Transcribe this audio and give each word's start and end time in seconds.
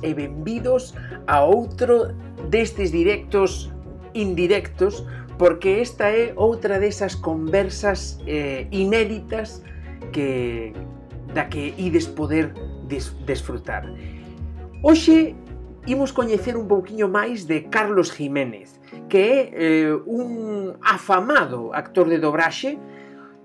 benvidas 0.00 0.02
e 0.02 0.14
benvidos 0.14 0.94
a 1.26 1.44
outro 1.44 2.14
destes 2.50 2.92
directos 2.92 3.72
indirectos 4.14 5.04
porque 5.38 5.80
esta 5.80 6.08
é 6.10 6.32
outra 6.36 6.80
desas 6.80 7.14
conversas 7.14 8.18
eh, 8.26 8.66
inéditas 8.70 9.62
que 10.12 10.72
da 11.34 11.48
que 11.52 11.74
ides 11.76 12.08
poder 12.08 12.54
des, 12.88 13.12
desfrutar. 13.26 13.84
Hoxe 14.80 15.36
imos 15.86 16.10
coñecer 16.12 16.56
un 16.56 16.66
pouquiño 16.66 17.06
máis 17.12 17.44
de 17.44 17.68
Carlos 17.68 18.08
Jiménez, 18.08 18.80
que 19.12 19.20
é 19.20 19.38
eh, 19.52 19.92
un 20.08 20.74
afamado 20.80 21.76
actor 21.76 22.08
de 22.08 22.18
dobraxe, 22.18 22.80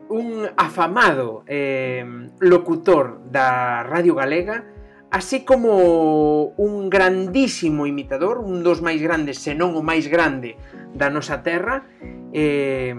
un 0.08 0.48
afamado 0.56 1.44
eh, 1.48 2.04
locutor 2.40 3.20
da 3.28 3.84
Radio 3.84 4.16
Galega, 4.16 4.64
así 5.12 5.44
como 5.44 6.56
un 6.56 6.90
grandísimo 6.90 7.86
imitador, 7.86 8.40
un 8.40 8.64
dos 8.64 8.80
máis 8.80 9.04
grandes, 9.04 9.44
senón 9.44 9.76
o 9.76 9.84
máis 9.84 10.08
grande 10.08 10.56
da 10.96 11.12
nosa 11.12 11.44
terra, 11.44 11.84
eh, 12.32 12.96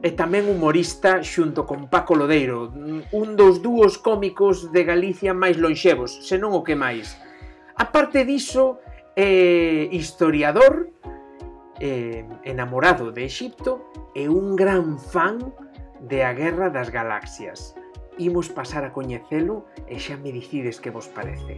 e 0.00 0.10
tamén 0.16 0.48
humorista 0.48 1.20
xunto 1.20 1.68
con 1.68 1.92
Paco 1.92 2.16
Lodeiro, 2.16 2.72
un 3.12 3.28
dos 3.36 3.60
dúos 3.60 4.00
cómicos 4.00 4.72
de 4.72 4.84
Galicia 4.84 5.36
máis 5.36 5.60
lonxevos, 5.60 6.24
senón 6.24 6.56
o 6.56 6.64
que 6.64 6.76
máis. 6.76 7.16
A 7.76 7.88
parte 7.88 8.24
diso, 8.28 8.80
eh, 9.16 9.88
historiador, 9.92 10.92
eh, 11.80 12.28
enamorado 12.44 13.12
de 13.12 13.24
Exipto 13.24 13.88
e 14.12 14.28
un 14.28 14.56
gran 14.56 15.00
fan 15.00 15.52
de 16.04 16.24
A 16.24 16.32
Guerra 16.36 16.68
das 16.68 16.92
Galaxias 16.92 17.76
imos 18.20 18.52
pasar 18.52 18.84
a 18.84 18.92
coñecelo 18.92 19.64
e 19.88 19.96
xa 19.96 20.20
me 20.20 20.30
dicides 20.30 20.76
que 20.76 20.92
vos 20.92 21.08
parece. 21.08 21.56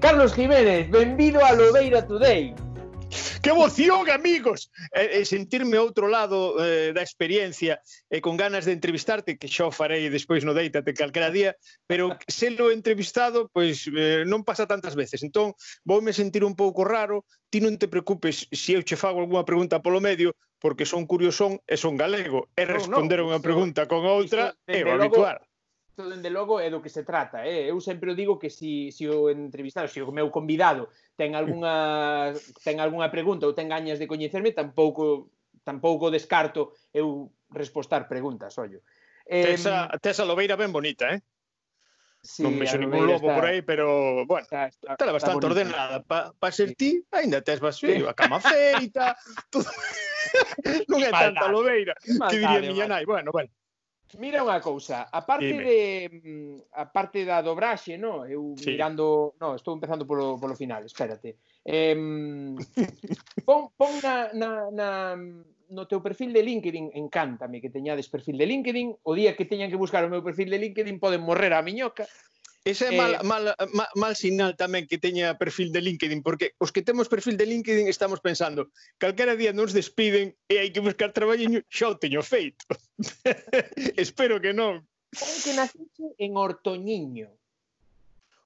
Carlos 0.00 0.34
Jiménez, 0.34 0.90
benvido 0.90 1.44
a 1.44 1.52
Lobeira 1.52 2.02
Today. 2.02 2.56
Que 3.42 3.50
emoción, 3.50 4.08
amigos! 4.08 4.70
E, 4.94 5.20
e 5.20 5.28
sentirme 5.28 5.76
outro 5.76 6.08
lado 6.08 6.56
eh, 6.62 6.96
da 6.96 7.04
experiencia 7.04 7.82
e 8.08 8.24
con 8.24 8.38
ganas 8.40 8.64
de 8.64 8.72
entrevistarte, 8.72 9.36
que 9.36 9.50
xa 9.50 9.68
o 9.68 9.74
farei 9.74 10.08
despois 10.08 10.46
no 10.46 10.56
Deitate 10.56 10.96
calquera 10.96 11.28
día, 11.28 11.58
pero 11.84 12.16
selo 12.24 12.72
entrevistado, 12.72 13.52
pois 13.52 13.84
eh, 13.92 14.24
non 14.24 14.46
pasa 14.46 14.64
tantas 14.64 14.96
veces. 14.96 15.20
Entón, 15.20 15.52
voume 15.84 16.16
sentir 16.16 16.46
un 16.46 16.56
pouco 16.56 16.88
raro, 16.88 17.28
ti 17.52 17.60
non 17.60 17.76
te 17.76 17.90
preocupes 17.90 18.48
se 18.48 18.78
eu 18.78 18.82
che 18.86 18.96
fago 18.96 19.20
algunha 19.20 19.44
pregunta 19.44 19.84
polo 19.84 20.00
medio, 20.00 20.32
porque 20.62 20.86
son 20.86 21.04
curiosón 21.04 21.60
e 21.66 21.76
son 21.76 21.98
galego, 21.98 22.48
e 22.56 22.64
responder 22.64 23.20
a 23.20 23.28
unha 23.28 23.42
pregunta 23.42 23.90
con 23.90 24.06
outra 24.06 24.54
é 24.70 24.86
o 24.86 24.94
habitual 24.94 25.42
isto 26.02 26.10
dende 26.10 26.30
logo 26.30 26.58
é 26.58 26.68
do 26.70 26.82
que 26.82 26.90
se 26.90 27.06
trata, 27.06 27.46
eh? 27.46 27.70
Eu 27.70 27.78
sempre 27.78 28.14
digo 28.18 28.38
que 28.38 28.50
si, 28.50 28.90
si 28.90 29.06
o 29.06 29.30
entrevistado, 29.30 29.86
si 29.86 30.02
o 30.02 30.10
meu 30.10 30.30
convidado 30.34 30.90
ten 31.14 31.38
algunha 31.38 32.34
ten 32.66 32.82
algunha 32.82 33.06
pregunta 33.14 33.46
ou 33.46 33.54
ten 33.54 33.70
gañas 33.70 34.02
de 34.02 34.10
coñecerme, 34.10 34.50
tampouco 34.50 35.30
tampouco 35.62 36.10
descarto 36.10 36.74
eu 36.90 37.30
respostar 37.54 38.10
preguntas, 38.10 38.58
ollo. 38.58 38.82
Eh, 39.26 39.54
Tesa, 39.54 39.86
Tesa 40.02 40.26
Lobeira 40.26 40.58
ben 40.58 40.74
bonita, 40.74 41.14
eh? 41.14 41.22
Sí, 42.22 42.46
non 42.46 42.54
vexo 42.58 42.78
ningún 42.78 43.02
lobo 43.02 43.26
está, 43.26 43.34
por 43.34 43.44
aí, 43.50 43.66
pero, 43.66 44.22
bueno, 44.30 44.46
está, 44.46 44.70
está, 44.70 44.94
está 44.94 45.10
bastante 45.10 45.42
bonita. 45.42 45.66
ordenada. 45.66 45.96
Pa, 46.06 46.30
pa 46.30 46.54
ser 46.54 46.70
sí. 46.70 46.74
ti, 46.78 46.90
ainda 47.10 47.42
tes 47.42 47.58
vas 47.58 47.82
sí. 47.82 47.98
a 47.98 48.14
cama 48.14 48.38
feita, 48.38 49.18
todo... 49.50 49.66
non 50.90 51.02
é 51.02 51.10
tanta 51.10 51.50
lobeira, 51.50 51.94
que 52.02 52.38
diría 52.38 52.62
miña 52.62 52.86
nai. 52.86 53.02
Bueno, 53.06 53.34
bueno. 53.34 53.50
Mira 54.20 54.44
unha 54.44 54.60
cousa, 54.60 55.08
a 55.08 55.24
parte 55.24 55.52
Dime. 55.52 55.64
de 55.64 55.80
mm, 56.10 56.56
a 56.76 56.84
parte 56.92 57.24
da 57.24 57.40
dobraxe, 57.40 57.96
no, 57.96 58.28
eu 58.28 58.52
sí. 58.58 58.76
mirando, 58.76 59.36
no, 59.40 59.56
estou 59.56 59.72
empezando 59.76 60.04
polo 60.04 60.36
polo 60.36 60.56
final, 60.58 60.84
espérate. 60.84 61.40
Eh, 61.64 61.96
pon 63.46 63.72
pon 63.72 63.92
na, 64.04 64.28
na, 64.36 64.50
na 64.68 64.88
no 65.72 65.88
teu 65.88 66.04
perfil 66.04 66.36
de 66.36 66.44
LinkedIn 66.44 66.92
encántame 66.92 67.60
que 67.60 67.72
teñades 67.72 68.08
perfil 68.12 68.36
de 68.36 68.46
LinkedIn, 68.46 68.92
o 69.08 69.12
día 69.16 69.32
que 69.32 69.48
teñan 69.48 69.72
que 69.72 69.80
buscar 69.80 70.04
o 70.04 70.12
meu 70.12 70.20
perfil 70.20 70.52
de 70.52 70.60
LinkedIn 70.60 71.00
poden 71.00 71.24
morrer 71.24 71.56
a 71.56 71.64
miñoca. 71.64 72.04
Ese 72.64 72.86
é 72.86 72.96
mal, 72.96 73.14
eh, 73.14 73.22
mal, 73.24 73.44
mal, 73.74 73.90
mal 73.98 74.14
sinal 74.14 74.54
tamén 74.54 74.86
que 74.86 75.02
teña 75.02 75.34
perfil 75.34 75.74
de 75.74 75.82
LinkedIn, 75.82 76.22
porque 76.22 76.54
os 76.62 76.70
que 76.70 76.86
temos 76.86 77.10
perfil 77.10 77.34
de 77.34 77.42
LinkedIn 77.42 77.90
estamos 77.90 78.22
pensando 78.22 78.70
calquera 79.02 79.34
día 79.34 79.50
nos 79.50 79.74
despiden 79.74 80.38
e 80.46 80.62
hai 80.62 80.70
que 80.70 80.78
buscar 80.78 81.10
traballiño, 81.10 81.66
xa 81.66 81.90
o 81.90 81.98
teño 81.98 82.22
feito. 82.22 82.62
Espero 83.98 84.38
que 84.38 84.54
non. 84.54 84.86
Saben 85.10 85.38
que 85.42 85.52
naciche 85.58 86.06
en 86.22 86.38
Ortoñiño. 86.38 87.34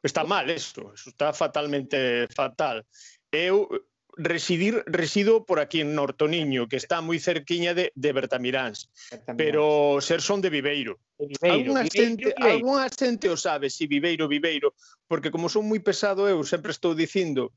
Está 0.01 0.25
mal 0.25 0.49
eso, 0.49 0.97
eso 0.97 1.13
está 1.13 1.37
fatalmente 1.37 2.25
fatal. 2.33 2.89
Eu 3.29 3.69
residir 4.17 4.83
resido 4.87 5.45
por 5.45 5.61
aquí 5.61 5.81
en 5.81 5.95
Nortoniño, 5.95 6.69
que 6.69 6.81
está 6.81 7.05
moi 7.05 7.21
cerquiña 7.21 7.77
de, 7.77 7.93
de 7.93 8.11
Bertamiráns, 8.17 8.89
Bertamiráns. 9.13 9.37
pero 9.37 10.01
ser 10.01 10.25
son 10.25 10.41
de 10.41 10.49
Viveiro. 10.49 10.97
De 11.21 11.37
Viveiro. 11.37 11.77
Xente, 11.85 12.33
algunha 12.41 12.89
xente 12.89 13.29
o 13.29 13.37
sabe, 13.37 13.69
si 13.69 13.85
Viveiro, 13.85 14.25
Viveiro, 14.27 14.73
porque 15.05 15.29
como 15.29 15.53
son 15.53 15.69
moi 15.69 15.79
pesado 15.85 16.25
eu, 16.25 16.41
sempre 16.49 16.73
estou 16.73 16.97
dicindo 16.97 17.53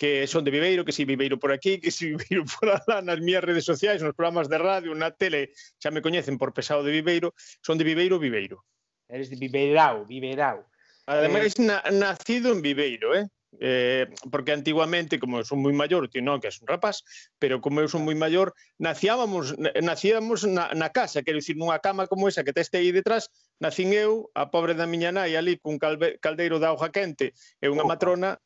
que 0.00 0.24
son 0.24 0.48
de 0.48 0.50
Viveiro, 0.50 0.88
que 0.88 0.96
si 0.96 1.04
Viveiro 1.04 1.36
por 1.36 1.52
aquí, 1.52 1.76
que 1.76 1.92
si 1.92 2.08
Viveiro 2.16 2.48
por 2.48 2.72
alá, 2.72 3.04
nas 3.04 3.20
miñas 3.20 3.44
redes 3.44 3.68
sociais, 3.68 4.00
nos 4.00 4.16
programas 4.16 4.48
de 4.48 4.56
radio, 4.56 4.96
na 4.96 5.12
tele, 5.12 5.52
xa 5.76 5.92
me 5.92 6.00
coñecen 6.00 6.40
por 6.40 6.56
pesado 6.56 6.80
de 6.80 6.96
Viveiro, 6.96 7.36
son 7.60 7.76
de 7.76 7.84
Viveiro, 7.84 8.16
Viveiro. 8.16 8.64
Eres 9.04 9.28
de 9.28 9.36
Viveirao, 9.36 10.08
Viveirao. 10.08 10.64
Ademais, 11.04 11.52
eh... 11.60 11.68
na, 11.68 11.84
nacido 11.92 12.56
en 12.56 12.64
Viveiro, 12.64 13.12
eh? 13.12 13.28
Eh, 13.58 14.06
porque 14.30 14.52
antiguamente, 14.52 15.18
como 15.18 15.42
eu 15.42 15.44
son 15.44 15.58
moi 15.58 15.74
maior, 15.74 16.06
ti 16.06 16.22
non, 16.22 16.38
que 16.38 16.46
és 16.46 16.62
un 16.62 16.70
rapaz, 16.70 17.02
pero 17.42 17.58
como 17.58 17.82
eu 17.82 17.90
son 17.90 18.06
moi 18.06 18.14
maior, 18.14 18.54
naciábamos, 18.78 19.58
nacíamos 19.82 20.46
na, 20.46 20.70
na 20.70 20.94
casa, 20.94 21.26
quero 21.26 21.42
dicir, 21.42 21.58
nunha 21.58 21.82
cama 21.82 22.06
como 22.06 22.30
esa 22.30 22.46
que 22.46 22.54
teste 22.54 22.78
aí 22.78 22.94
detrás, 22.94 23.26
nacín 23.58 23.90
eu, 23.90 24.30
a 24.38 24.54
pobre 24.54 24.78
da 24.78 24.86
miña 24.86 25.10
nai, 25.10 25.34
ali 25.34 25.58
cun 25.58 25.82
calve, 25.82 26.22
caldeiro 26.22 26.62
de 26.62 26.70
auga 26.70 26.94
quente 26.94 27.34
e 27.58 27.66
unha 27.66 27.82
matrona, 27.82 28.38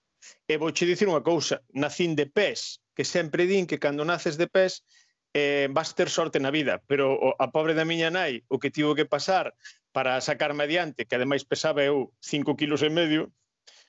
e 0.49 0.57
vou 0.57 0.73
che 0.73 0.89
dicir 0.89 1.05
unha 1.05 1.21
cousa, 1.21 1.61
nacín 1.77 2.17
de 2.17 2.25
pés, 2.25 2.81
que 2.97 3.05
sempre 3.05 3.45
din 3.45 3.69
que 3.69 3.77
cando 3.77 4.09
naces 4.09 4.41
de 4.41 4.49
pés, 4.49 4.89
eh, 5.37 5.69
vas 5.69 5.93
ter 5.93 6.09
sorte 6.09 6.41
na 6.41 6.49
vida, 6.49 6.81
pero 6.89 7.13
o, 7.13 7.37
a 7.37 7.53
pobre 7.53 7.77
da 7.77 7.85
miña 7.85 8.09
nai, 8.09 8.41
o 8.49 8.57
que 8.57 8.73
tivo 8.73 8.97
que 8.97 9.05
pasar 9.05 9.53
para 9.93 10.17
sacarme 10.25 10.65
adiante, 10.65 11.05
que 11.05 11.15
ademais 11.15 11.45
pesaba 11.45 11.85
eu 11.85 12.15
5 12.25 12.57
kilos 12.57 12.81
e 12.81 12.89
medio, 12.89 13.35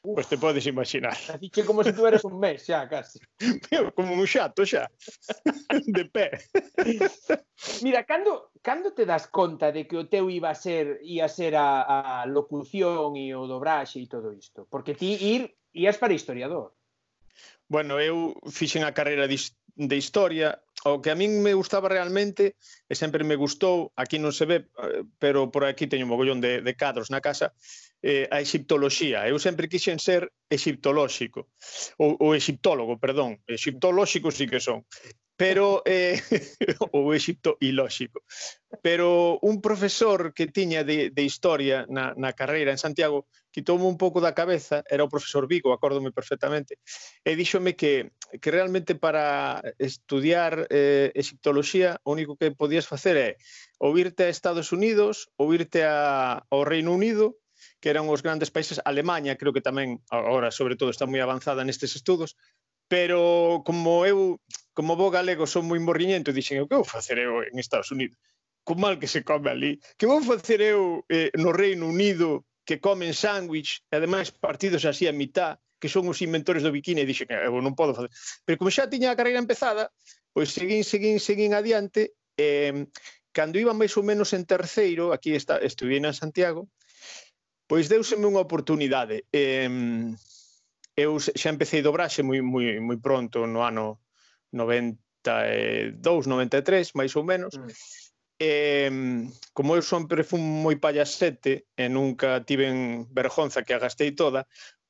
Uf, 0.05 0.13
pois 0.13 0.27
te 0.29 0.37
podes 0.37 0.67
imaginar. 0.67 1.17
Dixe 1.41 1.65
como 1.65 1.83
se 1.83 1.91
tuveres 1.91 2.23
un 2.29 2.37
mes 2.37 2.61
xa, 2.61 2.85
casi. 2.85 3.17
Meu, 3.71 3.89
como 3.97 4.13
un 4.13 4.27
xato 4.29 4.61
xa, 4.61 4.85
de 5.81 6.05
pé. 6.05 6.29
Mira, 7.81 8.05
cando, 8.05 8.53
cando 8.61 8.93
te 8.93 9.05
das 9.09 9.25
conta 9.27 9.71
de 9.73 9.89
que 9.89 9.97
o 9.97 10.05
teu 10.05 10.29
iba 10.29 10.53
a 10.53 10.55
ser, 10.55 11.01
ia 11.01 11.25
ser 11.25 11.57
a, 11.57 12.21
a 12.21 12.25
locución 12.29 13.17
e 13.17 13.33
o 13.33 13.49
dobraxe 13.49 13.97
e 13.97 14.05
todo 14.05 14.29
isto? 14.29 14.69
Porque 14.69 14.93
ti 14.93 15.17
ir, 15.17 15.57
ias 15.73 15.97
para 15.97 16.13
historiador. 16.13 16.77
Bueno, 17.65 17.97
eu 17.97 18.37
fixen 18.53 18.85
a 18.85 18.93
carreira 18.93 19.25
de 19.25 19.97
historia 19.97 20.61
o 20.85 21.01
que 21.01 21.09
a 21.09 21.17
min 21.17 21.41
me 21.41 21.57
gustaba 21.57 21.89
realmente, 21.89 22.61
e 22.85 22.93
sempre 22.93 23.25
me 23.25 23.33
gustou, 23.33 23.89
aquí 23.97 24.21
non 24.21 24.29
se 24.29 24.45
ve, 24.45 24.69
pero 25.17 25.49
por 25.49 25.65
aquí 25.65 25.89
teño 25.89 26.05
un 26.05 26.13
mogollón 26.13 26.39
de, 26.45 26.61
de 26.61 26.73
cadros 26.77 27.09
na 27.09 27.25
casa, 27.25 27.57
eh, 28.05 28.29
a 28.29 28.37
exiptoloxía. 28.37 29.25
Eu 29.25 29.41
sempre 29.41 29.65
quixen 29.65 29.97
ser 29.97 30.29
exiptolóxico, 30.45 31.49
ou, 31.97 32.13
ou 32.21 32.37
exiptólogo, 32.37 33.01
perdón. 33.01 33.41
Exiptolóxico 33.49 34.29
sí 34.29 34.45
que 34.45 34.61
son 34.61 34.85
pero 35.35 35.83
eh, 35.85 36.19
o 36.91 37.13
Egipto 37.13 37.57
ilóxico 37.59 38.23
pero 38.81 39.39
un 39.41 39.61
profesor 39.61 40.33
que 40.33 40.47
tiña 40.47 40.83
de, 40.83 41.09
de 41.11 41.23
historia 41.23 41.85
na, 41.87 42.13
na 42.15 42.33
carreira 42.33 42.71
en 42.71 42.79
Santiago 42.79 43.27
quitoume 43.55 43.87
un 43.87 43.95
pouco 43.95 44.19
da 44.19 44.35
cabeza, 44.35 44.83
era 44.91 45.07
o 45.07 45.11
profesor 45.11 45.47
Vigo, 45.47 45.71
acórdome 45.71 46.11
perfectamente, 46.11 46.75
e 47.23 47.39
díxome 47.39 47.79
que, 47.79 48.11
que 48.43 48.51
realmente 48.51 48.99
para 48.99 49.63
estudiar 49.79 50.67
eh, 50.67 51.15
egiptoloxía 51.15 52.03
o 52.03 52.11
único 52.11 52.35
que 52.35 52.51
podías 52.51 52.83
facer 52.83 53.15
é 53.15 53.31
ou 53.79 53.95
irte 53.95 54.27
a 54.27 54.33
Estados 54.33 54.75
Unidos 54.75 55.31
ou 55.39 55.55
irte 55.55 55.87
a, 55.87 56.43
ao 56.51 56.67
Reino 56.67 56.91
Unido 56.91 57.39
que 57.79 57.87
eran 57.87 58.11
os 58.11 58.19
grandes 58.19 58.51
países, 58.51 58.83
Alemanha 58.83 59.39
creo 59.39 59.55
que 59.55 59.63
tamén, 59.63 60.03
agora 60.11 60.51
sobre 60.51 60.75
todo 60.75 60.91
está 60.91 61.07
moi 61.07 61.23
avanzada 61.23 61.63
nestes 61.63 61.95
estudos, 61.95 62.35
pero 62.87 63.61
como 63.65 64.05
eu 64.05 64.39
como 64.75 64.95
bo 64.99 65.09
galego 65.09 65.47
son 65.47 65.65
moi 65.65 65.79
morriñento 65.79 66.35
dixen 66.35 66.59
eu 66.59 66.67
que 66.67 66.77
vou 66.77 66.87
facer 66.87 67.17
eu 67.17 67.41
en 67.41 67.57
Estados 67.57 67.89
Unidos? 67.91 68.17
Co 68.65 68.75
mal 68.75 68.97
que 68.97 69.07
se 69.07 69.21
come 69.21 69.49
ali. 69.49 69.77
Que 69.97 70.09
vou 70.09 70.21
facer 70.25 70.59
eu 70.59 71.05
eh, 71.07 71.31
no 71.37 71.53
Reino 71.53 71.87
Unido 71.87 72.43
que 72.65 72.81
comen 72.81 73.13
sándwich 73.13 73.85
e 73.89 73.93
ademais 73.95 74.33
partidos 74.33 74.83
así 74.83 75.05
a 75.07 75.13
mitad 75.13 75.61
que 75.79 75.87
son 75.87 76.09
os 76.09 76.21
inventores 76.25 76.65
do 76.65 76.73
biquíni 76.73 77.05
e 77.05 77.09
dixen 77.09 77.29
eh, 77.29 77.45
eu 77.45 77.61
non 77.61 77.77
podo 77.77 77.93
facer 77.93 78.11
pero 78.43 78.57
como 78.57 78.73
xa 78.73 78.89
tiña 78.89 79.13
a 79.13 79.17
carreira 79.17 79.37
empezada 79.37 79.93
pois 80.33 80.49
seguín, 80.49 80.81
seguín, 80.81 81.21
seguín 81.21 81.53
adiante 81.53 82.17
eh, 82.41 82.89
cando 83.31 83.61
iba 83.61 83.77
máis 83.77 83.93
ou 83.95 84.03
menos 84.03 84.33
en 84.33 84.49
terceiro 84.49 85.13
aquí 85.13 85.37
está, 85.37 85.61
estuve 85.61 86.01
en 86.01 86.09
Santiago 86.09 86.65
pois 87.69 87.89
deuseme 87.89 88.29
unha 88.29 88.45
oportunidade. 88.45 89.25
Eh, 89.33 89.69
eu 90.95 91.19
xa 91.19 91.49
empecé 91.51 91.83
dobraxe 91.83 92.23
moi, 92.23 92.39
moi, 92.41 92.79
moi 92.79 92.97
pronto 92.97 93.43
no 93.45 93.61
ano 93.67 93.99
92, 94.55 95.99
93, 96.27 96.95
máis 96.95 97.11
ou 97.19 97.23
menos. 97.27 97.53
Mm. 97.55 97.69
Eh, 98.39 98.91
como 99.55 99.75
eu 99.75 99.83
sempre 99.83 100.23
fui 100.27 100.39
moi 100.39 100.75
payasete 100.75 101.67
e 101.75 101.85
nunca 101.87 102.43
tiven 102.43 103.07
vergonza 103.11 103.63
que 103.63 103.75
a 103.75 103.79
gastei 103.79 104.11
toda, 104.11 104.47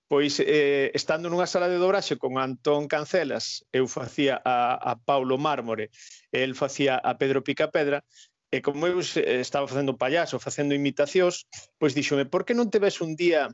pois 0.08 0.38
eh, 0.42 0.90
estando 0.94 1.30
nunha 1.30 1.50
sala 1.50 1.70
de 1.70 1.82
dobraxe 1.82 2.18
con 2.22 2.38
Antón 2.38 2.86
Cancelas, 2.86 3.66
eu 3.74 3.90
facía 3.90 4.42
a, 4.46 4.78
a 4.78 4.94
Paulo 5.02 5.38
Mármore, 5.38 5.90
el 6.30 6.54
facía 6.54 6.98
a 7.02 7.18
Pedro 7.18 7.42
Picapedra, 7.42 8.06
e 8.54 8.62
como 8.62 8.86
eu 8.86 9.02
estaba 9.02 9.68
facendo 9.68 9.98
payaso, 9.98 10.38
facendo 10.38 10.78
imitacións, 10.78 11.50
pois 11.82 11.98
díxome, 11.98 12.30
por 12.30 12.46
que 12.46 12.54
non 12.54 12.70
te 12.70 12.78
ves 12.78 13.02
un 13.02 13.18
día 13.18 13.50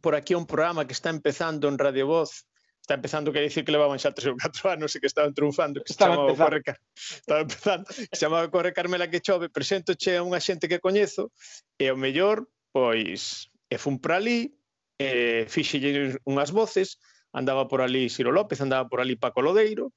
por 0.00 0.14
aquí 0.14 0.34
un 0.34 0.46
programa 0.46 0.86
que 0.86 0.92
está 0.92 1.10
empezando 1.10 1.68
en 1.68 1.78
Radio 1.78 2.06
Voz, 2.06 2.46
está 2.82 2.94
empezando, 2.94 3.32
quer 3.32 3.42
dicir 3.42 3.64
que 3.64 3.72
levaban 3.72 3.98
xa 4.02 4.10
tres 4.10 4.26
ou 4.26 4.36
catro 4.36 4.68
anos 4.74 4.90
e 4.94 4.98
que 4.98 5.06
estaban 5.06 5.32
triunfando, 5.32 5.80
que 5.80 5.94
estaba 5.94 6.18
se 6.18 6.18
chamaba 6.18 6.34
Corre, 6.34 6.60
Car... 6.66 6.78
estaba 6.98 7.40
empezando, 7.46 7.84
que 7.86 8.16
se 8.16 8.20
chamaba 8.20 8.50
Corre 8.50 8.72
Carmela 8.74 9.06
que 9.06 9.22
chove, 9.22 9.48
presento 9.48 9.94
che 9.94 10.18
a 10.18 10.26
unha 10.26 10.42
xente 10.42 10.66
que 10.66 10.82
coñezo 10.82 11.30
e 11.78 11.86
o 11.88 11.96
mellor, 11.96 12.50
pois, 12.74 13.48
e 13.70 13.76
fun 13.78 14.02
para 14.02 14.18
ali, 14.18 14.50
e 14.98 15.46
fixelle 15.46 16.18
unhas 16.26 16.50
voces, 16.50 16.98
andaba 17.30 17.70
por 17.70 17.80
ali 17.80 18.10
Ciro 18.10 18.34
López, 18.34 18.58
andaba 18.60 18.90
por 18.90 18.98
ali 18.98 19.14
Paco 19.14 19.40
Lodeiro, 19.40 19.94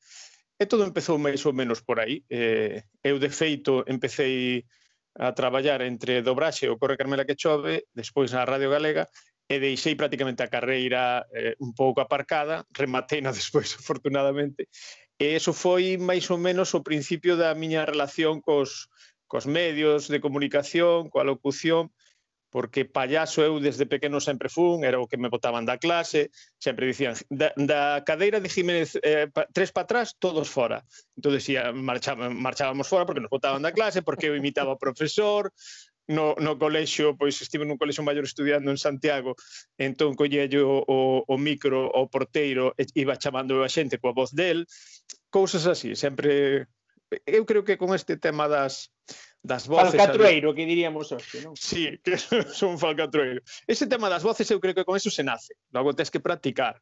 e 0.56 0.64
todo 0.70 0.86
empezou 0.86 1.18
máis 1.18 1.42
ou 1.44 1.52
menos 1.52 1.82
por 1.82 2.00
aí. 2.00 2.24
Eh, 2.30 2.86
eu, 3.04 3.18
de 3.20 3.34
feito, 3.34 3.84
empecei 3.90 4.64
a 5.18 5.34
traballar 5.34 5.82
entre 5.82 6.22
Dobraxe 6.22 6.68
e 6.68 6.70
o 6.70 6.78
Corre 6.78 6.96
Carmela 6.96 7.26
que 7.26 7.36
chove, 7.36 7.88
despois 7.92 8.32
na 8.32 8.46
Radio 8.46 8.70
Galega, 8.70 9.08
e 9.48 9.60
deixei 9.60 9.94
prácticamente 9.96 10.42
a 10.42 10.50
carreira 10.50 11.26
eh, 11.34 11.56
un 11.62 11.74
pouco 11.74 12.02
aparcada, 12.02 12.66
remateina 12.74 13.32
despois, 13.32 13.76
afortunadamente, 13.80 14.68
e 15.16 15.38
eso 15.38 15.54
foi 15.54 15.96
máis 15.96 16.28
ou 16.34 16.38
menos 16.38 16.74
o 16.74 16.84
principio 16.84 17.38
da 17.38 17.56
miña 17.56 17.86
relación 17.86 18.42
cos, 18.42 18.90
cos 19.32 19.46
medios 19.46 20.10
de 20.12 20.20
comunicación, 20.20 21.08
coa 21.08 21.24
locución, 21.24 21.94
porque 22.56 22.88
payaso 22.88 23.44
eu 23.44 23.60
desde 23.60 23.84
pequeno 23.84 24.24
sempre 24.24 24.48
fun, 24.48 24.88
era 24.88 24.96
o 24.96 25.12
que 25.12 25.20
me 25.20 25.28
botaban 25.28 25.68
da 25.68 25.76
clase, 25.76 26.32
sempre 26.56 26.88
dicían, 26.88 27.12
da, 27.28 27.52
da 27.56 28.00
cadeira 28.08 28.40
de 28.40 28.48
Jiménez 28.48 28.96
eh, 29.04 29.28
pa, 29.28 29.44
tres 29.52 29.76
para 29.76 29.84
atrás, 29.84 30.16
todos 30.16 30.48
fora. 30.48 30.88
Entón, 31.20 31.36
ia, 31.52 31.76
marchaba, 31.76 32.32
marchábamos 32.32 32.88
fora 32.88 33.04
porque 33.04 33.20
nos 33.20 33.32
botaban 33.32 33.60
da 33.60 33.76
clase, 33.76 34.08
porque 34.08 34.32
eu 34.32 34.40
imitaba 34.40 34.72
ao 34.72 34.80
profesor, 34.80 35.52
no, 36.08 36.36
no 36.38 36.58
colexio, 36.58 37.18
pois 37.18 37.42
estive 37.42 37.66
nun 37.66 37.82
colexio 37.82 38.06
maior 38.06 38.26
estudiando 38.26 38.70
en 38.70 38.78
Santiago, 38.78 39.34
entón 39.78 40.14
collello 40.14 40.86
o, 40.86 41.26
o 41.26 41.36
micro 41.38 41.90
o 41.90 42.06
porteiro 42.08 42.74
e 42.78 42.86
iba 42.94 43.18
chamando 43.18 43.66
a 43.66 43.70
xente 43.70 43.98
coa 43.98 44.14
voz 44.14 44.32
del, 44.34 44.70
cousas 45.34 45.66
así, 45.66 45.98
sempre 45.98 46.68
eu 47.26 47.46
creo 47.46 47.64
que 47.64 47.78
con 47.78 47.94
este 47.94 48.18
tema 48.18 48.48
das 48.48 48.90
das 49.46 49.68
voces... 49.68 49.94
Falcatrueiro, 49.94 50.50
ali... 50.50 50.58
que 50.58 50.66
diríamos 50.66 51.12
hoxe, 51.12 51.46
non? 51.46 51.54
Sí, 51.54 52.02
que 52.02 52.18
son 52.60 52.82
falcatrueiro. 52.82 53.46
Ese 53.70 53.86
tema 53.86 54.10
das 54.10 54.26
voces 54.26 54.50
eu 54.50 54.60
creo 54.60 54.74
que 54.74 54.84
con 54.84 54.98
eso 54.98 55.14
se 55.14 55.22
nace. 55.22 55.54
Logo 55.70 55.94
tens 55.94 56.10
que 56.10 56.20
practicar 56.20 56.82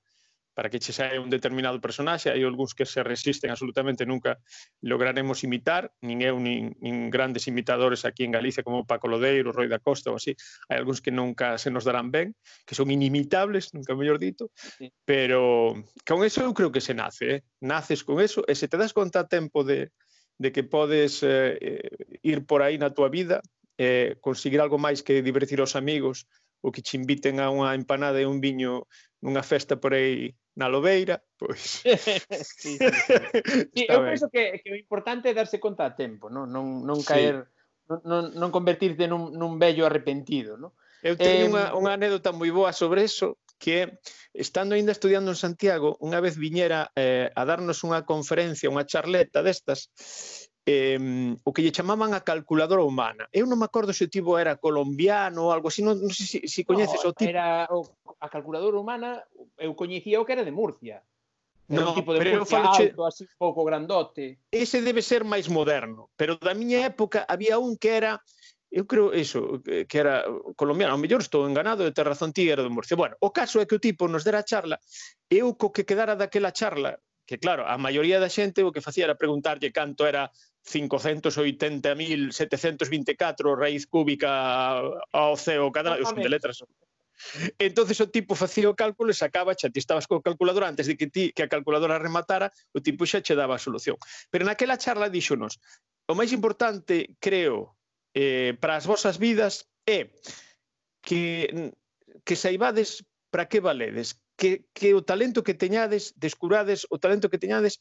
para 0.53 0.69
que 0.69 0.79
che 0.79 0.93
saia 0.93 1.19
un 1.19 1.29
determinado 1.29 1.81
personaxe, 1.81 2.29
hai 2.29 2.45
algúns 2.45 2.77
que 2.77 2.85
se 2.85 3.01
resisten 3.01 3.49
absolutamente 3.49 4.05
nunca 4.05 4.37
lograremos 4.81 5.41
imitar, 5.43 5.89
nin 6.05 6.21
eu 6.21 6.37
nin, 6.37 6.77
nin 6.79 7.09
grandes 7.09 7.49
imitadores 7.49 8.05
aquí 8.05 8.23
en 8.23 8.31
Galicia 8.31 8.63
como 8.63 8.85
Paco 8.85 9.09
Lodeiro, 9.09 9.51
Roi 9.51 9.67
da 9.67 9.81
Costa 9.81 10.13
ou 10.13 10.17
así, 10.21 10.37
hai 10.69 10.77
algúns 10.77 11.01
que 11.01 11.09
nunca 11.09 11.57
se 11.57 11.73
nos 11.73 11.83
darán 11.83 12.13
ben, 12.13 12.37
que 12.65 12.77
son 12.77 12.93
inimitables, 12.93 13.73
nunca 13.73 13.97
mellor 13.97 14.21
dito, 14.21 14.53
sí. 14.55 14.93
pero 15.03 15.73
con 16.05 16.21
eso 16.21 16.45
eu 16.45 16.53
creo 16.53 16.71
que 16.71 16.81
se 16.81 16.93
nace, 16.93 17.25
eh? 17.25 17.39
naces 17.59 18.05
con 18.05 18.21
eso 18.21 18.45
e 18.45 18.53
se 18.53 18.69
te 18.69 18.77
das 18.77 18.93
conta 18.93 19.25
a 19.25 19.29
tempo 19.29 19.65
de, 19.65 19.89
de 20.37 20.49
que 20.53 20.63
podes 20.63 21.25
eh, 21.25 21.57
eh 21.59 22.19
ir 22.21 22.45
por 22.45 22.61
aí 22.61 22.77
na 22.77 22.93
tua 22.93 23.09
vida, 23.09 23.41
eh, 23.77 24.15
conseguir 24.21 24.61
algo 24.61 24.77
máis 24.77 25.01
que 25.01 25.25
divertir 25.25 25.57
os 25.61 25.73
amigos, 25.73 26.29
ou 26.63 26.71
que 26.71 26.81
te 26.81 26.95
inviten 26.95 27.43
a 27.43 27.51
unha 27.51 27.75
empanada 27.75 28.23
e 28.23 28.25
un 28.25 28.39
viño 28.39 28.87
nunha 29.19 29.43
festa 29.43 29.75
por 29.75 29.91
aí 29.91 30.31
na 30.55 30.71
Lobeira, 30.71 31.19
pois... 31.35 31.83
sí, 31.83 32.79
sí, 32.79 32.79
sí. 33.75 33.83
eu 33.83 33.99
penso 34.07 34.31
que, 34.31 34.63
que 34.63 34.69
o 34.71 34.79
importante 34.79 35.27
é 35.27 35.35
darse 35.35 35.59
conta 35.59 35.83
a 35.83 35.95
tempo, 35.95 36.31
non, 36.31 36.47
non, 36.47 36.87
non 36.87 37.03
caer... 37.03 37.43
Sí. 37.43 37.51
Non, 37.83 38.31
non 38.31 38.47
convertirte 38.47 39.11
nun, 39.11 39.35
nun 39.35 39.59
vello 39.59 39.83
arrepentido, 39.83 40.55
non? 40.55 40.71
Eu 41.03 41.19
teño 41.19 41.45
eh, 41.45 41.49
unha, 41.51 41.65
unha 41.75 41.99
anécdota 41.99 42.31
moi 42.31 42.47
boa 42.47 42.71
sobre 42.71 43.03
eso, 43.03 43.43
que 43.59 43.99
estando 44.31 44.75
aínda 44.75 44.95
estudiando 44.95 45.35
en 45.35 45.39
Santiago, 45.39 45.99
unha 45.99 46.23
vez 46.23 46.39
viñera 46.39 46.95
eh, 46.95 47.27
a 47.35 47.43
darnos 47.43 47.83
unha 47.83 48.07
conferencia, 48.07 48.71
unha 48.71 48.87
charleta 48.87 49.43
destas, 49.43 49.91
eh, 50.65 51.35
o 51.43 51.51
que 51.51 51.61
lle 51.61 51.75
chamaban 51.75 52.15
a 52.15 52.23
calculadora 52.23 52.83
humana. 52.83 53.27
Eu 53.35 53.43
non 53.43 53.59
me 53.59 53.67
acordo 53.67 53.91
se 53.91 54.07
o 54.07 54.11
tipo 54.11 54.39
era 54.39 54.55
colombiano 54.55 55.47
ou 55.47 55.51
algo 55.51 55.67
así, 55.67 55.83
non, 55.83 55.99
non 55.99 56.11
sei 56.15 56.27
se, 56.27 56.39
se 56.47 56.61
coñeces 56.63 57.03
no, 57.03 57.11
o 57.11 57.15
tipo. 57.15 57.29
Era 57.29 57.67
o, 57.67 57.83
a 58.19 58.27
calculadora 58.31 58.79
humana, 58.79 59.23
eu 59.59 59.75
coñecía 59.75 60.23
o 60.23 60.25
que 60.25 60.33
era 60.33 60.47
de 60.47 60.55
Murcia. 60.55 61.03
Era 61.67 61.83
no, 61.83 61.91
un 61.91 61.95
tipo 61.99 62.15
de 62.15 62.19
pero 62.23 62.43
Murcia 62.43 62.63
falo 62.63 62.71
alto, 62.71 63.01
che... 63.03 63.07
así 63.07 63.23
pouco 63.35 63.67
grandote. 63.67 64.39
Ese 64.51 64.79
debe 64.79 65.03
ser 65.03 65.27
máis 65.27 65.51
moderno, 65.51 66.07
pero 66.15 66.39
da 66.39 66.55
miña 66.55 66.79
época 66.87 67.27
había 67.27 67.59
un 67.59 67.75
que 67.75 67.99
era 67.99 68.23
Eu 68.73 68.89
creo 68.89 69.13
eso, 69.13 69.61
que 69.61 69.97
era 70.01 70.25
colombiano, 70.57 70.97
ao 70.97 70.97
mellor 70.97 71.21
estou 71.21 71.45
enganado 71.45 71.85
de 71.85 71.93
ti, 72.33 72.49
era 72.49 72.65
de 72.65 72.73
Murcia. 72.73 72.97
Bueno, 72.97 73.13
o 73.21 73.29
caso 73.29 73.61
é 73.61 73.69
que 73.69 73.77
o 73.77 73.79
tipo 73.79 74.09
nos 74.09 74.25
dera 74.25 74.41
a 74.41 74.47
charla, 74.49 74.81
eu 75.29 75.53
co 75.53 75.69
que 75.69 75.85
quedara 75.85 76.17
daquela 76.17 76.49
charla, 76.49 76.97
que 77.25 77.39
claro, 77.39 77.65
a 77.67 77.77
maioría 77.77 78.19
da 78.19 78.29
xente 78.29 78.63
o 78.63 78.71
que 78.71 78.81
facía 78.83 79.05
era 79.07 79.15
preguntarlle 79.15 79.71
canto 79.71 80.05
era 80.05 80.29
580.724 80.63 83.55
raíz 83.55 83.87
cúbica 83.87 84.81
ao 85.11 85.37
ceo 85.39 85.71
cadrado, 85.71 86.05
son 86.05 86.23
de 86.23 86.29
letras. 86.29 86.63
Entonces 87.59 88.01
o 88.01 88.09
tipo 88.09 88.35
facía 88.35 88.69
o 88.69 88.75
cálculo 88.75 89.11
e 89.11 89.15
sacaba, 89.15 89.55
xa 89.55 89.69
ti 89.71 89.79
estabas 89.79 90.07
co 90.07 90.19
calculadora 90.19 90.67
antes 90.67 90.87
de 90.87 90.97
que 90.99 91.07
ti 91.07 91.31
que 91.31 91.43
a 91.47 91.51
calculadora 91.51 92.01
rematara, 92.01 92.51
o 92.75 92.83
tipo 92.83 93.07
xa 93.07 93.23
che 93.23 93.35
daba 93.35 93.55
a 93.55 93.63
solución. 93.63 93.95
Pero 94.27 94.43
naquela 94.43 94.79
charla 94.79 95.07
díxonos, 95.07 95.59
o 96.07 96.15
máis 96.15 96.35
importante, 96.35 97.15
creo, 97.23 97.79
eh, 98.11 98.59
para 98.59 98.75
as 98.75 98.83
vosas 98.83 99.15
vidas 99.15 99.71
é 99.87 100.11
que 100.99 101.71
que 102.23 102.35
saibades 102.35 103.05
para 103.31 103.49
que 103.49 103.59
valedes, 103.59 104.21
que, 104.35 104.65
que 104.73 104.93
o 104.93 105.01
talento 105.05 105.43
que 105.43 105.53
teñades, 105.53 106.13
descurades 106.17 106.87
o 106.89 106.97
talento 106.97 107.29
que 107.29 107.41
teñades 107.41 107.79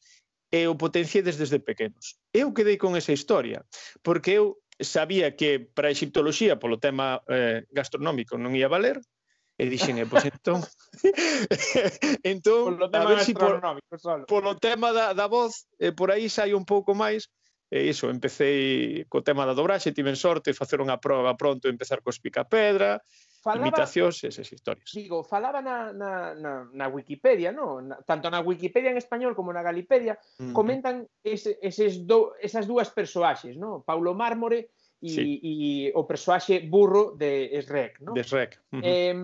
e 0.53 0.69
o 0.69 0.77
potenciedes 0.77 1.41
desde 1.41 1.59
pequenos. 1.61 2.21
Eu 2.33 2.53
quedei 2.53 2.77
con 2.77 2.93
esa 2.97 3.17
historia, 3.17 3.65
porque 4.05 4.37
eu 4.37 4.61
sabía 4.77 5.33
que 5.33 5.61
para 5.61 5.89
a 5.89 5.95
egiptoloxía, 5.97 6.61
polo 6.61 6.77
tema 6.77 7.25
eh, 7.29 7.65
gastronómico, 7.73 8.37
non 8.37 8.53
ia 8.53 8.69
valer, 8.69 9.01
E 9.61 9.69
dixen, 9.69 10.01
eh, 10.01 10.09
pois 10.09 10.25
entón... 10.25 10.65
entón, 12.25 12.75
polo 12.75 12.89
tema 12.91 13.05
a 13.05 13.11
ver 13.15 13.21
si 13.21 13.33
por, 13.37 13.61
solo. 14.01 14.25
polo 14.27 14.57
tema 14.57 14.91
da, 14.91 15.13
da 15.13 15.29
voz, 15.29 15.69
eh, 15.79 15.93
por 15.93 16.11
aí 16.11 16.27
sai 16.33 16.57
un 16.57 16.65
pouco 16.65 16.97
máis, 16.97 17.29
e 17.69 17.87
iso, 17.87 18.09
empecé 18.09 19.05
co 19.07 19.23
tema 19.23 19.45
da 19.45 19.55
dobraxe, 19.55 19.95
tiven 19.95 20.17
sorte, 20.17 20.57
facer 20.57 20.81
unha 20.81 20.99
prova 20.99 21.37
pronto, 21.37 21.69
empezar 21.69 22.01
cos 22.01 22.19
picapedra, 22.19 23.05
falaba, 23.43 23.67
imitacións 23.67 24.23
e 24.23 24.31
esas 24.31 24.47
historias. 24.47 24.87
Digo, 24.95 25.27
falaba 25.27 25.59
na, 25.59 25.93
na, 25.93 26.33
na, 26.39 26.53
na 26.71 26.87
Wikipedia, 26.87 27.51
no? 27.51 27.83
na, 27.83 27.99
tanto 28.07 28.31
na 28.31 28.41
Wikipedia 28.41 28.95
en 28.95 28.97
español 28.97 29.35
como 29.35 29.51
na 29.51 29.67
Galipedia, 29.67 30.15
mm. 30.39 30.55
comentan 30.55 31.11
ese, 31.27 31.59
eses 31.59 32.07
do, 32.07 32.39
esas 32.39 32.71
dúas 32.71 32.95
persoaxes, 32.95 33.59
no? 33.59 33.83
Paulo 33.83 34.15
Mármore 34.15 34.71
e, 35.03 35.11
sí. 35.11 35.23
e 35.43 35.55
o 35.99 36.07
persoaxe 36.07 36.63
burro 36.63 37.19
de 37.19 37.51
Shrek. 37.67 37.99
No? 38.07 38.15
De 38.15 38.23
Shrek. 38.23 38.63
Uh 38.71 38.79
-huh. 38.79 38.83
eh, 38.87 39.15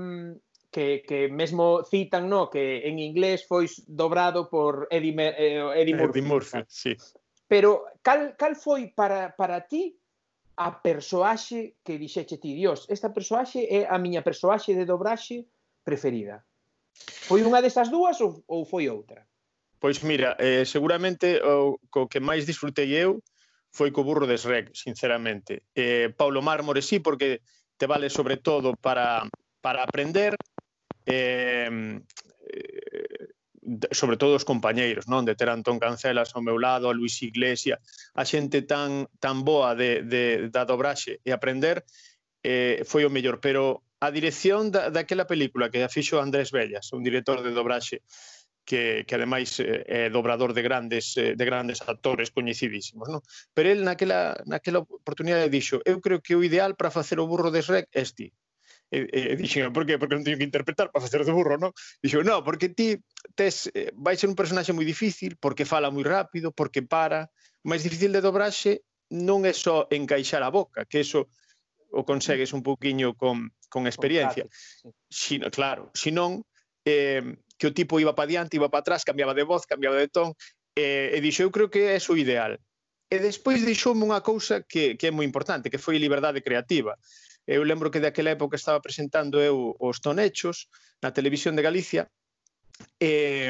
que, 0.71 1.03
que 1.07 1.29
mesmo 1.29 1.85
citan 1.85 2.29
no 2.29 2.51
que 2.51 2.85
en 2.89 2.99
inglés 2.99 3.47
foi 3.47 3.71
dobrado 3.87 4.51
por 4.51 4.87
Eddie, 4.91 5.15
eh, 5.17 5.63
Eddie 5.81 5.95
Murphy. 5.95 6.19
Eddie 6.21 6.29
Murphy, 6.29 6.59
sí. 6.69 6.93
Pero 7.49 7.87
cal, 8.03 8.37
cal 8.37 8.55
foi 8.57 8.93
para, 8.93 9.33
para 9.33 9.65
ti 9.65 9.97
a 10.59 10.83
persoaxe 10.83 11.79
que 11.87 12.03
dixeche 12.03 12.43
ti, 12.43 12.59
Dios, 12.59 12.91
esta 12.91 13.15
persoaxe 13.15 13.63
é 13.71 13.87
a 13.87 13.95
miña 13.95 14.27
persoaxe 14.27 14.75
de 14.75 14.83
dobraxe 14.83 15.47
preferida. 15.87 16.43
Foi 17.31 17.47
unha 17.47 17.63
destas 17.63 17.87
dúas 17.95 18.19
ou, 18.19 18.43
ou 18.51 18.67
foi 18.67 18.91
outra? 18.91 19.23
Pois 19.79 20.03
mira, 20.03 20.35
eh, 20.43 20.67
seguramente 20.67 21.39
o 21.47 21.79
co 21.87 22.11
que 22.11 22.19
máis 22.19 22.43
disfrutei 22.43 22.91
eu 22.91 23.23
foi 23.71 23.95
co 23.95 24.03
burro 24.03 24.27
de 24.27 24.35
Shrek, 24.35 24.75
sinceramente. 24.75 25.63
Eh, 25.79 26.11
Paulo 26.19 26.43
Mármore 26.43 26.83
sí, 26.83 26.99
porque 26.99 27.39
te 27.79 27.87
vale 27.87 28.11
sobre 28.11 28.43
todo 28.43 28.75
para, 28.75 29.23
para 29.63 29.87
aprender, 29.87 30.35
eh, 31.07 31.71
sobre 33.91 34.17
todo 34.17 34.35
os 34.35 34.45
compañeiros, 34.45 35.07
non? 35.09 35.25
De 35.29 35.37
ter 35.37 35.49
Antón 35.49 35.79
Cancelas 35.79 36.33
ao 36.33 36.45
meu 36.45 36.57
lado, 36.57 36.89
a 36.89 36.97
Luis 36.97 37.21
Iglesia, 37.23 37.81
a 38.15 38.25
xente 38.25 38.63
tan, 38.65 39.07
tan 39.21 39.45
boa 39.45 39.75
de, 39.75 40.03
de, 40.05 40.49
da 40.49 40.65
dobraxe 40.65 41.21
e 41.25 41.31
aprender, 41.33 41.85
eh, 42.43 42.83
foi 42.85 43.05
o 43.05 43.13
mellor. 43.13 43.41
Pero 43.41 43.85
a 44.01 44.09
dirección 44.11 44.71
da, 44.71 44.91
daquela 44.91 45.27
película 45.27 45.71
que 45.71 45.83
a 45.83 45.93
fixo 45.93 46.23
Andrés 46.23 46.51
Bellas, 46.51 46.93
un 46.93 47.03
director 47.03 47.43
de 47.43 47.51
dobraxe, 47.53 48.03
que, 48.69 49.05
que 49.09 49.15
ademais 49.17 49.57
eh, 49.65 49.85
é 49.89 50.13
dobrador 50.13 50.53
de 50.53 50.61
grandes 50.61 51.17
eh, 51.17 51.33
de 51.33 51.45
grandes 51.49 51.81
actores 51.81 52.29
coñecidísimos, 52.29 53.09
non? 53.09 53.25
Pero 53.57 53.73
el 53.73 53.81
naquela 53.81 54.37
naquela 54.45 54.85
oportunidade 54.85 55.49
dixo: 55.49 55.81
"Eu 55.89 56.05
creo 56.05 56.21
que 56.21 56.37
o 56.37 56.45
ideal 56.45 56.77
para 56.77 56.93
facer 56.93 57.17
o 57.17 57.25
burro 57.25 57.49
de 57.49 57.65
Shrek 57.65 57.89
é 57.97 58.05
este, 58.05 58.37
Eh, 58.91 59.05
eh, 59.05 59.09
e, 59.13 59.33
e 59.33 59.37
dixen, 59.37 59.73
por 59.73 59.85
que? 59.85 60.01
Porque 60.01 60.17
non 60.17 60.25
teño 60.25 60.41
que 60.41 60.49
interpretar 60.49 60.89
para 60.89 61.05
facer 61.05 61.21
de 61.25 61.33
burro, 61.33 61.61
non? 61.61 61.77
Dixo, 62.01 62.25
non, 62.25 62.41
porque 62.41 62.73
ti 62.73 62.97
tes, 63.37 63.69
eh, 63.77 63.93
vai 63.93 64.17
ser 64.17 64.33
un 64.33 64.39
personaxe 64.39 64.73
moi 64.73 64.89
difícil, 64.89 65.37
porque 65.37 65.69
fala 65.69 65.93
moi 65.93 66.05
rápido, 66.05 66.53
porque 66.53 66.81
para. 66.81 67.29
Máis 67.67 67.85
difícil 67.85 68.15
de 68.15 68.25
dobraxe 68.25 68.87
non 69.13 69.45
é 69.45 69.53
só 69.53 69.85
encaixar 69.93 70.41
a 70.41 70.53
boca, 70.53 70.89
que 70.89 71.05
eso 71.05 71.29
o 71.91 72.05
consegues 72.05 72.53
un 72.53 72.63
poquinho 72.63 73.17
con, 73.17 73.53
con 73.69 73.85
experiencia. 73.89 74.49
Si. 74.53 74.89
Sino, 75.09 75.51
claro, 75.51 75.93
senón 75.93 76.45
eh, 76.85 77.25
que 77.57 77.67
o 77.69 77.75
tipo 77.75 78.01
iba 78.01 78.15
para 78.15 78.29
diante, 78.29 78.57
iba 78.57 78.69
para 78.69 78.81
atrás, 78.81 79.05
cambiaba 79.05 79.35
de 79.35 79.45
voz, 79.45 79.67
cambiaba 79.67 79.97
de 79.97 80.09
ton, 80.09 80.33
eh, 80.77 81.13
e 81.13 81.19
dixo, 81.21 81.43
eu 81.45 81.51
creo 81.51 81.69
que 81.69 81.93
é 81.93 81.99
o 81.99 82.17
ideal. 82.17 82.57
E 83.09 83.17
despois 83.19 83.65
deixoume 83.65 84.05
unha 84.05 84.21
cousa 84.21 84.65
que, 84.69 84.97
que 85.01 85.09
é 85.09 85.13
moi 85.13 85.25
importante, 85.25 85.73
que 85.73 85.81
foi 85.81 85.97
a 85.97 86.05
liberdade 86.05 86.45
creativa. 86.45 86.97
Eu 87.49 87.65
lembro 87.65 87.91
que 87.91 87.99
daquela 87.99 88.37
época 88.37 88.61
estaba 88.61 88.85
presentando 88.85 89.41
eu 89.41 89.73
os 89.81 90.05
tonechos 90.05 90.69
na 91.01 91.17
televisión 91.17 91.57
de 91.57 91.65
Galicia 91.65 92.13
e, 93.01 93.49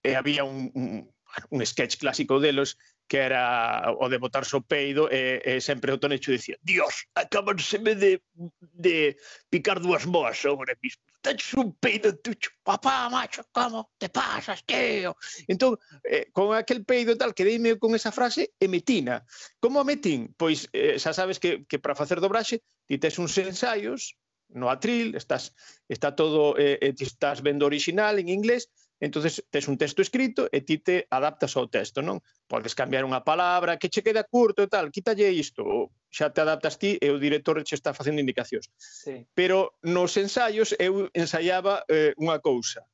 e 0.00 0.10
había 0.16 0.48
un, 0.48 0.72
un, 0.72 1.04
un 1.52 1.60
sketch 1.68 2.00
clásico 2.00 2.40
delos 2.40 2.80
que 3.08 3.18
era 3.18 3.92
o 3.98 4.08
de 4.08 4.18
botar 4.18 4.44
sopeido 4.44 5.08
e, 5.10 5.42
e 5.44 5.60
sempre 5.60 5.92
o 5.92 6.00
Tonecho 6.00 6.32
dicía 6.32 6.56
Dios, 6.62 7.06
acabanseme 7.14 7.94
de, 7.94 8.22
de 8.60 9.16
picar 9.50 9.80
dúas 9.80 10.06
moas 10.06 10.38
sobre 10.38 10.76
mis 10.82 10.96
taches 11.20 11.54
un 11.54 11.76
peido 11.76 12.16
tucho 12.18 12.50
papá, 12.62 13.08
macho, 13.10 13.44
como 13.52 13.90
te 13.98 14.08
pasas, 14.08 14.64
tío 14.64 15.16
entón, 15.46 15.78
eh, 16.04 16.30
con 16.32 16.56
aquel 16.56 16.84
peido 16.84 17.16
tal 17.16 17.34
que 17.34 17.44
deime 17.44 17.78
con 17.78 17.94
esa 17.94 18.12
frase 18.12 18.54
e 18.58 18.66
metina 18.68 19.24
como 19.60 19.80
a 19.80 19.84
metín? 19.84 20.32
pois 20.36 20.68
eh, 20.72 20.98
xa 20.98 21.12
sabes 21.12 21.38
que, 21.38 21.64
que 21.68 21.78
para 21.78 21.94
facer 21.94 22.20
dobraxe 22.20 22.64
ti 22.88 22.96
tes 22.98 23.18
uns 23.18 23.36
ensaios 23.38 24.16
no 24.54 24.70
atril, 24.70 25.14
estás, 25.16 25.54
está 25.88 26.14
todo, 26.14 26.58
eh, 26.58 26.78
eh 26.80 26.92
ti 26.92 27.04
estás 27.04 27.42
vendo 27.42 27.66
original 27.66 28.18
en 28.18 28.28
inglés, 28.28 28.68
entonces 29.02 29.42
tes 29.50 29.66
un 29.66 29.76
texto 29.76 30.00
escrito 30.00 30.48
e 30.52 30.60
ti 30.60 30.78
te 30.78 31.08
adaptas 31.10 31.58
ao 31.58 31.66
texto, 31.66 32.06
non? 32.06 32.22
Podes 32.46 32.78
cambiar 32.78 33.02
unha 33.02 33.26
palabra, 33.26 33.74
que 33.74 33.90
che 33.90 33.98
queda 33.98 34.22
curto 34.22 34.62
e 34.62 34.70
tal, 34.70 34.94
quítalle 34.94 35.26
isto, 35.34 35.90
xa 36.06 36.30
te 36.30 36.38
adaptas 36.38 36.78
ti 36.78 37.02
e 37.02 37.10
o 37.10 37.18
director 37.18 37.58
che 37.66 37.74
está 37.74 37.90
facendo 37.90 38.22
indicacións. 38.22 38.70
Sí. 38.78 39.26
Pero 39.34 39.74
nos 39.82 40.14
ensaios 40.14 40.70
eu 40.78 41.10
ensaiaba 41.18 41.82
eh, 41.90 42.14
unha 42.14 42.38
cousa. 42.38 42.86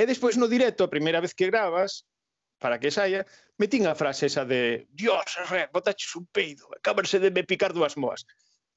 E 0.00 0.08
despois 0.08 0.40
no 0.40 0.48
directo, 0.48 0.88
a 0.88 0.92
primeira 0.92 1.20
vez 1.20 1.36
que 1.36 1.52
gravas, 1.52 2.08
para 2.56 2.80
que 2.80 2.88
saia, 2.88 3.28
metín 3.60 3.84
a 3.84 3.92
frase 3.92 4.32
esa 4.32 4.48
de 4.48 4.88
Dios, 4.88 5.20
re, 5.52 5.68
botaches 5.68 6.16
un 6.16 6.24
peido, 6.32 6.64
acabarse 6.72 7.20
de 7.20 7.28
me 7.28 7.44
picar 7.44 7.76
dúas 7.76 8.00
moas. 8.00 8.24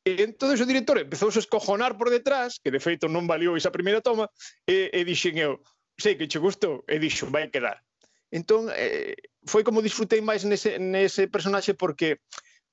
E 0.04 0.28
entón 0.28 0.52
o 0.52 0.68
director 0.68 1.00
empezou 1.00 1.32
a 1.32 1.40
escojonar 1.40 1.96
por 1.96 2.12
detrás, 2.12 2.60
que 2.60 2.68
de 2.68 2.84
feito 2.84 3.08
non 3.08 3.32
valió 3.32 3.56
esa 3.56 3.72
primeira 3.72 4.04
toma, 4.04 4.28
e, 4.68 4.92
e 4.92 5.08
dixen 5.08 5.40
eu, 5.40 5.64
sei 6.00 6.16
que 6.16 6.32
che 6.32 6.40
gustou, 6.40 6.84
e 6.88 6.98
dixo, 6.98 7.28
vai 7.28 7.52
quedar. 7.52 7.84
Entón, 8.32 8.72
eh, 8.74 9.16
foi 9.46 9.64
como 9.64 9.84
disfrutei 9.84 10.22
máis 10.22 10.48
nese, 10.48 10.80
nese 10.80 11.28
personaxe 11.28 11.74
porque 11.76 12.24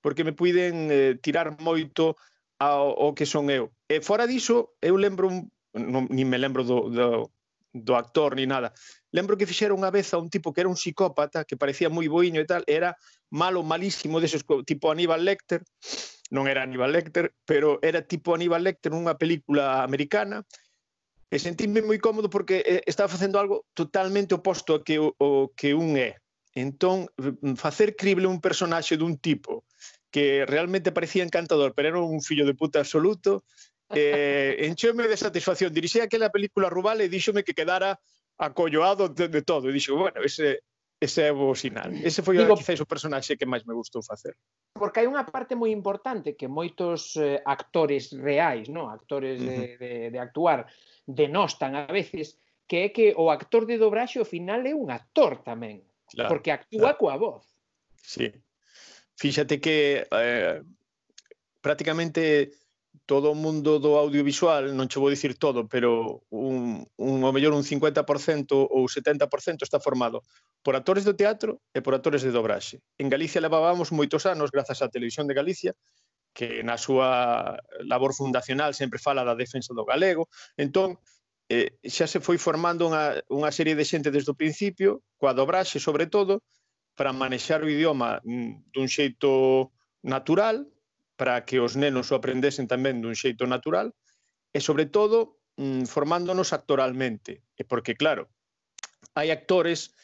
porque 0.00 0.23
me 0.23 0.33
puiden 0.33 0.87
eh, 0.92 1.18
tirar 1.18 1.59
moito 1.59 2.14
ao, 2.59 2.95
ao 2.95 3.14
que 3.14 3.26
son 3.26 3.50
eu. 3.50 3.75
E 3.88 4.00
fora 4.00 4.28
diso, 4.28 4.76
eu 4.80 4.95
lembro, 4.97 5.26
un, 5.26 5.50
non, 5.75 6.06
nin 6.12 6.30
me 6.30 6.38
lembro 6.38 6.62
do, 6.62 6.88
do, 6.88 7.33
do 7.73 7.92
actor 7.97 8.37
ni 8.37 8.47
nada, 8.47 8.73
lembro 9.11 9.37
que 9.37 9.49
fixeron 9.49 9.83
unha 9.83 9.90
vez 9.90 10.12
a 10.14 10.21
un 10.21 10.30
tipo 10.30 10.52
que 10.52 10.62
era 10.62 10.71
un 10.71 10.78
psicópata, 10.78 11.45
que 11.45 11.59
parecía 11.59 11.90
moi 11.90 12.06
boiño 12.06 12.38
e 12.38 12.49
tal, 12.49 12.62
era 12.68 12.95
malo, 13.33 13.66
malísimo, 13.66 14.23
deses, 14.23 14.45
tipo 14.64 14.92
Aníbal 14.92 15.25
Lecter, 15.25 15.64
non 16.30 16.47
era 16.47 16.62
Aníbal 16.62 16.92
Lecter, 16.92 17.35
pero 17.45 17.83
era 17.83 18.04
tipo 18.04 18.33
Aníbal 18.37 18.62
Lecter 18.62 18.92
nunha 18.92 19.18
película 19.18 19.83
americana, 19.83 20.47
E 21.30 21.37
sentíme 21.42 21.83
moi 21.83 21.99
cómodo 21.99 22.30
porque 22.30 22.62
eh, 22.62 22.83
estaba 22.87 23.11
facendo 23.11 23.42
algo 23.42 23.66
totalmente 23.75 24.35
oposto 24.35 24.78
a 24.78 24.83
que 24.87 25.02
o, 25.02 25.11
o 25.18 25.50
que 25.59 25.75
un 25.75 25.99
é. 25.99 26.23
Entón, 26.54 27.11
mm, 27.18 27.59
facer 27.59 27.99
crible 27.99 28.30
un 28.30 28.40
personaxe 28.40 28.97
dun 28.97 29.18
tipo 29.18 29.66
que 30.14 30.47
realmente 30.47 30.92
parecía 30.92 31.26
encantador, 31.26 31.75
pero 31.75 31.88
era 31.88 32.00
un 32.00 32.23
fillo 32.23 32.47
de 32.47 32.54
puta 32.54 32.78
absoluto, 32.80 33.45
eh, 33.90 34.56
encheume 34.71 35.09
de 35.09 35.16
satisfacción. 35.16 35.75
Dirixei 35.75 36.00
aquela 36.00 36.30
película 36.30 36.71
Rubal 36.71 37.02
e 37.02 37.11
díxome 37.11 37.45
que 37.45 37.59
quedara 37.59 37.99
acolloado 38.38 39.11
de, 39.11 39.28
de 39.28 39.42
todo. 39.42 39.68
E 39.68 39.75
dixo, 39.75 39.99
bueno, 39.99 40.23
ese, 40.23 40.62
Ese 41.07 41.31
é 41.31 41.33
o 41.33 41.55
sinal. 41.55 41.95
Ese 42.03 42.21
foi 42.27 42.35
Digo, 42.37 42.59
quizás 42.59 42.83
o 42.83 42.91
personaxe 42.91 43.39
que 43.39 43.47
máis 43.47 43.63
me 43.63 43.75
gustou 43.79 44.03
facer. 44.03 44.35
Porque 44.75 44.99
hai 45.01 45.07
unha 45.07 45.23
parte 45.23 45.55
moi 45.55 45.71
importante 45.71 46.35
que 46.35 46.51
moitos 46.51 47.15
eh, 47.15 47.39
actores 47.47 48.11
reais, 48.11 48.67
no, 48.67 48.91
actores 48.91 49.39
de, 49.39 49.47
uh 49.47 49.55
-huh. 49.55 49.79
de, 49.79 49.93
de 50.11 50.19
actuar, 50.19 50.67
denostan 51.07 51.79
a 51.79 51.87
veces, 51.87 52.43
que 52.67 52.77
é 52.85 52.89
que 52.91 53.15
o 53.15 53.31
actor 53.31 53.65
de 53.65 53.79
dobraxe 53.79 54.19
ao 54.19 54.27
final 54.27 54.67
é 54.67 54.75
un 54.75 54.91
actor 54.91 55.47
tamén, 55.47 55.87
claro, 56.11 56.29
porque 56.35 56.51
actúa 56.51 56.93
claro. 56.95 56.99
coa 56.99 57.17
voz. 57.17 57.45
Sí. 58.03 58.35
Fíxate 59.17 59.63
que 59.63 60.05
eh, 60.11 60.61
prácticamente 61.63 62.51
todo 63.07 63.31
o 63.31 63.39
mundo 63.39 63.79
do 63.79 63.95
audiovisual, 63.97 64.75
non 64.75 64.91
che 64.91 64.99
vou 64.99 65.09
dicir 65.09 65.39
todo, 65.39 65.71
pero 65.71 66.27
un, 66.35 66.83
un 66.99 67.17
o 67.23 67.31
mellor 67.31 67.55
un 67.55 67.63
50% 67.63 68.03
ou 68.51 68.91
70% 68.91 69.63
está 69.63 69.79
formado 69.79 70.27
por 70.67 70.75
actores 70.75 71.07
do 71.07 71.15
teatro 71.15 71.63
e 71.71 71.81
por 71.81 71.95
actores 71.95 72.27
de 72.27 72.35
dobraxe. 72.35 72.83
En 72.99 73.07
Galicia 73.07 73.39
levábamos 73.39 73.95
moitos 73.95 74.27
anos, 74.27 74.51
grazas 74.51 74.83
á 74.83 74.91
Televisión 74.91 75.31
de 75.31 75.39
Galicia, 75.39 75.73
que 76.35 76.67
na 76.67 76.77
súa 76.77 77.57
labor 77.87 78.13
fundacional 78.13 78.75
sempre 78.75 78.99
fala 78.99 79.23
da 79.23 79.39
defensa 79.39 79.71
do 79.71 79.87
galego. 79.87 80.27
Entón, 80.59 80.99
eh, 81.49 81.79
xa 81.87 82.11
se 82.11 82.19
foi 82.19 82.37
formando 82.43 82.91
unha, 82.91 83.23
unha 83.31 83.55
serie 83.55 83.79
de 83.79 83.87
xente 83.87 84.11
desde 84.11 84.35
o 84.35 84.39
principio, 84.39 85.07
coa 85.15 85.33
dobraxe 85.33 85.79
sobre 85.79 86.11
todo, 86.11 86.43
para 86.99 87.15
manexar 87.15 87.63
o 87.63 87.71
idioma 87.71 88.19
mm, 88.27 88.75
dun 88.75 88.91
xeito 88.91 89.71
natural, 90.03 90.67
para 91.16 91.44
que 91.44 91.58
os 91.61 91.75
nenos 91.75 92.12
o 92.12 92.16
aprendesen 92.16 92.68
tamén 92.68 93.00
dun 93.00 93.16
xeito 93.16 93.49
natural 93.49 93.96
e, 94.52 94.61
sobre 94.61 94.87
todo, 94.87 95.40
mm, 95.56 95.88
formándonos 95.88 96.52
actoralmente. 96.52 97.42
E 97.56 97.64
porque, 97.64 97.96
claro, 97.96 98.28
hai 99.16 99.32
actores 99.32 99.96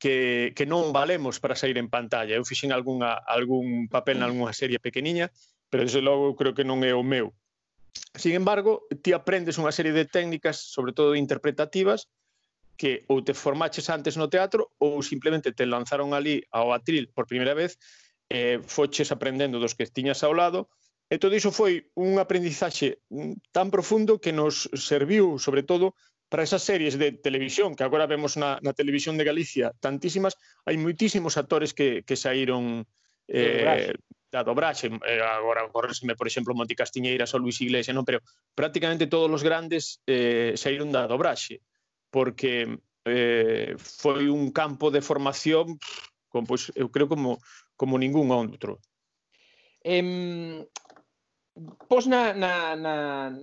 que, 0.00 0.52
que 0.56 0.66
non 0.66 0.90
valemos 0.90 1.38
para 1.40 1.56
sair 1.56 1.76
en 1.76 1.92
pantalla. 1.92 2.36
Eu 2.36 2.48
fixen 2.48 2.72
algunha, 2.72 3.14
algún 3.24 3.86
papel 3.92 4.20
nalgúna 4.20 4.56
serie 4.56 4.80
pequeniña, 4.80 5.28
pero, 5.68 5.84
desde 5.84 6.00
logo, 6.00 6.32
eu 6.32 6.36
creo 6.36 6.56
que 6.56 6.66
non 6.66 6.80
é 6.84 6.96
o 6.96 7.04
meu. 7.04 7.36
Sin 8.16 8.34
embargo, 8.34 8.88
ti 9.04 9.14
aprendes 9.14 9.60
unha 9.60 9.70
serie 9.70 9.94
de 9.94 10.08
técnicas, 10.08 10.58
sobre 10.60 10.96
todo 10.96 11.14
interpretativas, 11.14 12.10
que 12.76 13.06
ou 13.06 13.22
te 13.22 13.34
formaches 13.34 13.86
antes 13.86 14.18
no 14.18 14.26
teatro 14.26 14.74
ou 14.82 14.98
simplemente 15.02 15.54
te 15.54 15.66
lanzaron 15.66 16.10
ali 16.10 16.42
ao 16.50 16.74
atril 16.74 17.06
por 17.14 17.30
primeira 17.30 17.54
vez 17.54 17.78
eh, 18.30 18.60
foches 18.64 19.12
aprendendo 19.12 19.60
dos 19.60 19.74
que 19.74 19.86
tiñas 19.86 20.22
ao 20.22 20.36
lado, 20.36 20.70
e 21.12 21.20
todo 21.20 21.36
iso 21.36 21.52
foi 21.52 21.92
un 21.94 22.16
aprendizaxe 22.16 23.04
tan 23.52 23.68
profundo 23.68 24.18
que 24.18 24.32
nos 24.32 24.68
serviu, 24.72 25.36
sobre 25.36 25.62
todo, 25.62 25.92
para 26.32 26.42
esas 26.42 26.64
series 26.64 26.98
de 26.98 27.12
televisión 27.12 27.76
que 27.76 27.84
agora 27.84 28.08
vemos 28.08 28.34
na, 28.36 28.58
na 28.64 28.72
televisión 28.72 29.14
de 29.20 29.28
Galicia 29.28 29.76
tantísimas, 29.78 30.34
hai 30.66 30.74
moitísimos 30.80 31.36
actores 31.36 31.76
que, 31.76 32.02
que 32.02 32.16
saíron 32.16 32.88
eh, 33.28 33.94
da 34.34 34.42
dobraxe, 34.42 34.90
eh, 34.90 35.22
agora 35.22 35.68
corresme, 35.70 36.18
por 36.18 36.26
exemplo, 36.26 36.56
Monti 36.58 36.74
Castiñeiras 36.74 37.30
ou 37.38 37.44
Luis 37.44 37.62
Iglesias, 37.62 37.94
non, 37.94 38.02
pero 38.02 38.18
prácticamente 38.56 39.06
todos 39.06 39.30
os 39.30 39.46
grandes 39.46 40.02
eh, 40.10 40.58
saíron 40.58 40.90
da 40.90 41.06
dobraxe, 41.06 41.62
porque 42.10 42.66
eh, 43.06 43.78
foi 43.78 44.26
un 44.26 44.50
campo 44.50 44.90
de 44.90 45.04
formación, 45.06 45.78
como, 46.26 46.50
pois, 46.50 46.74
eu 46.74 46.90
creo 46.90 47.06
como 47.06 47.38
como 47.84 48.00
ningún 48.00 48.32
outro. 48.32 48.80
Em, 49.84 50.64
pos 51.84 52.08
na, 52.08 52.32
na, 52.32 52.72
na, 52.72 52.96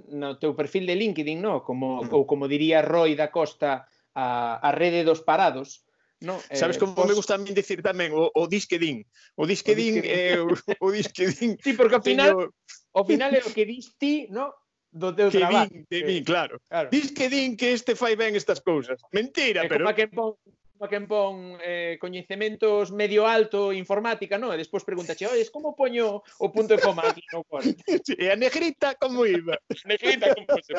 no 0.09 0.41
teu 0.41 0.57
perfil 0.57 0.89
de 0.89 0.97
LinkedIn, 0.97 1.37
no? 1.37 1.61
como, 1.61 2.01
mm. 2.01 2.09
ou 2.09 2.25
como 2.25 2.49
diría 2.49 2.81
Roy 2.81 3.13
da 3.13 3.29
Costa, 3.29 3.85
a, 4.17 4.57
a 4.57 4.69
rede 4.73 5.05
dos 5.05 5.21
parados, 5.21 5.85
No, 6.21 6.37
eh, 6.53 6.55
Sabes 6.55 6.77
como 6.77 6.93
pos... 6.93 7.09
me 7.09 7.17
gusta 7.17 7.33
a 7.33 7.41
mí 7.41 7.49
decir 7.49 7.81
tamén 7.81 8.13
o, 8.13 8.29
o 8.29 8.45
disquedín. 8.45 9.09
O 9.33 9.49
disquedín 9.49 10.05
é 10.05 10.37
o, 10.37 10.53
disquedín. 10.53 10.77
Eh, 10.77 10.85
o, 10.85 10.87
disquedín. 10.93 11.51
Sí, 11.57 11.73
porque 11.73 11.97
ao 11.97 12.05
final 12.05 12.37
teño... 12.37 12.53
ao 12.93 13.03
final 13.09 13.33
é 13.33 13.41
o 13.41 13.49
que 13.49 13.65
dis 13.65 13.97
ti, 13.97 14.29
no? 14.29 14.53
do 14.93 15.09
teu 15.17 15.33
que 15.33 15.41
traballo. 15.41 15.73
Din, 15.73 15.89
de 15.89 15.99
mí, 16.05 16.17
claro. 16.21 16.61
claro. 16.69 16.93
Dis 16.93 17.09
que 17.09 17.25
din 17.25 17.57
que 17.57 17.73
este 17.73 17.97
fai 17.97 18.13
ben 18.13 18.37
estas 18.37 18.61
cousas. 18.61 19.01
Mentira, 19.09 19.65
é 19.65 19.67
pero... 19.67 19.81
Como 19.81 19.97
que 19.97 20.07
pon 20.13 20.37
a 20.81 20.89
quen 20.89 21.05
pon 21.05 21.61
eh, 21.61 22.01
coñecementos 22.01 22.89
medio 22.91 23.29
alto 23.29 23.69
informática, 23.69 24.41
non? 24.41 24.49
E 24.51 24.57
despois 24.57 24.81
preguntache, 24.81 25.29
oye, 25.29 25.45
como 25.53 25.77
poño 25.77 26.25
o 26.25 26.47
punto 26.49 26.73
e 26.73 26.81
coma 26.81 27.05
aquí 27.05 27.21
no 27.29 27.45
cuarto? 27.45 27.69
Sí, 28.05 28.17
e 28.17 28.33
a 28.33 28.35
negrita 28.35 28.97
como 28.97 29.23
iba? 29.29 29.55
a 29.55 29.75
negrita 29.89 30.33
como 30.33 30.57
se... 30.65 30.73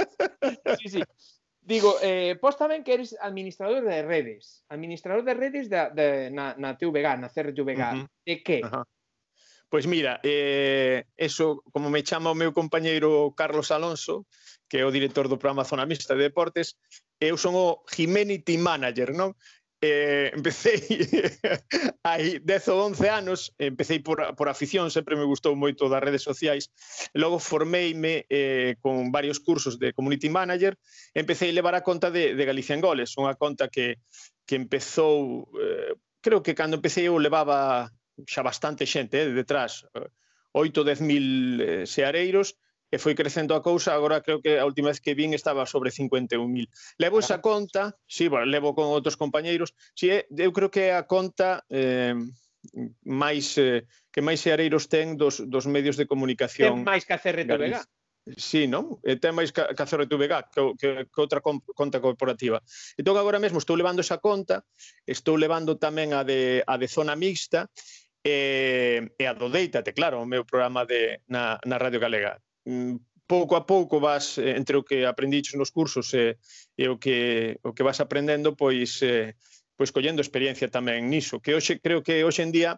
Sí, 0.83 0.89
sí. 0.99 1.03
Digo, 1.63 1.95
eh, 2.03 2.35
pos 2.43 2.59
tamén 2.59 2.83
que 2.83 2.99
eres 2.99 3.15
administrador 3.23 3.87
de 3.87 4.03
redes. 4.03 4.67
Administrador 4.67 5.23
de 5.23 5.35
redes 5.39 5.71
da, 5.71 5.95
de, 5.95 6.27
na, 6.35 6.59
na 6.59 6.75
TVG, 6.75 7.23
na 7.23 7.31
CRTVG. 7.31 7.79
Uh 7.79 7.95
-huh. 8.03 8.07
De 8.27 8.35
que? 8.43 8.59
Uh 8.67 8.83
-huh. 8.83 8.87
Pois 9.73 9.87
mira, 9.87 10.21
eh, 10.27 11.07
eso, 11.17 11.65
como 11.73 11.89
me 11.89 12.03
chama 12.03 12.35
o 12.35 12.37
meu 12.37 12.53
compañeiro 12.53 13.33
Carlos 13.33 13.71
Alonso, 13.71 14.29
que 14.69 14.83
é 14.83 14.85
o 14.85 14.93
director 14.93 15.31
do 15.31 15.41
programa 15.41 15.65
Zona 15.65 15.89
Mixta 15.89 16.13
de 16.13 16.29
Deportes, 16.29 16.77
eu 17.17 17.39
son 17.39 17.57
o 17.57 17.81
Humanity 17.89 18.59
Manager, 18.59 19.17
non? 19.17 19.33
eh, 19.83 20.31
empecé 20.33 20.79
hai 22.07 22.39
10 22.39 22.69
ou 22.71 22.87
11 22.87 23.11
anos, 23.11 23.53
empecé 23.59 23.99
por, 23.99 24.23
por 24.39 24.49
afición, 24.49 24.95
sempre 24.95 25.19
me 25.19 25.27
gustou 25.27 25.59
moito 25.59 25.91
das 25.91 25.99
redes 25.99 26.23
sociais, 26.23 26.71
logo 27.19 27.43
formeime 27.43 28.25
eh, 28.31 28.79
con 28.79 29.11
varios 29.11 29.43
cursos 29.43 29.83
de 29.83 29.91
Community 29.93 30.31
Manager, 30.31 30.79
empecé 31.13 31.51
a 31.51 31.53
levar 31.53 31.75
a 31.75 31.83
conta 31.83 32.15
de, 32.15 32.39
de 32.39 32.45
Galicia 32.47 32.79
en 32.79 32.81
Goles, 32.81 33.19
unha 33.19 33.35
conta 33.35 33.67
que, 33.67 33.99
que 34.47 34.55
empezou, 34.55 35.51
eh, 35.59 35.99
creo 36.23 36.47
que 36.47 36.55
cando 36.55 36.79
empecé 36.79 37.11
eu 37.11 37.19
levaba 37.19 37.91
xa 38.23 38.47
bastante 38.47 38.87
xente 38.87 39.19
eh, 39.19 39.35
detrás, 39.35 39.83
8 40.55 40.79
ou 40.79 40.87
10 40.87 41.03
mil 41.03 41.27
eh, 41.59 41.85
seareiros, 41.91 42.55
e 42.93 43.01
foi 43.01 43.17
crecendo 43.17 43.57
a 43.57 43.65
cousa, 43.65 43.97
agora 43.97 44.21
creo 44.21 44.45
que 44.45 44.61
a 44.61 44.69
última 44.69 44.93
vez 44.93 45.01
que 45.01 45.17
vin 45.17 45.33
estaba 45.33 45.65
sobre 45.65 45.89
51.000. 45.89 46.69
Levo 47.01 47.25
esa 47.25 47.41
conta, 47.41 47.97
si, 48.05 48.25
sí, 48.25 48.29
bueno, 48.29 48.45
levo 48.45 48.77
con 48.77 48.93
outros 48.93 49.17
compañeiros, 49.17 49.73
si 49.97 50.13
é, 50.13 50.29
eu 50.29 50.53
creo 50.53 50.69
que 50.69 50.93
é 50.93 50.95
a 50.95 51.09
conta 51.09 51.65
eh, 51.73 52.13
máis 53.09 53.57
eh, 53.57 53.89
que 54.13 54.21
máis 54.21 54.45
seareiros 54.45 54.93
ten 54.93 55.17
dos, 55.17 55.41
dos 55.41 55.65
medios 55.65 55.97
de 55.97 56.05
comunicación. 56.05 56.85
Ten 56.85 56.85
máis 56.85 57.09
que 57.09 57.17
a 57.17 57.19
CRTVG. 57.19 57.81
Sí, 58.39 58.71
non? 58.71 59.03
E 59.03 59.17
ten 59.19 59.35
máis 59.35 59.51
que 59.51 59.65
a 59.65 59.73
CRTVG, 59.89 60.53
que, 60.53 60.61
que, 60.77 60.89
que 61.09 61.19
outra 61.19 61.41
conta 61.41 61.99
corporativa. 61.99 62.61
Entón, 63.01 63.17
agora 63.17 63.41
mesmo 63.41 63.57
estou 63.57 63.75
levando 63.75 64.05
esa 64.05 64.21
conta, 64.21 64.69
estou 65.09 65.41
levando 65.41 65.81
tamén 65.81 66.13
a 66.13 66.23
de, 66.29 66.61
a 66.63 66.77
de 66.77 66.87
zona 66.93 67.17
mixta, 67.17 67.73
e, 68.23 69.03
e 69.19 69.25
a 69.27 69.35
do 69.35 69.51
Deitate, 69.51 69.93
claro, 69.93 70.23
o 70.23 70.27
meu 70.27 70.45
programa 70.45 70.87
de, 70.87 71.19
na, 71.27 71.59
na 71.67 71.79
Radio 71.79 71.99
Galega. 71.99 72.39
Mm, 72.65 72.97
pouco 73.27 73.57
a 73.57 73.67
pouco 73.67 74.01
vas 74.01 74.39
eh, 74.39 74.55
entre 74.61 74.77
o 74.77 74.85
que 74.85 75.07
aprendiches 75.07 75.57
nos 75.57 75.73
cursos 75.73 76.13
e, 76.15 76.37
e 76.77 76.85
o 76.89 76.99
que 76.99 77.59
o 77.63 77.73
que 77.75 77.87
vas 77.87 77.99
aprendendo, 78.01 78.55
pois 78.55 79.01
eh, 79.03 79.35
pois 79.77 79.91
collendo 79.91 80.21
experiencia 80.23 80.69
tamén 80.69 81.09
niso, 81.09 81.41
que 81.43 81.55
hoxe 81.57 81.81
creo 81.81 82.05
que 82.07 82.23
hoxe 82.27 82.43
en 82.45 82.53
día 82.53 82.73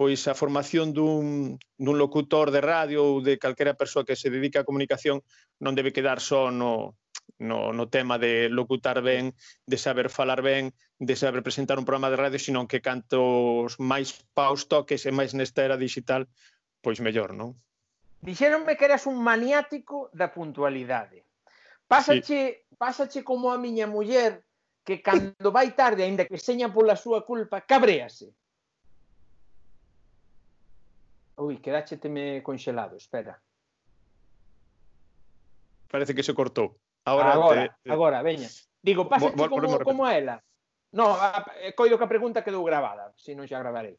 pois 0.00 0.24
a 0.32 0.34
formación 0.34 0.96
dun, 0.96 1.60
dun 1.76 1.96
locutor 2.00 2.48
de 2.48 2.64
radio 2.64 3.04
ou 3.04 3.20
de 3.20 3.36
calquera 3.36 3.76
persoa 3.76 4.06
que 4.08 4.16
se 4.16 4.32
dedica 4.32 4.64
a 4.64 4.68
comunicación 4.68 5.20
non 5.60 5.76
debe 5.76 5.92
quedar 5.92 6.24
só 6.24 6.48
no, 6.48 6.96
no, 7.36 7.76
no 7.76 7.84
tema 7.92 8.16
de 8.16 8.48
locutar 8.48 9.04
ben, 9.04 9.36
de 9.68 9.76
saber 9.76 10.08
falar 10.08 10.40
ben, 10.40 10.72
de 10.96 11.14
saber 11.16 11.44
presentar 11.44 11.76
un 11.76 11.84
programa 11.84 12.08
de 12.08 12.16
radio, 12.16 12.40
sino 12.40 12.64
que 12.64 12.80
cantos 12.80 13.76
máis 13.76 14.16
paus 14.32 14.64
toques 14.72 15.04
e 15.04 15.12
máis 15.12 15.36
nesta 15.36 15.68
era 15.68 15.76
digital, 15.76 16.24
pois 16.80 17.04
mellor, 17.04 17.36
non? 17.36 17.52
Dixéronme 18.20 18.76
que 18.76 18.84
eras 18.84 19.06
un 19.08 19.16
maniático 19.16 20.12
da 20.12 20.28
puntualidade. 20.28 21.24
Pásache, 21.88 22.68
sí. 22.68 22.76
pásache 22.76 23.24
como 23.24 23.50
a 23.50 23.56
miña 23.56 23.88
muller 23.88 24.44
que 24.84 25.00
cando 25.00 25.48
vai 25.52 25.72
tarde, 25.72 26.04
aínda 26.04 26.28
que 26.28 26.36
seña 26.36 26.68
pola 26.68 27.00
súa 27.00 27.24
culpa, 27.24 27.64
cabréase. 27.64 28.32
Ui, 31.40 31.56
quedácheteme 31.64 32.44
conxelado, 32.44 33.00
espera. 33.00 33.40
Parece 35.88 36.14
que 36.14 36.22
se 36.22 36.36
cortou. 36.36 36.76
Agora, 37.04 37.32
agora, 37.32 37.62
te, 37.68 37.88
te... 37.88 37.92
agora 37.92 38.22
veña. 38.22 38.48
Digo, 38.84 39.08
pásache 39.08 39.48
como, 39.48 39.80
como 39.80 40.04
a 40.04 40.12
ela. 40.16 40.36
No, 40.92 41.16
eh, 41.64 41.72
coido 41.72 41.96
que 41.96 42.04
a 42.04 42.12
pregunta 42.12 42.44
quedou 42.44 42.60
gravada, 42.66 43.14
se 43.16 43.32
non 43.32 43.48
xa 43.48 43.62
gravarei. 43.62 43.96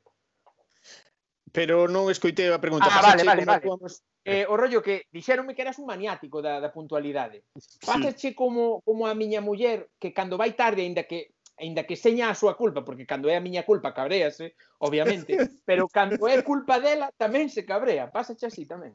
Pero 1.52 1.90
non 1.90 2.08
escoitei 2.14 2.48
a 2.54 2.62
pregunta. 2.62 2.88
Ah, 2.88 3.02
vale, 3.02 3.26
vale, 3.26 3.44
vale. 3.44 3.58
Actuamos... 3.58 4.06
Eh, 4.24 4.46
o 4.46 4.54
rollo 4.54 4.86
que 4.86 5.10
dixeronme 5.10 5.58
que 5.58 5.66
eras 5.66 5.82
un 5.82 5.90
maniático 5.90 6.46
da, 6.46 6.62
da 6.62 6.70
puntualidade. 6.70 7.42
Pásache 7.82 8.30
sí. 8.30 8.38
como, 8.38 8.82
como 8.86 9.10
a 9.10 9.18
miña 9.18 9.42
muller 9.42 9.90
que 9.98 10.14
cando 10.14 10.38
vai 10.38 10.54
tarde, 10.54 10.86
aínda 10.86 11.10
que 11.10 11.34
aínda 11.58 11.86
que 11.86 11.98
seña 11.98 12.30
a 12.30 12.38
súa 12.38 12.54
culpa, 12.58 12.86
porque 12.86 13.10
cando 13.10 13.30
é 13.30 13.38
a 13.38 13.46
miña 13.46 13.66
culpa 13.66 13.94
cabrease, 13.94 14.54
obviamente, 14.78 15.34
pero 15.70 15.90
cando 15.90 16.30
é 16.30 16.38
culpa 16.46 16.78
dela 16.78 17.10
tamén 17.18 17.50
se 17.50 17.66
cabrea, 17.66 18.14
pásache 18.14 18.46
así 18.46 18.70
tamén. 18.70 18.94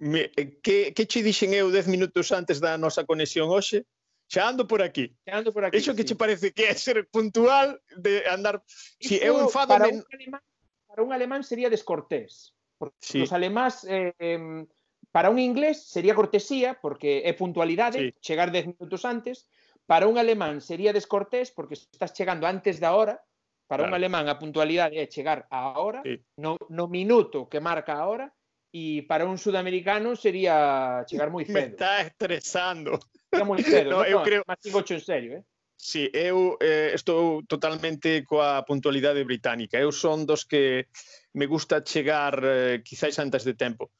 Me, 0.00 0.32
eh, 0.36 0.58
que, 0.64 0.96
que 0.96 1.04
che 1.04 1.20
dixen 1.20 1.52
eu 1.52 1.68
10 1.68 1.92
minutos 1.92 2.32
antes 2.32 2.56
da 2.56 2.80
nosa 2.80 3.04
conexión 3.04 3.52
hoxe? 3.52 3.84
Xa 4.32 4.48
ando 4.48 4.64
por 4.64 4.80
aquí. 4.80 5.12
Xa 5.28 5.44
ando 5.44 5.52
por 5.52 5.64
aquí. 5.64 5.76
Iso 5.76 5.92
sí. 5.92 5.96
que 6.00 6.04
che 6.08 6.16
parece 6.16 6.56
que 6.56 6.72
é 6.72 6.74
ser 6.74 7.04
puntual 7.12 7.76
de 8.00 8.24
andar... 8.24 8.64
Isto, 8.96 9.08
si 9.08 9.14
eu 9.20 9.36
enfado... 9.44 9.76
Para, 9.76 9.92
men... 9.92 10.00
un 10.00 10.08
alemán, 10.08 10.42
para 10.88 11.00
un 11.04 11.12
alemán 11.12 11.40
sería 11.44 11.68
descortés. 11.68 12.56
Porque 12.82 12.98
sí. 12.98 13.22
os 13.22 13.30
alemáns... 13.30 13.86
Eh, 13.86 14.10
eh, 14.18 14.66
para 15.14 15.30
un 15.30 15.38
inglés 15.38 15.86
sería 15.86 16.18
cortesía, 16.18 16.80
porque 16.82 17.22
é 17.22 17.30
puntualidade, 17.38 17.98
sí. 18.00 18.06
chegar 18.18 18.50
10 18.50 18.74
minutos 18.74 19.06
antes. 19.06 19.46
Para 19.86 20.10
un 20.10 20.18
alemán 20.18 20.58
sería 20.58 20.90
descortés, 20.90 21.54
porque 21.54 21.78
estás 21.78 22.10
chegando 22.10 22.50
antes 22.50 22.82
da 22.82 22.98
hora. 22.98 23.22
Para 23.70 23.86
claro. 23.86 23.92
un 23.92 23.94
alemán 23.94 24.26
a 24.26 24.40
puntualidade 24.42 24.98
é 24.98 25.06
chegar 25.06 25.46
a 25.52 25.78
hora, 25.78 26.02
sí. 26.02 26.18
no, 26.40 26.58
no 26.72 26.90
minuto 26.90 27.46
que 27.46 27.62
marca 27.62 27.94
a 28.00 28.08
hora, 28.10 28.26
e 28.72 29.04
para 29.04 29.28
un 29.28 29.36
sudamericano 29.36 30.16
sería 30.16 31.04
chegar 31.06 31.28
moi 31.28 31.44
cedo. 31.46 31.60
Me 31.60 31.76
está 31.76 32.02
estresando. 32.02 32.96
Chega 33.28 33.44
moi 33.44 33.60
cedo, 33.62 33.92
no, 33.94 34.00
no, 34.00 34.08
eu 34.08 34.18
no, 34.18 34.26
creo... 34.26 34.42
mas 34.48 34.58
en 34.64 35.00
serio, 35.00 35.30
eh? 35.38 35.44
Sí, 35.84 36.08
eu 36.14 36.56
eh, 36.60 36.92
estou 36.94 37.42
totalmente 37.42 38.22
coa 38.22 38.62
puntualidade 38.62 39.26
británica. 39.26 39.82
Eu 39.82 39.90
son 39.90 40.22
dos 40.30 40.46
que 40.46 40.86
me 41.34 41.50
gusta 41.50 41.82
chegar 41.82 42.38
eh, 42.38 42.82
quizáis 42.86 43.18
antes 43.18 43.42
de 43.42 43.58
tempo. 43.58 43.90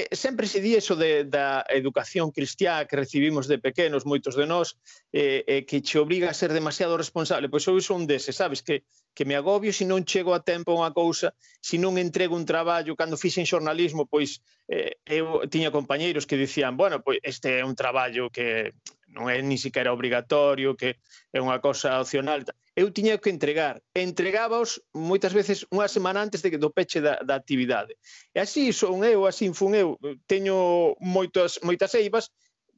Eh, 0.00 0.08
sempre 0.16 0.46
se 0.48 0.64
di 0.64 0.72
eso 0.72 0.96
de, 0.96 1.28
da 1.28 1.68
educación 1.68 2.32
cristiá 2.32 2.88
que 2.88 2.96
recibimos 2.96 3.44
de 3.44 3.60
pequenos, 3.60 4.08
moitos 4.08 4.40
de 4.40 4.48
nós, 4.48 4.80
eh, 5.12 5.44
eh, 5.44 5.62
que 5.68 5.84
che 5.84 6.00
obriga 6.00 6.32
a 6.32 6.38
ser 6.40 6.48
demasiado 6.56 6.96
responsable. 6.96 7.52
Pois 7.52 7.68
eu 7.68 7.76
son 7.84 8.08
dese, 8.08 8.32
sabes, 8.32 8.64
que, 8.64 8.88
que 9.12 9.28
me 9.28 9.36
agobio 9.36 9.68
se 9.76 9.84
non 9.84 10.08
chego 10.08 10.32
a 10.32 10.40
tempo 10.40 10.72
a 10.72 10.80
unha 10.80 10.96
cousa, 10.96 11.36
se 11.60 11.76
non 11.76 12.00
entrego 12.00 12.40
un 12.40 12.48
traballo. 12.48 12.96
Cando 12.96 13.20
fixen 13.20 13.44
xornalismo, 13.44 14.08
pois 14.08 14.40
eh, 14.64 14.96
eu 15.04 15.44
tiña 15.52 15.68
compañeiros 15.68 16.24
que 16.24 16.40
dicían, 16.40 16.80
bueno, 16.80 17.04
pois 17.04 17.20
este 17.20 17.60
é 17.60 17.64
un 17.68 17.76
traballo 17.76 18.32
que 18.32 18.72
non 19.12 19.32
é 19.32 19.40
ni 19.40 19.56
siquiera 19.56 19.92
obrigatorio, 19.92 20.76
que 20.76 21.00
é 21.32 21.38
unha 21.40 21.58
cosa 21.58 21.96
opcional. 22.00 22.44
Eu 22.76 22.92
tiña 22.92 23.18
que 23.18 23.32
entregar. 23.32 23.82
Entregábaos 23.96 24.78
moitas 24.94 25.32
veces 25.32 25.66
unha 25.72 25.88
semana 25.88 26.22
antes 26.22 26.44
de 26.44 26.52
que 26.52 26.60
do 26.60 26.70
peche 26.70 27.00
da, 27.00 27.18
da 27.24 27.34
actividade. 27.34 27.96
E 28.36 28.38
así 28.38 28.70
son 28.70 29.02
eu, 29.02 29.26
así 29.26 29.50
fun 29.56 29.74
eu. 29.74 29.96
Teño 30.28 30.94
moitas, 31.00 31.58
moitas 31.64 31.96
eivas, 31.96 32.30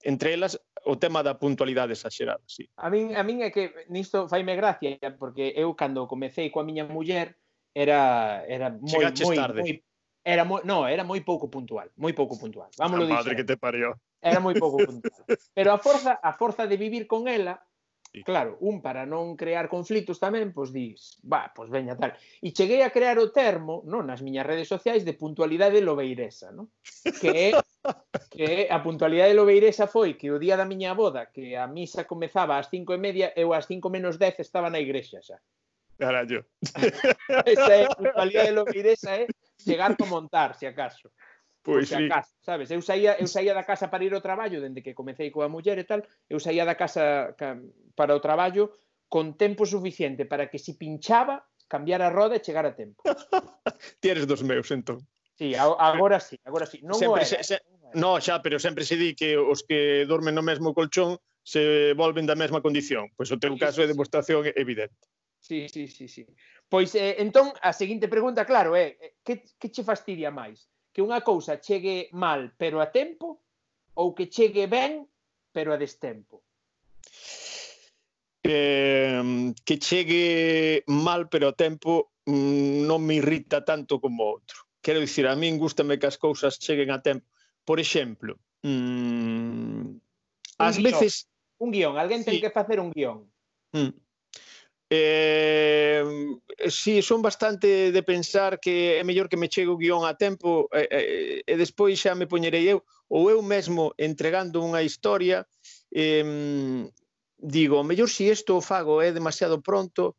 entre 0.03 0.33
elas 0.33 0.57
o 0.87 0.97
tema 0.97 1.23
da 1.23 1.37
puntualidade 1.37 1.93
exagerada, 1.93 2.41
sí. 2.47 2.65
A 2.81 2.89
min, 2.89 3.13
a 3.13 3.23
min 3.23 3.45
é 3.45 3.53
que 3.53 3.87
nisto 3.93 4.25
faime 4.31 4.57
gracia, 4.57 4.97
porque 5.19 5.53
eu 5.53 5.77
cando 5.77 6.09
comecei 6.09 6.49
coa 6.49 6.65
miña 6.65 6.89
muller 6.89 7.37
era 7.77 8.41
era 8.49 8.73
moi 8.73 9.05
moi, 9.13 9.37
moi 9.53 9.73
era 10.25 10.45
moi, 10.45 10.61
no, 10.65 10.85
era 10.89 11.05
moi 11.05 11.21
pouco 11.21 11.49
puntual, 11.49 11.93
moi 11.97 12.13
pouco 12.13 12.37
puntual. 12.37 12.69
Vámonos 12.77 13.09
dicir. 13.09 13.17
madre 13.21 13.37
que 13.37 13.45
te 13.45 13.57
parió 13.57 13.97
era 14.21 14.39
moi 14.41 14.55
pouco 14.55 14.79
puntual. 14.87 15.25
Pero 15.57 15.73
a 15.73 15.79
forza, 15.81 16.21
a 16.21 16.33
forza 16.37 16.69
de 16.69 16.77
vivir 16.77 17.09
con 17.09 17.27
ela, 17.29 17.65
sí. 18.13 18.23
claro, 18.23 18.57
un 18.61 18.85
para 18.85 19.09
non 19.09 19.35
crear 19.35 19.73
conflitos 19.73 20.21
tamén, 20.21 20.53
pois 20.53 20.71
dis, 20.71 21.19
va, 21.25 21.49
pois 21.57 21.73
veña 21.73 21.97
tal. 21.97 22.13
E 22.45 22.53
cheguei 22.53 22.85
a 22.85 22.93
crear 22.93 23.17
o 23.19 23.33
termo, 23.33 23.83
non, 23.89 24.05
nas 24.05 24.21
miñas 24.21 24.47
redes 24.47 24.69
sociais 24.69 25.03
de 25.03 25.17
puntualidade 25.17 25.81
lobeiresa, 25.81 26.53
non? 26.53 26.69
Que 27.21 27.31
é 27.33 27.51
que 28.29 28.69
a 28.69 28.79
puntualidade 28.85 29.33
lobeiresa 29.33 29.89
foi 29.89 30.15
que 30.15 30.29
o 30.29 30.39
día 30.39 30.61
da 30.61 30.69
miña 30.69 30.93
boda, 30.93 31.33
que 31.33 31.57
a 31.57 31.65
misa 31.65 32.05
comezaba 32.05 32.61
ás 32.61 32.69
cinco 32.69 32.93
e 32.93 33.01
media, 33.01 33.33
eu 33.35 33.57
ás 33.57 33.65
cinco 33.65 33.89
menos 33.89 34.21
dez 34.21 34.37
estaba 34.39 34.69
na 34.69 34.83
igrexa 34.83 35.25
xa. 35.25 35.41
Carallo. 35.97 36.45
Esa 37.45 37.73
é 37.77 37.85
a 37.85 37.97
puntualidade 37.97 38.53
lobeiresa, 38.53 39.11
é 39.17 39.25
chegar 39.57 39.97
para 39.97 40.09
montar, 40.09 40.55
se 40.57 40.67
acaso. 40.67 41.13
Pois 41.63 41.89
sí. 41.89 42.09
Casa, 42.09 42.33
sabes? 42.41 42.71
Eu 42.71 42.81
saía, 42.81 43.21
eu 43.21 43.29
saía 43.29 43.53
da 43.53 43.69
casa 43.69 43.93
para 43.93 44.05
ir 44.05 44.17
ao 44.17 44.25
traballo, 44.25 44.65
dende 44.65 44.81
que 44.81 44.97
comecei 44.97 45.29
coa 45.29 45.53
muller 45.53 45.77
e 45.77 45.85
tal, 45.85 46.01
eu 46.29 46.41
saía 46.41 46.65
da 46.65 46.75
casa 46.75 47.37
para 47.95 48.17
o 48.17 48.25
traballo 48.25 48.73
con 49.13 49.37
tempo 49.37 49.67
suficiente 49.67 50.25
para 50.25 50.49
que 50.49 50.57
se 50.57 50.73
si 50.73 50.81
pinchaba, 50.81 51.45
cambiar 51.69 52.01
a 52.01 52.09
roda 52.09 52.41
e 52.41 52.45
chegar 52.45 52.65
a 52.65 52.73
tempo. 52.73 53.05
Tieres 54.01 54.25
dos 54.25 54.41
meus, 54.43 54.71
entón. 54.73 55.05
Sí, 55.37 55.55
agora 55.55 56.21
sí, 56.21 56.41
agora 56.45 56.65
sí. 56.65 56.81
Non 56.81 56.97
sempre, 56.97 57.25
era, 57.25 57.29
se, 57.29 57.45
se, 57.45 57.57
no, 57.97 58.17
xa, 58.21 58.41
pero 58.41 58.57
sempre 58.57 58.85
se 58.85 58.97
di 58.97 59.13
que 59.13 59.37
os 59.37 59.61
que 59.65 60.05
dormen 60.09 60.33
no 60.33 60.45
mesmo 60.45 60.73
colchón 60.73 61.21
se 61.45 61.93
volven 61.93 62.25
da 62.25 62.37
mesma 62.37 62.65
condición. 62.65 63.13
Pois 63.17 63.29
o 63.33 63.41
teu 63.41 63.57
sí, 63.57 63.61
caso 63.61 63.85
é 63.85 63.87
demostración 63.89 64.49
evidente. 64.57 64.97
Sí, 65.41 65.69
sí, 65.69 65.89
sí, 65.89 66.07
sí. 66.09 66.25
Pois 66.69 66.93
eh, 66.95 67.21
entón 67.21 67.53
a 67.61 67.73
seguinte 67.73 68.09
pregunta, 68.09 68.45
claro, 68.45 68.77
é 68.77 68.97
eh, 69.01 69.17
que 69.25 69.45
que 69.57 69.69
che 69.73 69.83
fastidia 69.85 70.29
máis? 70.29 70.69
que 71.01 71.09
unha 71.09 71.25
cousa 71.25 71.65
chegue 71.65 72.13
mal 72.13 72.53
pero 72.61 72.85
a 72.85 72.93
tempo 72.93 73.41
ou 73.97 74.13
que 74.13 74.29
chegue 74.29 74.69
ben 74.69 75.09
pero 75.49 75.73
a 75.73 75.81
destempo? 75.81 76.45
Eh, 78.45 79.25
que 79.65 79.81
chegue 79.81 80.85
mal 80.93 81.33
pero 81.33 81.49
a 81.49 81.57
tempo 81.57 82.13
mm, 82.29 82.85
non 82.85 83.01
me 83.01 83.17
irrita 83.17 83.65
tanto 83.65 83.97
como 83.97 84.29
outro. 84.29 84.69
Quero 84.85 85.01
dicir, 85.01 85.25
a 85.25 85.33
min 85.33 85.57
gustame 85.57 85.97
que 85.97 86.05
as 86.05 86.21
cousas 86.21 86.61
cheguen 86.61 86.93
a 86.93 87.01
tempo. 87.01 87.25
Por 87.65 87.81
exemplo, 87.81 88.37
mm, 88.61 89.97
ás 90.61 90.77
veces... 90.85 91.33
Un 91.57 91.73
guión, 91.73 91.97
alguén 91.97 92.29
ten 92.29 92.37
sí. 92.37 92.45
que 92.45 92.53
facer 92.53 92.77
un 92.77 92.93
guión. 92.93 93.25
Mm. 93.73 93.97
Eh, 94.93 96.03
si 96.69 97.01
son 97.01 97.23
bastante 97.23 97.93
de 97.93 98.03
pensar 98.03 98.59
que 98.59 98.99
é 98.99 99.05
mellor 99.07 99.31
que 99.31 99.39
me 99.39 99.47
chegue 99.47 99.71
o 99.71 99.79
guión 99.79 100.03
a 100.03 100.19
tempo 100.19 100.67
eh, 100.75 100.91
eh, 100.91 101.43
e 101.47 101.55
despois 101.55 101.95
xa 101.95 102.19
me 102.19 102.27
poñerei 102.27 102.67
eu 102.67 102.83
ou 103.07 103.31
eu 103.31 103.39
mesmo 103.39 103.95
entregando 103.95 104.59
unha 104.59 104.83
historia 104.83 105.47
eh, 105.95 106.27
digo, 107.39 107.87
mellor 107.87 108.11
si 108.11 108.27
isto 108.35 108.59
o 108.59 108.67
fago 108.67 108.99
é 108.99 109.15
demasiado 109.15 109.63
pronto 109.63 110.19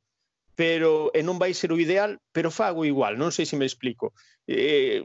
pero 0.55 1.11
e 1.11 1.19
non 1.19 1.35
vai 1.35 1.51
ser 1.51 1.75
o 1.75 1.79
ideal, 1.79 2.19
pero 2.31 2.47
fago 2.47 2.87
igual, 2.87 3.19
non 3.19 3.35
sei 3.35 3.49
se 3.49 3.57
me 3.57 3.65
explico. 3.65 4.13
Eh, 4.45 5.01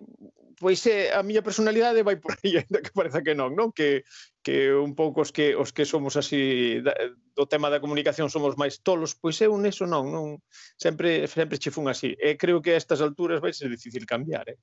pois 0.59 0.81
é, 0.87 1.13
a 1.13 1.23
miña 1.23 1.45
personalidade 1.45 2.03
vai 2.03 2.17
por 2.17 2.33
aí, 2.41 2.57
ainda 2.61 2.81
que 2.81 2.95
pareza 2.97 3.23
que 3.23 3.37
non, 3.37 3.53
non? 3.53 3.73
Que, 3.73 4.05
que 4.41 4.73
un 4.73 4.97
pouco 4.97 5.21
os 5.21 5.31
que, 5.33 5.53
os 5.53 5.73
que 5.73 5.85
somos 5.85 6.17
así 6.17 6.81
da, 6.81 6.97
do 7.37 7.45
tema 7.45 7.69
da 7.69 7.81
comunicación 7.81 8.33
somos 8.33 8.57
máis 8.57 8.81
tolos, 8.81 9.13
pois 9.13 9.37
eu 9.45 9.53
neso 9.61 9.85
non, 9.85 10.09
non 10.09 10.41
sempre 10.81 11.29
sempre 11.29 11.61
che 11.61 11.75
fun 11.75 11.89
así. 11.93 12.17
E 12.17 12.41
creo 12.41 12.65
que 12.65 12.73
a 12.73 12.81
estas 12.81 13.05
alturas 13.05 13.41
vai 13.45 13.53
ser 13.53 13.69
difícil 13.69 14.09
cambiar, 14.09 14.49
eh? 14.49 14.59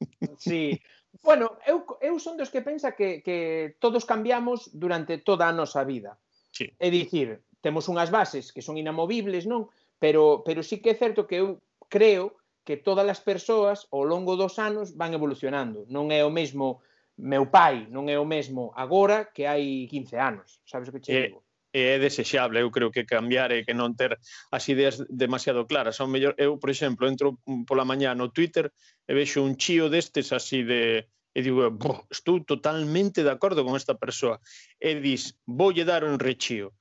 Sí. 0.38 0.80
Bueno, 1.22 1.58
eu, 1.66 1.82
eu 2.00 2.18
son 2.22 2.38
dos 2.38 2.50
que 2.54 2.62
pensa 2.62 2.94
que, 2.94 3.22
que 3.22 3.74
todos 3.82 4.06
cambiamos 4.06 4.70
durante 4.72 5.18
toda 5.18 5.50
a 5.50 5.54
nosa 5.54 5.82
vida. 5.82 6.18
Sí. 6.54 6.70
É 6.78 6.90
dicir, 6.90 7.42
temos 7.60 7.90
unhas 7.90 8.10
bases 8.10 8.54
que 8.54 8.62
son 8.62 8.78
inamovibles, 8.78 9.46
non? 9.46 9.70
Pero, 9.98 10.42
pero 10.46 10.62
sí 10.62 10.78
que 10.78 10.94
é 10.94 10.96
certo 10.96 11.26
que 11.26 11.42
eu 11.42 11.60
creo 11.90 12.39
que 12.64 12.76
todas 12.76 13.08
as 13.08 13.20
persoas 13.20 13.88
ao 13.90 14.04
longo 14.04 14.36
dos 14.36 14.58
anos 14.58 14.92
van 14.96 15.12
evolucionando. 15.16 15.88
Non 15.88 16.12
é 16.12 16.20
o 16.24 16.32
mesmo 16.32 16.84
meu 17.16 17.48
pai, 17.48 17.88
non 17.88 18.08
é 18.08 18.16
o 18.16 18.28
mesmo 18.28 18.72
agora 18.76 19.28
que 19.32 19.48
hai 19.48 19.88
15 19.88 20.16
anos. 20.16 20.60
Sabes 20.64 20.88
o 20.88 20.92
que 20.92 21.00
che 21.00 21.12
digo? 21.12 21.44
É, 21.72 21.96
é 21.96 21.98
desexable, 21.98 22.60
eu 22.60 22.70
creo 22.70 22.90
que 22.90 23.08
cambiar 23.08 23.52
e 23.52 23.64
que 23.64 23.76
non 23.76 23.96
ter 23.96 24.16
as 24.52 24.64
ideas 24.68 25.00
demasiado 25.08 25.64
claras. 25.64 25.96
Son 25.96 26.12
mellor, 26.12 26.36
eu, 26.36 26.60
por 26.60 26.68
exemplo, 26.68 27.08
entro 27.08 27.40
pola 27.64 27.88
mañá 27.88 28.12
no 28.12 28.32
Twitter 28.32 28.72
e 29.08 29.12
vexo 29.16 29.44
un 29.44 29.56
chío 29.56 29.88
destes 29.88 30.32
así 30.32 30.64
de 30.64 31.08
e 31.30 31.46
digo, 31.46 31.70
estou 32.10 32.42
totalmente 32.42 33.22
de 33.22 33.30
acordo 33.30 33.62
con 33.62 33.78
esta 33.78 33.94
persoa. 33.94 34.42
E 34.82 34.98
dis, 34.98 35.38
voulle 35.46 35.86
dar 35.86 36.02
un 36.02 36.18
rechío. 36.18 36.74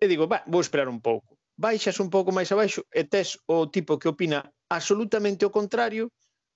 E 0.00 0.08
digo, 0.08 0.24
va, 0.24 0.40
vou 0.48 0.64
esperar 0.64 0.88
un 0.88 1.04
pouco 1.04 1.35
baixas 1.56 1.98
un 1.98 2.12
pouco 2.12 2.30
máis 2.30 2.52
abaixo 2.52 2.84
e 2.92 3.02
tes 3.08 3.40
o 3.48 3.66
tipo 3.72 3.96
que 3.98 4.12
opina 4.12 4.44
absolutamente 4.68 5.48
o 5.48 5.50
contrario, 5.50 6.12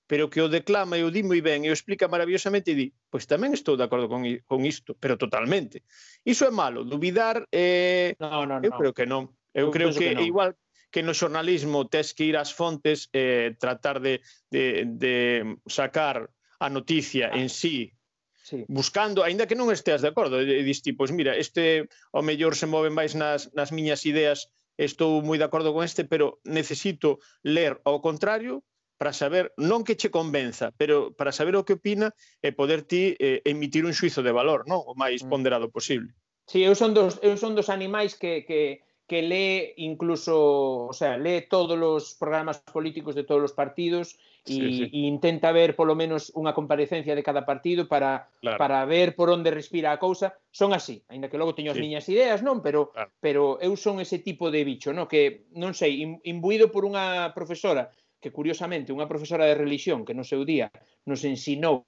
pero 0.07 0.29
que 0.29 0.43
o 0.45 0.53
declama 0.53 1.01
e 1.01 1.03
o 1.07 1.11
di 1.11 1.25
moi 1.25 1.41
ben 1.41 1.65
e 1.65 1.73
o 1.73 1.77
explica 1.77 2.11
maravillosamente 2.11 2.73
e 2.73 2.77
di, 2.77 2.87
pois 3.09 3.25
tamén 3.25 3.57
estou 3.57 3.81
de 3.81 3.87
acordo 3.89 4.13
con, 4.13 4.23
con 4.45 4.61
isto, 4.69 4.93
pero 5.01 5.17
totalmente. 5.17 5.83
Iso 6.27 6.45
é 6.45 6.53
malo, 6.53 6.85
duvidar 6.85 7.49
eh, 7.51 8.15
no, 8.21 8.45
no, 8.45 8.61
eu 8.61 8.71
no. 8.71 8.79
creo 8.79 8.93
que 8.93 9.09
non. 9.09 9.33
Eu, 9.57 9.69
eu 9.69 9.75
creo 9.75 9.91
que, 9.91 10.15
que 10.15 10.27
igual 10.27 10.53
que 10.93 11.07
no 11.07 11.17
xornalismo 11.17 11.89
tes 11.89 12.13
que 12.13 12.27
ir 12.27 12.37
ás 12.37 12.53
fontes 12.53 13.09
eh, 13.15 13.57
tratar 13.57 14.03
de, 14.03 14.21
de, 14.51 14.85
de 14.85 15.17
sacar 15.65 16.29
a 16.61 16.69
noticia 16.69 17.31
ah. 17.33 17.39
en 17.39 17.49
sí 17.49 17.95
sí. 18.43 18.65
buscando, 18.67 19.23
aínda 19.23 19.47
que 19.47 19.55
non 19.55 19.71
esteas 19.71 20.03
de 20.03 20.11
acordo, 20.11 20.43
e 20.43 20.67
dis 20.67 20.83
pois 20.99 21.15
mira, 21.15 21.39
este 21.39 21.87
ao 22.11 22.27
mellor 22.27 22.59
se 22.59 22.67
move 22.67 22.91
máis 22.91 23.15
nas, 23.15 23.49
nas 23.55 23.71
miñas 23.71 24.03
ideas 24.05 24.51
estou 24.81 25.21
moi 25.21 25.37
de 25.37 25.45
acordo 25.45 25.77
con 25.77 25.85
este, 25.85 26.09
pero 26.09 26.41
necesito 26.49 27.21
ler 27.45 27.77
ao 27.85 28.01
contrario 28.01 28.65
para 29.01 29.17
saber, 29.17 29.53
non 29.57 29.81
que 29.81 29.97
che 29.97 30.13
convenza, 30.13 30.77
pero 30.77 31.17
para 31.17 31.33
saber 31.33 31.57
o 31.57 31.65
que 31.65 31.81
opina 31.81 32.13
e 32.45 32.53
poder 32.53 32.85
ti 32.85 33.17
eh, 33.17 33.41
emitir 33.49 33.89
un 33.89 33.97
xuizo 33.97 34.21
de 34.21 34.33
valor, 34.33 34.69
non? 34.69 34.85
O 34.85 34.93
máis 34.93 35.25
mm. 35.25 35.29
ponderado 35.33 35.73
posible. 35.73 36.13
Sí, 36.45 36.61
eu 36.61 36.77
son 36.77 36.93
dos, 36.93 37.17
eu 37.25 37.41
son 37.41 37.57
dos 37.57 37.73
animais 37.73 38.13
que, 38.13 38.45
que, 38.45 38.85
que 39.11 39.23
lee 39.23 39.75
incluso, 39.79 40.87
o 40.87 40.93
sea, 40.93 41.19
lee 41.19 41.49
todos 41.51 41.75
os 41.83 42.15
programas 42.15 42.63
políticos 42.63 43.17
de 43.17 43.25
todos 43.25 43.43
os 43.43 43.53
partidos 43.53 44.15
e 44.47 44.55
sí, 44.55 44.87
sí. 44.87 44.91
intenta 45.03 45.51
ver 45.51 45.75
polo 45.75 45.99
menos 45.99 46.31
unha 46.31 46.55
comparecencia 46.55 47.19
de 47.19 47.27
cada 47.27 47.43
partido 47.43 47.91
para 47.91 48.31
claro. 48.39 48.63
para 48.63 48.79
ver 48.87 49.19
por 49.19 49.27
onde 49.35 49.51
respira 49.51 49.91
a 49.91 49.99
cousa. 49.99 50.39
Son 50.55 50.71
así, 50.71 51.03
aínda 51.11 51.27
que 51.27 51.43
logo 51.43 51.59
teño 51.59 51.75
as 51.75 51.83
sí. 51.83 51.83
miñas 51.83 52.07
ideas, 52.07 52.39
non, 52.47 52.63
pero 52.63 52.95
claro. 52.95 53.11
pero 53.19 53.43
eu 53.59 53.75
son 53.75 53.99
ese 53.99 54.23
tipo 54.23 54.47
de 54.55 54.63
bicho, 54.63 54.95
non, 54.95 55.11
que 55.11 55.51
non 55.59 55.75
sei, 55.75 56.07
imbuído 56.23 56.71
por 56.71 56.87
unha 56.87 57.35
profesora 57.35 57.91
que 58.23 58.31
curiosamente 58.31 58.95
unha 58.95 59.11
profesora 59.11 59.43
de 59.43 59.59
religión 59.59 60.07
que 60.07 60.15
no 60.15 60.23
seu 60.23 60.47
día 60.47 60.71
nos 61.03 61.27
ensinou 61.27 61.83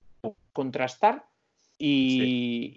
contrastar 0.50 1.22
E, 1.82 1.98
sí. 2.14 2.22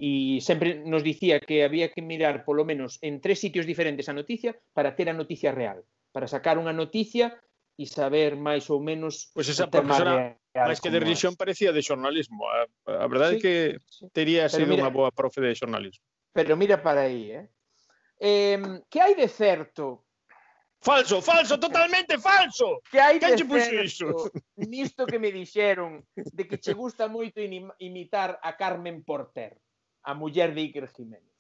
e 0.02 0.12
sempre 0.42 0.82
nos 0.82 1.06
dicía 1.06 1.38
que 1.38 1.62
había 1.62 1.94
que 1.94 2.02
mirar 2.02 2.42
polo 2.42 2.66
menos 2.66 2.98
en 3.06 3.22
tres 3.22 3.38
sitios 3.38 3.70
diferentes 3.70 4.10
a 4.10 4.18
noticia 4.18 4.58
para 4.74 4.98
ter 4.98 5.14
a 5.14 5.18
noticia 5.18 5.54
real, 5.54 5.86
para 6.10 6.26
sacar 6.26 6.58
unha 6.58 6.74
noticia 6.74 7.38
e 7.78 7.86
saber 7.86 8.34
máis 8.34 8.66
ou 8.74 8.82
menos 8.82 9.30
Pois 9.30 9.46
pues 9.46 9.54
esa 9.54 9.70
profesora 9.70 10.34
máis 10.58 10.82
que 10.82 10.90
de 10.90 11.04
religión 11.04 11.38
parecía 11.38 11.70
de 11.70 11.86
xornalismo. 11.86 12.50
A, 12.50 12.66
ah, 12.90 13.04
a 13.04 13.08
verdade 13.12 13.38
sí, 13.38 13.38
é 13.38 13.44
que 13.44 13.56
sí. 13.86 14.10
tería 14.10 14.50
pero 14.50 14.58
sido 14.58 14.74
mira, 14.74 14.82
unha 14.88 14.90
boa 14.90 15.12
profe 15.14 15.44
de 15.44 15.54
xornalismo. 15.54 16.02
Pero 16.34 16.58
mira 16.58 16.82
para 16.82 17.06
aí, 17.06 17.30
eh? 17.30 17.46
Eh, 18.18 18.82
que 18.90 19.04
hai 19.04 19.14
de 19.14 19.28
certo 19.28 20.05
Falso, 20.86 21.20
falso, 21.20 21.58
totalmente 21.58 22.20
falso. 22.20 22.80
Que 22.92 23.02
hai 23.02 23.18
que 23.18 23.34
che 23.34 23.46
puxo 23.50 23.74
iso? 23.82 24.30
Nisto 24.70 25.10
que 25.10 25.18
me 25.18 25.34
dixeron 25.34 26.06
de 26.14 26.46
que 26.46 26.62
che 26.62 26.78
gusta 26.78 27.10
moito 27.10 27.42
imitar 27.42 28.38
a 28.38 28.54
Carmen 28.54 29.02
Porter, 29.02 29.58
a 30.06 30.14
muller 30.14 30.54
de 30.54 30.62
Iker 30.62 30.86
Jiménez. 30.94 31.34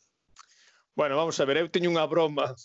Bueno, 0.98 1.14
vamos 1.14 1.38
a 1.38 1.46
ver, 1.46 1.62
eu 1.62 1.70
teño 1.70 1.94
unha 1.94 2.10
broma. 2.10 2.58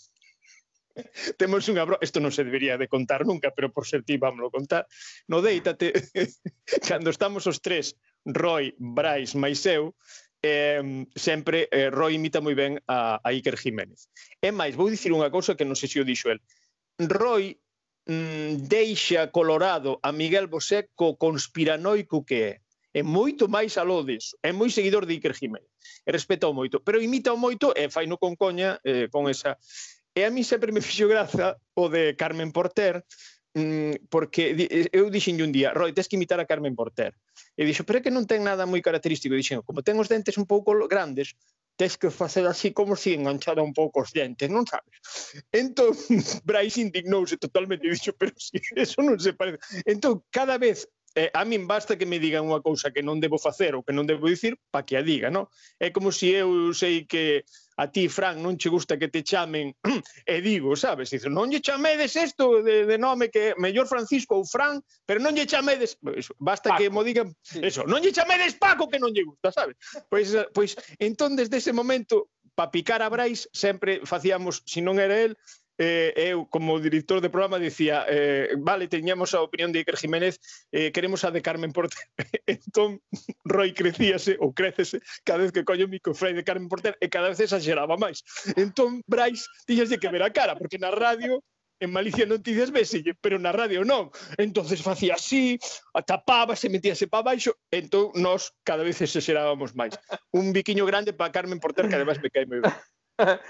Temos 1.39 1.69
unha 1.69 1.85
broma, 1.85 2.01
isto 2.01 2.17
non 2.17 2.33
se 2.33 2.41
debería 2.41 2.81
de 2.81 2.89
contar 2.89 3.29
nunca, 3.29 3.53
pero 3.53 3.69
por 3.69 3.85
ser 3.85 4.01
ti 4.01 4.17
vámoslo 4.17 4.49
contar. 4.49 4.89
No 5.29 5.45
Deítate, 5.45 5.93
cando 6.89 7.13
estamos 7.13 7.45
os 7.45 7.61
tres, 7.61 7.93
Roy, 8.25 8.73
Brais, 8.81 9.37
máis 9.37 9.61
eu, 9.69 9.93
eh, 10.41 11.05
sempre 11.13 11.69
eh, 11.69 11.93
Roy 11.93 12.17
imita 12.17 12.41
moi 12.41 12.57
ben 12.57 12.81
a, 12.89 13.21
a 13.21 13.29
Iker 13.37 13.53
Jiménez. 13.53 14.09
É 14.41 14.49
máis, 14.49 14.73
vou 14.73 14.89
dicir 14.89 15.13
unha 15.13 15.29
cousa 15.29 15.53
que 15.53 15.67
non 15.67 15.77
sei 15.77 15.85
se 15.85 16.01
o 16.01 16.07
dixo 16.09 16.33
el. 16.33 16.41
Roy 17.09 17.57
mm, 18.05 18.67
deixa 18.67 19.31
colorado 19.31 19.99
a 20.03 20.11
Miguel 20.11 20.47
Bosé 20.47 20.89
co 20.95 21.15
conspiranoico 21.17 22.25
que 22.25 22.35
é. 22.41 22.53
É 22.93 23.03
moito 23.03 23.47
máis 23.47 23.79
aló 23.79 24.03
disso. 24.03 24.35
É 24.43 24.51
moi 24.51 24.67
seguidor 24.67 25.07
de 25.07 25.15
Iker 25.15 25.31
Jiménez. 25.31 25.71
E 26.03 26.11
respeta 26.11 26.51
moito. 26.51 26.83
Pero 26.83 26.99
imita 26.99 27.31
moito 27.39 27.71
e 27.71 27.87
fai 27.87 28.03
no 28.03 28.19
con 28.19 28.35
coña 28.35 28.79
eh, 28.83 29.07
con 29.07 29.31
esa... 29.31 29.55
E 30.11 30.27
a 30.27 30.29
mí 30.29 30.43
sempre 30.43 30.75
me 30.75 30.83
fixo 30.87 31.07
graza 31.07 31.55
o 31.71 31.87
de 31.87 32.19
Carmen 32.19 32.51
Porter, 32.51 33.07
mm, 33.55 34.11
porque 34.11 34.51
eh, 34.59 34.91
eu 34.91 35.07
dixenlle 35.07 35.47
un 35.47 35.55
día, 35.55 35.71
Roy, 35.71 35.95
tens 35.95 36.11
que 36.11 36.19
imitar 36.19 36.43
a 36.43 36.49
Carmen 36.49 36.75
Porter. 36.75 37.15
E 37.55 37.63
dixo, 37.63 37.87
pero 37.87 37.99
é 37.99 38.03
que 38.03 38.11
non 38.11 38.27
ten 38.27 38.43
nada 38.43 38.67
moi 38.67 38.83
característico. 38.83 39.31
E 39.35 39.39
dixen, 39.39 39.63
como 39.63 39.79
ten 39.87 39.95
os 39.95 40.11
dentes 40.11 40.35
un 40.35 40.43
pouco 40.43 40.75
grandes, 40.91 41.39
tes 41.81 41.97
que 41.97 42.11
facer 42.11 42.45
así 42.45 42.73
como 42.73 42.95
se 42.95 43.01
si 43.01 43.13
enganchara 43.15 43.63
un 43.63 43.73
pouco 43.73 44.05
os 44.05 44.13
dentes, 44.13 44.45
non 44.53 44.69
sabes? 44.69 45.01
Entón, 45.49 45.97
Bryce 46.45 46.77
indignouse 46.77 47.41
totalmente 47.41 47.89
e 47.89 47.97
dixo, 47.97 48.13
pero 48.13 48.37
si 48.37 48.61
eso 48.77 49.01
non 49.01 49.17
se 49.17 49.33
parece. 49.33 49.57
Entón, 49.89 50.21
cada 50.29 50.61
vez 50.61 50.85
Eh, 51.15 51.29
a 51.33 51.43
min 51.43 51.67
basta 51.67 51.97
que 51.99 52.07
me 52.07 52.23
digan 52.23 52.47
unha 52.47 52.63
cousa 52.63 52.95
que 52.95 53.03
non 53.03 53.19
debo 53.19 53.35
facer 53.35 53.75
ou 53.75 53.83
que 53.83 53.91
non 53.91 54.07
debo 54.07 54.31
dicir 54.31 54.55
pa 54.71 54.87
que 54.87 54.95
a 54.95 55.03
diga, 55.03 55.27
non? 55.27 55.51
É 55.75 55.91
como 55.91 56.07
se 56.15 56.19
si 56.21 56.27
eu 56.37 56.71
sei 56.71 57.03
que 57.03 57.43
a 57.81 57.89
ti, 57.89 58.07
Fran, 58.07 58.39
non 58.39 58.55
che 58.55 58.69
gusta 58.69 58.95
que 58.95 59.09
te 59.09 59.23
chamen 59.23 59.73
e 60.25 60.41
digo, 60.41 60.75
sabes? 60.77 61.09
Dice, 61.09 61.27
non 61.33 61.49
lle 61.49 61.59
chamedes 61.59 62.15
isto 62.15 62.61
de, 62.61 62.85
de 62.85 62.97
nome 63.01 63.33
que 63.33 63.57
mellor 63.57 63.89
Francisco 63.89 64.37
ou 64.37 64.45
Fran, 64.45 64.79
pero 65.03 65.17
non 65.17 65.33
lle 65.33 65.49
chamedes... 65.49 65.97
Eso, 66.13 66.37
basta 66.37 66.71
Paco. 66.71 66.79
que 66.79 66.93
mo 66.93 67.01
digan 67.01 67.33
sí. 67.41 67.59
eso. 67.59 67.81
Non 67.89 68.05
lle 68.05 68.13
chamedes 68.13 68.53
Paco 68.55 68.85
que 68.85 69.01
non 69.01 69.09
lle 69.09 69.25
gusta, 69.25 69.49
sabes? 69.49 69.75
Pois, 70.07 70.29
eh, 70.31 70.45
pois 70.53 70.77
entón, 71.01 71.33
desde 71.33 71.57
ese 71.57 71.73
momento, 71.73 72.29
pa 72.53 72.69
picar 72.69 73.01
a 73.01 73.09
Brais, 73.09 73.49
sempre 73.49 74.05
facíamos, 74.05 74.61
se 74.63 74.85
non 74.85 75.01
era 75.01 75.17
el, 75.17 75.33
eh, 75.81 76.13
eu 76.29 76.45
como 76.45 76.77
director 76.77 77.17
de 77.21 77.33
programa 77.33 77.57
dicía 77.57 78.05
eh, 78.05 78.53
vale, 78.61 78.85
teñamos 78.85 79.33
a 79.33 79.41
opinión 79.41 79.73
de 79.73 79.81
Iker 79.81 79.97
Jiménez 79.97 80.37
eh, 80.69 80.93
queremos 80.93 81.25
a 81.25 81.33
de 81.33 81.41
Carmen 81.41 81.73
Porter 81.73 81.97
entón 82.45 83.01
Roy 83.41 83.73
crecíase 83.73 84.37
ou 84.37 84.53
crecese 84.53 85.01
cada 85.25 85.41
vez 85.41 85.49
que 85.49 85.65
coño 85.65 85.89
o 85.89 85.93
microfrei 85.93 86.37
de 86.37 86.45
Carmen 86.45 86.69
Porter 86.69 86.93
e 87.01 87.09
cada 87.09 87.33
vez 87.33 87.41
exageraba 87.41 87.97
máis 87.97 88.21
entón 88.53 89.01
Brais 89.09 89.49
tiñase 89.65 89.97
que 89.97 90.13
ver 90.13 90.21
a 90.21 90.29
cara 90.29 90.53
porque 90.53 90.77
na 90.77 90.93
radio 90.93 91.41
en 91.81 91.91
Malicia 91.91 92.29
Noticias 92.29 92.69
véselle, 92.69 93.17
pero 93.17 93.41
na 93.41 93.49
radio 93.49 93.81
non. 93.81 94.13
Entonces 94.37 94.85
facía 94.85 95.17
así, 95.17 95.57
tapábase, 96.05 96.69
metíase 96.69 97.09
para 97.09 97.33
baixo, 97.33 97.57
entón 97.73 98.13
nós 98.13 98.53
cada 98.61 98.85
vez 98.85 99.01
exagerábamos 99.01 99.73
máis. 99.73 99.97
Un 100.29 100.53
biquiño 100.53 100.85
grande 100.85 101.11
para 101.11 101.33
Carmen 101.33 101.57
Porter, 101.57 101.89
que 101.89 101.97
además 101.97 102.21
me 102.21 102.29
cae 102.29 102.45
moi 102.45 102.61
ben. 102.61 102.69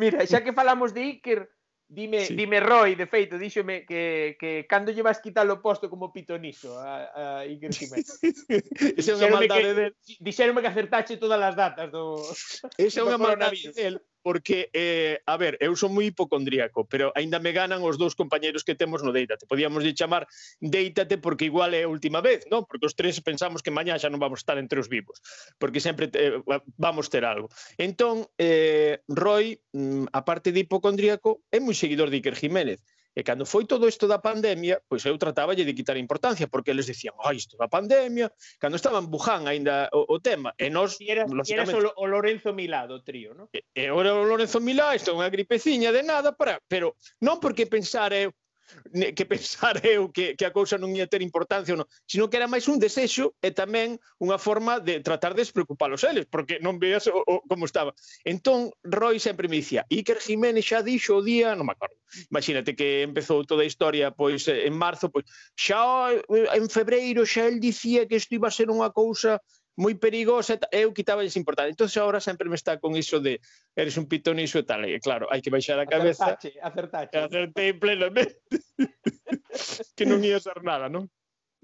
Mira, 0.00 0.22
xa 0.22 0.46
que 0.46 0.54
falamos 0.54 0.94
de 0.94 1.18
Iker, 1.18 1.50
Dime, 1.92 2.24
sí. 2.24 2.36
dime 2.36 2.60
Roy, 2.60 2.94
de 2.94 3.06
feito, 3.10 3.36
díxome 3.36 3.84
que, 3.84 4.36
que 4.38 4.64
cando 4.70 4.94
lle 4.94 5.02
vas 5.02 5.18
quitar 5.18 5.42
o 5.50 5.58
posto 5.58 5.90
como 5.90 6.14
pitoniso 6.14 6.78
a, 6.78 7.10
a 7.10 7.24
Iker 7.42 7.74
Jiménez. 7.74 8.14
Esa 8.94 9.10
é 9.10 9.18
unha 9.18 9.34
maldade 9.34 9.74
del. 9.74 9.92
Dixéronme 10.22 10.62
que 10.62 10.70
acertache 10.70 11.18
todas 11.18 11.42
as 11.42 11.58
datas 11.58 11.90
do 11.90 12.14
Esa 12.78 13.02
é 13.02 13.02
unha 13.02 13.18
maldade 13.18 13.74
del, 13.74 13.98
porque, 14.22 14.70
eh, 14.72 15.20
a 15.26 15.36
ver, 15.36 15.56
eu 15.60 15.72
son 15.76 15.96
moi 15.96 16.08
hipocondríaco, 16.08 16.84
pero 16.86 17.12
aínda 17.16 17.40
me 17.40 17.52
ganan 17.56 17.80
os 17.84 17.96
dous 17.96 18.14
compañeiros 18.14 18.62
que 18.62 18.76
temos 18.76 19.00
no 19.00 19.12
Deítate. 19.12 19.48
Podíamos 19.48 19.82
de 19.84 19.96
chamar 19.96 20.28
Deítate 20.60 21.16
porque 21.18 21.48
igual 21.48 21.72
é 21.72 21.84
a 21.84 21.92
última 21.92 22.20
vez, 22.20 22.44
non? 22.52 22.68
Porque 22.68 22.86
os 22.86 22.96
tres 22.96 23.18
pensamos 23.24 23.64
que 23.64 23.72
mañá 23.72 23.96
xa 23.96 24.12
non 24.12 24.20
vamos 24.20 24.44
estar 24.44 24.60
entre 24.60 24.80
os 24.80 24.88
vivos, 24.88 25.20
porque 25.56 25.80
sempre 25.80 26.12
eh, 26.12 26.40
vamos 26.76 27.08
ter 27.08 27.24
algo. 27.24 27.48
Entón, 27.80 28.28
eh, 28.36 29.00
Roy, 29.08 29.60
mm, 29.72 30.12
a 30.12 30.20
parte 30.24 30.52
de 30.52 30.62
hipocondríaco, 30.62 31.40
é 31.48 31.58
moi 31.58 31.76
seguidor 31.76 32.12
de 32.12 32.20
Iker 32.20 32.36
Jiménez. 32.36 32.84
E 33.10 33.26
cando 33.26 33.44
foi 33.44 33.66
todo 33.66 33.90
isto 33.90 34.06
da 34.06 34.22
pandemia, 34.22 34.78
pois 34.86 35.02
eu 35.02 35.18
trataba 35.18 35.54
de 35.58 35.66
quitar 35.74 35.98
importancia, 35.98 36.46
porque 36.46 36.70
eles 36.70 36.86
dicían, 36.86 37.14
ai, 37.26 37.36
isto 37.36 37.58
da 37.58 37.66
pandemia, 37.66 38.30
cando 38.62 38.78
estaba 38.78 39.02
en 39.02 39.10
Buján 39.10 39.50
aínda 39.50 39.90
o, 39.92 40.14
o 40.14 40.16
tema, 40.22 40.54
e 40.54 40.70
nós... 40.70 40.94
E 41.02 41.10
eras, 41.10 41.26
lógicamente, 41.26 41.74
eras 41.74 41.92
o, 41.96 42.02
o 42.02 42.06
Lorenzo 42.06 42.54
Milá 42.54 42.86
do 42.86 43.02
trío, 43.02 43.34
non? 43.34 43.50
E, 43.50 43.66
e 43.74 43.90
era 43.90 44.14
o 44.14 44.22
Lorenzo 44.22 44.62
Milá, 44.62 44.94
isto 44.94 45.10
é 45.10 45.14
unha 45.18 45.26
gripeciña 45.26 45.90
de 45.90 46.06
nada, 46.06 46.30
para 46.30 46.62
pero 46.70 46.94
non 47.18 47.42
porque 47.42 47.66
pensar 47.66 48.14
eu, 48.14 48.30
que 49.14 49.24
pensar 49.26 49.80
eu 49.86 50.10
que, 50.10 50.36
que 50.36 50.44
a 50.44 50.54
cousa 50.54 50.78
non 50.78 50.92
ia 50.94 51.06
ter 51.06 51.22
importancia 51.22 51.74
ou 51.74 51.80
non, 51.84 51.88
sino 52.06 52.28
que 52.28 52.36
era 52.38 52.50
máis 52.50 52.66
un 52.68 52.78
desexo 52.78 53.34
e 53.42 53.50
tamén 53.54 53.98
unha 54.20 54.38
forma 54.38 54.78
de 54.78 55.00
tratar 55.00 55.34
de 55.34 55.42
despreocupalos 55.42 56.04
eles, 56.04 56.26
porque 56.26 56.58
non 56.60 56.78
veas 56.78 57.06
o, 57.08 57.22
o, 57.22 57.40
como 57.46 57.66
estaba. 57.66 57.94
Entón, 58.26 58.70
Roy 58.84 59.18
sempre 59.18 59.48
me 59.48 59.58
dicía, 59.58 59.86
Iker 59.88 60.20
Jiménez 60.20 60.66
xa 60.66 60.82
dixo 60.82 61.18
o 61.18 61.24
día, 61.24 61.54
non 61.54 61.66
me 61.66 61.74
acordo, 61.74 61.96
imagínate 62.30 62.74
que 62.74 63.02
empezou 63.06 63.46
toda 63.46 63.62
a 63.62 63.70
historia 63.70 64.10
pois 64.10 64.46
en 64.48 64.74
marzo, 64.74 65.10
pois 65.10 65.26
xa 65.54 66.12
eh, 66.12 66.48
en 66.54 66.66
febreiro 66.68 67.22
xa 67.26 67.46
el 67.46 67.60
dicía 67.62 68.06
que 68.06 68.18
isto 68.18 68.34
iba 68.34 68.48
a 68.48 68.54
ser 68.54 68.68
unha 68.70 68.90
cousa 68.90 69.38
moi 69.80 69.96
perigosa, 69.96 70.60
eu 70.68 70.92
quitaba 70.92 71.24
esa 71.24 71.40
importancia. 71.40 71.72
Entón 71.72 71.88
agora 71.96 72.20
sempre 72.20 72.52
me 72.52 72.60
está 72.60 72.76
con 72.76 72.92
iso 73.00 73.16
de 73.16 73.40
eres 73.72 73.96
un 73.96 74.04
pitoniso 74.04 74.60
e 74.60 74.64
tal, 74.68 74.84
e 74.84 75.00
claro, 75.00 75.24
hai 75.32 75.40
que 75.40 75.48
baixar 75.48 75.80
a 75.80 75.88
cabeza. 75.88 76.36
Acertache, 76.36 76.60
acertache. 76.60 77.16
Acertei 77.16 77.72
plenamente. 77.72 78.44
que 79.96 80.04
non 80.04 80.20
ia 80.20 80.36
ser 80.36 80.60
nada, 80.60 80.92
non? 80.92 81.08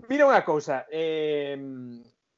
Mira 0.09 0.25
unha 0.25 0.41
cousa, 0.49 0.89
eh, 0.89 1.61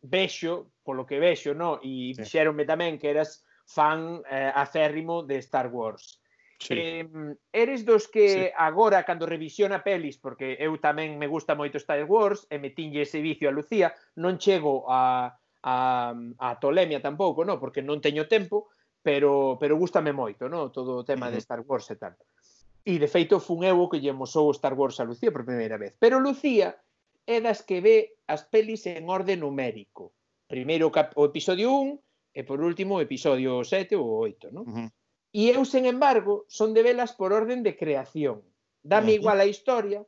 vexo, 0.02 0.74
polo 0.82 1.06
que 1.06 1.22
vexo, 1.22 1.54
no? 1.54 1.78
e 1.78 2.10
sí. 2.10 2.26
dixeronme 2.26 2.66
tamén 2.66 2.98
que 2.98 3.14
eras 3.14 3.46
fan 3.62 4.18
eh, 4.26 4.50
acérrimo 4.50 5.22
de 5.22 5.38
Star 5.38 5.70
Wars. 5.70 6.18
Sí. 6.58 6.74
Eh, 6.74 7.06
eres 7.54 7.86
dos 7.86 8.10
que 8.10 8.26
sí. 8.26 8.44
agora, 8.58 9.06
cando 9.06 9.30
revisiona 9.30 9.86
pelis, 9.86 10.18
porque 10.18 10.58
eu 10.58 10.74
tamén 10.82 11.14
me 11.22 11.30
gusta 11.30 11.54
moito 11.54 11.78
Star 11.78 12.02
Wars, 12.02 12.50
e 12.50 12.58
me 12.58 12.74
tiñe 12.74 13.06
ese 13.06 13.22
vicio 13.22 13.46
a 13.46 13.54
Lucía, 13.54 13.94
non 14.18 14.42
chego 14.42 14.90
a, 14.90 15.37
a, 15.62 16.14
a 16.38 16.48
tolemia 16.60 17.02
tampouco, 17.02 17.44
no? 17.44 17.58
porque 17.58 17.82
non 17.82 17.98
teño 17.98 18.30
tempo, 18.30 18.70
pero, 19.02 19.56
pero 19.58 19.78
gustame 19.78 20.12
moito 20.14 20.46
no? 20.46 20.70
todo 20.70 21.02
o 21.02 21.06
tema 21.06 21.26
uh 21.26 21.30
-huh. 21.30 21.38
de 21.38 21.44
Star 21.44 21.62
Wars 21.66 21.90
e 21.90 21.96
tal. 21.96 22.14
E 22.86 22.96
de 22.96 23.08
feito 23.10 23.42
fun 23.42 23.66
eu 23.66 23.78
o 23.82 23.90
que 23.90 24.00
lle 24.00 24.14
mosou 24.14 24.48
Star 24.54 24.72
Wars 24.72 24.96
a 25.02 25.04
Lucía 25.04 25.34
por 25.34 25.44
primeira 25.44 25.76
vez. 25.76 25.92
Pero 25.98 26.22
Lucía 26.22 26.78
é 27.28 27.42
das 27.44 27.60
que 27.60 27.84
ve 27.84 28.16
as 28.24 28.48
pelis 28.48 28.86
en 28.88 29.04
orde 29.10 29.36
numérico. 29.36 30.16
Primeiro 30.48 30.88
o 30.88 31.22
episodio 31.28 31.68
1 31.68 32.00
e 32.32 32.40
por 32.46 32.64
último 32.64 32.96
o 32.96 33.04
episodio 33.04 33.60
7 33.66 33.98
ou 34.00 34.08
8, 34.24 34.48
non? 34.54 34.64
Uh 34.64 34.72
-huh. 34.72 34.88
E 35.28 35.52
eu, 35.52 35.60
sen 35.68 35.84
embargo, 35.84 36.48
son 36.48 36.72
de 36.72 36.80
velas 36.80 37.12
por 37.12 37.36
orden 37.36 37.60
de 37.60 37.76
creación. 37.76 38.40
Dame 38.80 39.12
uh 39.12 39.12
-huh. 39.12 39.18
igual 39.20 39.38
a 39.44 39.50
historia, 39.50 40.00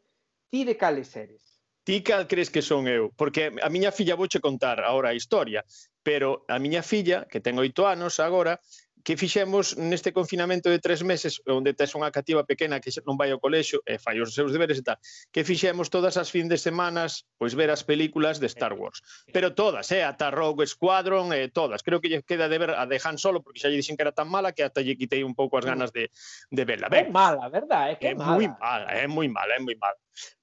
ti 0.48 0.64
de 0.64 0.80
cales 0.80 1.12
eres. 1.12 1.49
Ti 1.84 2.02
cal 2.02 2.26
crees 2.28 2.50
que 2.50 2.62
son 2.62 2.86
eu? 2.88 3.10
Porque 3.16 3.48
a 3.48 3.68
miña 3.72 3.90
filla 3.90 4.14
vouche 4.14 4.40
contar 4.40 4.80
agora 4.84 5.10
a 5.10 5.16
historia, 5.16 5.64
pero 6.02 6.44
a 6.48 6.58
miña 6.58 6.82
filla, 6.82 7.24
que 7.30 7.40
ten 7.40 7.56
oito 7.58 7.88
anos 7.88 8.20
agora, 8.20 8.60
que 9.04 9.16
fixemos 9.16 9.76
neste 9.76 10.12
confinamento 10.12 10.68
de 10.68 10.78
tres 10.78 11.02
meses 11.02 11.40
onde 11.46 11.72
tes 11.72 11.94
unha 11.96 12.12
cativa 12.12 12.44
pequena 12.44 12.80
que 12.80 12.92
non 13.08 13.16
vai 13.16 13.32
ao 13.32 13.40
colexio 13.40 13.80
e 13.88 13.96
fai 13.96 14.20
os 14.20 14.36
seus 14.36 14.52
deberes 14.52 14.78
e 14.80 14.84
tal 14.84 14.98
que 15.32 15.44
fixemos 15.44 15.88
todas 15.88 16.20
as 16.20 16.28
fin 16.28 16.48
de 16.48 16.60
semanas 16.60 17.24
pois 17.40 17.56
ver 17.56 17.72
as 17.72 17.82
películas 17.82 18.38
de 18.38 18.48
Star 18.48 18.76
Wars 18.76 19.00
pero 19.32 19.56
todas, 19.56 19.88
eh, 19.92 20.04
ata 20.04 20.28
Rogue 20.28 20.66
Squadron 20.66 21.32
eh, 21.32 21.48
todas, 21.48 21.82
creo 21.82 22.00
que 22.00 22.12
lle 22.12 22.20
queda 22.22 22.48
de 22.48 22.58
ver 22.60 22.72
a 22.76 22.84
de 22.84 23.00
Han 23.00 23.16
Solo 23.16 23.40
porque 23.40 23.60
xa 23.60 23.72
lle 23.72 23.80
dixen 23.80 23.96
que 23.96 24.04
era 24.04 24.12
tan 24.12 24.28
mala 24.28 24.52
que 24.52 24.62
ata 24.62 24.84
lle 24.84 24.98
quitei 24.98 25.24
un 25.24 25.34
pouco 25.34 25.56
as 25.56 25.64
ganas 25.64 25.90
de, 25.92 26.12
de 26.52 26.62
verla 26.64 26.92
ben, 26.92 27.08
é 27.08 27.10
mala, 27.10 27.48
verdad? 27.48 27.90
é 27.90 27.94
que 27.96 28.12
é 28.12 28.14
mala. 28.14 28.36
moi 28.36 28.48
mala, 28.48 28.88
é 28.92 29.06
moi 29.08 29.28
mala, 29.28 29.52
é 29.56 29.60
moi 29.60 29.76
mala 29.80 29.98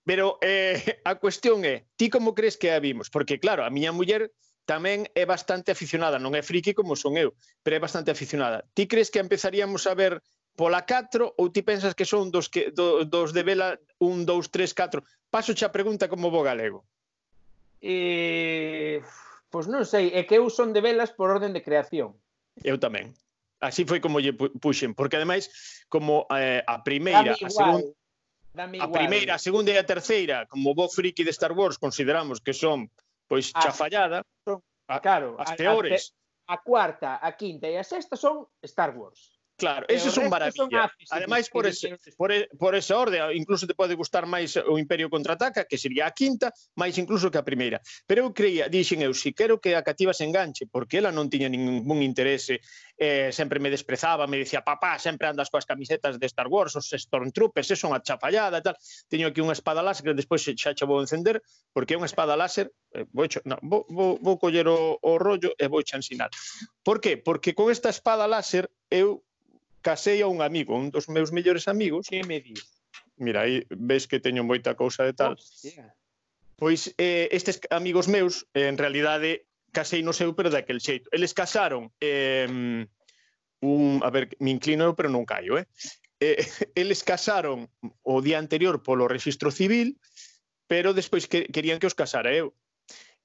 pero 0.07 0.39
eh, 0.41 1.01
a 1.05 1.19
cuestión 1.19 1.61
é 1.65 1.85
ti 1.99 2.09
como 2.09 2.33
crees 2.33 2.57
que 2.57 2.71
a 2.73 2.79
vimos? 2.79 3.09
porque 3.13 3.37
claro, 3.37 3.61
a 3.63 3.69
miña 3.69 3.93
muller 3.93 4.33
tamén 4.67 5.07
é 5.15 5.23
bastante 5.23 5.71
aficionada, 5.71 6.19
non 6.19 6.35
é 6.35 6.43
friki 6.43 6.75
como 6.75 6.99
son 6.99 7.15
eu, 7.15 7.31
pero 7.63 7.79
é 7.79 7.81
bastante 7.81 8.11
aficionada. 8.11 8.67
Ti 8.75 8.83
crees 8.83 9.07
que 9.07 9.23
empezaríamos 9.23 9.87
a 9.87 9.95
ver 9.95 10.19
pola 10.59 10.83
4 10.83 11.39
ou 11.39 11.47
ti 11.47 11.63
pensas 11.63 11.95
que 11.95 12.03
son 12.03 12.27
dos 12.29 12.51
que 12.51 12.75
do, 12.75 13.07
dos 13.07 13.31
de 13.31 13.47
vela 13.47 13.79
1 14.03 14.27
2 14.27 14.51
3 14.51 14.75
4? 14.75 14.99
Paso 15.31 15.55
xa 15.55 15.71
a 15.71 15.75
pregunta 15.75 16.11
como 16.11 16.27
bo 16.27 16.43
galego. 16.43 16.83
Eh, 17.79 18.99
pois 19.47 19.71
non 19.71 19.87
sei, 19.87 20.11
é 20.11 20.27
que 20.27 20.35
eu 20.35 20.51
son 20.51 20.75
de 20.75 20.83
velas 20.83 21.15
por 21.15 21.31
orden 21.31 21.55
de 21.55 21.63
creación. 21.63 22.19
Eu 22.59 22.75
tamén. 22.75 23.15
Así 23.63 23.87
foi 23.87 24.03
como 24.03 24.19
lle 24.19 24.35
puxen, 24.35 24.91
porque 24.91 25.15
ademais 25.15 25.47
como 25.87 26.27
eh, 26.35 26.59
a 26.67 26.83
primeira, 26.83 27.39
a 27.39 27.49
segunda 27.49 27.95
Dame 28.57 28.81
igual. 28.81 28.89
A 28.89 28.97
primeira, 28.99 29.31
a 29.37 29.39
segunda 29.39 29.69
e 29.71 29.77
a 29.77 29.85
terceira, 29.85 30.49
como 30.49 30.73
bo 30.73 30.89
friki 30.89 31.23
de 31.23 31.31
Star 31.31 31.53
Wars, 31.53 31.77
consideramos 31.77 32.41
que 32.41 32.51
son 32.51 32.89
pois 33.29 33.53
ah. 33.53 33.61
chafallada. 33.61 34.25
A, 34.87 34.99
claro, 34.99 35.35
as 35.37 35.51
peores. 35.55 36.13
A, 36.47 36.53
a, 36.53 36.55
a 36.55 36.63
cuarta, 36.63 37.19
a 37.21 37.31
quinta 37.33 37.67
e 37.67 37.77
a 37.77 37.83
sexta 37.83 38.15
son 38.15 38.47
Star 38.63 38.95
Wars. 38.95 39.36
Claro, 39.57 39.87
esos 39.89 40.13
son 40.13 40.29
maravillas. 40.29 40.91
Ademais, 41.09 41.49
por 41.49 41.65
ese, 41.65 41.97
por, 42.15 42.31
por 42.59 42.75
esa 42.75 42.95
orde, 42.95 43.19
incluso 43.33 43.65
te 43.65 43.73
pode 43.73 43.97
gustar 43.97 44.29
máis 44.29 44.53
o 44.53 44.77
Imperio 44.77 45.09
Contraataca, 45.09 45.65
que 45.65 45.81
sería 45.81 46.05
a 46.05 46.13
quinta, 46.13 46.53
máis 46.77 46.93
incluso 47.01 47.33
que 47.33 47.41
a 47.41 47.43
primeira. 47.43 47.81
Pero 48.05 48.29
eu 48.29 48.37
creía, 48.37 48.69
dixen 48.69 49.01
eu, 49.01 49.17
si 49.17 49.33
quero 49.33 49.57
que 49.57 49.73
a 49.73 49.81
cativa 49.81 50.13
se 50.13 50.29
enganche, 50.29 50.69
porque 50.69 51.01
ela 51.01 51.09
non 51.09 51.25
tiña 51.25 51.49
ningún 51.49 52.05
interese, 52.05 52.61
eh, 53.01 53.33
sempre 53.33 53.57
me 53.57 53.73
desprezaba, 53.73 54.29
me 54.29 54.37
dicía, 54.37 54.61
papá, 54.61 55.01
sempre 55.01 55.25
andas 55.25 55.49
coas 55.49 55.65
camisetas 55.65 56.21
de 56.21 56.25
Star 56.29 56.45
Wars, 56.53 56.77
os 56.77 56.93
Stormtroopers, 56.93 57.73
é 57.73 57.75
unha 57.81 57.97
chafallada, 58.05 58.61
tal. 58.61 58.77
Teño 59.09 59.33
aquí 59.33 59.41
unha 59.41 59.57
espada 59.57 59.81
láser 59.81 60.05
que 60.05 60.13
despois 60.13 60.45
xa 60.45 60.53
xa 60.77 60.85
vou 60.85 61.01
encender, 61.01 61.41
porque 61.73 61.93
é 61.93 61.97
unha 61.97 62.05
espada 62.05 62.37
láser, 62.37 62.69
eh, 62.93 63.09
vou, 63.09 63.25
cho, 63.25 63.41
no, 63.41 63.57
vou, 63.65 63.89
vou, 63.89 64.21
vou 64.21 64.37
coller 64.37 64.69
o, 64.69 65.01
o 65.01 65.17
rollo 65.17 65.49
e 65.57 65.65
vou 65.65 65.81
xa 65.81 65.97
ensinar. 65.97 66.29
Por 66.85 67.01
que? 67.01 67.17
Porque 67.17 67.57
con 67.57 67.73
esta 67.73 67.89
espada 67.89 68.29
láser 68.29 68.69
eu 68.93 69.25
casei 69.81 70.21
a 70.21 70.27
un 70.27 70.41
amigo, 70.41 70.75
un 70.75 70.91
dos 70.91 71.09
meus 71.09 71.31
mellores 71.31 71.67
amigos. 71.67 72.07
Que 72.07 72.23
me 72.23 72.39
di? 72.39 72.53
Mira, 73.17 73.41
aí 73.41 73.65
ves 73.69 74.07
que 74.07 74.19
teño 74.19 74.43
moita 74.43 74.77
cousa 74.77 75.03
de 75.03 75.13
tal. 75.13 75.33
Hostia. 75.33 75.93
Pois 76.57 76.93
eh, 76.97 77.29
estes 77.31 77.61
amigos 77.69 78.07
meus, 78.07 78.49
eh, 78.53 78.67
en 78.67 78.77
realidade, 78.77 79.45
casei 79.71 80.01
no 80.01 80.13
seu, 80.13 80.33
pero 80.33 80.49
daquel 80.49 80.81
xeito. 80.81 81.09
Eles 81.13 81.33
casaron 81.33 81.93
eh, 82.01 82.49
un... 83.61 84.01
A 84.01 84.09
ver, 84.09 84.33
me 84.39 84.49
inclino 84.51 84.89
eu, 84.89 84.93
pero 84.97 85.09
non 85.09 85.25
caio, 85.25 85.57
eh? 85.61 85.69
eh 86.17 86.41
eles 86.81 87.05
casaron 87.05 87.69
o 88.01 88.21
día 88.25 88.41
anterior 88.41 88.81
polo 88.81 89.05
registro 89.05 89.53
civil, 89.53 90.01
pero 90.65 90.97
despois 90.97 91.29
que, 91.29 91.45
querían 91.49 91.77
que 91.77 91.89
os 91.89 91.97
casara 91.97 92.33
eu. 92.33 92.57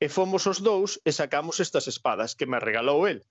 E 0.03 0.11
fomos 0.11 0.45
os 0.51 0.59
dous 0.61 0.99
e 1.07 1.15
sacamos 1.15 1.62
estas 1.62 1.87
espadas 1.87 2.35
que 2.35 2.45
me 2.45 2.59
regalou 2.59 3.07
el. 3.07 3.23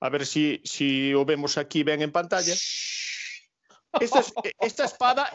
A 0.00 0.08
ver 0.08 0.26
si, 0.26 0.60
si 0.64 1.14
o 1.14 1.24
vemos 1.24 1.58
aquí 1.58 1.82
ben 1.82 2.02
en 2.02 2.12
pantalla. 2.12 2.54
Esta, 4.00 4.22
esta 4.60 4.84
espada 4.84 5.32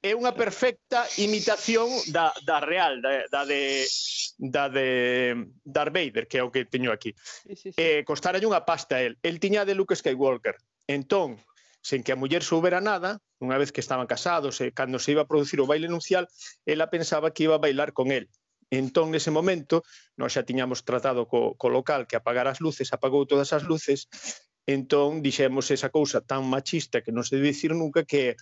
é 0.00 0.16
unha 0.16 0.32
perfecta 0.32 1.04
imitación 1.20 1.92
da, 2.08 2.32
da 2.48 2.60
real, 2.64 3.04
da, 3.04 3.28
da 3.28 3.42
de 3.44 3.84
da 4.40 4.72
de 4.72 5.36
Darth 5.64 5.92
Vader, 5.92 6.24
que 6.24 6.40
é 6.40 6.42
o 6.42 6.48
que 6.48 6.64
teño 6.64 6.88
aquí. 6.88 7.12
Sí, 7.20 7.56
sí, 7.56 7.68
sí. 7.72 7.76
Eh, 7.76 8.04
unha 8.08 8.64
pasta 8.64 8.96
a 8.96 9.04
el. 9.04 9.20
El 9.20 9.36
tiña 9.36 9.68
de 9.68 9.76
Luke 9.76 9.92
Skywalker. 9.92 10.56
Entón, 10.88 11.36
sen 11.84 12.02
que 12.02 12.12
a 12.12 12.16
muller 12.16 12.40
soubera 12.40 12.80
nada, 12.80 13.20
unha 13.40 13.60
vez 13.60 13.72
que 13.72 13.84
estaban 13.84 14.08
casados 14.08 14.60
e 14.64 14.72
cando 14.72 14.96
se 14.96 15.12
iba 15.12 15.28
a 15.28 15.30
producir 15.30 15.60
o 15.60 15.68
baile 15.68 15.88
nupcial, 15.92 16.28
ela 16.64 16.88
pensaba 16.88 17.32
que 17.36 17.44
iba 17.44 17.60
a 17.60 17.62
bailar 17.62 17.92
con 17.92 18.08
el. 18.08 18.32
Entón, 18.70 19.10
nese 19.10 19.34
momento, 19.34 19.82
nós 20.14 20.38
xa 20.38 20.46
tiñamos 20.46 20.86
tratado 20.86 21.26
co, 21.26 21.58
co 21.58 21.66
local 21.68 22.06
que 22.06 22.14
apagar 22.14 22.46
as 22.46 22.62
luces, 22.62 22.94
apagou 22.94 23.26
todas 23.26 23.50
as 23.50 23.66
luces, 23.66 24.06
entón 24.62 25.26
dixemos 25.26 25.74
esa 25.74 25.90
cousa 25.90 26.22
tan 26.22 26.46
machista 26.46 27.02
que 27.02 27.10
non 27.10 27.26
se 27.26 27.34
debe 27.34 27.50
dicir 27.50 27.74
nunca 27.74 28.06
que 28.06 28.38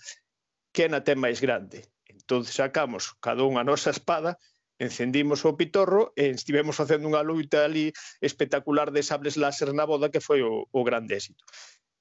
que 0.69 0.85
na 0.85 1.01
ten 1.01 1.17
máis 1.17 1.41
grande. 1.41 1.89
Entón 2.05 2.45
sacamos 2.45 3.17
cada 3.17 3.41
unha 3.41 3.65
a 3.65 3.67
nosa 3.67 3.89
espada, 3.89 4.37
encendimos 4.77 5.41
o 5.49 5.57
pitorro 5.57 6.13
e 6.13 6.29
estivemos 6.29 6.77
facendo 6.77 7.09
unha 7.09 7.25
luita 7.25 7.65
ali 7.65 7.89
espectacular 8.21 8.93
de 8.93 9.01
sables 9.01 9.33
láser 9.33 9.73
na 9.73 9.89
boda 9.89 10.13
que 10.13 10.21
foi 10.21 10.45
o, 10.45 10.69
o 10.69 10.81
grande 10.85 11.17
éxito. 11.17 11.41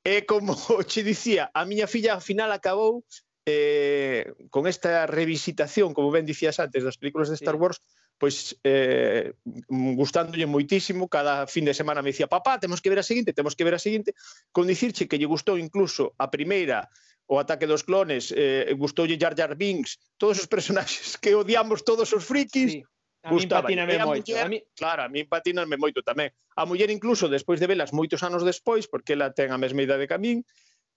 E 0.05 0.29
como 0.29 0.53
che 0.91 1.01
dicía, 1.01 1.49
a 1.57 1.65
miña 1.65 1.89
filla 1.89 2.15
ao 2.15 2.23
final 2.23 2.53
acabou 2.53 3.09
eh, 3.49 4.29
con 4.53 4.69
esta 4.69 5.09
revisitación, 5.09 5.97
como 5.97 6.13
ben 6.13 6.29
dicías 6.29 6.61
antes, 6.61 6.85
das 6.85 7.01
películas 7.01 7.33
de 7.33 7.41
Star 7.41 7.57
Wars, 7.57 7.81
pois 8.19 8.59
eh, 8.67 9.33
gustándolle 9.71 10.47
moitísimo, 10.51 11.07
cada 11.07 11.47
fin 11.47 11.65
de 11.65 11.73
semana 11.73 12.03
me 12.03 12.11
dicía, 12.11 12.27
papá, 12.27 12.59
temos 12.59 12.83
que 12.83 12.91
ver 12.91 12.99
a 12.99 13.07
seguinte, 13.07 13.33
temos 13.33 13.55
que 13.55 13.65
ver 13.65 13.79
a 13.79 13.83
seguinte, 13.83 14.13
con 14.51 14.67
dicirche 14.67 15.07
que 15.07 15.17
lle 15.17 15.31
gustou 15.31 15.57
incluso 15.57 16.13
a 16.19 16.27
primeira 16.29 16.91
o 17.31 17.39
ataque 17.39 17.69
dos 17.71 17.85
clones, 17.87 18.35
eh, 18.35 18.75
gustoulle 18.75 19.21
Jar 19.21 19.39
Jar 19.39 19.55
Binks, 19.55 19.99
todos 20.19 20.43
os 20.43 20.51
personaxes 20.51 21.17
que 21.17 21.37
odiamos 21.39 21.87
todos 21.87 22.11
os 22.13 22.25
frikis, 22.27 22.73
sí. 22.73 22.83
A 23.23 23.35
mí 23.35 23.47
patíname 23.47 23.99
moito. 23.99 24.31
Muller, 24.31 24.47
a 24.47 24.49
mí... 24.49 24.63
Claro, 24.79 25.03
a 25.03 25.09
mí 25.09 25.25
patíname 25.27 25.77
moito 25.77 26.07
tamén. 26.07 26.31
A 26.55 26.63
muller 26.65 26.89
incluso, 26.89 27.27
despois 27.27 27.59
de 27.59 27.67
velas 27.67 27.91
moitos 27.91 28.23
anos 28.23 28.47
despois, 28.47 28.87
porque 28.87 29.19
ela 29.19 29.35
ten 29.35 29.51
a 29.51 29.59
mesma 29.59 29.83
idade 29.83 30.07
que 30.07 30.15
a 30.15 30.23
min, 30.23 30.47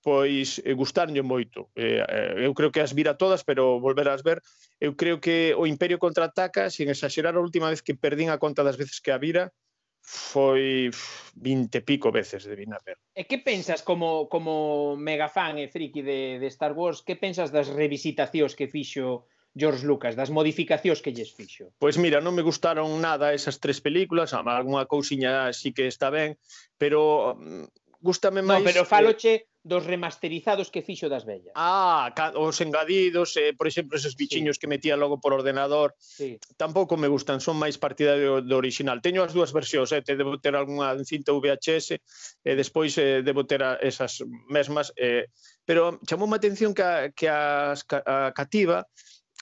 pois 0.02 0.60
eh, 0.66 0.74
gustarlle 0.74 1.22
moito. 1.22 1.70
Eh, 1.78 2.02
eh, 2.02 2.46
eu 2.46 2.54
creo 2.58 2.74
que 2.74 2.82
as 2.82 2.94
vira 2.94 3.14
todas, 3.16 3.46
pero 3.46 3.80
volver 3.80 4.10
as 4.10 4.26
ver, 4.26 4.42
eu 4.82 4.98
creo 4.98 5.22
que 5.22 5.54
o 5.54 5.70
Imperio 5.70 6.02
contraataca, 6.02 6.70
sin 6.74 6.90
exagerar 6.90 7.38
a 7.38 7.46
última 7.46 7.70
vez 7.70 7.86
que 7.86 7.96
perdín 7.96 8.34
a 8.34 8.42
conta 8.42 8.66
das 8.66 8.78
veces 8.82 9.00
que 9.00 9.14
a 9.14 9.22
vira, 9.22 9.54
foi 10.02 10.90
20 11.38 11.78
e 11.78 11.82
pico 11.82 12.12
veces 12.12 12.44
de 12.44 12.58
vina 12.58 12.82
ver. 12.82 12.98
E 13.14 13.30
que 13.30 13.38
pensas 13.38 13.86
como 13.86 14.26
como 14.28 14.98
mega 14.98 15.30
fan 15.30 15.62
e 15.62 15.70
friki 15.70 16.02
de, 16.02 16.42
de 16.42 16.48
Star 16.50 16.74
Wars, 16.74 17.06
que 17.06 17.16
pensas 17.16 17.54
das 17.54 17.70
revisitacións 17.70 18.58
que 18.58 18.66
fixo 18.66 19.30
George 19.54 19.86
Lucas, 19.86 20.16
das 20.16 20.32
modificacións 20.34 21.04
que 21.04 21.14
lles 21.14 21.30
fixo? 21.30 21.70
Pois 21.78 22.02
mira, 22.02 22.24
non 22.24 22.34
me 22.34 22.42
gustaron 22.42 22.90
nada 22.98 23.36
esas 23.36 23.60
tres 23.62 23.84
películas, 23.84 24.34
algunha 24.34 24.90
cousiña 24.90 25.54
sí 25.54 25.70
que 25.76 25.86
está 25.86 26.10
ben, 26.10 26.40
pero 26.82 27.38
mm, 27.38 27.68
gustame 28.02 28.42
máis... 28.42 28.60
No, 28.60 28.66
pero 28.66 28.82
faloche 28.84 29.34
eh... 29.34 29.46
dos 29.64 29.86
remasterizados 29.86 30.74
que 30.74 30.82
fixo 30.82 31.06
das 31.08 31.24
vellas. 31.24 31.54
Ah, 31.54 32.10
os 32.36 32.58
engadidos, 32.66 33.38
eh, 33.38 33.54
por 33.54 33.70
exemplo, 33.70 33.96
esos 33.96 34.18
bichiños 34.18 34.58
sí. 34.58 34.62
que 34.62 34.68
metía 34.68 34.98
logo 34.98 35.22
por 35.22 35.34
ordenador, 35.38 35.94
sí. 36.02 36.42
tampouco 36.58 36.98
me 36.98 37.08
gustan, 37.08 37.40
son 37.40 37.62
máis 37.62 37.78
partidario 37.78 38.42
do 38.42 38.58
original. 38.58 39.06
Teño 39.06 39.22
as 39.22 39.38
dúas 39.38 39.54
versións, 39.54 39.94
eh, 39.94 40.02
te 40.02 40.18
debo 40.18 40.42
ter 40.42 40.58
algunha 40.58 40.98
en 40.98 41.06
cinta 41.06 41.30
VHS, 41.30 41.94
e 41.94 41.98
eh, 42.44 42.56
despois 42.58 42.98
eh, 42.98 43.22
debo 43.22 43.46
ter 43.46 43.62
a, 43.62 43.78
esas 43.78 44.26
mesmas, 44.50 44.90
eh, 44.98 45.30
pero 45.62 46.02
chamou 46.10 46.26
má 46.26 46.42
atención 46.42 46.74
que, 46.74 46.82
a, 46.82 47.14
que 47.14 47.30
a, 47.30 47.78
a 47.78 48.34
cativa 48.34 48.90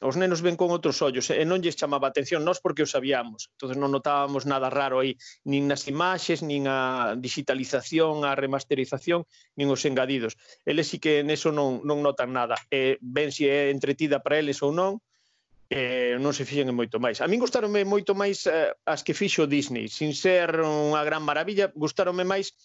os 0.02 0.16
nenos 0.16 0.40
ven 0.42 0.56
con 0.56 0.72
outros 0.72 1.02
ollos 1.04 1.28
e 1.30 1.44
non 1.44 1.60
lles 1.60 1.76
chamaba 1.76 2.08
atención 2.08 2.48
nós 2.48 2.64
porque 2.64 2.84
o 2.84 2.90
sabíamos. 2.90 3.52
Entonces 3.56 3.76
non 3.76 3.92
notábamos 3.92 4.48
nada 4.48 4.72
raro 4.72 5.04
aí, 5.04 5.20
nin 5.44 5.68
nas 5.68 5.86
imaxes, 5.92 6.40
nin 6.40 6.66
a 6.72 7.14
digitalización, 7.20 8.24
a 8.24 8.36
remasterización, 8.36 9.28
nin 9.60 9.68
os 9.68 9.84
engadidos. 9.84 10.40
Eles 10.64 10.88
sí 10.88 10.98
que 11.04 11.22
neso 11.26 11.52
non, 11.52 11.84
non 11.84 12.00
notan 12.00 12.32
nada. 12.32 12.56
E 12.72 12.96
ven 13.04 13.36
se 13.36 13.52
é 13.52 13.74
entretida 13.74 14.24
para 14.24 14.40
eles 14.40 14.64
ou 14.64 14.72
non, 14.72 15.04
eh, 15.70 16.18
non 16.18 16.34
se 16.34 16.50
fixen 16.50 16.72
en 16.72 16.78
moito 16.78 16.98
máis. 16.98 17.22
A 17.22 17.30
min 17.30 17.38
gustaronme 17.38 17.86
moito 17.86 18.18
máis 18.18 18.50
eh, 18.50 18.74
as 18.90 19.06
que 19.06 19.14
fixo 19.14 19.46
Disney, 19.46 19.86
sin 19.86 20.18
ser 20.18 20.50
unha 20.66 21.06
gran 21.06 21.22
maravilla, 21.22 21.70
gustaronme 21.78 22.26
máis 22.26 22.58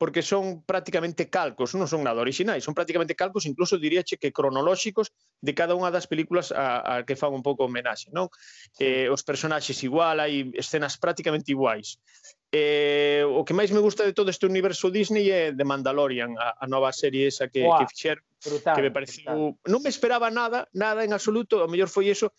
porque 0.00 0.22
son 0.22 0.64
prácticamente 0.64 1.28
calcos, 1.28 1.76
non 1.76 1.84
son 1.84 2.00
nada 2.00 2.24
orixinais, 2.24 2.64
son 2.64 2.72
prácticamente 2.72 3.12
calcos, 3.12 3.44
incluso 3.44 3.76
diríache 3.76 4.16
que 4.16 4.32
cronolóxicos 4.32 5.12
de 5.44 5.52
cada 5.52 5.76
unha 5.76 5.92
das 5.92 6.08
películas 6.08 6.56
a, 6.56 6.80
a 6.80 6.92
que 7.04 7.20
fan 7.20 7.36
un 7.36 7.44
pouco 7.44 7.68
homenaxe, 7.68 8.08
non? 8.08 8.32
Eh, 8.80 9.12
os 9.12 9.20
personaxes 9.20 9.76
igual, 9.84 10.24
hai 10.24 10.48
escenas 10.56 10.96
prácticamente 10.96 11.52
iguais. 11.52 12.00
Eh, 12.48 13.28
o 13.28 13.44
que 13.44 13.52
máis 13.52 13.68
me 13.76 13.84
gusta 13.84 14.00
de 14.08 14.16
todo 14.16 14.32
este 14.32 14.48
universo 14.48 14.88
Disney 14.88 15.28
é 15.28 15.52
de 15.52 15.64
Mandalorian, 15.68 16.32
a, 16.40 16.56
a 16.56 16.64
nova 16.64 16.96
serie 16.96 17.28
esa 17.28 17.52
que, 17.52 17.68
Uah, 17.68 17.84
que 17.84 17.92
fixer, 17.92 18.24
brutal, 18.40 18.80
que 18.80 18.82
me 18.88 18.90
pareceu... 18.96 19.28
Brutal. 19.28 19.68
Non 19.68 19.84
me 19.84 19.92
esperaba 19.92 20.32
nada, 20.32 20.64
nada 20.72 21.04
en 21.04 21.12
absoluto, 21.12 21.60
o 21.60 21.68
mellor 21.68 21.92
foi 21.92 22.08
eso, 22.08 22.32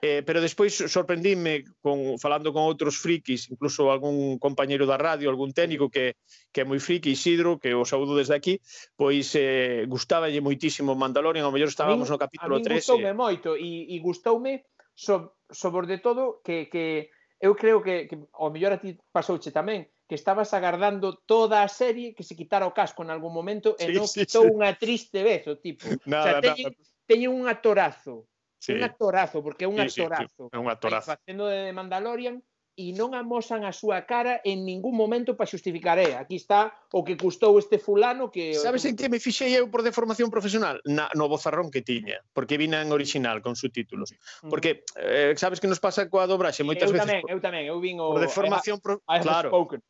Eh, 0.00 0.22
pero 0.22 0.38
despois 0.38 0.70
sorprendíme 0.70 1.66
con, 1.82 2.22
falando 2.22 2.54
con 2.54 2.62
outros 2.62 3.02
frikis, 3.02 3.50
incluso 3.50 3.90
algún 3.90 4.38
compañeiro 4.38 4.86
da 4.86 4.94
radio, 4.94 5.26
algún 5.26 5.50
técnico 5.50 5.90
que, 5.90 6.14
que 6.54 6.62
é 6.62 6.68
moi 6.68 6.78
friki, 6.78 7.18
Isidro, 7.18 7.58
que 7.58 7.74
o 7.74 7.82
saúdo 7.82 8.14
desde 8.14 8.38
aquí, 8.38 8.62
pois 8.94 9.34
eh, 9.34 9.90
gustáballe 9.90 10.38
moitísimo 10.38 10.94
Mandalorian, 10.94 11.42
ao 11.42 11.50
mellor 11.50 11.66
estábamos 11.66 12.06
min, 12.06 12.14
no 12.14 12.22
capítulo 12.22 12.62
13. 12.62 12.70
A 12.70 12.70
min 12.70 12.78
gustoume 12.78 13.10
moito, 13.10 13.58
e, 13.58 13.90
e 13.90 13.96
gustoume 13.98 14.70
so, 14.94 15.34
sobre 15.50 15.98
todo 15.98 16.38
que, 16.46 16.70
que 16.70 17.10
eu 17.42 17.58
creo 17.58 17.82
que, 17.82 18.06
que 18.06 18.14
ao 18.38 18.54
mellor 18.54 18.78
a 18.78 18.78
ti 18.78 18.94
pasouche 19.10 19.50
tamén, 19.50 19.90
que 20.06 20.14
estabas 20.14 20.54
agardando 20.54 21.26
toda 21.26 21.66
a 21.66 21.68
serie 21.68 22.14
que 22.14 22.22
se 22.22 22.38
quitara 22.38 22.70
o 22.70 22.74
casco 22.74 23.02
en 23.02 23.10
algún 23.10 23.34
momento 23.34 23.74
sí, 23.74 23.90
e 23.90 23.98
non 23.98 24.06
sí, 24.06 24.22
quitou 24.22 24.46
sí. 24.46 24.54
unha 24.54 24.70
triste 24.78 25.26
vez 25.26 25.42
o 25.50 25.58
tipo. 25.58 25.90
Nada, 26.06 26.38
o 26.38 26.38
sea, 26.38 26.54
teñen, 26.54 26.70
nada. 26.70 27.06
teñen 27.10 27.30
un 27.34 27.50
atorazo 27.50 28.30
sí. 28.58 28.74
un 28.74 28.82
actorazo, 28.82 29.42
porque 29.42 29.64
é 29.64 29.68
un 29.68 29.78
sí, 29.88 30.02
actorazo. 30.02 30.44
Sí, 30.46 30.50
sí, 30.50 30.54
é 30.54 30.58
un 30.58 30.68
actorazo. 30.68 31.14
Facendo 31.14 31.46
de 31.46 31.72
Mandalorian 31.72 32.42
e 32.78 32.94
non 32.94 33.10
amosan 33.18 33.66
a 33.66 33.74
súa 33.74 34.06
cara 34.06 34.38
en 34.46 34.62
ningún 34.62 34.94
momento 34.94 35.34
para 35.34 35.50
xustificar, 35.50 35.98
eh, 35.98 36.14
aquí 36.14 36.38
está 36.38 36.78
o 36.94 37.02
que 37.02 37.18
custou 37.18 37.58
este 37.58 37.74
fulano 37.82 38.30
que... 38.30 38.54
Sabes 38.54 38.86
en 38.86 38.94
que 38.94 39.10
me 39.10 39.18
fixei 39.18 39.50
eu 39.58 39.66
por 39.66 39.82
deformación 39.82 40.30
profesional? 40.30 40.78
Na, 40.86 41.10
no 41.18 41.26
bozarrón 41.26 41.74
que 41.74 41.82
tiña, 41.82 42.22
porque 42.30 42.54
vina 42.54 42.78
en 42.78 42.94
original 42.94 43.42
con 43.42 43.58
subtítulos. 43.58 44.14
Mm. 44.46 44.50
Porque, 44.54 44.86
eh, 44.94 45.34
sabes 45.34 45.58
que 45.58 45.66
nos 45.66 45.82
pasa 45.82 46.06
coa 46.06 46.30
dobraxe 46.30 46.62
moitas 46.62 46.86
eu 46.86 46.94
veces... 46.94 47.10
Tamén, 47.10 47.26
eu 47.26 47.42
tamén, 47.42 47.66
eu 47.66 47.82
vin 47.82 47.98
o... 47.98 48.14
Por 48.14 48.22
deformación... 48.22 48.78
Pro... 48.78 49.02
Claro. 49.02 49.50
Spoken 49.50 49.82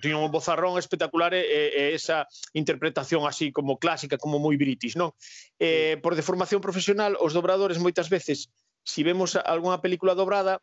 tiña 0.00 0.18
un 0.18 0.32
bozarrón 0.32 0.78
espectacular 0.80 1.34
e, 1.36 1.44
e 1.44 1.94
esa 1.94 2.26
interpretación 2.56 3.28
así 3.28 3.52
como 3.52 3.76
clásica, 3.76 4.16
como 4.16 4.40
moi 4.40 4.56
british, 4.56 4.96
non? 4.96 5.12
Eh, 5.60 6.00
por 6.00 6.16
deformación 6.16 6.64
profesional, 6.64 7.16
os 7.20 7.36
dobradores 7.36 7.76
moitas 7.76 8.08
veces, 8.08 8.48
se 8.84 9.00
si 9.00 9.00
vemos 9.04 9.36
algunha 9.36 9.80
película 9.84 10.16
dobrada, 10.16 10.60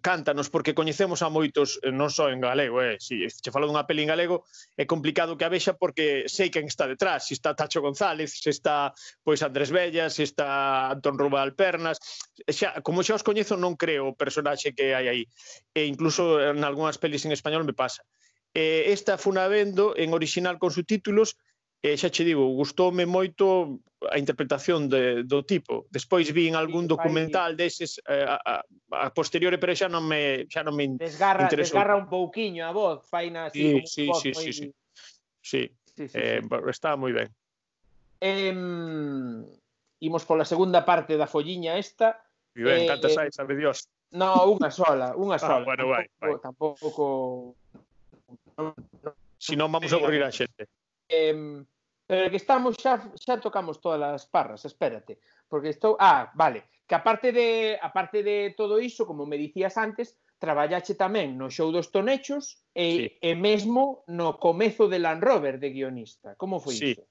cántanos 0.00 0.48
porque 0.48 0.74
coñecemos 0.74 1.20
a 1.20 1.28
moitos 1.28 1.76
eh, 1.84 1.92
non 1.92 2.08
só 2.08 2.32
en 2.32 2.40
galego, 2.40 2.80
eh, 2.80 2.96
si 2.96 3.28
che 3.28 3.52
falo 3.52 3.68
dunha 3.68 3.84
peli 3.84 4.08
en 4.08 4.12
galego 4.12 4.48
é 4.72 4.88
complicado 4.88 5.36
que 5.36 5.44
a 5.44 5.52
vexa 5.52 5.76
porque 5.76 6.24
sei 6.32 6.48
quen 6.48 6.64
está 6.64 6.88
detrás, 6.88 7.28
se 7.28 7.36
está 7.36 7.52
Tacho 7.52 7.84
González, 7.84 8.40
se 8.40 8.48
está 8.48 8.96
pois 9.20 9.44
Andrés 9.44 9.68
Bella, 9.68 10.08
se 10.08 10.24
está 10.24 10.88
Antón 10.88 11.20
Rubal 11.20 11.52
Pernas, 11.52 12.00
xa 12.48 12.80
como 12.80 13.04
xa 13.04 13.20
os 13.20 13.26
coñezo 13.26 13.60
non 13.60 13.76
creo 13.76 14.10
o 14.10 14.16
personaxe 14.16 14.72
que 14.72 14.96
hai 14.96 15.06
aí. 15.12 15.24
E 15.76 15.84
incluso 15.84 16.40
en 16.40 16.64
algunhas 16.64 16.96
pelis 16.96 17.28
en 17.28 17.36
español 17.36 17.68
me 17.68 17.76
pasa. 17.76 18.00
Eh, 18.56 18.90
esta 18.96 19.20
funa 19.20 19.46
vendo 19.46 19.92
en 19.94 20.16
original 20.16 20.58
con 20.58 20.72
subtítulos 20.72 21.36
e 21.80 21.96
xa 21.96 22.12
che 22.12 22.28
digo, 22.28 22.44
gustoume 22.52 23.08
moito 23.08 23.80
a 24.12 24.16
interpretación 24.20 24.88
de, 24.88 25.24
do 25.24 25.44
tipo. 25.44 25.88
Despois 25.88 26.28
vin 26.32 26.52
algún 26.56 26.84
documental 26.84 27.56
deses 27.56 28.00
eh, 28.04 28.24
a, 28.24 28.36
a, 28.36 28.54
a 28.92 29.08
posteriore, 29.12 29.56
pero 29.56 29.72
xa 29.72 29.88
non 29.88 30.04
me 30.04 30.44
xa 30.48 30.60
non 30.60 30.76
me 30.76 30.92
desgarra, 31.00 31.48
interesou. 31.48 31.80
Desgarra 31.80 31.96
un 31.96 32.08
pouquiño 32.08 32.68
a 32.68 32.72
voz, 32.72 33.08
faina 33.08 33.48
así 33.48 33.60
sí, 33.60 33.72
como 33.72 33.86
sí, 33.88 34.02
voz, 34.06 34.20
sí, 34.20 34.30
sí, 34.34 34.52
sí, 34.52 34.52
sí. 34.52 34.68
Sí, 35.40 35.62
sí, 35.96 36.04
eh, 36.14 36.40
sí. 36.44 36.56
está 36.68 37.00
moi 37.00 37.16
ben. 37.16 37.32
Eh, 38.20 38.52
imos 40.04 40.24
pola 40.28 40.44
segunda 40.44 40.84
parte 40.84 41.16
da 41.16 41.24
folliña 41.24 41.80
esta. 41.80 42.20
E 42.52 42.60
ben, 42.60 42.84
eh, 42.84 42.88
cantas 42.88 43.16
hai, 43.16 43.32
sabe 43.32 43.56
Dios. 43.56 43.88
No, 44.12 44.36
unha 44.52 44.68
sola, 44.68 45.16
unha 45.16 45.38
ah, 45.38 45.40
sola. 45.40 45.60
Ah, 45.60 45.64
bueno, 45.64 45.88
vai, 45.88 46.04
vai. 46.20 46.36
Tampouco... 46.44 47.56
tampouco... 48.52 49.16
Si 49.40 49.56
non, 49.56 49.72
vamos 49.72 49.88
a 49.88 49.96
aburrir 49.96 50.20
a 50.20 50.28
xente. 50.28 50.68
Eh, 51.08 51.64
Pero 52.10 52.26
que 52.26 52.42
estamos 52.42 52.74
xa 52.74 52.98
xa 53.14 53.38
tocamos 53.38 53.78
todas 53.78 54.02
as 54.02 54.26
parras, 54.26 54.66
espérate, 54.66 55.22
porque 55.46 55.70
estou 55.70 55.94
ah, 55.94 56.26
vale, 56.34 56.66
que 56.82 56.98
aparte 56.98 57.30
de 57.30 57.78
aparte 57.78 58.26
de 58.26 58.50
todo 58.58 58.82
iso, 58.82 59.06
como 59.06 59.30
me 59.30 59.38
dicías 59.38 59.78
antes, 59.78 60.18
traballache 60.42 60.98
tamén 60.98 61.38
no 61.38 61.54
show 61.54 61.70
dos 61.70 61.94
Tonechos 61.94 62.66
e, 62.74 62.86
sí. 62.90 63.04
e 63.22 63.30
mesmo 63.38 64.02
no 64.10 64.42
comezo 64.42 64.90
de 64.90 64.98
Land 64.98 65.22
Rover 65.22 65.62
de 65.62 65.70
guionista. 65.70 66.34
Como 66.34 66.58
foi 66.58 66.74
sí. 66.74 66.98
iso? 66.98 67.06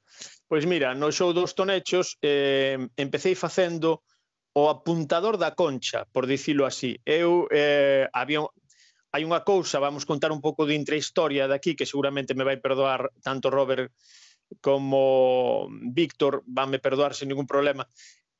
Pois 0.52 0.68
mira, 0.68 0.92
no 0.92 1.16
show 1.16 1.32
dos 1.32 1.56
Tonechos 1.56 2.20
eh, 2.20 2.76
empecéi 3.00 3.40
facendo 3.40 4.04
o 4.52 4.68
apuntador 4.68 5.40
da 5.40 5.56
concha, 5.56 6.04
por 6.12 6.28
dicilo 6.28 6.68
así. 6.68 7.00
Eu 7.08 7.48
eh, 7.56 8.04
había 8.12 8.44
hai 9.16 9.24
unha 9.24 9.48
cousa, 9.48 9.80
vamos 9.80 10.04
contar 10.04 10.36
un 10.36 10.44
pouco 10.44 10.68
de 10.68 10.76
intrahistoria 10.76 11.48
daqui 11.48 11.72
que 11.72 11.88
seguramente 11.88 12.36
me 12.36 12.44
vai 12.44 12.60
perdoar 12.60 13.08
tanto 13.24 13.48
Robert 13.48 13.96
como 14.62 15.70
Víctor, 15.72 16.44
vanme 16.46 16.80
perdoar 16.80 17.14
sen 17.14 17.30
ningún 17.30 17.48
problema, 17.48 17.88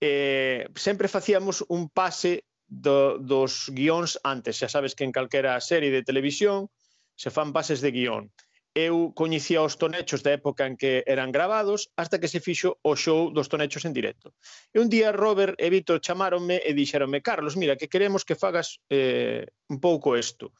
eh, 0.02 0.68
sempre 0.76 1.08
facíamos 1.08 1.64
un 1.68 1.90
pase 1.90 2.46
do, 2.70 3.18
dos 3.20 3.68
guións 3.74 4.22
antes. 4.24 4.62
Xa 4.62 4.70
sabes 4.70 4.94
que 4.96 5.04
en 5.04 5.12
calquera 5.12 5.60
serie 5.60 5.92
de 5.92 6.06
televisión 6.06 6.70
se 7.18 7.34
fan 7.34 7.52
pases 7.52 7.82
de 7.82 7.92
guión. 7.92 8.32
Eu 8.78 9.12
coñecía 9.18 9.66
os 9.66 9.76
tonechos 9.82 10.22
da 10.22 10.32
época 10.38 10.70
en 10.70 10.78
que 10.78 11.04
eran 11.10 11.34
gravados 11.34 11.90
hasta 11.98 12.22
que 12.22 12.30
se 12.30 12.40
fixo 12.40 12.78
o 12.86 12.94
show 12.96 13.34
dos 13.34 13.50
tonechos 13.50 13.84
en 13.84 13.98
directo. 13.98 14.38
E 14.72 14.78
un 14.78 14.88
día 14.94 15.10
Robert 15.12 15.58
e 15.58 15.68
Vito 15.74 15.98
chamáronme 15.98 16.62
e 16.62 16.72
dixeronme 16.78 17.26
Carlos, 17.26 17.58
mira, 17.58 17.76
que 17.76 17.90
queremos 17.90 18.22
que 18.24 18.38
fagas 18.38 18.78
eh, 18.88 19.50
un 19.68 19.82
pouco 19.82 20.16
isto 20.16 20.54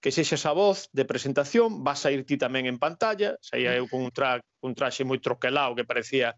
que 0.00 0.12
sexas 0.12 0.46
a 0.46 0.52
voz 0.52 0.88
de 0.92 1.04
presentación, 1.04 1.82
vas 1.82 2.06
a 2.06 2.12
ir 2.12 2.24
ti 2.28 2.36
tamén 2.36 2.68
en 2.68 2.78
pantalla, 2.78 3.36
saía 3.40 3.74
eu 3.74 3.88
con 3.90 4.04
un, 4.04 4.12
tra 4.12 4.38
un 4.62 4.72
traxe 4.76 5.02
moi 5.02 5.18
troquelado 5.18 5.74
que 5.74 5.88
parecía 5.88 6.36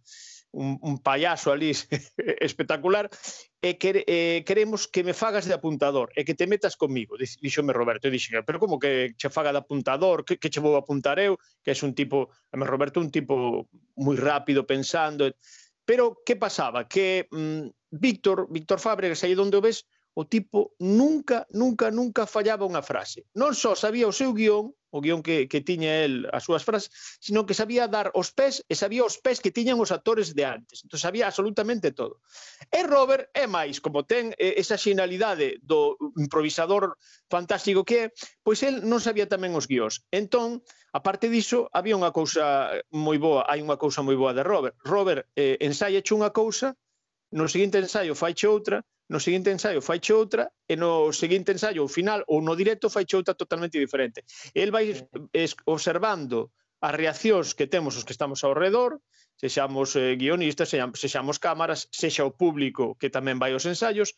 un, 0.53 0.79
un 0.81 1.03
payaso 1.03 1.53
ali 1.53 1.73
espectacular, 2.41 3.11
e 3.61 3.77
que, 3.77 4.05
eh, 4.07 4.47
queremos 4.47 4.89
que 4.89 5.05
me 5.05 5.13
fagas 5.13 5.45
de 5.45 5.55
apuntador, 5.55 6.15
e 6.15 6.25
que 6.25 6.39
te 6.39 6.47
metas 6.47 6.79
comigo, 6.79 7.19
dixome 7.19 7.75
Roberto, 7.75 8.09
e 8.09 8.15
dixen, 8.15 8.41
pero 8.47 8.63
como 8.63 8.79
que 8.79 9.13
che 9.19 9.29
faga 9.29 9.53
de 9.53 9.61
apuntador, 9.61 10.25
que, 10.25 10.39
que 10.39 10.49
che 10.49 10.63
vou 10.63 10.79
apuntar 10.79 11.19
eu, 11.19 11.37
que 11.61 11.75
é 11.75 11.77
un 11.83 11.93
tipo, 11.93 12.31
a 12.53 12.57
me 12.57 12.65
Roberto 12.65 13.03
un 13.03 13.11
tipo 13.11 13.69
moi 13.99 14.17
rápido 14.17 14.65
pensando, 14.65 15.29
pero 15.85 16.21
que 16.25 16.37
pasaba? 16.37 16.87
Que 16.87 17.27
mm, 17.33 17.69
Víctor, 17.91 18.47
Víctor 18.49 18.79
Fábregas, 18.79 19.25
aí 19.25 19.35
onde 19.35 19.57
o 19.57 19.65
ves, 19.65 19.85
o 20.19 20.27
tipo 20.27 20.75
nunca, 20.83 21.47
nunca, 21.55 21.95
nunca 21.95 22.27
fallaba 22.27 22.67
unha 22.67 22.83
frase. 22.83 23.23
Non 23.39 23.55
só 23.55 23.79
sabía 23.79 24.11
o 24.11 24.17
seu 24.21 24.35
guión, 24.35 24.75
o 24.91 24.99
guión 24.99 25.23
que, 25.23 25.47
que 25.47 25.63
tiña 25.63 26.03
el 26.03 26.27
as 26.35 26.43
súas 26.43 26.67
frases, 26.67 26.91
sino 27.23 27.47
que 27.47 27.55
sabía 27.55 27.87
dar 27.87 28.11
os 28.19 28.35
pés 28.35 28.67
e 28.67 28.75
sabía 28.75 29.07
os 29.07 29.23
pés 29.23 29.39
que 29.39 29.55
tiñan 29.55 29.79
os 29.79 29.95
actores 29.95 30.35
de 30.35 30.43
antes. 30.43 30.83
Entón 30.83 30.99
sabía 30.99 31.31
absolutamente 31.31 31.95
todo. 31.95 32.19
E 32.67 32.83
Robert 32.83 33.31
é 33.31 33.47
máis, 33.47 33.79
como 33.79 34.03
ten 34.11 34.35
esa 34.43 34.75
xinalidade 34.75 35.63
do 35.63 35.95
improvisador 36.19 36.99
fantástico 37.31 37.87
que 37.87 38.11
é, 38.11 38.13
pois 38.43 38.67
el 38.67 38.83
non 38.91 38.99
sabía 38.99 39.31
tamén 39.31 39.55
os 39.55 39.71
guións. 39.71 40.03
Entón, 40.11 40.67
a 40.91 40.99
parte 40.99 41.31
diso, 41.31 41.71
había 41.71 41.95
unha 41.95 42.11
cousa 42.11 42.75
moi 42.91 43.23
boa, 43.23 43.47
hai 43.47 43.63
unha 43.63 43.79
cousa 43.79 44.03
moi 44.03 44.19
boa 44.19 44.35
de 44.35 44.43
Robert. 44.43 44.75
Robert 44.83 45.31
eh, 45.39 45.63
ensaia 45.63 46.03
unha 46.11 46.35
cousa, 46.35 46.75
no 47.31 47.47
seguinte 47.47 47.79
ensaio 47.79 48.19
faiche 48.19 48.51
outra, 48.51 48.83
no 49.09 49.19
seguinte 49.21 49.51
ensaio 49.51 49.81
faiche 49.81 50.13
outra 50.13 50.53
e 50.69 50.77
no 50.77 51.13
seguinte 51.17 51.53
ensaio 51.53 51.81
ao 51.83 51.89
final 51.89 52.21
ou 52.29 52.45
no 52.45 52.55
directo 52.55 52.93
faiche 52.93 53.17
outra 53.17 53.35
totalmente 53.35 53.81
diferente. 53.81 54.25
El 54.53 54.71
vai 54.71 54.93
observando 55.65 56.53
as 56.81 56.95
reaccións 56.95 57.57
que 57.57 57.67
temos 57.67 57.97
os 57.97 58.05
que 58.05 58.15
estamos 58.15 58.45
ao 58.45 58.55
redor, 58.55 59.01
sexamos 59.41 59.97
eh, 59.97 60.15
guionistas, 60.15 60.71
sexamos 60.71 61.41
cámaras, 61.41 61.89
sexa 61.91 62.29
o 62.29 62.37
público 62.37 62.95
que 63.01 63.11
tamén 63.11 63.41
vai 63.41 63.51
aos 63.57 63.67
ensaios, 63.67 64.15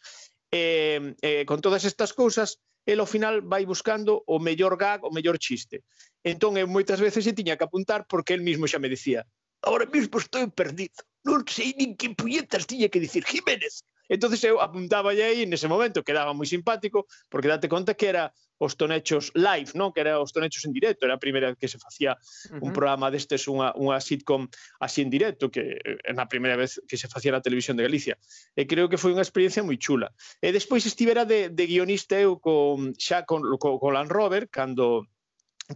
e, 0.51 0.61
eh, 0.61 1.01
eh, 1.23 1.43
con 1.47 1.63
todas 1.65 1.87
estas 1.87 2.13
cousas, 2.13 2.59
el 2.85 3.01
ao 3.01 3.09
final 3.09 3.41
vai 3.47 3.65
buscando 3.65 4.25
o 4.27 4.37
mellor 4.43 4.77
gag, 4.77 5.07
o 5.07 5.15
mellor 5.15 5.39
chiste. 5.39 5.87
Entón, 6.27 6.59
eu 6.59 6.69
moitas 6.69 7.01
veces 7.01 7.25
se 7.25 7.37
tiña 7.37 7.57
que 7.57 7.65
apuntar 7.65 8.05
porque 8.11 8.35
el 8.35 8.43
mismo 8.43 8.67
xa 8.67 8.83
me 8.83 8.93
decía, 8.93 9.25
ahora 9.63 9.87
mismo 9.87 10.19
estou 10.19 10.45
perdido, 10.53 11.01
non 11.25 11.47
sei 11.49 11.73
nin 11.77 11.97
que 11.97 12.13
puñetas 12.13 12.67
tiña 12.67 12.93
que 12.93 13.01
dicir, 13.01 13.25
Jiménez, 13.25 13.85
entonces 14.11 14.43
eu 14.43 14.59
apuntaba 14.59 15.15
aí 15.15 15.47
nese 15.47 15.71
momento, 15.71 16.03
quedaba 16.03 16.35
moi 16.35 16.51
simpático, 16.51 17.07
porque 17.31 17.47
date 17.47 17.71
conta 17.71 17.95
que 17.95 18.11
era 18.11 18.35
os 18.59 18.75
tonechos 18.77 19.31
live, 19.39 19.71
non? 19.79 19.95
Que 19.95 20.03
era 20.03 20.19
os 20.19 20.35
tonechos 20.35 20.67
en 20.67 20.75
directo, 20.75 21.07
era 21.07 21.15
a 21.15 21.23
primeira 21.23 21.49
vez 21.49 21.57
que 21.57 21.71
se 21.71 21.79
facía 21.79 22.19
uh 22.19 22.59
-huh. 22.59 22.67
un 22.67 22.71
programa 22.75 23.09
destes, 23.09 23.47
unha, 23.47 23.71
unha 23.79 24.03
sitcom 24.03 24.51
así 24.83 25.01
en 25.01 25.09
directo, 25.15 25.49
que 25.49 25.79
eh, 25.79 25.97
era 26.05 26.27
a 26.27 26.29
primeira 26.29 26.59
vez 26.59 26.83
que 26.85 26.99
se 26.99 27.07
facía 27.07 27.33
na 27.33 27.41
televisión 27.41 27.79
de 27.79 27.87
Galicia. 27.87 28.19
E 28.59 28.67
creo 28.67 28.91
que 28.91 29.01
foi 29.01 29.15
unha 29.15 29.25
experiencia 29.25 29.65
moi 29.65 29.79
chula. 29.79 30.13
E 30.43 30.51
despois 30.51 30.85
estivera 30.85 31.25
de, 31.25 31.49
de 31.49 31.65
guionista 31.71 32.19
eu 32.19 32.37
con, 32.37 32.99
xa 32.99 33.25
con, 33.25 33.47
con, 33.63 33.79
con 33.79 33.95
Lan 33.95 34.11
Robert, 34.11 34.51
cando 34.51 35.07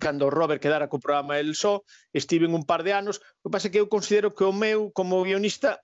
cando 0.03 0.27
Robert 0.27 0.61
quedara 0.61 0.91
co 0.91 0.99
programa 0.99 1.39
El 1.39 1.55
Só, 1.55 1.87
estive 2.11 2.51
un 2.51 2.67
par 2.67 2.83
de 2.83 2.93
anos, 2.93 3.23
o 3.41 3.49
que 3.49 3.55
pasa 3.55 3.71
que 3.71 3.79
eu 3.79 3.87
considero 3.87 4.35
que 4.35 4.43
o 4.43 4.53
meu 4.53 4.91
como 4.91 5.23
guionista 5.23 5.79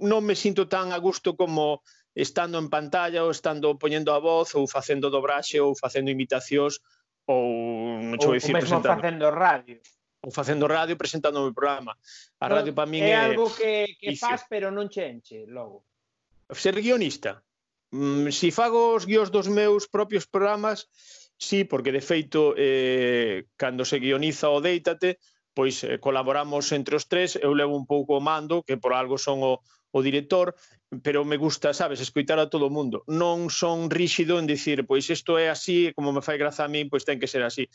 non 0.00 0.24
me 0.24 0.34
sinto 0.34 0.68
tan 0.68 0.92
a 0.92 0.98
gusto 0.98 1.36
como 1.36 1.82
estando 2.16 2.56
en 2.56 2.72
pantalla 2.72 3.24
ou 3.24 3.30
estando 3.30 3.76
poñendo 3.76 4.16
a 4.16 4.18
voz 4.18 4.56
ou 4.56 4.64
facendo 4.64 5.12
dobraxe 5.12 5.60
ou 5.60 5.76
facendo 5.76 6.08
imitacións 6.08 6.80
ou 7.28 8.00
non 8.00 8.16
chou 8.16 8.32
dicir 8.32 8.56
presentando. 8.56 8.96
facendo 8.96 9.26
radio. 9.28 9.76
Ou 10.24 10.32
facendo 10.32 10.64
radio 10.64 10.96
presentando 10.96 11.38
o 11.42 11.44
meu 11.50 11.54
programa. 11.54 11.92
A 12.40 12.46
radio 12.48 12.72
para 12.72 12.88
min 12.88 13.04
é, 13.04 13.12
é 13.12 13.16
algo 13.20 13.52
que 13.52 14.00
que 14.00 14.16
vicio. 14.16 14.24
faz 14.26 14.48
pero 14.48 14.72
non 14.72 14.88
che 14.88 15.04
enche 15.04 15.44
logo. 15.44 15.84
Ser 16.54 16.80
guionista. 16.80 17.44
Mm, 17.92 18.32
si 18.32 18.48
fago 18.50 18.96
os 18.96 19.04
guións 19.04 19.30
dos 19.30 19.46
meus 19.52 19.86
propios 19.86 20.26
programas, 20.26 20.88
sí, 21.36 21.68
porque 21.68 21.92
de 21.92 22.00
feito 22.00 22.56
eh 22.56 23.44
cando 23.60 23.84
se 23.84 24.00
guioniza 24.00 24.48
o 24.48 24.64
Déitate, 24.64 25.20
pois 25.52 25.84
eh, 25.84 26.00
colaboramos 26.00 26.72
entre 26.72 26.96
os 26.96 27.06
tres, 27.12 27.36
eu 27.36 27.52
levo 27.52 27.76
un 27.76 27.84
pouco 27.84 28.16
o 28.16 28.24
mando, 28.24 28.64
que 28.64 28.80
por 28.80 28.96
algo 28.96 29.20
son 29.20 29.44
o 29.44 29.60
o 29.90 30.02
director, 30.02 30.54
pero 31.02 31.24
me 31.24 31.36
gusta, 31.36 31.74
sabes, 31.74 32.00
escoitar 32.00 32.38
a 32.38 32.48
todo 32.48 32.66
o 32.66 32.74
mundo. 32.74 33.02
Non 33.10 33.50
son 33.50 33.90
ríxido 33.90 34.38
en 34.38 34.46
dicir, 34.46 34.86
pois 34.86 35.10
isto 35.10 35.34
é 35.34 35.50
así, 35.50 35.90
como 35.98 36.14
me 36.14 36.22
fai 36.22 36.38
graza 36.38 36.62
a 36.64 36.70
mí, 36.70 36.86
pois 36.86 37.02
ten 37.02 37.18
que 37.18 37.26
ser 37.26 37.42
así. 37.42 37.66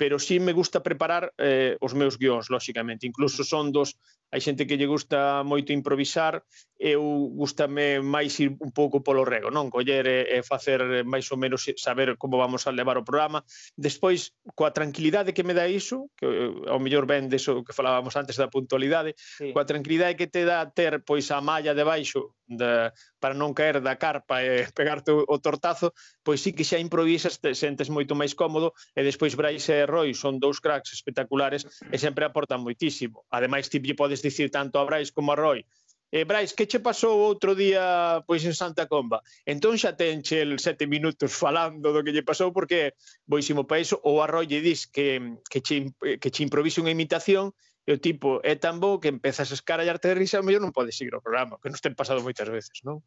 Pero 0.00 0.16
sí 0.16 0.40
me 0.40 0.56
gusta 0.56 0.80
preparar 0.80 1.36
eh, 1.36 1.76
os 1.84 1.92
meus 1.92 2.16
guións, 2.16 2.48
lóxicamente. 2.48 3.06
Incluso 3.06 3.44
son 3.44 3.68
dos, 3.68 4.00
hai 4.32 4.40
xente 4.40 4.66
que 4.66 4.80
lle 4.80 4.88
gusta 4.88 5.44
moito 5.44 5.76
improvisar, 5.76 6.42
eu 6.80 7.30
gustame 7.36 8.00
máis 8.00 8.34
ir 8.40 8.56
un 8.58 8.72
pouco 8.72 9.04
polo 9.04 9.22
rego, 9.22 9.52
non? 9.52 9.68
Coller 9.68 10.08
e, 10.08 10.18
e 10.36 10.38
facer 10.42 11.04
máis 11.04 11.28
ou 11.30 11.38
menos 11.38 11.68
saber 11.78 12.16
como 12.16 12.40
vamos 12.40 12.64
a 12.66 12.74
levar 12.74 12.96
o 12.96 13.06
programa. 13.06 13.44
Despois, 13.76 14.32
coa 14.58 14.72
tranquilidade 14.72 15.36
que 15.36 15.46
me 15.46 15.54
dá 15.54 15.68
iso, 15.68 16.10
que 16.16 16.26
eh, 16.26 16.50
ao 16.72 16.80
mellor 16.80 17.04
ben 17.04 17.28
deso 17.28 17.62
que 17.62 17.76
falábamos 17.76 18.16
antes 18.16 18.40
da 18.40 18.50
puntualidade, 18.50 19.14
sí. 19.14 19.52
coa 19.52 19.68
tranquilidade 19.68 20.16
que 20.18 20.26
te 20.26 20.42
dá 20.48 20.64
ter 20.66 21.04
pois 21.04 21.30
a 21.30 21.38
má 21.44 21.53
malla 21.54 21.72
debaixo 21.78 22.34
de, 22.50 22.90
para 23.22 23.38
non 23.38 23.54
caer 23.54 23.78
da 23.78 23.94
carpa 23.94 24.42
e 24.42 24.66
pegarte 24.78 25.14
o, 25.14 25.22
o 25.22 25.36
tortazo, 25.38 25.94
pois 26.26 26.42
sí 26.42 26.50
que 26.50 26.66
xa 26.66 26.82
improvisas, 26.82 27.38
te 27.38 27.54
sentes 27.54 27.88
moito 27.94 28.18
máis 28.18 28.34
cómodo 28.34 28.74
e 28.98 29.00
despois 29.06 29.38
Brais 29.38 29.64
e 29.70 29.86
Roy 29.86 30.10
son 30.18 30.42
dous 30.42 30.58
cracks 30.58 30.90
espectaculares 30.90 31.62
e 31.94 31.96
sempre 32.02 32.26
aportan 32.26 32.66
moitísimo. 32.66 33.22
Ademais, 33.30 33.70
ti 33.70 33.78
lle 33.78 33.94
podes 33.94 34.20
dicir 34.26 34.50
tanto 34.50 34.82
a 34.82 34.86
Brais 34.88 35.14
como 35.14 35.30
a 35.32 35.38
Roy 35.38 35.62
eh, 36.14 36.24
Brais, 36.24 36.54
que 36.54 36.66
che 36.70 36.78
pasou 36.78 37.26
outro 37.26 37.58
día 37.58 38.22
pois 38.22 38.46
en 38.46 38.54
Santa 38.54 38.86
Comba? 38.86 39.18
Entón 39.42 39.74
xa 39.74 39.98
tenche 39.98 40.46
el 40.46 40.62
sete 40.62 40.86
minutos 40.86 41.34
falando 41.44 41.90
do 41.90 42.06
que 42.06 42.14
lle 42.14 42.22
pasou 42.22 42.54
porque 42.54 42.94
boísimo 43.26 43.66
iso. 43.74 43.98
o 43.98 44.22
lle 44.46 44.60
dis 44.62 44.86
que, 44.86 45.18
que, 45.50 45.58
che, 45.58 45.90
que 46.22 46.30
che 46.30 46.42
improvise 46.46 46.78
unha 46.78 46.94
imitación 46.94 47.50
E 47.84 47.92
o 47.92 48.00
tipo 48.00 48.40
é 48.40 48.56
tan 48.56 48.80
bo 48.80 48.96
que 48.96 49.12
empezas 49.12 49.52
a 49.52 49.56
escarallarte 49.58 50.08
de 50.08 50.16
risa, 50.16 50.40
o 50.40 50.46
mellor 50.46 50.64
non 50.64 50.72
podes 50.72 50.96
seguir 50.96 51.12
o 51.12 51.24
programa, 51.24 51.60
que 51.60 51.68
nos 51.68 51.84
ten 51.84 51.92
pasado 51.92 52.24
moitas 52.24 52.48
veces, 52.48 52.80
non? 52.80 53.04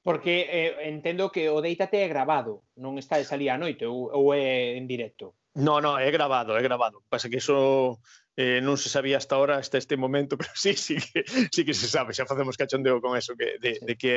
Porque 0.00 0.46
eh, 0.48 0.88
entendo 0.88 1.34
que 1.34 1.50
o 1.52 1.60
Deítate 1.60 2.00
é 2.00 2.08
grabado, 2.08 2.64
non 2.80 2.96
está 2.96 3.20
de 3.20 3.28
salida 3.28 3.58
a 3.58 3.60
noite 3.60 3.84
ou, 3.84 4.08
ou 4.08 4.32
é 4.32 4.78
en 4.78 4.88
directo. 4.88 5.36
No, 5.56 5.80
no, 5.80 5.98
é 5.98 6.08
grabado, 6.12 6.56
é 6.56 6.62
grabado. 6.62 7.02
Pasa 7.08 7.28
que 7.28 7.40
iso 7.42 7.98
eh, 8.36 8.60
non 8.60 8.76
se 8.76 8.92
sabía 8.92 9.16
hasta 9.16 9.34
ahora, 9.34 9.56
hasta 9.56 9.80
este 9.80 9.96
momento, 9.96 10.36
pero 10.40 10.52
sí, 10.54 10.76
sí 10.76 11.00
que, 11.00 11.24
sí 11.26 11.64
que 11.64 11.74
se 11.74 11.88
sabe, 11.88 12.12
xa 12.12 12.28
facemos 12.28 12.60
cachondeo 12.60 13.00
con 13.00 13.16
eso, 13.16 13.32
que, 13.34 13.56
de, 13.58 13.80
sí. 13.80 13.84
de 13.84 13.94
que 13.96 14.14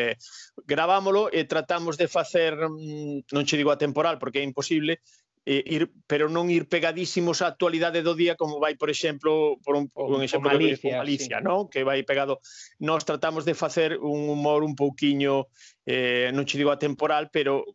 gravámolo 0.67 1.31
e 1.31 1.47
tratamos 1.47 1.95
de 1.95 2.11
facer, 2.11 2.55
mm, 2.55 3.31
non 3.31 3.47
che 3.47 3.55
digo 3.55 3.71
a 3.71 3.79
temporal, 3.79 4.19
porque 4.19 4.39
é 4.39 4.47
imposible, 4.47 4.99
ir, 5.45 5.91
pero 6.05 6.29
non 6.29 6.51
ir 6.51 6.67
pegadísimos 6.67 7.41
á 7.41 7.49
actualidade 7.49 8.03
do 8.05 8.13
día 8.13 8.35
como 8.35 8.59
vai, 8.59 8.75
por 8.75 8.91
exemplo, 8.91 9.57
por 9.63 9.79
un, 9.79 9.89
por 9.89 10.11
un 10.11 10.21
exemplo 10.21 10.51
Malicia, 10.51 11.01
Galicia, 11.01 11.39
sí. 11.39 11.45
non? 11.45 11.71
que 11.71 11.81
vai 11.87 12.03
pegado. 12.03 12.43
Nós 12.77 13.07
tratamos 13.07 13.47
de 13.47 13.55
facer 13.55 13.97
un 13.97 14.29
humor 14.29 14.61
un 14.61 14.75
pouquiño 14.75 15.49
eh, 15.87 16.29
non 16.35 16.45
che 16.45 16.59
digo 16.59 16.69
atemporal, 16.69 17.33
pero 17.33 17.65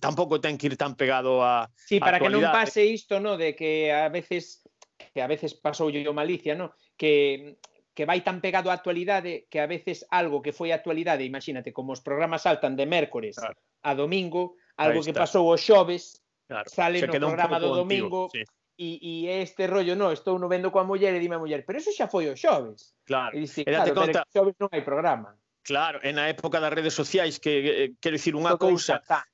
tampouco 0.00 0.40
ten 0.40 0.58
que 0.58 0.72
ir 0.72 0.76
tan 0.76 0.96
pegado 0.96 1.42
a 1.42 1.68
Sí, 1.74 2.00
para 2.00 2.16
a 2.16 2.20
que 2.20 2.32
non 2.32 2.42
pase 2.50 2.86
isto, 2.86 3.20
no, 3.20 3.36
de 3.36 3.54
que 3.54 3.92
a 3.92 4.08
veces 4.08 4.64
que 5.12 5.20
a 5.20 5.28
veces 5.28 5.54
pasou 5.54 5.90
yo 5.92 6.14
malicia, 6.14 6.56
no, 6.56 6.74
que 6.96 7.58
que 7.92 8.08
vai 8.08 8.24
tan 8.24 8.40
pegado 8.40 8.72
á 8.72 8.74
actualidade 8.74 9.44
que 9.52 9.60
a 9.60 9.68
veces 9.68 10.08
algo 10.08 10.40
que 10.40 10.56
foi 10.56 10.72
actualidade, 10.72 11.28
imagínate, 11.28 11.76
como 11.76 11.92
os 11.92 12.00
programas 12.00 12.48
saltan 12.48 12.72
de 12.74 12.88
mércores 12.88 13.36
claro. 13.36 13.60
a 13.84 13.92
domingo, 13.92 14.56
algo 14.80 15.04
que 15.04 15.12
pasou 15.12 15.44
o 15.52 15.60
xoves, 15.60 16.21
Claro, 16.52 16.68
sale 16.68 17.00
no 17.00 17.08
programa 17.08 17.56
do 17.58 17.72
domingo 17.72 18.28
sí. 18.28 18.44
e, 18.76 19.00
e 19.00 19.12
este 19.40 19.64
rollo, 19.66 19.96
no, 19.96 20.12
estou 20.12 20.36
no 20.36 20.48
vendo 20.52 20.68
coa 20.68 20.84
muller 20.84 21.16
e 21.16 21.20
dime 21.20 21.36
a 21.36 21.42
muller, 21.42 21.64
pero 21.64 21.80
eso 21.80 21.90
xa 21.90 22.06
foi 22.06 22.28
o 22.28 22.36
xoves. 22.36 22.92
Claro, 23.08 23.32
e 23.32 23.48
dice, 23.48 23.64
e 23.64 23.70
date 23.72 23.96
claro, 23.96 24.12
conta... 24.12 24.20
pero 24.22 24.32
xoves 24.32 24.56
non 24.60 24.68
hai 24.70 24.82
programa. 24.84 25.32
Claro, 25.62 26.02
e 26.02 26.10
na 26.12 26.26
época 26.28 26.58
das 26.58 26.74
redes 26.74 26.92
sociais 26.92 27.38
que 27.38 27.52
eh, 27.64 27.88
quero 28.02 28.18
dicir 28.18 28.34
unha 28.36 28.58
cousa, 28.60 28.98
impactante 28.98 29.31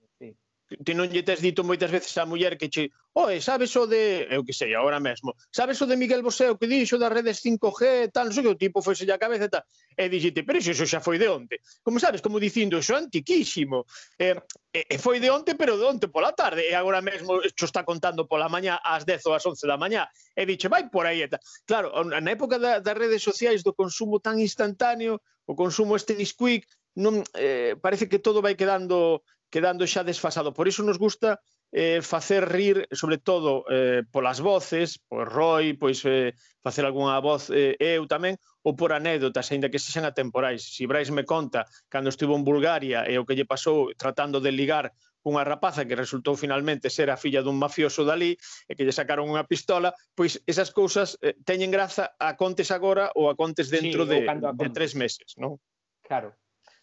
ti 0.68 0.92
non 0.92 1.08
lle 1.08 1.24
tes 1.24 1.40
dito 1.40 1.64
moitas 1.64 1.88
veces 1.88 2.12
á 2.20 2.28
muller 2.28 2.60
que 2.60 2.68
che, 2.68 2.92
oe, 3.16 3.40
sabes 3.40 3.72
o 3.80 3.88
de, 3.88 4.28
eu 4.28 4.44
que 4.44 4.52
sei, 4.52 4.76
agora 4.76 5.00
mesmo, 5.00 5.32
sabes 5.48 5.80
o 5.80 5.88
de 5.88 5.96
Miguel 5.96 6.20
Bosé, 6.20 6.52
o 6.52 6.60
que 6.60 6.68
dixo 6.68 7.00
das 7.00 7.08
redes 7.08 7.40
5G, 7.40 8.12
tal, 8.12 8.28
non 8.28 8.34
sei 8.36 8.44
que 8.44 8.52
o 8.52 8.60
tipo 8.60 8.84
foi 8.84 8.92
a 9.08 9.16
cabeza 9.16 9.48
e 9.48 9.52
tal, 9.52 9.64
e 9.96 10.04
dixite, 10.12 10.44
pero 10.44 10.60
iso 10.60 10.84
xa 10.84 11.00
foi 11.00 11.16
de 11.16 11.28
onte. 11.32 11.64
Como 11.80 11.96
sabes, 11.96 12.20
como 12.20 12.36
dicindo, 12.36 12.76
iso 12.76 12.92
é 12.92 13.00
antiquísimo. 13.00 13.88
Eh, 14.20 14.36
e, 14.76 14.80
e, 14.92 14.96
foi 15.00 15.16
de 15.24 15.32
onte, 15.32 15.56
pero 15.56 15.80
de 15.80 15.88
onte 15.88 16.12
pola 16.12 16.36
tarde, 16.36 16.68
e 16.68 16.76
agora 16.76 17.00
mesmo 17.00 17.40
xo 17.40 17.64
está 17.64 17.80
contando 17.88 18.28
pola 18.28 18.52
mañá 18.52 18.76
ás 18.84 19.08
10 19.08 19.24
ou 19.24 19.32
ás 19.32 19.44
11 19.48 19.64
da 19.64 19.80
mañá, 19.80 20.12
e 20.36 20.44
dixe, 20.44 20.68
vai 20.68 20.92
por 20.92 21.08
aí 21.08 21.24
e 21.24 21.28
tal. 21.32 21.40
Claro, 21.64 21.88
na 22.04 22.28
época 22.28 22.60
da, 22.60 22.84
das 22.84 22.96
redes 22.96 23.24
sociais, 23.24 23.64
do 23.64 23.72
consumo 23.72 24.20
tan 24.20 24.36
instantáneo, 24.36 25.16
o 25.48 25.56
consumo 25.56 25.96
este 25.96 26.12
Nesquik, 26.12 26.68
non, 26.98 27.24
eh, 27.38 27.78
parece 27.80 28.10
que 28.10 28.18
todo 28.18 28.42
vai 28.42 28.58
quedando 28.58 29.24
quedando 29.50 29.88
xa 29.88 30.04
desfasado. 30.04 30.52
Por 30.52 30.68
iso 30.68 30.84
nos 30.84 31.00
gusta 31.00 31.40
eh, 31.72 32.00
facer 32.00 32.48
rir, 32.48 32.88
sobre 32.92 33.18
todo, 33.18 33.64
eh, 33.68 34.02
polas 34.10 34.40
voces, 34.40 35.00
pois 35.08 35.28
Roy, 35.28 35.74
pois 35.74 36.04
eh, 36.04 36.32
facer 36.62 36.84
algunha 36.84 37.20
voz 37.20 37.50
eh, 37.52 37.76
eu 37.80 38.08
tamén, 38.08 38.40
ou 38.64 38.76
por 38.76 38.92
anécdotas, 38.92 39.48
aínda 39.52 39.68
que 39.68 39.80
sexan 39.80 40.08
atemporais. 40.08 40.64
Si 40.64 40.88
Brais 40.88 41.12
me 41.12 41.24
conta, 41.24 41.68
cando 41.88 42.08
estivo 42.08 42.36
en 42.36 42.44
Bulgaria 42.44 43.04
e 43.08 43.20
o 43.20 43.24
que 43.24 43.36
lle 43.36 43.48
pasou 43.48 43.92
tratando 43.96 44.40
de 44.40 44.52
ligar 44.52 44.92
cunha 45.20 45.44
rapaza 45.44 45.84
que 45.84 45.98
resultou 45.98 46.38
finalmente 46.38 46.88
ser 46.88 47.10
a 47.10 47.20
filla 47.20 47.44
dun 47.44 47.60
mafioso 47.60 48.06
dali 48.06 48.32
e 48.64 48.72
que 48.72 48.86
lle 48.86 48.94
sacaron 48.94 49.28
unha 49.28 49.44
pistola, 49.44 49.92
pois 50.16 50.40
esas 50.48 50.72
cousas 50.72 51.20
eh, 51.20 51.36
teñen 51.44 51.68
graza 51.68 52.16
a 52.16 52.32
contes 52.38 52.72
agora 52.72 53.12
ou 53.12 53.28
a 53.28 53.36
contes 53.36 53.68
dentro 53.68 54.08
sí, 54.08 54.10
de, 54.12 54.18
de 54.24 54.68
tres 54.72 54.96
meses, 54.96 55.36
non? 55.36 55.60
Claro, 56.00 56.32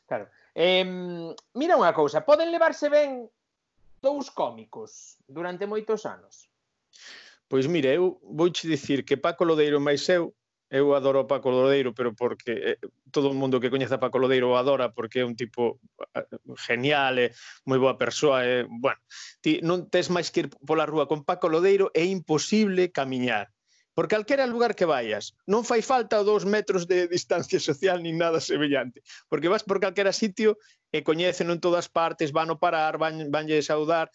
claro. 0.06 0.30
Eh, 0.56 0.88
mira 1.52 1.76
unha 1.76 1.92
cousa, 1.92 2.24
poden 2.24 2.48
levarse 2.48 2.88
ben 2.88 3.28
dous 4.00 4.32
cómicos 4.32 5.20
durante 5.28 5.68
moitos 5.68 6.08
anos? 6.08 6.48
Pois 7.52 7.68
mire, 7.68 7.92
eu 7.92 8.24
vouche 8.24 8.64
dicir 8.64 9.04
que 9.04 9.20
Paco 9.20 9.44
Lodeiro 9.44 9.84
máis 9.84 10.08
eu, 10.08 10.32
eu 10.72 10.96
adoro 10.96 11.20
a 11.20 11.28
Paco 11.28 11.52
Lodeiro, 11.52 11.92
pero 11.92 12.16
porque 12.16 12.52
eh, 12.56 12.80
todo 13.12 13.30
o 13.30 13.38
mundo 13.38 13.60
que 13.60 13.70
coñece 13.70 14.00
a 14.00 14.04
Paco 14.04 14.18
Lodeiro 14.18 14.50
o 14.50 14.58
adora 14.58 14.96
porque 14.96 15.22
é 15.22 15.28
un 15.28 15.36
tipo 15.36 15.76
eh, 16.16 16.24
genial, 16.56 17.20
é 17.20 17.36
moi 17.68 17.78
boa 17.78 18.00
persoa, 18.00 18.48
e, 18.48 18.64
bueno, 18.66 19.00
ti 19.44 19.60
non 19.60 19.92
tes 19.92 20.08
máis 20.08 20.32
que 20.32 20.46
ir 20.46 20.48
pola 20.64 20.88
rúa 20.88 21.06
con 21.06 21.28
Paco 21.28 21.52
Lodeiro 21.52 21.92
é 21.92 22.08
imposible 22.08 22.96
camiñar 22.96 23.55
Por 23.96 24.12
calquera 24.12 24.46
lugar 24.46 24.76
que 24.76 24.84
vayas, 24.84 25.40
non 25.48 25.64
fai 25.64 25.80
falta 25.80 26.20
dous 26.20 26.44
metros 26.44 26.84
de 26.84 27.08
distancia 27.08 27.64
social 27.64 28.04
nin 28.04 28.20
nada 28.20 28.44
semellante, 28.44 29.00
porque 29.32 29.48
vas 29.48 29.64
por 29.64 29.80
calquera 29.80 30.12
sitio 30.12 30.60
e 30.92 31.00
coñecen 31.00 31.48
en 31.48 31.64
todas 31.64 31.88
partes, 31.88 32.36
van 32.36 32.52
a 32.52 32.60
parar, 32.60 33.00
van, 33.00 33.32
vanlle 33.32 33.64
saudar, 33.64 34.12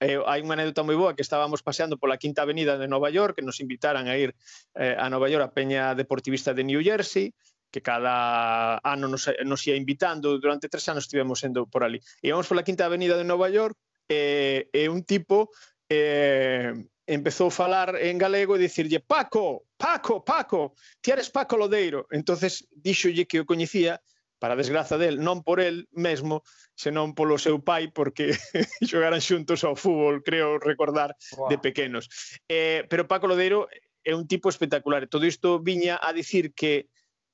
eh, 0.00 0.16
hai 0.24 0.40
unha 0.40 0.56
anécdota 0.56 0.80
moi 0.80 0.96
boa 0.96 1.12
que 1.12 1.20
estábamos 1.20 1.60
paseando 1.60 2.00
pola 2.00 2.16
Quinta 2.16 2.48
Avenida 2.48 2.80
de 2.80 2.88
Nova 2.88 3.12
York, 3.12 3.36
que 3.36 3.44
nos 3.44 3.60
invitaran 3.60 4.08
a 4.08 4.16
ir 4.16 4.32
eh, 4.80 4.96
a 4.96 5.12
Nova 5.12 5.28
York 5.28 5.44
a 5.44 5.52
Peña 5.52 5.92
Deportivista 5.92 6.56
de 6.56 6.64
New 6.64 6.80
Jersey, 6.80 7.36
que 7.68 7.84
cada 7.84 8.80
ano 8.80 9.12
nos, 9.12 9.28
nos 9.44 9.60
ia 9.68 9.76
invitando, 9.76 10.40
durante 10.40 10.72
tres 10.72 10.88
anos 10.88 11.04
estivemos 11.04 11.44
sendo 11.44 11.68
por 11.68 11.84
ali. 11.84 12.00
E 12.24 12.32
pola 12.32 12.64
Quinta 12.64 12.88
Avenida 12.88 13.20
de 13.20 13.28
Nova 13.28 13.52
York, 13.52 13.76
e, 14.08 14.70
eh, 14.72 14.84
e 14.84 14.88
un 14.88 15.04
tipo 15.04 15.52
eh, 15.90 16.72
empezou 17.08 17.48
a 17.48 17.56
falar 17.56 17.96
en 17.96 18.20
galego 18.20 18.54
e 18.54 18.60
dicirlle 18.60 19.00
Paco, 19.00 19.64
Paco, 19.80 20.20
Paco, 20.20 20.76
ti 21.00 21.10
eres 21.10 21.32
Paco 21.32 21.56
Lodeiro. 21.56 22.04
entonces 22.12 22.68
díxolle 22.70 23.24
que 23.24 23.40
o 23.40 23.48
coñecía, 23.48 24.04
para 24.38 24.52
a 24.52 24.60
desgraza 24.60 25.00
del, 25.00 25.18
non 25.24 25.40
por 25.40 25.58
el 25.64 25.88
mesmo, 25.96 26.44
senón 26.76 27.16
polo 27.16 27.40
seu 27.40 27.64
pai, 27.64 27.88
porque 27.88 28.36
xogaran 28.84 29.24
xuntos 29.24 29.64
ao 29.64 29.74
fútbol, 29.74 30.20
creo 30.20 30.60
recordar, 30.60 31.16
wow. 31.34 31.48
de 31.48 31.56
pequenos. 31.56 32.12
Eh, 32.46 32.84
pero 32.92 33.08
Paco 33.08 33.26
Lodeiro 33.26 33.66
é 34.04 34.12
un 34.14 34.28
tipo 34.28 34.52
espectacular. 34.52 35.08
Todo 35.08 35.24
isto 35.24 35.58
viña 35.58 35.96
a 35.98 36.12
dicir 36.12 36.52
que 36.52 36.92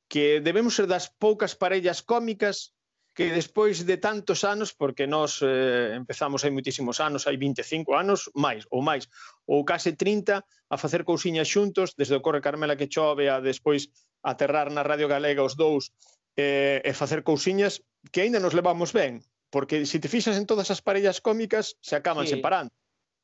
que 0.09 0.41
debemos 0.41 0.77
ser 0.77 0.87
das 0.87 1.11
poucas 1.11 1.57
parellas 1.57 1.99
cómicas 2.03 2.77
que 3.15 3.31
despois 3.31 3.87
de 3.87 3.97
tantos 3.97 4.43
anos, 4.43 4.75
porque 4.75 5.07
nós 5.07 5.39
eh, 5.41 5.95
empezamos 5.95 6.43
hai 6.43 6.51
muitísimos 6.51 6.99
anos, 6.99 7.31
hai 7.31 7.39
25 7.39 7.95
anos, 7.95 8.27
máis 8.35 8.67
ou 8.75 8.83
máis, 8.83 9.07
ou 9.47 9.62
case 9.62 9.95
30, 9.95 10.43
a 10.43 10.77
facer 10.77 11.07
cousiñas 11.07 11.47
xuntos, 11.47 11.95
desde 11.95 12.19
o 12.19 12.23
Corre 12.25 12.43
Carmela 12.43 12.75
que 12.75 12.91
chove 12.91 13.31
a 13.31 13.39
despois 13.39 13.87
aterrar 14.27 14.75
na 14.75 14.83
Radio 14.83 15.07
Galega 15.07 15.47
os 15.47 15.55
dous 15.55 15.95
eh, 16.35 16.83
e 16.83 16.91
facer 16.91 17.23
cousiñas 17.23 17.87
que 18.11 18.27
aínda 18.27 18.43
nos 18.43 18.53
levamos 18.53 18.91
ben, 18.91 19.23
porque 19.55 19.87
se 19.87 20.03
te 20.03 20.11
fixas 20.11 20.35
en 20.35 20.51
todas 20.51 20.75
as 20.75 20.83
parellas 20.83 21.23
cómicas 21.23 21.79
se 21.79 21.95
acaban 21.95 22.27
sí. 22.27 22.35
separando. 22.35 22.75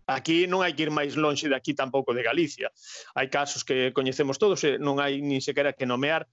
Aquí 0.07 0.47
non 0.47 0.63
hai 0.63 0.75
que 0.75 0.87
ir 0.87 0.95
máis 0.95 1.19
lonxe 1.19 1.51
de 1.51 1.59
aquí 1.59 1.75
tampouco 1.75 2.15
de 2.15 2.23
Galicia. 2.23 2.71
Hai 3.19 3.27
casos 3.27 3.67
que 3.67 3.91
coñecemos 3.91 4.39
todos 4.39 4.63
e 4.63 4.79
non 4.79 5.03
hai 5.03 5.19
nin 5.19 5.43
sequera 5.43 5.75
que 5.75 5.87
nomear 5.87 6.31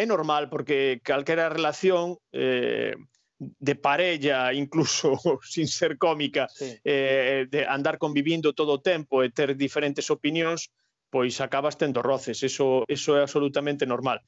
é 0.00 0.06
normal 0.08 0.48
porque 0.48 1.04
calquera 1.04 1.52
relación 1.52 2.16
eh, 2.32 2.96
de 3.40 3.74
parella, 3.74 4.52
incluso 4.52 5.16
sin 5.44 5.68
ser 5.68 5.98
cómica, 5.98 6.48
sí. 6.48 6.80
eh, 6.84 7.46
de 7.48 7.66
andar 7.66 7.98
convivindo 7.98 8.52
todo 8.52 8.80
o 8.80 8.82
tempo 8.82 9.20
e 9.20 9.28
ter 9.28 9.56
diferentes 9.56 10.08
opinións, 10.08 10.72
pois 11.12 11.40
acabas 11.40 11.76
tendo 11.76 12.00
roces, 12.00 12.40
eso, 12.40 12.84
eso 12.88 13.18
é 13.18 13.20
absolutamente 13.20 13.84
normal. 13.84 14.24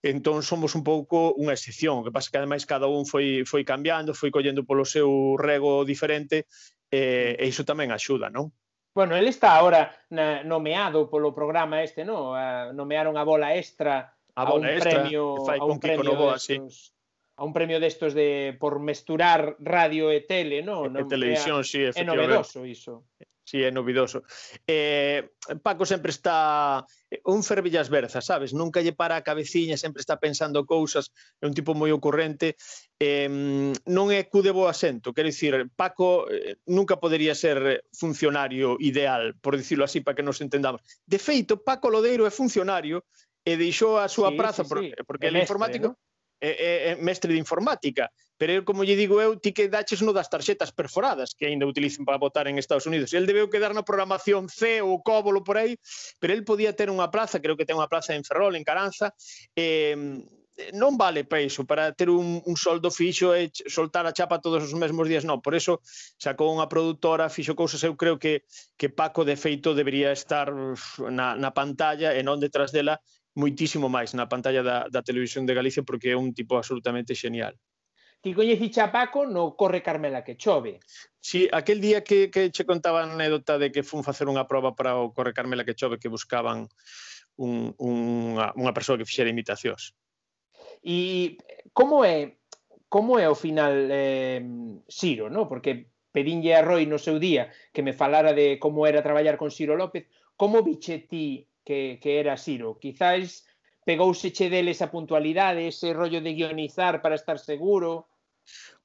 Entón 0.00 0.44
somos 0.44 0.76
un 0.78 0.84
pouco 0.86 1.34
unha 1.36 1.56
excepción, 1.56 2.04
que 2.04 2.14
pasa 2.14 2.30
que 2.30 2.38
ademais 2.38 2.68
cada 2.68 2.86
un 2.86 3.04
foi, 3.04 3.42
foi 3.44 3.66
cambiando, 3.68 4.16
foi 4.16 4.32
collendo 4.32 4.62
polo 4.64 4.86
seu 4.86 5.36
rego 5.36 5.84
diferente, 5.84 6.46
eh, 6.88 7.36
e 7.36 7.44
iso 7.44 7.68
tamén 7.68 7.92
axuda, 7.92 8.30
non? 8.30 8.54
Bueno, 8.96 9.12
ele 9.12 9.28
está 9.28 9.60
agora 9.60 9.92
na, 10.08 10.40
nomeado 10.40 11.12
polo 11.12 11.36
programa 11.36 11.84
este, 11.84 12.00
non? 12.06 12.32
A, 12.32 12.72
nomearon 12.72 13.20
a 13.20 13.24
bola 13.28 13.52
extra 13.52 14.15
Ah, 14.36 14.44
a, 14.44 14.48
a 14.48 14.54
un 14.54 14.66
extra, 14.68 15.00
premio, 15.00 15.44
fai 15.48 15.58
a 15.58 15.64
un 15.64 15.70
con 15.70 15.80
premio 15.80 16.04
Kiko 16.04 16.12
Novoa, 16.12 16.36
destos, 16.36 16.92
sí. 16.92 16.92
a 17.36 17.44
un 17.44 17.52
premio 17.56 17.80
destos 17.80 18.12
de 18.12 18.54
por 18.60 18.80
mesturar 18.84 19.56
radio 19.58 20.12
e 20.12 20.20
tele, 20.28 20.60
non? 20.60 20.92
E 20.92 20.92
non 20.92 21.08
televisión, 21.08 21.64
si, 21.64 21.88
sí, 21.88 22.00
É 22.00 22.04
novedoso 22.04 22.68
iso. 22.68 23.08
Sí, 23.46 23.62
é 23.62 23.70
novidoso. 23.70 24.26
Eh, 24.66 25.30
Paco 25.62 25.86
sempre 25.86 26.10
está 26.10 26.84
un 27.22 27.46
fervillas 27.46 27.88
berzas, 27.88 28.26
sabes? 28.26 28.50
Nunca 28.52 28.82
lle 28.82 28.90
para 28.90 29.14
a 29.14 29.22
cabeciña, 29.22 29.78
sempre 29.78 30.02
está 30.02 30.18
pensando 30.18 30.66
cousas, 30.66 31.14
é 31.38 31.46
un 31.46 31.54
tipo 31.54 31.70
moi 31.70 31.94
ocurrente. 31.94 32.58
Eh, 32.98 33.30
non 33.86 34.06
é 34.10 34.26
cu 34.26 34.42
de 34.42 34.50
bo 34.50 34.66
asento, 34.66 35.14
quero 35.14 35.30
dicir, 35.30 35.70
Paco 35.78 36.26
eh, 36.26 36.58
nunca 36.66 36.98
podería 36.98 37.38
ser 37.38 37.86
funcionario 37.94 38.74
ideal, 38.82 39.38
por 39.38 39.54
dicirlo 39.54 39.86
así, 39.86 40.02
para 40.02 40.18
que 40.18 40.26
nos 40.26 40.42
entendamos. 40.42 40.82
De 41.06 41.22
feito, 41.22 41.62
Paco 41.62 41.86
Lodeiro 41.86 42.26
é 42.26 42.34
funcionario, 42.34 43.06
e 43.46 43.54
deixou 43.54 43.94
a 44.02 44.10
súa 44.10 44.34
sí, 44.34 44.36
praza 44.36 44.62
sí, 44.66 44.68
por, 44.68 44.78
sí. 44.82 44.90
porque 45.06 45.30
el, 45.30 45.38
informático 45.38 45.94
¿no? 45.94 45.98
é, 46.42 46.90
é 46.90 46.92
mestre 46.98 47.32
de 47.32 47.38
informática, 47.38 48.10
pero 48.36 48.52
eu, 48.52 48.62
como 48.66 48.82
lle 48.82 48.98
digo 48.98 49.22
eu, 49.22 49.38
ti 49.38 49.54
que 49.54 49.70
daches 49.70 50.02
no 50.02 50.12
das 50.12 50.28
tarxetas 50.28 50.74
perforadas 50.74 51.32
que 51.32 51.46
aínda 51.46 51.64
utilizan 51.64 52.04
para 52.04 52.18
votar 52.18 52.50
en 52.50 52.58
Estados 52.58 52.90
Unidos. 52.90 53.14
El 53.14 53.24
debeu 53.24 53.48
quedar 53.48 53.72
na 53.72 53.86
programación 53.86 54.50
C 54.50 54.82
ou 54.82 55.00
Cóbolo 55.00 55.46
por 55.46 55.56
aí, 55.56 55.78
pero 56.18 56.34
el 56.34 56.42
podía 56.42 56.74
ter 56.74 56.90
unha 56.90 57.08
plaza, 57.08 57.38
creo 57.40 57.56
que 57.56 57.64
ten 57.64 57.78
unha 57.78 57.88
plaza 57.88 58.18
en 58.18 58.26
Ferrol, 58.26 58.58
en 58.58 58.66
Caranza, 58.66 59.14
eh, 59.54 59.94
non 60.72 60.96
vale 60.96 61.24
para 61.28 61.44
iso, 61.44 61.68
para 61.68 61.92
ter 61.92 62.08
un, 62.08 62.40
un 62.40 62.56
soldo 62.56 62.88
fixo 62.88 63.36
e 63.36 63.52
soltar 63.68 64.08
a 64.08 64.16
chapa 64.16 64.40
todos 64.40 64.64
os 64.64 64.72
mesmos 64.72 65.04
días, 65.04 65.24
non. 65.24 65.44
Por 65.44 65.52
eso 65.52 65.84
sacou 66.16 66.48
unha 66.48 66.68
produtora, 66.68 67.28
fixo 67.28 67.52
cousas, 67.52 67.84
eu 67.84 67.96
creo 67.96 68.16
que, 68.16 68.44
que 68.80 68.88
Paco, 68.88 69.24
de 69.24 69.36
feito, 69.36 69.76
debería 69.76 70.12
estar 70.12 70.48
na, 71.12 71.36
na 71.36 71.50
pantalla 71.52 72.16
e 72.16 72.24
non 72.24 72.40
detrás 72.40 72.72
dela, 72.72 73.00
moitísimo 73.36 73.92
máis 73.92 74.16
na 74.16 74.26
pantalla 74.26 74.64
da, 74.64 74.76
da 74.88 75.04
televisión 75.04 75.44
de 75.44 75.54
Galicia 75.54 75.84
porque 75.84 76.10
é 76.10 76.16
un 76.16 76.32
tipo 76.32 76.56
absolutamente 76.56 77.12
genial. 77.14 77.54
Ti 78.24 78.32
coñeciche 78.32 78.80
a 78.80 78.90
Paco 78.90 79.28
no 79.28 79.54
Corre 79.54 79.84
Carmela 79.84 80.24
que 80.24 80.40
chove. 80.40 80.80
Si, 81.20 81.44
sí, 81.44 81.48
aquel 81.52 81.84
día 81.84 82.02
que, 82.02 82.32
que 82.32 82.50
che 82.50 82.64
contaba 82.64 83.04
a 83.04 83.12
anécdota 83.12 83.60
de 83.60 83.70
que 83.70 83.84
fun 83.84 84.00
facer 84.00 84.26
unha 84.26 84.48
proba 84.48 84.72
para 84.72 84.96
o 84.96 85.12
Corre 85.12 85.36
Carmela 85.36 85.68
que 85.68 85.76
chove 85.76 86.00
que 86.00 86.08
buscaban 86.08 86.66
un, 87.36 87.76
unha, 87.76 88.56
unha 88.56 88.72
persoa 88.72 88.96
que 88.96 89.06
fixera 89.06 89.30
imitacións. 89.30 89.92
E 90.80 91.36
como 91.76 92.02
é 92.02 92.40
como 92.88 93.20
é 93.20 93.28
o 93.28 93.36
final 93.36 93.92
eh, 93.92 94.40
Siro, 94.88 95.28
no? 95.28 95.44
Porque 95.44 95.92
pedinlle 96.08 96.56
a 96.56 96.64
Roy 96.64 96.88
no 96.88 96.96
seu 96.96 97.20
día 97.20 97.52
que 97.76 97.84
me 97.84 97.92
falara 97.92 98.32
de 98.32 98.56
como 98.56 98.88
era 98.88 99.04
traballar 99.04 99.36
con 99.36 99.52
Siro 99.52 99.76
López, 99.76 100.08
como 100.40 100.64
biche 100.64 101.04
ti 101.04 101.44
que, 101.66 101.98
que 102.00 102.22
era 102.22 102.38
Siro. 102.38 102.78
Quizáis 102.78 103.44
pegouseche 103.84 104.46
deles 104.48 104.78
a 104.80 104.90
puntualidade, 104.94 105.66
ese 105.66 105.90
rollo 105.92 106.22
de 106.22 106.34
guionizar 106.38 107.02
para 107.02 107.18
estar 107.18 107.38
seguro? 107.42 108.06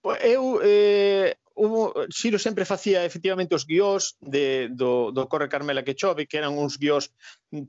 Pois 0.02 0.18
eu 0.26 0.58
eh, 0.66 1.38
hubo, 1.54 1.94
Xiro 2.10 2.42
sempre 2.42 2.66
facía 2.66 3.06
efectivamente 3.06 3.54
os 3.54 3.66
guións 3.70 4.18
de, 4.18 4.70
do, 4.74 5.14
do 5.14 5.30
Corre 5.30 5.50
Carmela 5.50 5.86
que 5.86 5.98
chove, 5.98 6.26
que 6.26 6.42
eran 6.42 6.58
uns 6.58 6.82
guións, 6.82 7.14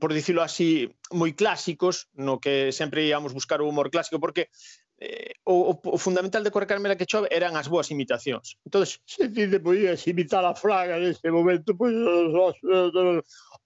por 0.01 0.09
dicilo 0.13 0.41
así, 0.41 0.89
moi 1.13 1.37
clásicos, 1.37 2.09
no 2.17 2.41
que 2.41 2.73
sempre 2.73 3.05
íamos 3.05 3.37
buscar 3.37 3.61
o 3.61 3.69
humor 3.69 3.93
clásico, 3.93 4.17
porque 4.17 4.49
eh, 5.03 5.35
o, 5.43 5.75
o, 5.75 5.95
o 5.95 5.97
fundamental 5.99 6.39
de 6.43 6.51
Corre 6.51 6.71
Carmela 6.71 6.95
que 6.95 7.03
chove 7.03 7.27
eran 7.27 7.59
as 7.59 7.67
boas 7.67 7.91
imitacións. 7.91 8.55
Entón, 8.63 8.87
se 8.87 9.27
ti 9.27 9.43
te 9.51 9.59
podías 9.59 9.99
imitar 10.07 10.47
a 10.47 10.55
Fraga 10.55 10.95
neste 10.95 11.27
momento, 11.27 11.75
pois... 11.75 11.91
os, 11.91 12.55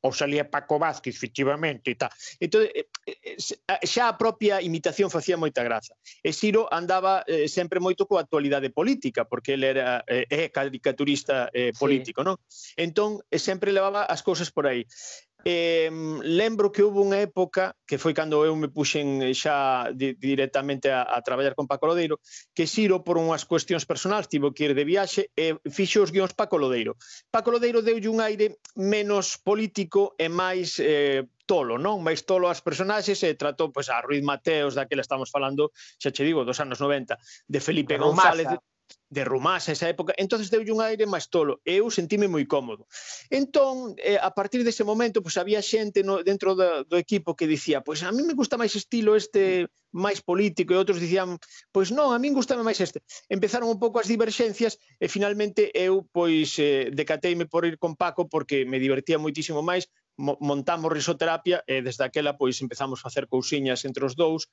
ou 0.02 0.14
salía 0.14 0.50
Paco 0.50 0.78
Vázquez, 0.80 1.16
efectivamente, 1.16 1.92
e 1.92 1.96
tal. 1.98 2.10
Entón, 2.40 2.70
eh, 2.70 2.90
eh, 3.06 3.38
xa 3.86 4.10
a 4.10 4.18
propia 4.18 4.62
imitación 4.62 5.10
facía 5.10 5.42
moita 5.42 5.66
graza. 5.66 5.98
E 6.22 6.34
Ciro 6.34 6.70
andaba 6.70 7.26
eh, 7.26 7.50
sempre 7.50 7.82
moito 7.82 8.06
coa 8.06 8.22
actualidade 8.22 8.70
política, 8.70 9.26
porque 9.26 9.58
ele 9.58 9.68
era 9.74 10.06
eh, 10.06 10.30
é 10.30 10.50
caricaturista 10.50 11.50
eh, 11.54 11.74
político, 11.74 12.22
sí. 12.22 12.28
non? 12.30 12.36
Entón, 12.78 13.10
eh, 13.30 13.42
sempre 13.42 13.74
levaba 13.74 14.06
as 14.06 14.22
cousas 14.22 14.54
por 14.54 14.70
aí. 14.70 14.86
Eh, 15.50 15.90
lembro 16.24 16.74
que 16.74 16.84
houve 16.84 17.00
unha 17.00 17.24
época, 17.24 17.72
que 17.88 17.96
foi 17.96 18.12
cando 18.12 18.44
eu 18.44 18.52
me 18.60 18.68
puxen 18.68 19.24
eh, 19.24 19.32
xa 19.32 19.88
di, 19.96 20.12
directamente 20.20 20.92
a, 20.92 21.08
a 21.08 21.24
traballar 21.24 21.56
con 21.56 21.72
Paco 21.72 21.88
Lodeiro, 21.88 22.20
que 22.52 22.68
Xiro 22.68 23.00
por 23.08 23.16
unhas 23.16 23.48
cuestións 23.48 23.88
personais 23.88 24.28
tivo 24.28 24.52
que 24.52 24.68
ir 24.68 24.76
de 24.76 24.84
viaxe 24.84 25.32
e 25.40 25.56
fixo 25.72 26.04
os 26.04 26.12
guións 26.12 26.36
Paco 26.36 26.60
Lodeiro. 26.60 27.00
Paco 27.32 27.56
Lodeiro 27.56 27.80
deulle 27.80 28.12
un 28.12 28.20
aire 28.20 28.60
menos 28.76 29.40
político 29.40 30.20
e 30.20 30.28
máis 30.28 30.84
eh, 30.84 31.24
tolo, 31.48 31.80
non? 31.80 32.04
Mais 32.04 32.28
tolo 32.28 32.52
as 32.52 32.60
personaxes 32.60 33.24
e 33.24 33.40
tratou 33.40 33.72
pois, 33.72 33.88
a 33.88 34.04
Ruiz 34.04 34.28
Mateos, 34.28 34.76
daquela 34.76 35.00
estamos 35.00 35.32
falando, 35.32 35.72
xa 35.96 36.12
che 36.12 36.28
digo, 36.28 36.44
dos 36.44 36.60
anos 36.60 36.84
90, 36.84 37.16
de 37.48 37.60
Felipe 37.64 37.96
Pero 37.96 38.12
González 38.12 38.52
de 39.10 39.24
Rumás 39.24 39.70
esa 39.70 39.88
época, 39.88 40.14
entonces 40.18 40.52
deulle 40.52 40.76
un 40.76 40.82
aire 40.82 41.08
máis 41.08 41.32
tolo. 41.32 41.64
Eu 41.64 41.88
sentime 41.88 42.28
moi 42.28 42.44
cómodo. 42.44 42.88
Entón, 43.32 43.96
eh, 44.04 44.20
a 44.20 44.32
partir 44.36 44.68
dese 44.68 44.84
momento, 44.84 45.24
pois 45.24 45.40
había 45.40 45.64
xente 45.64 46.04
no, 46.04 46.24
dentro 46.24 46.56
do, 46.60 46.84
do 46.84 46.98
equipo 47.00 47.36
que 47.38 47.48
dicía, 47.48 47.80
pois 47.80 48.04
a 48.04 48.12
mí 48.12 48.22
me 48.28 48.36
gusta 48.36 48.60
máis 48.60 48.76
estilo 48.76 49.16
este 49.16 49.72
máis 49.96 50.20
político, 50.20 50.76
e 50.76 50.80
outros 50.80 51.00
dicían, 51.00 51.40
pois 51.72 51.90
non, 51.96 52.12
a 52.12 52.20
mí 52.20 52.28
gustame 52.36 52.64
máis 52.68 52.80
este. 52.84 53.00
Empezaron 53.32 53.72
un 53.72 53.80
pouco 53.80 54.04
as 54.04 54.12
diverxencias 54.12 54.76
e 55.00 55.08
finalmente 55.08 55.72
eu 55.72 56.04
pois 56.12 56.60
eh, 56.60 56.92
decateime 56.92 57.48
por 57.48 57.64
ir 57.64 57.80
con 57.80 57.96
Paco 57.96 58.28
porque 58.28 58.68
me 58.68 58.78
divertía 58.84 59.16
moitísimo 59.16 59.64
máis, 59.64 59.88
montamos 60.18 60.92
risoterapia 60.92 61.62
e 61.70 61.82
desde 61.86 62.04
aquela 62.04 62.36
pois 62.36 62.60
empezamos 62.60 63.00
a 63.00 63.06
facer 63.08 63.30
cousiñas 63.30 63.86
entre 63.86 64.04
os 64.04 64.18
dous. 64.18 64.50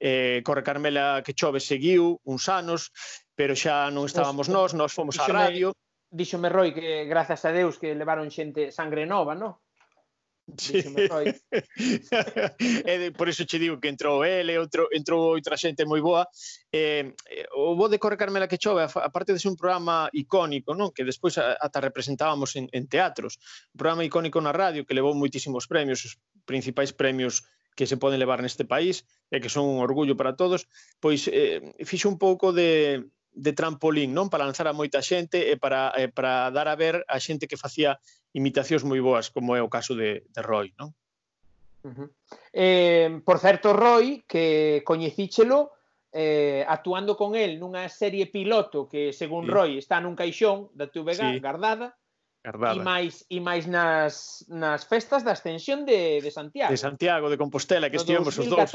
Eh, 0.00 0.40
Corre 0.46 0.62
Carmela 0.62 1.22
que 1.26 1.36
chove 1.36 1.60
seguiu 1.60 2.22
uns 2.24 2.48
anos 2.48 2.90
pero 3.38 3.54
xa 3.54 3.86
non 3.94 4.02
estábamos 4.10 4.50
nós, 4.50 4.74
nós 4.74 4.90
fomos 4.90 5.14
á 5.14 5.30
radio. 5.30 5.70
Díxome 6.10 6.50
Roy 6.50 6.74
que 6.74 7.06
grazas 7.06 7.46
a 7.46 7.54
Deus 7.54 7.78
que 7.78 7.94
levaron 7.94 8.34
xente 8.34 8.74
sangre 8.74 9.06
nova, 9.06 9.38
non? 9.38 9.54
Sí. 10.56 10.80
e 12.90 12.94
de, 12.98 13.12
por 13.12 13.28
iso 13.28 13.46
che 13.46 13.62
digo 13.62 13.78
que 13.78 13.92
entrou 13.92 14.24
ele, 14.24 14.58
outro, 14.58 14.88
entrou 14.90 15.38
outra 15.38 15.54
xente 15.54 15.86
moi 15.86 16.02
boa. 16.02 16.26
Eh, 16.74 17.14
o 17.54 17.78
bo 17.78 17.86
de 17.86 18.02
Corre 18.02 18.18
Carmela 18.18 18.50
que 18.50 18.58
chove, 18.58 18.82
aparte 18.82 19.30
de 19.30 19.38
ser 19.38 19.54
un 19.54 19.60
programa 19.60 20.10
icónico, 20.10 20.74
non? 20.74 20.90
que 20.90 21.06
despois 21.06 21.38
ata 21.38 21.78
representábamos 21.78 22.58
en, 22.58 22.66
en 22.74 22.90
teatros, 22.90 23.38
un 23.70 23.78
programa 23.78 24.02
icónico 24.02 24.42
na 24.42 24.50
radio 24.50 24.82
que 24.82 24.98
levou 24.98 25.14
moitísimos 25.14 25.70
premios, 25.70 26.02
os 26.02 26.18
principais 26.42 26.90
premios 26.90 27.46
que 27.78 27.86
se 27.86 28.00
poden 28.00 28.18
levar 28.18 28.42
neste 28.42 28.66
país 28.66 29.06
e 29.30 29.38
que 29.38 29.52
son 29.52 29.68
un 29.68 29.78
orgullo 29.78 30.18
para 30.18 30.34
todos, 30.34 30.66
pois 30.98 31.30
eh, 31.30 31.62
fixo 31.86 32.10
un 32.10 32.18
pouco 32.18 32.50
de, 32.50 33.06
de 33.32 33.52
trampolín, 33.52 34.14
non? 34.14 34.28
Para 34.32 34.44
lanzar 34.44 34.66
a 34.66 34.76
moita 34.76 35.00
xente 35.00 35.50
e 35.50 35.54
para, 35.56 35.92
e 35.96 36.08
para 36.08 36.50
dar 36.50 36.68
a 36.68 36.76
ver 36.76 37.04
a 37.06 37.18
xente 37.20 37.46
que 37.46 37.60
facía 37.60 38.00
imitacións 38.34 38.84
moi 38.84 39.00
boas, 39.00 39.30
como 39.30 39.54
é 39.54 39.62
o 39.62 39.72
caso 39.72 39.94
de, 39.94 40.26
de 40.28 40.40
Roy, 40.42 40.72
non? 40.76 40.92
Uh 41.86 41.94
-huh. 41.94 42.08
eh, 42.52 43.08
por 43.22 43.38
certo, 43.38 43.72
Roy, 43.72 44.26
que 44.26 44.82
coñecíchelo 44.82 45.72
eh, 46.12 46.64
actuando 46.66 47.16
con 47.16 47.36
el 47.36 47.60
nunha 47.60 47.86
serie 47.88 48.26
piloto 48.26 48.88
que, 48.88 49.12
según 49.12 49.46
sí. 49.46 49.52
Roy, 49.52 49.70
está 49.78 50.00
nun 50.00 50.16
caixón 50.16 50.72
da 50.74 50.88
TVG 50.88 51.20
sí. 51.20 51.38
guardada, 51.38 51.94
Guardada. 52.38 52.80
E 52.80 52.84
máis 52.84 53.26
e 53.28 53.38
máis 53.42 53.66
nas 53.66 54.46
nas 54.48 54.86
festas 54.86 55.26
da 55.26 55.34
Ascensión 55.34 55.84
de 55.84 56.22
de 56.22 56.30
Santiago. 56.30 56.70
De 56.70 56.78
Santiago 56.78 57.26
de 57.28 57.36
Compostela 57.36 57.90
que 57.90 57.98
no 57.98 58.02
estivemos 58.02 58.32
os 58.38 58.46
dous 58.46 58.72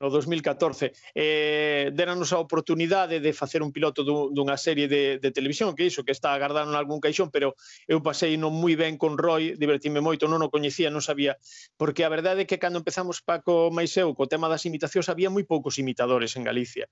no 0.00 0.10
2014 0.10 0.92
eh, 1.14 1.90
deranos 1.94 2.32
a 2.32 2.38
oportunidade 2.38 3.20
de 3.20 3.32
facer 3.32 3.62
un 3.62 3.72
piloto 3.72 4.04
dunha 4.04 4.56
serie 4.60 4.88
de, 4.88 5.18
de 5.18 5.30
televisión 5.32 5.72
que 5.72 5.88
iso, 5.88 6.04
que 6.04 6.12
está 6.12 6.34
agardando 6.36 6.72
en 6.72 6.78
algún 6.78 7.00
caixón 7.00 7.32
pero 7.32 7.56
eu 7.88 8.04
pasei 8.04 8.36
non 8.36 8.52
moi 8.52 8.76
ben 8.76 9.00
con 9.00 9.16
Roy 9.16 9.56
divertime 9.56 10.04
moito, 10.04 10.28
non 10.28 10.44
o 10.44 10.52
coñecía, 10.52 10.92
non 10.92 11.00
sabía. 11.00 11.40
Porque 11.80 12.04
a 12.04 12.12
verdade 12.12 12.44
é 12.44 12.48
que 12.48 12.60
cando 12.60 12.80
empezamos 12.80 13.24
Paco 13.24 13.72
máis 13.72 13.92
eu, 13.96 14.12
co 14.12 14.28
tema 14.28 14.50
das 14.52 14.64
imitacións 14.68 15.08
había 15.08 15.32
moi 15.32 15.48
poucos 15.48 15.80
imitadores 15.80 16.36
en 16.36 16.44
Galicia. 16.44 16.86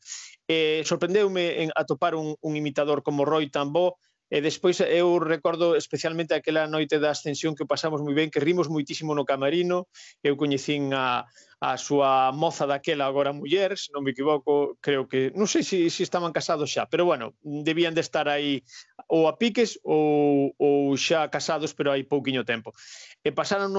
Eh, 0.49 0.83
sorprendeume 0.89 1.63
en 1.63 1.69
atopar 1.77 2.17
un, 2.17 2.37
un 2.41 2.53
imitador 2.57 3.05
como 3.05 3.29
Roy 3.29 3.53
tan 3.53 3.73
bo 3.73 4.01
E 4.33 4.41
despois 4.41 4.81
eu 4.81 5.21
recordo 5.21 5.77
especialmente 5.77 6.33
aquela 6.33 6.65
noite 6.67 6.97
da 6.99 7.13
ascensión 7.13 7.53
que 7.53 7.69
pasamos 7.69 8.01
moi 8.01 8.17
ben, 8.17 8.33
que 8.33 8.41
rimos 8.41 8.73
moitísimo 8.73 9.13
no 9.13 9.29
camarino. 9.29 9.87
Eu 10.25 10.35
coñecín 10.41 10.97
a, 10.97 11.29
a 11.65 11.77
súa 11.77 12.33
moza 12.33 12.67
daquela, 12.67 13.07
agora 13.07 13.33
muller, 13.33 13.77
se 13.81 13.89
non 13.93 14.05
me 14.05 14.13
equivoco, 14.13 14.77
creo 14.85 15.09
que, 15.09 15.33
non 15.33 15.49
sei 15.49 15.65
se, 15.65 15.89
se 15.89 16.05
estaban 16.05 16.33
casados 16.33 16.69
xa, 16.69 16.85
pero 16.89 17.09
bueno, 17.09 17.37
debían 17.41 17.97
de 17.97 18.05
estar 18.05 18.29
aí 18.29 18.61
ou 19.09 19.29
a 19.29 19.41
piques 19.41 19.81
ou, 19.81 20.53
ou 20.61 20.93
xa 21.01 21.29
casados, 21.33 21.73
pero 21.73 21.93
hai 21.93 22.05
pouquiño 22.05 22.45
tempo. 22.45 22.77
E 23.25 23.33
pasaron, 23.33 23.73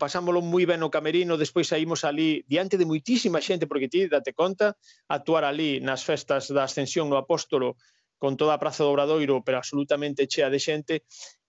pasámolo 0.00 0.40
moi 0.40 0.64
ben 0.64 0.80
no 0.80 0.88
camerino, 0.88 1.36
despois 1.36 1.68
saímos 1.68 2.04
ali 2.08 2.44
diante 2.48 2.80
de 2.80 2.88
moitísima 2.88 3.44
xente, 3.44 3.68
porque 3.68 3.92
ti 3.92 4.08
date 4.08 4.32
conta, 4.32 4.76
actuar 5.08 5.44
ali 5.44 5.84
nas 5.84 6.04
festas 6.04 6.48
da 6.48 6.64
ascensión 6.64 7.12
no 7.12 7.20
apóstolo, 7.20 7.76
con 8.18 8.36
toda 8.36 8.54
a 8.54 8.62
Praza 8.62 8.84
do 8.84 8.90
Obradoiro, 8.90 9.40
pero 9.46 9.58
absolutamente 9.58 10.26
chea 10.26 10.50
de 10.50 10.60
xente, 10.60 10.94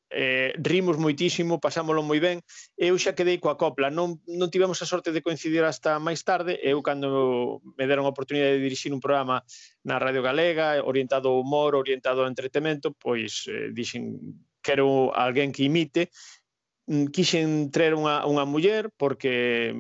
eh, 0.09 0.53
rimos 0.57 0.97
moitísimo, 0.97 1.61
pasámolo 1.61 2.01
moi 2.01 2.17
ben, 2.17 2.41
eu 2.78 2.97
xa 2.97 3.13
quedei 3.13 3.38
coa 3.38 3.57
copla, 3.61 3.93
non, 3.93 4.17
non 4.26 4.49
tivemos 4.49 4.82
a 4.82 4.89
sorte 4.89 5.13
de 5.13 5.22
coincidir 5.22 5.61
hasta 5.61 6.01
máis 6.01 6.26
tarde, 6.26 6.57
eu 6.65 6.82
cando 6.82 7.61
me 7.78 7.86
deron 7.86 8.09
a 8.09 8.13
oportunidade 8.13 8.57
de 8.57 8.65
dirixir 8.65 8.89
un 8.89 9.01
programa 9.01 9.45
na 9.86 10.01
Radio 10.01 10.26
Galega, 10.26 10.82
orientado 10.82 11.30
ao 11.30 11.41
humor, 11.41 11.78
orientado 11.78 12.26
ao 12.26 12.30
entretemento, 12.30 12.89
pois 12.97 13.45
eh, 13.45 13.70
dixen, 13.70 14.17
quero 14.65 15.13
alguén 15.13 15.53
que 15.53 15.70
imite, 15.70 16.09
mm, 16.89 17.13
quixen 17.13 17.70
traer 17.70 17.93
unha, 17.93 18.26
unha 18.26 18.49
muller, 18.49 18.89
porque 18.97 19.78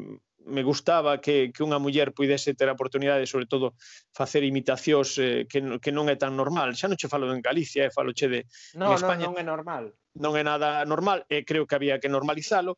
me 0.49 0.63
gustaba 0.63 1.21
que, 1.21 1.53
que 1.53 1.63
unha 1.63 1.77
muller 1.77 2.11
puidese 2.11 2.57
ter 2.57 2.67
a 2.67 2.75
oportunidade, 2.75 3.29
sobre 3.29 3.45
todo, 3.45 3.77
facer 4.11 4.43
imitacións 4.43 5.15
eh, 5.21 5.45
que, 5.45 5.79
que 5.79 5.91
non 5.93 6.09
é 6.09 6.17
tan 6.17 6.33
normal. 6.33 6.73
Xa 6.73 6.89
non 6.89 6.97
che 6.97 7.07
falo 7.07 7.29
en 7.29 7.45
Galicia, 7.45 7.85
eh, 7.85 7.93
falo 7.93 8.11
che 8.11 8.27
de 8.27 8.39
no, 8.75 8.91
en 8.91 8.97
España. 8.97 9.25
Non, 9.29 9.37
non 9.37 9.41
é 9.41 9.45
normal. 9.45 9.83
Non 10.17 10.33
é 10.35 10.43
nada 10.43 10.83
normal, 10.83 11.23
e 11.29 11.41
eh, 11.41 11.43
creo 11.45 11.69
que 11.69 11.77
había 11.77 12.01
que 12.01 12.09
normalizalo. 12.09 12.75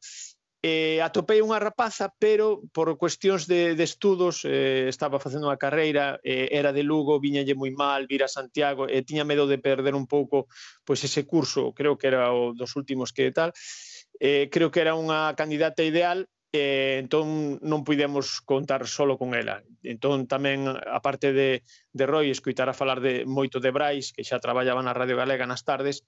Eh, 0.61 1.01
atopei 1.01 1.41
unha 1.41 1.57
rapaza, 1.57 2.13
pero 2.21 2.61
por 2.69 2.93
cuestións 2.93 3.49
de, 3.49 3.73
de 3.73 3.81
estudos 3.81 4.45
eh, 4.45 4.85
estaba 4.93 5.17
facendo 5.17 5.49
unha 5.49 5.57
carreira, 5.57 6.21
eh, 6.21 6.53
era 6.53 6.69
de 6.69 6.85
Lugo, 6.85 7.17
viñalle 7.17 7.57
moi 7.57 7.73
mal, 7.73 8.05
vir 8.05 8.21
a 8.21 8.29
Santiago, 8.29 8.85
e 8.85 9.01
eh, 9.01 9.01
tiña 9.01 9.25
medo 9.25 9.49
de 9.49 9.57
perder 9.57 9.97
un 9.97 10.05
pouco 10.05 10.45
pois 10.85 11.01
ese 11.01 11.25
curso, 11.25 11.73
creo 11.73 11.97
que 11.97 12.05
era 12.13 12.29
o 12.29 12.53
dos 12.53 12.77
últimos 12.77 13.09
que 13.09 13.33
tal. 13.33 13.57
Eh, 14.21 14.53
creo 14.53 14.69
que 14.69 14.85
era 14.85 14.93
unha 14.93 15.33
candidata 15.33 15.81
ideal, 15.81 16.29
eh, 16.51 16.99
entón 16.99 17.57
non 17.63 17.87
puidemos 17.87 18.43
contar 18.43 18.83
solo 18.87 19.15
con 19.15 19.31
ela. 19.31 19.63
Entón 19.87 20.27
tamén, 20.27 20.67
a 20.67 20.99
parte 20.99 21.31
de, 21.31 21.63
de 21.95 22.05
Roy, 22.05 22.27
escuitar 22.27 22.67
a 22.67 22.75
falar 22.75 22.99
de 22.99 23.23
moito 23.23 23.63
de 23.63 23.71
Brais, 23.71 24.11
que 24.11 24.27
xa 24.27 24.43
traballaba 24.43 24.83
na 24.83 24.91
Radio 24.95 25.15
Galega 25.15 25.47
nas 25.47 25.63
tardes, 25.63 26.03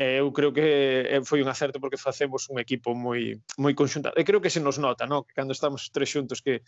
eh, 0.00 0.24
eu 0.24 0.32
creo 0.32 0.56
que 0.56 1.20
foi 1.28 1.44
un 1.44 1.52
acerto 1.52 1.76
porque 1.76 2.00
facemos 2.00 2.48
un 2.48 2.56
equipo 2.56 2.96
moi 2.96 3.36
moi 3.60 3.76
conxuntado. 3.76 4.16
E 4.16 4.24
creo 4.24 4.40
que 4.40 4.48
se 4.48 4.64
nos 4.64 4.80
nota, 4.80 5.04
no? 5.04 5.28
que 5.28 5.36
cando 5.36 5.52
estamos 5.52 5.92
tres 5.92 6.08
xuntos 6.08 6.40
que 6.40 6.64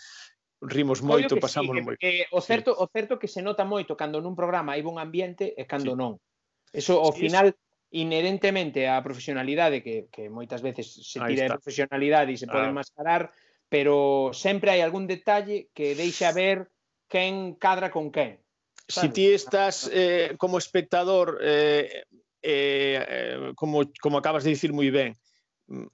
rimos 0.61 1.01
moito, 1.01 1.41
pasámoslo 1.41 1.81
sí, 1.81 1.87
moi. 1.89 1.97
Que, 1.97 2.29
o 2.29 2.45
certo, 2.45 2.77
sí. 2.77 2.81
o 2.81 2.85
certo 2.93 3.17
que 3.17 3.29
se 3.29 3.41
nota 3.41 3.65
moito 3.65 3.97
cando 3.97 4.21
nun 4.21 4.37
programa 4.37 4.77
hai 4.77 4.85
bon 4.85 5.01
ambiente 5.01 5.57
e 5.57 5.65
cando 5.65 5.97
sí. 5.97 5.99
non. 5.99 6.21
Eso 6.77 7.01
ao 7.01 7.17
sí, 7.17 7.25
final 7.25 7.57
inherentemente 7.95 8.91
á 8.91 8.99
profesionalidade 9.07 9.79
que, 9.79 10.11
que 10.11 10.27
moitas 10.27 10.59
veces 10.59 10.91
se 10.91 11.23
tira 11.23 11.47
de 11.47 11.55
profesionalidade 11.55 12.35
e 12.35 12.41
se 12.41 12.51
pode 12.51 12.67
ah. 12.67 12.73
enmascarar, 12.75 13.31
pero 13.71 14.35
sempre 14.35 14.75
hai 14.75 14.83
algún 14.83 15.07
detalle 15.07 15.71
que 15.71 15.95
deixa 15.95 16.35
ver 16.35 16.75
quen 17.07 17.55
cadra 17.55 17.95
con 17.95 18.11
quen. 18.11 18.43
Si 18.91 19.09
ti 19.15 19.31
estás 19.31 19.89
eh, 19.95 20.35
como 20.37 20.59
espectador, 20.59 21.39
eh, 21.41 22.05
eh, 22.43 23.53
como, 23.55 23.87
como 24.03 24.19
acabas 24.19 24.43
de 24.43 24.53
dicir 24.53 24.75
moi 24.75 24.91
ben, 24.91 25.15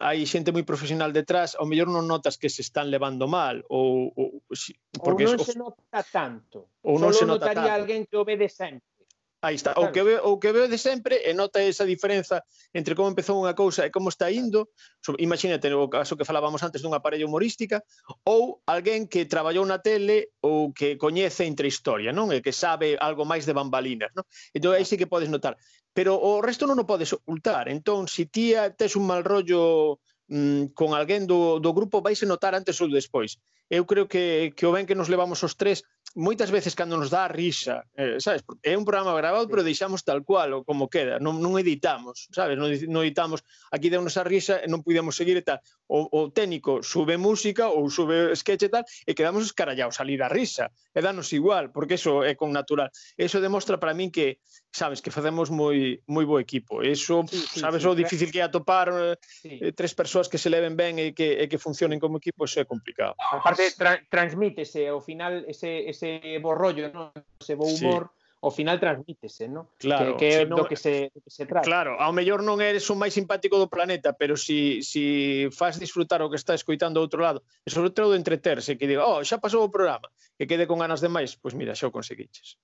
hai 0.02 0.24
xente 0.24 0.56
moi 0.56 0.64
profesional 0.64 1.12
detrás, 1.12 1.54
ao 1.54 1.68
mellor 1.68 1.92
non 1.92 2.08
notas 2.08 2.40
que 2.40 2.48
se 2.48 2.64
están 2.64 2.88
levando 2.88 3.28
mal 3.28 3.62
ou, 3.68 4.10
ou, 4.16 4.28
si, 4.56 4.74
porque 4.98 5.28
ou 5.28 5.36
non 5.36 5.38
es, 5.38 5.46
se 5.46 5.54
nota 5.54 6.00
tanto. 6.08 6.72
Ou 6.82 6.96
non 6.96 7.12
Solo 7.12 7.20
se 7.20 7.24
nota 7.28 7.52
notaría 7.52 7.70
tanto. 7.70 7.78
alguén 7.78 8.02
que 8.08 8.16
o 8.16 8.24
ve 8.24 8.40
de 8.40 8.48
sempre. 8.48 8.99
Aí 9.42 9.56
está, 9.56 9.72
claro. 9.72 9.88
o 9.88 9.92
que 9.92 10.02
veo, 10.02 10.20
o 10.28 10.38
que 10.38 10.52
veo 10.52 10.68
de 10.68 10.76
sempre 10.76 11.24
e 11.24 11.32
nota 11.32 11.64
esa 11.64 11.88
diferenza 11.88 12.44
entre 12.76 12.92
como 12.92 13.08
empezou 13.08 13.40
unha 13.40 13.56
cousa 13.56 13.88
e 13.88 13.90
como 13.90 14.12
está 14.12 14.28
indo. 14.28 14.68
So, 15.00 15.16
imagínate 15.16 15.72
o 15.72 15.88
caso 15.88 16.12
que 16.12 16.28
falábamos 16.28 16.60
antes 16.60 16.84
dunha 16.84 17.00
parella 17.00 17.24
humorística 17.24 17.80
ou 18.28 18.60
alguén 18.68 19.08
que 19.08 19.24
traballou 19.24 19.64
na 19.64 19.80
tele 19.80 20.36
ou 20.44 20.76
que 20.76 21.00
coñece 21.00 21.48
entre 21.48 21.72
historia, 21.72 22.12
non? 22.12 22.28
E 22.36 22.44
que 22.44 22.52
sabe 22.52 23.00
algo 23.00 23.24
máis 23.24 23.48
de 23.48 23.56
bambalinas, 23.56 24.12
non? 24.12 24.28
Entón 24.52 24.76
aí 24.76 24.84
sí 24.84 25.00
que 25.00 25.08
podes 25.08 25.32
notar, 25.32 25.56
pero 25.96 26.20
o 26.20 26.44
resto 26.44 26.68
non 26.68 26.76
o 26.76 26.84
podes 26.84 27.16
ocultar. 27.16 27.72
Entón, 27.72 28.12
se 28.12 28.22
si 28.22 28.24
ti 28.28 28.46
tes 28.76 28.92
un 28.92 29.08
mal 29.08 29.24
rollo 29.24 29.96
mm, 30.28 30.76
con 30.76 30.92
alguén 30.92 31.24
do, 31.24 31.64
do 31.64 31.72
grupo, 31.72 32.04
vais 32.04 32.20
a 32.20 32.28
notar 32.28 32.52
antes 32.52 32.76
ou 32.76 32.92
despois. 32.92 33.40
Eu 33.70 33.86
creo 33.86 34.04
que, 34.04 34.52
que 34.52 34.66
o 34.66 34.74
ben 34.74 34.84
que 34.84 34.98
nos 34.98 35.08
levamos 35.08 35.40
os 35.46 35.54
tres 35.54 35.86
moitas 36.14 36.50
veces 36.50 36.74
cando 36.74 36.98
nos 36.98 37.10
dá 37.10 37.24
a 37.24 37.30
risa, 37.30 37.86
eh, 37.94 38.18
sabes, 38.18 38.42
é 38.62 38.74
un 38.74 38.84
programa 38.84 39.14
grabado, 39.14 39.46
pero 39.46 39.62
deixamos 39.62 40.02
tal 40.02 40.26
cual 40.26 40.50
ou 40.54 40.64
como 40.66 40.90
queda, 40.90 41.22
non, 41.22 41.38
non 41.38 41.54
editamos, 41.54 42.26
sabes, 42.34 42.58
non, 42.58 42.74
non 42.90 43.06
editamos, 43.06 43.46
aquí 43.70 43.86
deu-nos 43.86 44.18
a 44.18 44.26
risa 44.26 44.58
e 44.58 44.66
non 44.66 44.82
podemos 44.82 45.14
seguir 45.14 45.38
e 45.38 45.46
tal. 45.46 45.62
O, 45.86 46.10
o 46.10 46.20
técnico 46.34 46.82
sube 46.82 47.14
música 47.14 47.70
ou 47.70 47.86
sube 47.90 48.34
sketch 48.34 48.66
e 48.66 48.70
tal, 48.70 48.84
e 49.06 49.14
quedamos 49.14 49.46
escarallados 49.46 50.02
ali 50.02 50.18
da 50.18 50.26
risa, 50.26 50.74
e 50.90 50.98
danos 50.98 51.30
igual, 51.30 51.70
porque 51.70 51.94
eso 51.94 52.26
é 52.26 52.34
con 52.34 52.50
natural. 52.50 52.90
Eso 53.14 53.38
demostra 53.38 53.78
para 53.78 53.94
min 53.94 54.10
que, 54.10 54.42
sabes, 54.74 54.98
que 54.98 55.14
facemos 55.14 55.50
moi 55.50 56.02
moi 56.10 56.26
bo 56.26 56.42
equipo. 56.42 56.82
Eso, 56.82 57.22
sí, 57.30 57.38
sí, 57.38 57.60
sabes, 57.62 57.82
sí, 57.82 57.88
o 57.90 57.94
difícil 57.94 58.34
que 58.34 58.42
é 58.42 58.46
atopar 58.46 59.18
sí. 59.22 59.62
Eh, 59.62 59.72
tres 59.74 59.94
persoas 59.94 60.26
que 60.26 60.38
se 60.42 60.50
leven 60.50 60.74
ben 60.74 60.98
e 60.98 61.14
que, 61.14 61.38
e 61.38 61.46
que 61.46 61.58
funcionen 61.58 62.02
como 62.02 62.18
equipo, 62.18 62.50
eso 62.50 62.58
é 62.58 62.66
complicado. 62.66 63.14
Aparte, 63.18 63.70
tra 63.78 64.02
transmítese 64.10 64.90
ao 64.90 64.98
final 64.98 65.46
ese, 65.46 65.86
ese 65.90 65.99
ese 66.00 66.38
bo 66.38 66.54
rollo, 66.54 66.88
¿no? 66.92 67.12
ese 67.38 67.54
bo 67.54 67.66
humor, 67.68 68.08
sí. 68.08 68.20
ao 68.40 68.50
final 68.50 68.80
transmítese, 68.80 69.48
¿no? 69.48 69.68
Claro, 69.76 70.16
que, 70.16 70.28
que 70.28 70.40
é 70.40 70.46
do 70.48 70.64
que 70.64 70.76
se, 70.76 71.12
do 71.12 71.20
que 71.20 71.28
se 71.28 71.44
trata. 71.44 71.68
Claro, 71.68 72.00
ao 72.00 72.12
mellor 72.16 72.40
non 72.40 72.56
eres 72.64 72.88
o 72.88 72.96
máis 72.96 73.12
simpático 73.12 73.60
do 73.60 73.68
planeta, 73.68 74.16
pero 74.16 74.40
si, 74.40 74.80
si 74.80 75.52
faz 75.52 75.76
disfrutar 75.76 76.24
o 76.24 76.32
que 76.32 76.40
está 76.40 76.56
escoitando 76.56 76.96
do 76.96 77.04
outro 77.04 77.20
lado, 77.20 77.44
e 77.60 77.68
sobre 77.68 77.92
todo 77.92 78.16
entreterse, 78.16 78.80
que 78.80 78.88
diga, 78.88 79.04
oh, 79.04 79.20
xa 79.20 79.36
pasou 79.36 79.60
o 79.68 79.72
programa, 79.72 80.08
que 80.40 80.48
quede 80.48 80.64
con 80.64 80.80
ganas 80.80 81.04
de 81.04 81.12
máis, 81.12 81.36
pois 81.36 81.52
mira, 81.52 81.76
xa 81.76 81.92
o 81.92 81.94
conseguiches. 81.94 82.56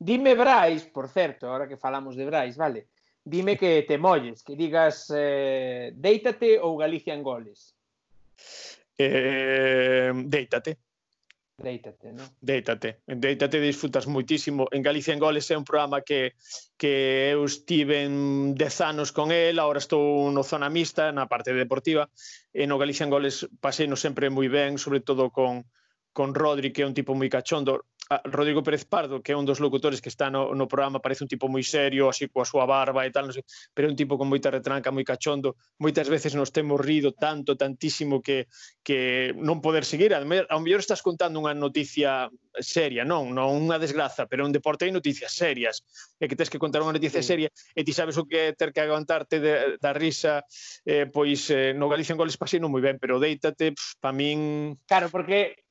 Dime 0.00 0.32
Brais, 0.32 0.88
por 0.88 1.12
certo, 1.12 1.48
ahora 1.48 1.68
que 1.68 1.76
falamos 1.76 2.16
de 2.16 2.24
Brais, 2.24 2.56
vale, 2.56 2.88
dime 3.20 3.60
que 3.60 3.84
te 3.84 4.00
molles, 4.00 4.40
que 4.40 4.56
digas 4.56 5.12
eh, 5.12 5.92
Deítate 5.92 6.56
ou 6.56 6.80
Galicia 6.80 7.12
en 7.12 7.20
goles? 7.20 7.76
Eh, 8.96 10.12
deítate. 10.24 10.85
Déitate, 11.56 12.12
non? 12.12 12.28
Déitate, 12.36 13.00
déitate, 13.08 13.56
disfrutas 13.64 14.04
moitísimo. 14.04 14.68
En 14.76 14.84
Galicia 14.84 15.16
en 15.16 15.20
Goles 15.24 15.48
é 15.48 15.56
un 15.56 15.64
programa 15.64 16.04
que, 16.04 16.36
que 16.76 17.32
eu 17.32 17.48
estiven 17.48 18.52
dez 18.52 18.76
anos 18.84 19.08
con 19.08 19.32
el, 19.32 19.56
agora 19.56 19.80
estou 19.80 20.28
no 20.28 20.44
zona 20.44 20.68
mista, 20.68 21.08
na 21.16 21.24
parte 21.32 21.56
deportiva, 21.56 22.12
e 22.52 22.68
no 22.68 22.76
Galicia 22.76 23.08
en 23.08 23.12
Goles 23.16 23.48
pasei 23.64 23.88
no 23.88 23.96
sempre 23.96 24.28
moi 24.28 24.52
ben, 24.52 24.76
sobre 24.76 25.00
todo 25.00 25.32
con, 25.32 25.64
con 26.12 26.36
Rodri, 26.36 26.76
que 26.76 26.84
é 26.84 26.88
un 26.88 26.92
tipo 26.92 27.16
moi 27.16 27.32
cachondo. 27.32 27.88
Ah, 28.08 28.22
Rodrigo 28.24 28.62
Pérez 28.62 28.84
Pardo, 28.84 29.20
que 29.20 29.34
é 29.34 29.36
un 29.36 29.42
dos 29.42 29.58
locutores 29.58 29.98
que 29.98 30.08
está 30.08 30.30
no, 30.30 30.54
no 30.54 30.70
programa, 30.70 31.02
parece 31.02 31.26
un 31.26 31.28
tipo 31.28 31.50
moi 31.50 31.66
serio, 31.66 32.06
así 32.06 32.30
coa 32.30 32.46
súa 32.46 32.62
barba 32.62 33.02
e 33.02 33.10
tal, 33.10 33.26
non 33.26 33.34
sei, 33.34 33.42
pero 33.74 33.90
é 33.90 33.90
un 33.90 33.98
tipo 33.98 34.14
con 34.14 34.30
moita 34.30 34.46
retranca, 34.46 34.94
moi 34.94 35.02
cachondo, 35.02 35.58
moitas 35.82 36.06
veces 36.06 36.38
nos 36.38 36.54
temos 36.54 36.78
rido 36.78 37.18
tanto, 37.18 37.58
tantísimo 37.58 38.22
que, 38.22 38.46
que 38.86 39.34
non 39.34 39.58
poder 39.58 39.82
seguir, 39.82 40.14
ao 40.14 40.22
mellor 40.62 40.78
estás 40.78 41.02
contando 41.02 41.42
unha 41.42 41.50
noticia 41.50 42.30
seria, 42.62 43.02
non, 43.02 43.34
non 43.34 43.50
unha 43.50 43.74
desgraza, 43.82 44.30
pero 44.30 44.46
un 44.46 44.54
deporte 44.54 44.86
hai 44.86 44.94
noticias 44.94 45.34
serias, 45.34 45.82
e 46.22 46.30
que 46.30 46.38
tens 46.38 46.46
que 46.46 46.62
contar 46.62 46.86
unha 46.86 46.94
noticia 46.94 47.26
sí. 47.26 47.34
seria, 47.34 47.50
e 47.74 47.82
ti 47.82 47.90
sabes 47.90 48.14
o 48.22 48.24
que 48.30 48.54
é 48.54 48.54
ter 48.54 48.70
que 48.70 48.86
aguantarte 48.86 49.42
de, 49.42 49.82
da 49.82 49.90
risa, 49.90 50.46
eh, 50.86 51.10
pois 51.10 51.50
eh, 51.50 51.74
no 51.74 51.90
Galicia 51.90 52.14
en 52.14 52.22
goles 52.22 52.38
pasino 52.38 52.70
moi 52.70 52.86
ben, 52.86 53.02
pero 53.02 53.18
deítate, 53.18 53.74
para 53.98 54.14
min... 54.14 54.78
Claro, 54.86 55.10
porque 55.10 55.65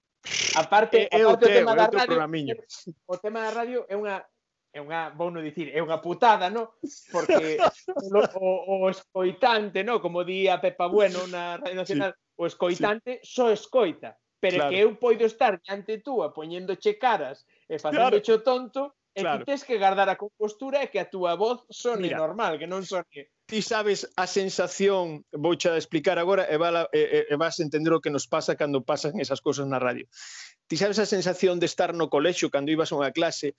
A 0.55 0.63
parte, 0.65 1.07
é, 1.11 1.21
aparte 1.21 1.45
o, 1.45 1.47
tema 1.47 1.71
é 1.71 1.75
da 1.75 1.85
radio, 1.85 2.57
o 3.07 3.17
tema 3.17 3.39
da 3.41 3.51
radio 3.51 3.85
é 3.87 3.95
unha 3.95 4.25
é 4.75 4.83
unha, 4.83 5.15
vou 5.15 5.31
non 5.31 5.39
dicir, 5.39 5.71
é 5.71 5.79
unha 5.79 6.03
putada, 6.03 6.51
no? 6.51 6.75
Porque 7.07 7.55
o, 8.43 8.83
o 8.83 8.91
escoitante, 8.91 9.87
no? 9.87 10.03
Como 10.03 10.27
di 10.27 10.51
a 10.51 10.59
Pepa 10.59 10.91
Bueno 10.91 11.23
na 11.31 11.55
Radio 11.55 11.79
Nacional, 11.79 12.11
sí. 12.11 12.19
o 12.35 12.43
escoitante 12.43 13.23
sí. 13.23 13.39
só 13.39 13.55
escoita. 13.55 14.19
Pero 14.35 14.67
claro. 14.67 14.69
que 14.69 14.77
eu 14.83 14.89
poido 14.99 15.23
estar 15.23 15.63
diante 15.63 16.03
túa 16.03 16.35
poñéndoche 16.35 16.99
caras 16.99 17.47
e 17.71 17.79
facendo 17.79 18.19
claro. 18.19 18.43
tonto, 18.43 18.99
e 19.15 19.23
claro. 19.23 19.47
ti 19.47 19.55
tens 19.55 19.63
que 19.63 19.79
guardar 19.79 20.11
a 20.11 20.19
compostura 20.19 20.83
e 20.83 20.91
que 20.91 20.99
a 20.99 21.07
túa 21.07 21.39
voz 21.39 21.63
sone 21.71 22.11
Mira, 22.11 22.19
normal, 22.19 22.59
que 22.59 22.67
non 22.67 22.83
sone 22.83 23.31
ti 23.45 23.61
sabes 23.61 24.09
a 24.17 24.25
sensación, 24.25 25.21
vou 25.29 25.53
xa 25.53 25.77
explicar 25.77 26.17
agora, 26.17 26.49
e, 26.49 26.57
vala, 26.57 26.89
e, 26.89 27.29
e 27.29 27.35
vas 27.37 27.61
entender 27.61 27.93
o 27.93 28.01
que 28.01 28.09
nos 28.09 28.25
pasa 28.25 28.57
cando 28.57 28.81
pasan 28.81 29.21
esas 29.21 29.41
cousas 29.41 29.69
na 29.69 29.77
radio. 29.77 30.09
Ti 30.65 30.75
sabes 30.81 30.97
a 30.97 31.05
sensación 31.05 31.61
de 31.61 31.69
estar 31.69 31.93
no 31.93 32.09
colexo, 32.09 32.49
cando 32.49 32.73
ibas 32.73 32.89
a 32.89 32.97
unha 32.97 33.13
clase, 33.13 33.53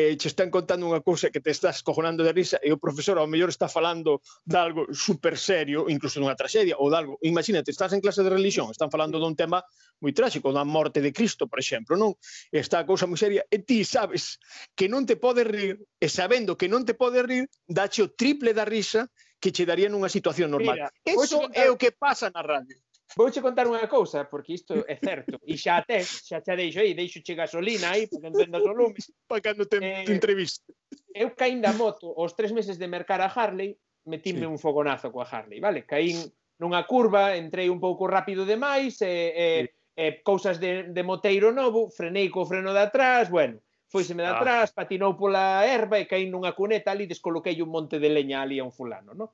e 0.00 0.16
che 0.16 0.28
están 0.28 0.48
contando 0.48 0.88
unha 0.88 1.04
cousa 1.04 1.28
que 1.28 1.44
te 1.44 1.52
estás 1.52 1.84
cojonando 1.84 2.24
de 2.24 2.32
risa 2.32 2.56
e 2.64 2.72
o 2.72 2.80
profesor 2.80 3.20
ao 3.20 3.28
mellor 3.28 3.52
está 3.52 3.68
falando 3.68 4.24
de 4.48 4.56
algo 4.56 4.88
super 4.92 5.36
serio, 5.36 5.92
incluso 5.92 6.16
dunha 6.20 6.38
tragedia 6.38 6.78
ou 6.80 6.88
de 6.88 6.96
algo. 6.96 7.14
Imagínate, 7.20 7.68
estás 7.68 7.92
en 7.92 8.00
clase 8.00 8.24
de 8.24 8.32
religión, 8.32 8.72
están 8.72 8.88
falando 8.88 9.20
dun 9.20 9.36
tema 9.36 9.60
moi 10.00 10.16
trágico, 10.16 10.52
da 10.56 10.64
morte 10.64 11.04
de 11.04 11.12
Cristo, 11.12 11.44
por 11.48 11.60
exemplo, 11.60 12.00
non? 12.00 12.16
Está 12.48 12.80
a 12.80 12.88
cousa 12.88 13.04
moi 13.04 13.20
seria 13.20 13.44
e 13.52 13.60
ti 13.60 13.84
sabes 13.84 14.40
que 14.72 14.88
non 14.88 15.04
te 15.04 15.20
podes 15.20 15.44
rir 15.44 15.76
e 16.00 16.06
sabendo 16.08 16.56
que 16.56 16.70
non 16.70 16.88
te 16.88 16.96
podes 16.96 17.24
rir, 17.24 17.44
dache 17.68 18.00
o 18.00 18.08
triple 18.08 18.56
da 18.56 18.64
risa 18.64 19.04
que 19.40 19.50
che 19.50 19.64
daría 19.64 19.88
nunha 19.88 20.12
situación 20.12 20.52
normal. 20.52 20.76
Mira, 20.76 20.92
Eso 21.02 21.40
contar... 21.40 21.64
é 21.64 21.72
o 21.72 21.80
que 21.80 21.90
pasa 21.90 22.28
na 22.28 22.44
radio. 22.44 22.76
Vouche 23.18 23.42
contar 23.42 23.66
unha 23.66 23.90
cousa, 23.90 24.30
porque 24.30 24.54
isto 24.54 24.86
é 24.86 24.94
certo, 24.94 25.42
e 25.42 25.58
xa 25.58 25.82
te, 25.82 25.98
xa 26.06 26.38
te 26.38 26.54
deixo 26.54 26.78
aí, 26.78 26.94
deixo 26.94 27.18
che 27.26 27.34
gasolina 27.34 27.90
aí, 27.90 28.06
para 28.06 28.22
que 28.22 28.28
entendas 28.30 28.62
o 28.62 28.70
lume. 28.70 28.94
Para 29.26 29.42
cando 29.42 29.66
te, 29.66 29.82
eh, 29.82 30.06
te 30.06 30.14
entreviste. 30.14 30.70
Eu 31.10 31.34
caín 31.34 31.58
da 31.58 31.74
moto, 31.74 32.14
os 32.14 32.38
tres 32.38 32.54
meses 32.54 32.78
de 32.78 32.86
mercar 32.86 33.18
a 33.18 33.26
Harley, 33.26 33.74
metime 34.06 34.46
sí. 34.46 34.52
un 34.52 34.62
fogonazo 34.62 35.10
coa 35.10 35.26
Harley, 35.26 35.58
vale? 35.58 35.82
Caín 35.82 36.22
nunha 36.62 36.86
curva, 36.86 37.34
entrei 37.34 37.66
un 37.66 37.82
pouco 37.82 38.06
rápido 38.06 38.46
demais, 38.46 39.02
e, 39.02 39.10
e, 39.34 39.46
sí. 39.66 39.74
e 39.98 40.04
cousas 40.22 40.62
de, 40.62 40.94
de 40.94 41.02
moteiro 41.02 41.50
novo, 41.50 41.90
frenei 41.90 42.30
co 42.30 42.46
freno 42.46 42.70
de 42.70 42.86
atrás, 42.86 43.26
bueno, 43.26 43.58
foiseme 43.90 44.22
de 44.22 44.30
ah. 44.30 44.38
atrás, 44.38 44.70
patinou 44.70 45.18
pola 45.18 45.66
erva 45.66 45.98
e 45.98 46.06
caí 46.06 46.30
nunha 46.30 46.54
cuneta 46.54 46.94
ali, 46.94 47.10
descoloquei 47.10 47.58
un 47.58 47.74
monte 47.74 47.98
de 47.98 48.06
leña 48.06 48.38
ali 48.40 48.62
a 48.62 48.64
un 48.64 48.70
fulano, 48.70 49.10
non? 49.18 49.28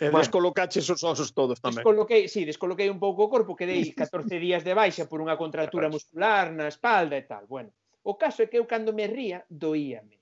E 0.00 0.08
bueno, 0.08 0.24
descolocaches 0.24 0.88
os 0.88 1.04
osos 1.04 1.36
todos 1.36 1.60
tamén. 1.60 1.84
Descoloquei, 1.84 2.24
sí, 2.24 2.48
descoloquei 2.48 2.88
un 2.88 2.96
pouco 2.96 3.28
o 3.28 3.28
corpo, 3.28 3.52
quedei 3.52 3.92
14 3.92 4.40
días 4.40 4.64
de 4.64 4.72
baixa 4.72 5.04
por 5.04 5.20
unha 5.20 5.36
contratura 5.36 5.92
muscular 5.92 6.48
na 6.56 6.72
espalda 6.72 7.20
e 7.20 7.24
tal. 7.28 7.44
Bueno, 7.44 7.68
o 8.08 8.16
caso 8.16 8.40
é 8.40 8.48
que 8.48 8.56
eu 8.56 8.64
cando 8.64 8.96
me 8.96 9.04
ría, 9.04 9.44
doíame. 9.52 10.16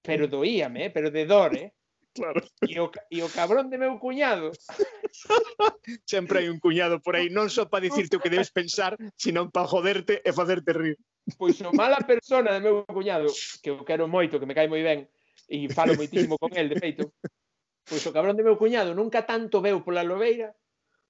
Pero 0.00 0.24
doíame, 0.24 0.88
eh, 0.88 0.90
pero 0.90 1.12
de 1.12 1.28
dor, 1.28 1.52
eh? 1.52 1.68
Claro. 2.14 2.40
E 2.62 2.78
o, 2.78 2.86
e 3.10 3.18
o 3.26 3.28
cabrón 3.28 3.66
de 3.68 3.78
meu 3.78 3.98
cuñado. 3.98 4.54
Sempre 6.06 6.38
hai 6.38 6.46
un 6.46 6.62
cuñado 6.62 7.02
por 7.02 7.18
aí, 7.18 7.26
non 7.26 7.50
só 7.50 7.66
para 7.66 7.82
dicirte 7.82 8.14
o 8.14 8.22
que 8.22 8.30
debes 8.30 8.54
pensar, 8.54 8.94
sino 9.18 9.50
para 9.50 9.66
joderte 9.66 10.22
e 10.22 10.30
facerte 10.30 10.70
rir. 10.70 10.96
Pois 11.34 11.58
o 11.66 11.74
mala 11.74 11.98
persona 12.06 12.54
de 12.54 12.62
meu 12.62 12.86
cuñado, 12.86 13.26
que 13.58 13.74
eu 13.74 13.82
quero 13.82 14.06
moito, 14.06 14.38
que 14.38 14.46
me 14.46 14.54
cae 14.54 14.70
moi 14.70 14.86
ben, 14.86 15.10
e 15.50 15.66
falo 15.74 15.98
moitísimo 15.98 16.38
con 16.38 16.54
el, 16.54 16.70
de 16.70 16.78
feito, 16.78 17.10
pois 17.82 18.06
o 18.06 18.14
cabrón 18.14 18.38
de 18.38 18.46
meu 18.46 18.54
cuñado 18.54 18.94
nunca 18.94 19.26
tanto 19.26 19.58
veu 19.58 19.82
pola 19.82 20.06
lobeira 20.06 20.54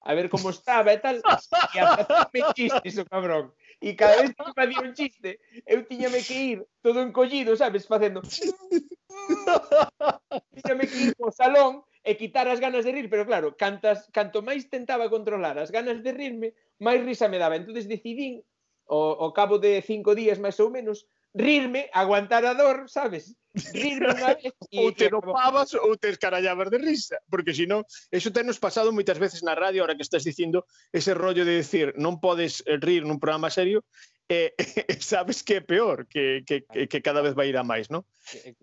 a 0.05 0.13
ver 0.13 0.29
como 0.29 0.49
estaba 0.49 0.93
e 0.93 0.99
tal, 1.01 1.17
e 1.21 1.77
a 1.81 1.97
facerme 1.97 2.39
chistes 2.53 2.97
o 3.01 3.05
cabrón. 3.05 3.53
E 3.85 3.93
cada 3.93 4.17
vez 4.17 4.33
que 4.33 4.57
facía 4.57 4.81
un 4.81 4.97
chiste, 4.97 5.37
eu 5.69 5.85
tiñame 5.85 6.25
que 6.25 6.57
ir 6.57 6.59
todo 6.81 7.05
encollido, 7.05 7.53
sabes, 7.53 7.85
facendo... 7.85 8.25
tiñame 10.57 10.89
que 10.89 10.97
ir 11.05 11.13
ao 11.21 11.29
salón 11.29 11.85
e 12.01 12.17
quitar 12.17 12.49
as 12.49 12.57
ganas 12.57 12.81
de 12.81 12.97
rir, 12.97 13.13
pero 13.13 13.29
claro, 13.29 13.53
cantas, 13.53 14.09
canto 14.09 14.41
máis 14.41 14.65
tentaba 14.73 15.13
controlar 15.13 15.61
as 15.61 15.69
ganas 15.69 16.01
de 16.01 16.17
rirme, 16.17 16.57
máis 16.81 17.05
risa 17.05 17.29
me 17.29 17.37
daba. 17.37 17.61
Entón 17.61 17.77
decidín, 17.77 18.41
ao, 18.89 19.21
ao 19.21 19.37
cabo 19.37 19.61
de 19.61 19.77
cinco 19.85 20.17
días 20.17 20.41
máis 20.41 20.57
ou 20.57 20.73
menos, 20.73 21.05
rirme, 21.35 21.89
aguantar 21.93 22.45
a 22.45 22.53
dor, 22.55 22.89
sabes? 22.89 23.35
Rirme 23.75 24.15
unha 24.15 24.39
vez 24.39 24.55
e, 24.71 24.79
ou 24.79 24.95
te 24.95 25.11
dopabas 25.11 25.75
ou 25.75 25.99
te 25.99 26.07
escarallabas 26.09 26.71
de 26.71 26.79
risa, 26.79 27.19
porque 27.27 27.51
senón, 27.51 27.83
eso 28.09 28.31
tenos 28.31 28.57
pasado 28.57 28.95
moitas 28.95 29.19
veces 29.19 29.43
na 29.43 29.53
radio, 29.53 29.83
ahora 29.83 29.99
que 29.99 30.07
estás 30.07 30.23
dicindo 30.23 30.63
ese 30.95 31.11
rollo 31.11 31.43
de 31.43 31.59
decir, 31.59 31.91
non 31.99 32.23
podes 32.23 32.63
eh, 32.63 32.79
rir 32.79 33.03
nun 33.03 33.19
programa 33.19 33.51
serio, 33.51 33.83
e, 34.31 34.55
eh, 34.55 34.59
eh, 34.87 34.97
sabes 35.03 35.43
que 35.43 35.59
é 35.59 35.61
peor, 35.61 36.07
que, 36.07 36.47
que, 36.47 36.63
que 36.63 36.99
cada 37.03 37.19
vez 37.19 37.35
vai 37.35 37.51
ir 37.51 37.59
a 37.59 37.67
máis, 37.67 37.91
non? 37.91 38.07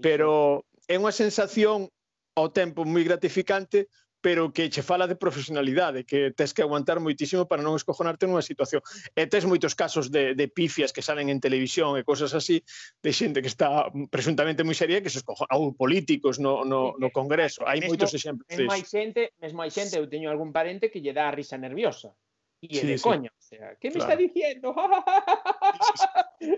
Pero 0.00 0.64
é 0.88 0.96
unha 0.96 1.12
sensación 1.12 1.92
ao 2.32 2.48
tempo 2.48 2.88
moi 2.88 3.04
gratificante 3.04 3.92
pero 4.22 4.54
que 4.54 4.70
che 4.70 4.86
fala 4.86 5.10
de 5.10 5.18
profesionalidade, 5.18 6.06
que 6.06 6.30
tes 6.30 6.54
que 6.54 6.62
aguantar 6.62 7.02
moitísimo 7.02 7.50
para 7.50 7.60
non 7.60 7.74
escojonarte 7.74 8.30
nunha 8.30 8.40
situación. 8.40 8.80
E 9.18 9.26
tes 9.26 9.42
moitos 9.44 9.74
casos 9.74 10.14
de, 10.14 10.38
de 10.38 10.46
pifias 10.46 10.94
que 10.94 11.02
salen 11.02 11.26
en 11.28 11.42
televisión 11.42 11.98
e 11.98 12.06
cosas 12.06 12.30
así, 12.32 12.62
de 13.02 13.10
xente 13.10 13.42
que 13.42 13.50
está 13.50 13.90
presuntamente 14.14 14.62
moi 14.62 14.78
seria 14.78 15.02
que 15.02 15.10
se 15.10 15.20
escojona, 15.20 15.50
ou 15.58 15.74
políticos 15.74 16.38
no, 16.38 16.62
no, 16.62 16.94
no 16.96 17.08
Congreso. 17.10 17.66
Hai 17.66 17.82
moitos 17.82 18.14
exemplos 18.14 18.46
mesmo 18.46 18.70
hai 18.70 18.86
xente, 18.86 19.34
mesmo 19.42 19.58
hai 19.60 19.74
xente, 19.74 19.98
eu 19.98 20.06
teño 20.06 20.30
algún 20.30 20.54
parente 20.54 20.86
que 20.86 21.02
lle 21.02 21.10
dá 21.10 21.26
a 21.26 21.34
risa 21.34 21.58
nerviosa. 21.58 22.14
E 22.62 22.78
sí, 22.78 22.86
de 22.86 22.94
sí. 22.94 23.02
coña, 23.02 23.34
o 23.34 23.42
sea, 23.42 23.74
que 23.74 23.90
me 23.90 23.98
claro. 23.98 24.06
está 24.06 24.14
dicindo? 24.22 24.70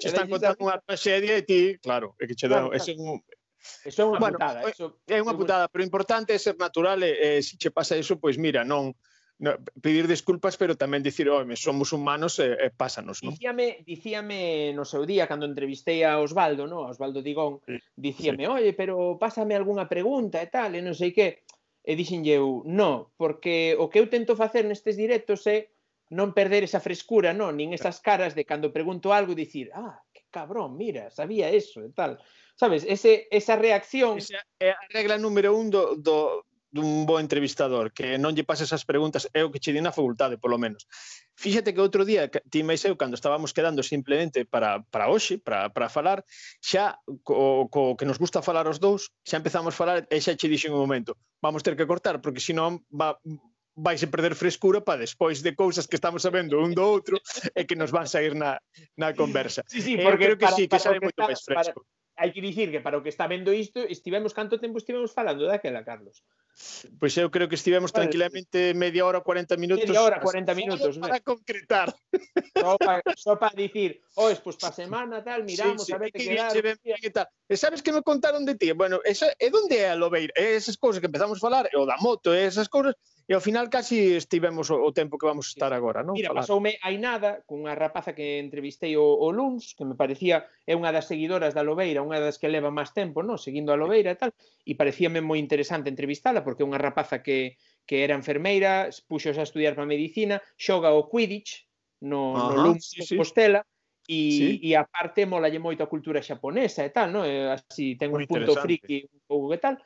Se 0.04 0.12
están 0.12 0.28
contando 0.28 0.60
unha 0.60 0.76
tragedia 0.84 1.40
e 1.40 1.42
ti, 1.48 1.80
claro, 1.80 2.12
é 2.20 2.28
que 2.28 2.36
che 2.36 2.44
dá, 2.44 2.60
claro, 2.60 2.76
claro. 2.76 3.00
un, 3.00 3.24
Eso 3.84 4.02
é 4.02 4.06
unha 4.06 4.20
bueno, 4.20 4.36
putada. 4.36 4.60
Eh, 4.64 4.72
eso, 4.72 4.86
é 5.08 5.18
unha 5.20 5.36
putada, 5.36 5.64
pero 5.72 5.84
importante 5.84 6.36
é 6.36 6.38
ser 6.38 6.56
natural 6.60 7.00
eh, 7.02 7.12
eh, 7.12 7.36
e, 7.36 7.38
e 7.40 7.44
se 7.44 7.56
che 7.56 7.72
pasa 7.72 7.96
iso, 7.96 8.20
pois 8.20 8.36
mira, 8.36 8.64
non, 8.64 8.92
no, 9.38 9.58
pedir 9.82 10.06
desculpas, 10.06 10.56
pero 10.56 10.78
tamén 10.78 11.02
dicir, 11.02 11.26
home, 11.26 11.58
somos 11.58 11.90
humanos 11.90 12.38
e, 12.38 12.54
e 12.54 12.68
pásanos, 12.70 13.24
non? 13.24 13.34
Dicíame, 13.34 13.82
dicíame 13.82 14.70
no 14.76 14.86
seu 14.86 15.02
día, 15.02 15.26
cando 15.26 15.48
entrevistei 15.48 16.06
a 16.06 16.22
Osvaldo, 16.22 16.68
no? 16.70 16.86
a 16.86 16.92
Osvaldo 16.94 17.24
Digón, 17.24 17.58
sí, 17.66 17.80
dicíame, 17.98 18.46
sí. 18.46 18.50
oye, 18.50 18.70
pero 18.72 19.18
pásame 19.18 19.58
algunha 19.58 19.90
pregunta 19.90 20.38
e 20.38 20.48
tal, 20.48 20.78
e 20.78 20.80
non 20.84 20.94
sei 20.94 21.10
que. 21.10 21.42
E 21.84 21.92
dixenlle 22.00 22.40
eu, 22.40 22.64
no, 22.64 23.12
porque 23.20 23.76
o 23.76 23.92
que 23.92 24.00
eu 24.00 24.08
tento 24.08 24.40
facer 24.40 24.64
nestes 24.64 24.96
directos 24.96 25.44
é 25.44 25.68
non 26.08 26.32
perder 26.32 26.64
esa 26.64 26.80
frescura, 26.80 27.36
non, 27.36 27.52
nin 27.60 27.76
esas 27.76 28.00
caras 28.00 28.32
de 28.32 28.48
cando 28.48 28.72
pregunto 28.72 29.12
algo 29.12 29.36
e 29.36 29.40
dicir, 29.44 29.68
ah, 29.76 30.00
que 30.08 30.24
cabrón, 30.32 30.80
mira, 30.80 31.12
sabía 31.12 31.52
eso 31.52 31.84
e 31.84 31.92
tal 31.92 32.16
sabes, 32.54 32.84
ese, 32.86 33.26
esa 33.30 33.56
reacción... 33.56 34.18
Esa 34.18 34.42
é 34.58 34.70
a 34.70 34.82
regla 34.90 35.18
número 35.18 35.54
un 35.56 35.70
do, 35.70 35.96
do, 35.96 36.46
dun 36.74 37.06
bo 37.06 37.22
entrevistador, 37.22 37.94
que 37.94 38.18
non 38.18 38.34
lle 38.34 38.42
pases 38.42 38.74
as 38.74 38.82
preguntas, 38.82 39.30
é 39.30 39.46
o 39.46 39.50
que 39.54 39.62
che 39.62 39.70
di 39.70 39.78
na 39.78 39.94
facultade, 39.94 40.42
polo 40.42 40.58
menos. 40.58 40.90
Fíxate 41.38 41.70
que 41.70 41.78
outro 41.78 42.02
día, 42.02 42.26
ti 42.26 42.66
máis 42.66 42.82
eu, 42.82 42.98
cando 42.98 43.14
estábamos 43.14 43.54
quedando 43.54 43.78
simplemente 43.86 44.42
para, 44.42 44.82
para 44.90 45.06
hoxe, 45.06 45.38
para, 45.38 45.70
para 45.70 45.86
falar, 45.86 46.26
xa 46.58 46.98
co, 47.22 47.70
co 47.70 47.94
que 47.94 48.02
nos 48.02 48.18
gusta 48.18 48.42
falar 48.42 48.66
os 48.66 48.82
dous, 48.82 49.14
xa 49.22 49.38
empezamos 49.38 49.74
a 49.74 49.78
falar 49.78 49.98
e 50.10 50.18
xa 50.18 50.34
che 50.34 50.50
dixen 50.50 50.74
un 50.74 50.82
momento, 50.82 51.14
vamos 51.38 51.62
ter 51.62 51.78
que 51.78 51.86
cortar, 51.86 52.18
porque 52.18 52.42
senón 52.42 52.82
va, 52.90 53.22
vaise 53.74 54.06
perder 54.06 54.34
frescura 54.34 54.80
para 54.80 55.02
despois 55.02 55.42
de 55.42 55.54
cousas 55.54 55.86
que 55.86 55.96
estamos 55.96 56.22
sabendo 56.22 56.62
un 56.62 56.74
do 56.74 56.86
outro 56.86 57.18
e 57.54 57.66
que 57.66 57.74
nos 57.74 57.90
van 57.90 58.06
sair 58.06 58.38
na, 58.38 58.62
na 58.94 59.14
conversa. 59.14 59.66
Sí, 59.66 59.82
sí, 59.82 59.94
eh, 59.98 60.02
porque 60.06 60.24
eh, 60.24 60.26
creo 60.34 60.38
que 60.38 60.46
para, 60.46 60.56
sí, 60.56 60.64
que 60.70 60.78
sabe 60.78 61.02
moito 61.02 61.20
máis 61.26 61.42
fresco. 61.42 61.82
Para, 61.82 62.04
hai 62.14 62.30
que 62.30 62.38
dicir 62.38 62.70
que 62.70 62.78
para 62.78 62.98
o 62.98 63.02
que 63.02 63.10
está 63.10 63.26
vendo 63.26 63.50
isto, 63.50 63.82
estivemos 63.82 64.30
canto 64.30 64.62
tempo 64.62 64.78
estivemos 64.78 65.10
falando 65.10 65.50
daquela, 65.50 65.82
Carlos? 65.82 66.22
Pois 67.02 67.10
eu 67.18 67.26
creo 67.30 67.50
que 67.50 67.58
estivemos 67.58 67.90
vale. 67.90 68.06
tranquilamente 68.06 68.70
media 68.78 69.02
hora, 69.02 69.20
40 69.20 69.56
minutos. 69.58 69.90
Media 69.90 70.02
hora, 70.02 70.22
40 70.22 70.54
minutos. 70.54 70.98
Para 70.98 71.18
né? 71.18 71.20
concretar. 71.20 71.90
Só 72.54 72.78
para, 72.78 73.02
só 73.18 73.34
para 73.34 73.54
dicir, 73.58 73.98
ois, 74.14 74.38
pois 74.38 74.54
pues, 74.54 74.56
para 74.62 74.72
semana 74.72 75.24
tal, 75.26 75.42
miramos, 75.42 75.82
sí, 75.82 75.90
sí, 75.90 75.92
a 75.92 75.98
ver 75.98 76.12
que 76.12 76.22
quedar. 76.22 76.54
Ben, 76.54 76.78
ben, 76.78 76.96
que 77.02 77.10
tal. 77.10 77.26
E 77.50 77.58
sabes 77.58 77.82
que 77.82 77.90
me 77.90 78.06
contaron 78.06 78.46
de 78.46 78.54
ti? 78.54 78.70
Bueno, 78.70 79.02
esa, 79.02 79.34
é 79.34 79.50
donde 79.50 79.74
é 79.82 79.90
a 79.90 79.98
Lobeira? 79.98 80.32
É 80.38 80.54
esas 80.54 80.78
cousas 80.78 81.02
que 81.02 81.10
empezamos 81.10 81.38
a 81.38 81.42
falar, 81.42 81.66
o 81.74 81.82
da 81.82 81.98
moto, 81.98 82.30
é 82.30 82.46
esas 82.46 82.70
cousas, 82.70 82.94
E 83.24 83.32
ao 83.32 83.40
final 83.40 83.72
casi 83.72 84.20
estivemos 84.20 84.68
o, 84.68 84.76
o 84.84 84.92
tempo 84.92 85.16
que 85.16 85.24
vamos 85.24 85.48
estar 85.48 85.72
agora, 85.72 86.04
non? 86.04 86.12
Mira, 86.12 86.36
pasoume 86.36 86.76
hai 86.84 87.00
nada 87.00 87.40
cunha 87.48 87.72
rapaza 87.72 88.12
que 88.12 88.36
entrevistei 88.36 89.00
o, 89.00 89.04
o 89.04 89.32
Luns, 89.32 89.72
que 89.72 89.88
me 89.88 89.96
parecía 89.96 90.44
é 90.68 90.76
unha 90.76 90.92
das 90.92 91.08
seguidoras 91.08 91.56
da 91.56 91.64
Lobeira, 91.64 92.04
unha 92.04 92.20
das 92.20 92.36
que 92.36 92.52
leva 92.52 92.68
máis 92.68 92.92
tempo, 92.92 93.24
non? 93.24 93.40
Seguindo 93.40 93.72
a 93.72 93.80
Lobeira 93.80 94.12
e 94.12 94.18
tal, 94.20 94.30
e 94.68 94.76
parecíame 94.76 95.24
moi 95.24 95.40
interesante 95.40 95.88
entrevistala 95.88 96.44
porque 96.44 96.60
é 96.60 96.68
unha 96.68 96.80
rapaza 96.80 97.24
que 97.24 97.56
que 97.88 98.04
era 98.04 98.16
enfermeira, 98.16 98.88
puxos 99.08 99.36
a 99.40 99.44
estudiar 99.44 99.72
para 99.76 99.88
medicina, 99.88 100.40
xoga 100.56 100.92
o 100.92 101.08
Quidditch 101.08 101.64
no, 102.04 102.36
Ajá, 102.36 102.48
no 102.52 102.56
Luns 102.60 102.92
sí, 102.92 103.00
sí. 103.04 103.16
Compostela, 103.16 103.64
E, 104.04 104.20
sí. 104.36 104.48
e 104.60 104.76
a 104.76 104.84
parte 104.84 105.24
molalle 105.24 105.56
moito 105.56 105.80
a 105.80 105.88
cultura 105.88 106.20
xaponesa 106.20 106.84
e 106.84 106.92
tal, 106.92 107.08
non? 107.08 107.24
Así 107.24 107.96
ten 107.96 108.12
un 108.12 108.28
punto 108.28 108.52
friki 108.52 109.08
un 109.08 109.24
pouco 109.24 109.48
que 109.48 109.56
tal. 109.56 109.80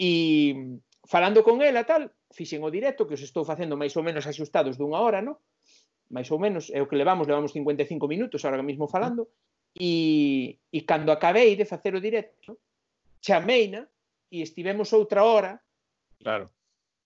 E 0.00 0.80
falando 1.12 1.42
con 1.42 1.58
ela 1.58 1.82
tal, 1.90 2.02
fixen 2.30 2.62
o 2.62 2.70
directo 2.70 3.06
que 3.06 3.16
os 3.18 3.22
estou 3.26 3.42
facendo 3.50 3.74
máis 3.74 3.94
ou 3.98 4.06
menos 4.06 4.24
axustados 4.30 4.78
dunha 4.78 5.02
hora, 5.02 5.20
no? 5.26 5.42
máis 6.14 6.30
ou 6.30 6.38
menos, 6.38 6.70
é 6.70 6.78
o 6.82 6.88
que 6.90 6.98
levamos, 6.98 7.26
levamos 7.30 7.50
55 7.54 8.06
minutos 8.06 8.42
agora 8.46 8.66
mesmo 8.66 8.86
falando, 8.86 9.30
e, 9.74 10.58
e 10.70 10.78
cando 10.82 11.10
acabei 11.10 11.54
de 11.54 11.66
facer 11.66 11.94
o 11.94 12.02
directo, 12.02 12.58
chameina 13.22 13.90
e 14.30 14.42
estivemos 14.42 14.90
outra 14.94 15.22
hora 15.26 15.52
Claro 16.20 16.50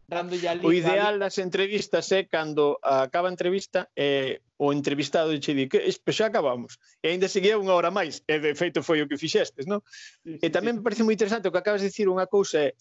dando 0.09 0.36
ya 0.36 0.55
liga. 0.55 0.68
O 0.68 0.72
ideal 0.72 1.18
das 1.18 1.38
entrevistas 1.38 2.12
é 2.12 2.24
cando 2.24 2.78
acaba 2.82 3.28
a 3.28 3.34
entrevista 3.34 3.88
e 3.96 4.40
o 4.57 4.72
entrevistado 4.72 5.32
che 5.40 5.55
di 5.55 5.68
que 5.68 5.80
xa 6.12 6.26
acabamos 6.26 6.78
e 7.02 7.11
aínda 7.11 7.28
seguía 7.28 7.59
unha 7.59 7.74
hora 7.74 7.90
máis 7.90 8.22
e 8.28 8.38
de 8.38 8.55
feito 8.55 8.84
foi 8.84 9.02
o 9.02 9.09
que 9.09 9.18
fixestes, 9.18 9.66
non? 9.66 9.80
Sí, 10.22 10.38
sí, 10.38 10.44
e 10.44 10.48
tamén 10.52 10.76
sí. 10.76 10.78
me 10.78 10.84
parece 10.84 11.02
moi 11.02 11.14
interesante 11.16 11.48
o 11.48 11.52
que 11.52 11.61
acabas 11.61 11.82
de 11.82 11.90
dicir 11.90 12.07
unha 12.07 12.28
cousa 12.28 12.70
é 12.70 12.76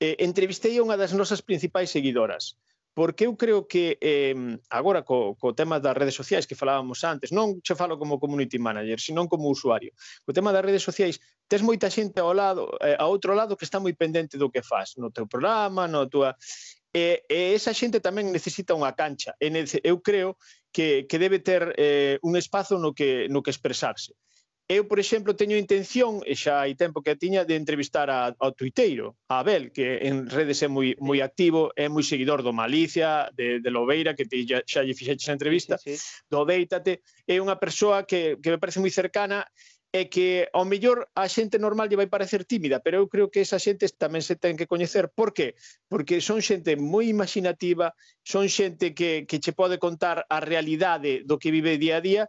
eh, 0.00 0.16
entrevistei 0.22 0.78
a 0.78 0.84
unha 0.86 0.96
das 0.96 1.12
nosas 1.12 1.42
principais 1.42 1.90
seguidoras 1.90 2.56
porque 2.98 3.26
eu 3.26 3.36
creo 3.36 3.68
que 3.70 3.96
eh, 4.02 4.34
agora 4.70 5.04
co, 5.06 5.38
co 5.38 5.54
tema 5.54 5.78
das 5.78 5.94
redes 5.94 6.18
sociais 6.18 6.50
que 6.50 6.58
falábamos 6.58 7.06
antes, 7.06 7.30
non 7.30 7.62
che 7.62 7.78
falo 7.78 7.94
como 7.94 8.18
community 8.18 8.58
manager, 8.58 8.98
senón 8.98 9.30
como 9.30 9.46
usuario. 9.46 9.94
Co 10.26 10.34
tema 10.34 10.50
das 10.50 10.66
redes 10.66 10.82
sociais, 10.82 11.22
tes 11.46 11.62
moita 11.62 11.94
xente 11.94 12.18
ao 12.18 12.34
lado, 12.34 12.74
eh, 12.82 12.98
ao 12.98 13.14
outro 13.14 13.38
lado 13.38 13.54
que 13.54 13.62
está 13.62 13.78
moi 13.78 13.94
pendente 13.94 14.34
do 14.34 14.50
que 14.50 14.66
faz, 14.66 14.98
no 14.98 15.14
teu 15.14 15.30
programa, 15.30 15.86
no 15.86 16.10
tua 16.10 16.34
e, 16.90 17.22
e 17.30 17.54
esa 17.54 17.70
xente 17.70 18.02
tamén 18.02 18.34
necesita 18.34 18.74
unha 18.74 18.90
cancha. 18.98 19.30
E 19.38 19.46
eu 19.86 20.02
creo 20.02 20.34
que, 20.74 21.06
que 21.06 21.22
debe 21.22 21.38
ter 21.38 21.78
eh, 21.78 22.18
un 22.26 22.34
espazo 22.34 22.82
no 22.82 22.98
que, 22.98 23.30
no 23.30 23.46
que 23.46 23.54
expresarse. 23.54 24.18
Eu, 24.70 24.84
por 24.84 25.00
exemplo, 25.00 25.32
teño 25.32 25.56
intención, 25.56 26.20
e 26.28 26.36
xa 26.36 26.60
hai 26.60 26.76
tempo 26.76 27.00
que 27.00 27.16
a 27.16 27.16
tiña, 27.16 27.48
de 27.48 27.56
entrevistar 27.56 28.12
a, 28.12 28.36
ao 28.36 28.52
tuiteiro, 28.52 29.16
a 29.24 29.40
Abel, 29.40 29.72
que 29.72 30.04
en 30.04 30.28
redes 30.28 30.60
é 30.60 30.68
moi, 30.68 30.92
moi 31.00 31.24
activo, 31.24 31.72
é 31.72 31.88
moi 31.88 32.04
seguidor 32.04 32.44
do 32.44 32.52
Malicia, 32.52 33.32
de, 33.32 33.64
de 33.64 33.70
Lobeira, 33.72 34.12
que 34.12 34.28
te, 34.28 34.44
xa, 34.44 34.60
xa 34.68 34.84
lle 34.84 34.92
fixeches 34.92 35.32
a 35.32 35.36
entrevista, 35.40 35.80
sí, 35.80 35.96
sí, 35.96 36.04
sí. 36.04 36.20
do 36.28 36.44
Deítate, 36.44 37.00
é 37.24 37.40
unha 37.40 37.56
persoa 37.56 38.04
que, 38.04 38.36
que 38.44 38.52
me 38.52 38.60
parece 38.60 38.76
moi 38.76 38.92
cercana 38.92 39.40
é 39.88 40.04
que 40.04 40.44
ao 40.52 40.68
mellor 40.68 41.08
a 41.16 41.24
xente 41.32 41.56
normal 41.56 41.88
lle 41.88 41.96
vai 41.96 42.12
parecer 42.12 42.44
tímida, 42.44 42.76
pero 42.84 43.00
eu 43.00 43.08
creo 43.08 43.32
que 43.32 43.40
esa 43.40 43.56
xente 43.56 43.88
tamén 43.96 44.20
se 44.20 44.36
ten 44.36 44.52
que 44.52 44.68
coñecer. 44.68 45.08
Por 45.08 45.32
qué? 45.32 45.56
Porque 45.88 46.20
son 46.20 46.44
xente 46.44 46.76
moi 46.76 47.08
imaginativa, 47.08 47.96
son 48.20 48.52
xente 48.52 48.92
que, 48.92 49.24
que 49.24 49.40
che 49.40 49.56
pode 49.56 49.80
contar 49.80 50.28
a 50.28 50.44
realidade 50.44 51.24
do 51.24 51.40
que 51.40 51.48
vive 51.48 51.80
día 51.80 51.96
a 51.98 52.04
día 52.04 52.22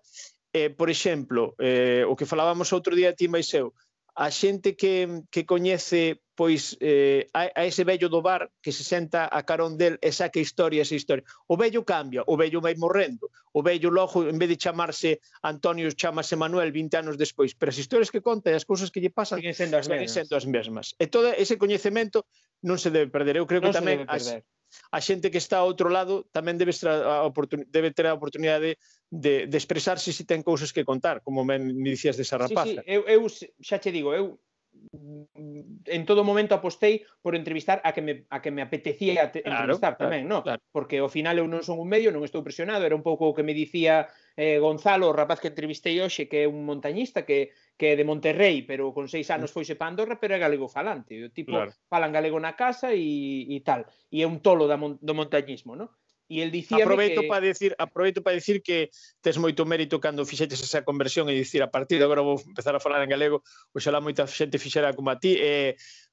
Eh, 0.53 0.69
por 0.73 0.89
exemplo, 0.89 1.53
eh, 1.59 2.03
o 2.09 2.17
que 2.17 2.25
falábamos 2.25 2.73
outro 2.73 2.97
día 2.97 3.13
ti 3.13 3.29
máis 3.29 3.53
eu, 3.53 3.73
a 4.19 4.27
xente 4.33 4.75
que, 4.75 5.23
que 5.29 5.45
coñece 5.45 6.19
pois 6.39 6.79
eh, 6.79 7.27
a, 7.35 7.51
a 7.51 7.67
ese 7.67 7.83
vello 7.83 8.07
do 8.07 8.23
bar 8.23 8.47
que 8.63 8.71
se 8.71 8.83
senta 8.87 9.27
a 9.27 9.43
carón 9.43 9.75
del 9.75 9.99
e 9.99 10.15
saca 10.15 10.39
historia, 10.39 10.87
esa 10.87 10.95
historia. 10.95 11.27
O 11.51 11.59
vello 11.59 11.83
cambia, 11.83 12.23
o 12.31 12.39
vello 12.39 12.63
vai 12.63 12.79
morrendo. 12.79 13.27
O 13.51 13.59
vello 13.59 13.91
logo, 13.91 14.23
en 14.23 14.39
vez 14.39 14.47
de 14.47 14.55
chamarse 14.55 15.19
Antonio, 15.43 15.91
chamase 15.91 16.39
Manuel 16.39 16.71
20 16.71 16.95
anos 16.95 17.15
despois. 17.19 17.51
Pero 17.59 17.75
as 17.75 17.79
historias 17.79 18.07
que 18.07 18.23
conta 18.23 18.51
e 18.51 18.55
as 18.55 18.63
cousas 18.63 18.87
que 18.87 19.03
lle 19.03 19.11
pasan 19.11 19.43
siguen 19.43 19.51
sendo 19.51 19.75
as, 19.75 19.91
mesmas. 19.91 20.15
sendo 20.15 20.33
as 20.39 20.45
mesmas. 20.47 20.87
E 20.95 21.11
todo 21.11 21.27
ese 21.35 21.59
coñecemento 21.59 22.23
non 22.63 22.79
se 22.79 22.87
debe 22.87 23.11
perder. 23.11 23.35
Eu 23.35 23.47
creo 23.47 23.59
non 23.59 23.71
que 23.71 23.75
tamén... 23.75 24.07
As, 24.07 24.31
a 24.91 24.99
xente 25.01 25.31
que 25.31 25.41
está 25.41 25.59
a 25.59 25.67
outro 25.67 25.89
lado 25.89 26.25
tamén 26.33 26.57
debe, 26.57 26.73
a 26.85 27.27
debe 27.69 27.89
ter 27.93 28.05
a 28.07 28.17
oportunidade 28.17 28.77
de, 29.11 29.45
de, 29.45 29.47
de 29.47 29.57
expresarse 29.57 30.13
se 30.13 30.23
ten 30.25 30.41
cousas 30.41 30.73
que 30.73 30.85
contar, 30.85 31.21
como 31.21 31.45
me, 31.45 31.59
me 31.59 31.89
dicías 31.93 32.17
desa 32.17 32.37
rapaza. 32.37 32.81
Sí, 32.81 32.81
sí, 32.81 32.89
eu, 32.89 33.05
eu 33.07 33.21
xa 33.61 33.77
che 33.77 33.91
digo, 33.93 34.13
eu 34.13 34.39
Mm, 34.91 35.85
en 35.85 36.05
todo 36.05 36.23
momento 36.23 36.55
apostei 36.55 37.05
por 37.21 37.35
entrevistar 37.35 37.81
a 37.83 37.93
que 37.93 38.01
me, 38.01 38.25
a 38.29 38.41
que 38.41 38.51
me 38.51 38.61
apetecía 38.61 39.29
claro, 39.29 39.41
entrevistar 39.45 39.93
claro, 39.97 40.09
tamén, 40.09 40.23
no? 40.25 40.41
Claro. 40.41 40.61
Porque 40.71 40.97
ao 41.03 41.11
final 41.11 41.37
eu 41.37 41.45
non 41.45 41.61
son 41.61 41.77
un 41.77 41.89
medio, 41.91 42.09
non 42.09 42.25
estou 42.25 42.41
presionado, 42.41 42.87
era 42.87 42.97
un 42.97 43.05
pouco 43.05 43.29
o 43.29 43.35
que 43.35 43.45
me 43.45 43.53
dicía 43.53 44.07
eh, 44.39 44.57
Gonzalo, 44.57 45.11
o 45.11 45.15
rapaz 45.15 45.43
que 45.43 45.51
entrevistei 45.51 45.99
hoxe, 45.99 46.31
que 46.31 46.43
é 46.43 46.47
un 46.47 46.63
montañista 46.63 47.27
que, 47.27 47.51
que 47.75 47.93
é 47.93 47.99
de 47.99 48.07
Monterrey, 48.07 48.63
pero 48.63 48.95
con 48.95 49.11
seis 49.11 49.27
anos 49.29 49.51
foise 49.51 49.75
para 49.75 49.91
Andorra, 49.91 50.15
pero 50.17 50.33
é 50.33 50.39
galego 50.39 50.71
falante. 50.71 51.19
O 51.19 51.29
tipo 51.29 51.53
claro. 51.53 51.75
falan 51.91 52.15
galego 52.15 52.39
na 52.39 52.55
casa 52.55 52.95
e, 52.95 53.45
e 53.51 53.59
tal. 53.61 53.83
E 54.09 54.23
é 54.23 54.27
un 54.27 54.39
tolo 54.39 54.65
da 54.65 54.79
do 54.79 55.13
montañismo, 55.13 55.75
no? 55.75 55.91
E 56.29 56.45
el 56.45 56.53
dicía 56.53 56.85
aproveito 56.85 57.21
que... 57.21 57.27
para 57.27 57.41
decir, 57.41 57.73
aproveito 57.81 58.21
para 58.21 58.37
decir 58.37 58.61
que 58.61 58.93
tes 59.19 59.41
moito 59.41 59.65
mérito 59.65 59.97
cando 59.97 60.29
fixetes 60.29 60.61
esa 60.61 60.85
conversión 60.85 61.25
e 61.25 61.33
dicir 61.33 61.65
a 61.65 61.73
partir 61.73 61.97
de 61.97 62.05
agora 62.05 62.21
vou 62.21 62.37
empezar 62.37 62.77
a 62.77 62.79
falar 62.79 63.01
en 63.01 63.09
galego, 63.09 63.41
oxalá 63.73 63.97
moita 63.97 64.29
xente 64.29 64.61
fixera 64.61 64.93
como 64.93 65.09
a 65.09 65.17
ti 65.17 65.33
e 65.33 65.41
eh, 65.41 65.69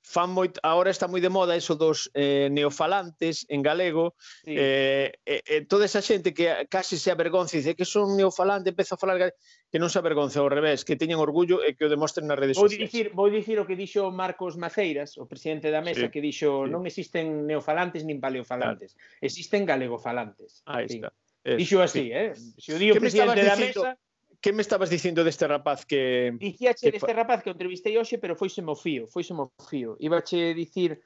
fan 0.07 0.31
moi, 0.31 0.47
agora 0.63 0.95
está 0.95 1.11
moi 1.11 1.19
de 1.19 1.27
moda 1.27 1.59
eso 1.59 1.75
dos 1.75 2.07
eh, 2.15 2.47
neofalantes 2.55 3.43
en 3.51 3.59
galego 3.59 4.15
sí. 4.47 4.55
eh, 4.55 5.11
eh, 5.27 5.67
toda 5.67 5.83
esa 5.83 5.99
xente 5.99 6.31
que 6.31 6.47
casi 6.71 6.95
se 6.95 7.11
avergonza 7.11 7.59
e 7.59 7.61
dice 7.61 7.75
que 7.75 7.83
son 7.83 8.15
neofalante, 8.15 8.71
empeza 8.71 8.95
a 8.95 9.03
falar 9.03 9.19
que 9.19 9.79
non 9.83 9.91
se 9.91 9.99
avergonza 9.99 10.39
ao 10.39 10.47
revés, 10.47 10.87
que 10.87 10.95
teñen 10.95 11.19
orgullo 11.19 11.59
e 11.59 11.75
que 11.75 11.83
o 11.83 11.91
demostren 11.91 12.31
nas 12.31 12.39
redes 12.39 12.55
vou 12.55 12.71
sociais. 12.71 12.87
Dicir, 12.87 13.11
vou 13.19 13.27
dicir 13.27 13.59
o 13.59 13.67
que 13.67 13.75
dixo 13.75 14.15
Marcos 14.15 14.55
Maceiras, 14.55 15.19
o 15.19 15.27
presidente 15.27 15.75
da 15.75 15.83
mesa, 15.83 16.07
sí. 16.07 16.13
que 16.15 16.23
dixo 16.23 16.65
sí. 16.65 16.71
non 16.71 16.87
existen 16.87 17.43
neofalantes 17.43 18.07
nin 18.07 18.23
paleofalantes, 18.23 18.95
claro. 18.95 19.27
existen 19.27 19.67
galegofalantes. 19.67 20.63
Aí 20.71 20.87
sí. 20.87 21.03
está. 21.03 21.11
Dixo 21.43 21.83
así, 21.83 22.11
sí. 22.11 22.15
eh? 22.15 22.31
Se 22.35 22.75
o 22.75 22.79
dio 22.79 22.95
presidente 22.95 23.43
da 23.43 23.59
mesa, 23.59 23.99
que 24.41 24.53
me 24.53 24.63
estabas 24.63 24.91
dicindo 24.91 25.25
deste 25.25 25.47
rapaz 25.47 25.85
que... 25.85 26.33
Dicíache 26.39 26.91
deste 26.91 27.13
rapaz 27.13 27.43
que 27.43 27.51
o 27.51 27.57
entrevistei 27.57 27.97
hoxe, 27.97 28.19
pero 28.19 28.37
foi 28.37 28.51
mo 28.63 28.77
fío, 28.77 29.07
foi 29.07 29.25
mo 29.33 29.53
fío. 29.69 29.97
Ibache 30.01 30.55
dicir 30.55 31.01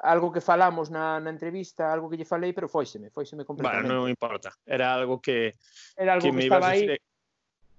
algo 0.00 0.32
que 0.32 0.40
falamos 0.40 0.90
na, 0.90 1.20
na 1.20 1.30
entrevista, 1.30 1.92
algo 1.92 2.10
que 2.10 2.16
lle 2.16 2.28
falei, 2.28 2.52
pero 2.52 2.68
foiseme, 2.68 3.10
foiseme 3.10 3.44
completamente. 3.44 3.88
Bueno, 3.88 4.04
non 4.04 4.10
importa, 4.10 4.52
era 4.66 4.92
algo 4.92 5.20
que... 5.20 5.54
Era 5.96 6.18
algo 6.18 6.28
que, 6.28 6.36
que 6.36 6.44
estaba 6.44 6.68
aí... 6.70 6.98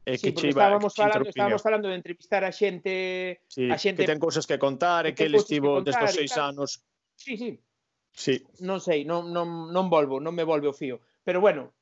E 0.06 0.14
eh, 0.14 0.18
sí, 0.22 0.30
que 0.30 0.38
che 0.38 0.48
iba, 0.54 0.62
estábamos, 0.62 0.94
que 0.94 1.02
falando, 1.02 1.30
estábamos 1.30 1.62
falando 1.66 1.88
de 1.90 1.98
entrevistar 1.98 2.46
a 2.46 2.54
xente... 2.54 3.42
Sí, 3.50 3.66
a 3.70 3.78
xente 3.78 4.06
que 4.06 4.10
ten 4.10 4.22
cousas 4.22 4.46
que 4.46 4.62
contar 4.62 5.10
e 5.10 5.14
que, 5.14 5.14
eh, 5.14 5.16
que 5.18 5.26
ele 5.26 5.42
estivo 5.42 5.82
destes 5.82 6.14
desde 6.14 6.14
os 6.14 6.16
seis 6.22 6.34
anos... 6.38 6.70
Sí, 7.18 7.34
sí. 7.38 7.58
Sí. 8.16 8.46
Non 8.64 8.80
sei, 8.80 9.04
non, 9.04 9.34
non, 9.34 9.74
non 9.74 9.90
volvo, 9.90 10.22
non 10.22 10.38
me 10.38 10.46
volve 10.46 10.70
o 10.70 10.78
fío. 10.78 11.02
Pero 11.26 11.42
bueno, 11.42 11.74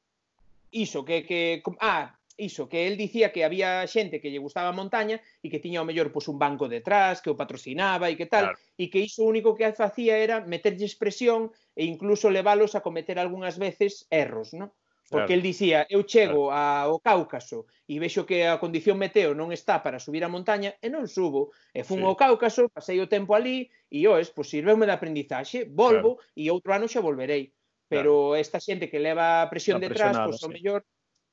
iso, 0.71 1.03
que, 1.03 1.27
que... 1.27 1.61
Ah, 1.83 2.15
iso, 2.37 2.69
que 2.69 2.87
el 2.87 2.97
dicía 2.97 3.31
que 3.31 3.45
había 3.45 3.85
xente 3.87 4.21
que 4.21 4.31
lle 4.31 4.41
gustaba 4.41 4.69
a 4.69 4.77
montaña 4.77 5.21
e 5.41 5.47
que 5.51 5.61
tiña 5.61 5.81
o 5.81 5.87
mellor 5.87 6.09
pois 6.09 6.27
un 6.27 6.41
banco 6.41 6.65
detrás, 6.67 7.21
que 7.21 7.29
o 7.29 7.37
patrocinaba 7.37 8.09
e 8.09 8.17
que 8.17 8.25
tal, 8.25 8.53
claro. 8.53 8.59
e 8.77 8.85
que 8.89 9.03
iso 9.05 9.23
o 9.23 9.29
único 9.29 9.53
que 9.53 9.69
facía 9.73 10.17
era 10.17 10.41
meterlles 10.41 10.97
presión 10.97 11.53
e 11.77 11.85
incluso 11.85 12.33
leválos 12.33 12.73
a 12.73 12.81
cometer 12.81 13.17
algunhas 13.21 13.61
veces 13.61 14.09
erros, 14.09 14.53
non? 14.57 14.73
Porque 15.13 15.35
claro. 15.35 15.37
el 15.37 15.41
dicía, 15.43 15.85
eu 15.89 16.01
chego 16.09 16.49
claro. 16.49 16.89
ao 16.89 16.99
Cáucaso 17.03 17.69
e 17.85 17.99
vexo 18.01 18.25
que 18.25 18.49
a 18.49 18.57
condición 18.57 18.97
meteo 18.97 19.37
non 19.37 19.53
está 19.53 19.83
para 19.83 20.01
subir 20.01 20.25
a 20.25 20.31
montaña 20.31 20.73
e 20.81 20.89
non 20.89 21.05
subo. 21.05 21.53
E 21.69 21.85
fun 21.85 22.01
sí. 22.01 22.05
ao 22.07 22.17
Cáucaso, 22.17 22.71
pasei 22.73 22.97
o 22.97 23.11
tempo 23.11 23.37
ali 23.37 23.69
e 23.93 24.09
oes, 24.09 24.33
pois 24.33 24.49
sirveume 24.49 24.89
de 24.89 24.95
aprendizaxe, 24.95 25.69
volvo 25.69 26.17
claro. 26.17 26.33
e 26.33 26.49
outro 26.49 26.73
ano 26.73 26.89
xa 26.89 27.03
volverei. 27.03 27.53
Pero 27.85 28.33
claro. 28.33 28.41
esta 28.41 28.57
xente 28.57 28.89
que 28.89 28.97
leva 28.97 29.43
a 29.43 29.49
presión 29.53 29.77
detrás, 29.77 30.17
pois 30.17 30.39
sí. 30.39 30.47
o 30.47 30.49
mellor 30.49 30.81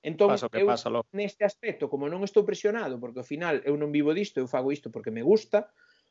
Entón, 0.02 0.32
Paso 0.32 0.48
que 0.48 0.64
eu 0.64 0.68
pasa, 0.68 0.88
lo. 0.88 1.04
neste 1.12 1.44
aspecto, 1.44 1.92
como 1.92 2.08
non 2.08 2.24
estou 2.24 2.40
presionado, 2.48 2.96
porque 2.96 3.20
ao 3.20 3.28
final 3.28 3.60
eu 3.68 3.76
non 3.76 3.92
vivo 3.92 4.16
disto, 4.16 4.40
eu 4.40 4.48
fago 4.48 4.72
isto 4.72 4.88
porque 4.88 5.12
me 5.12 5.20
gusta, 5.20 5.68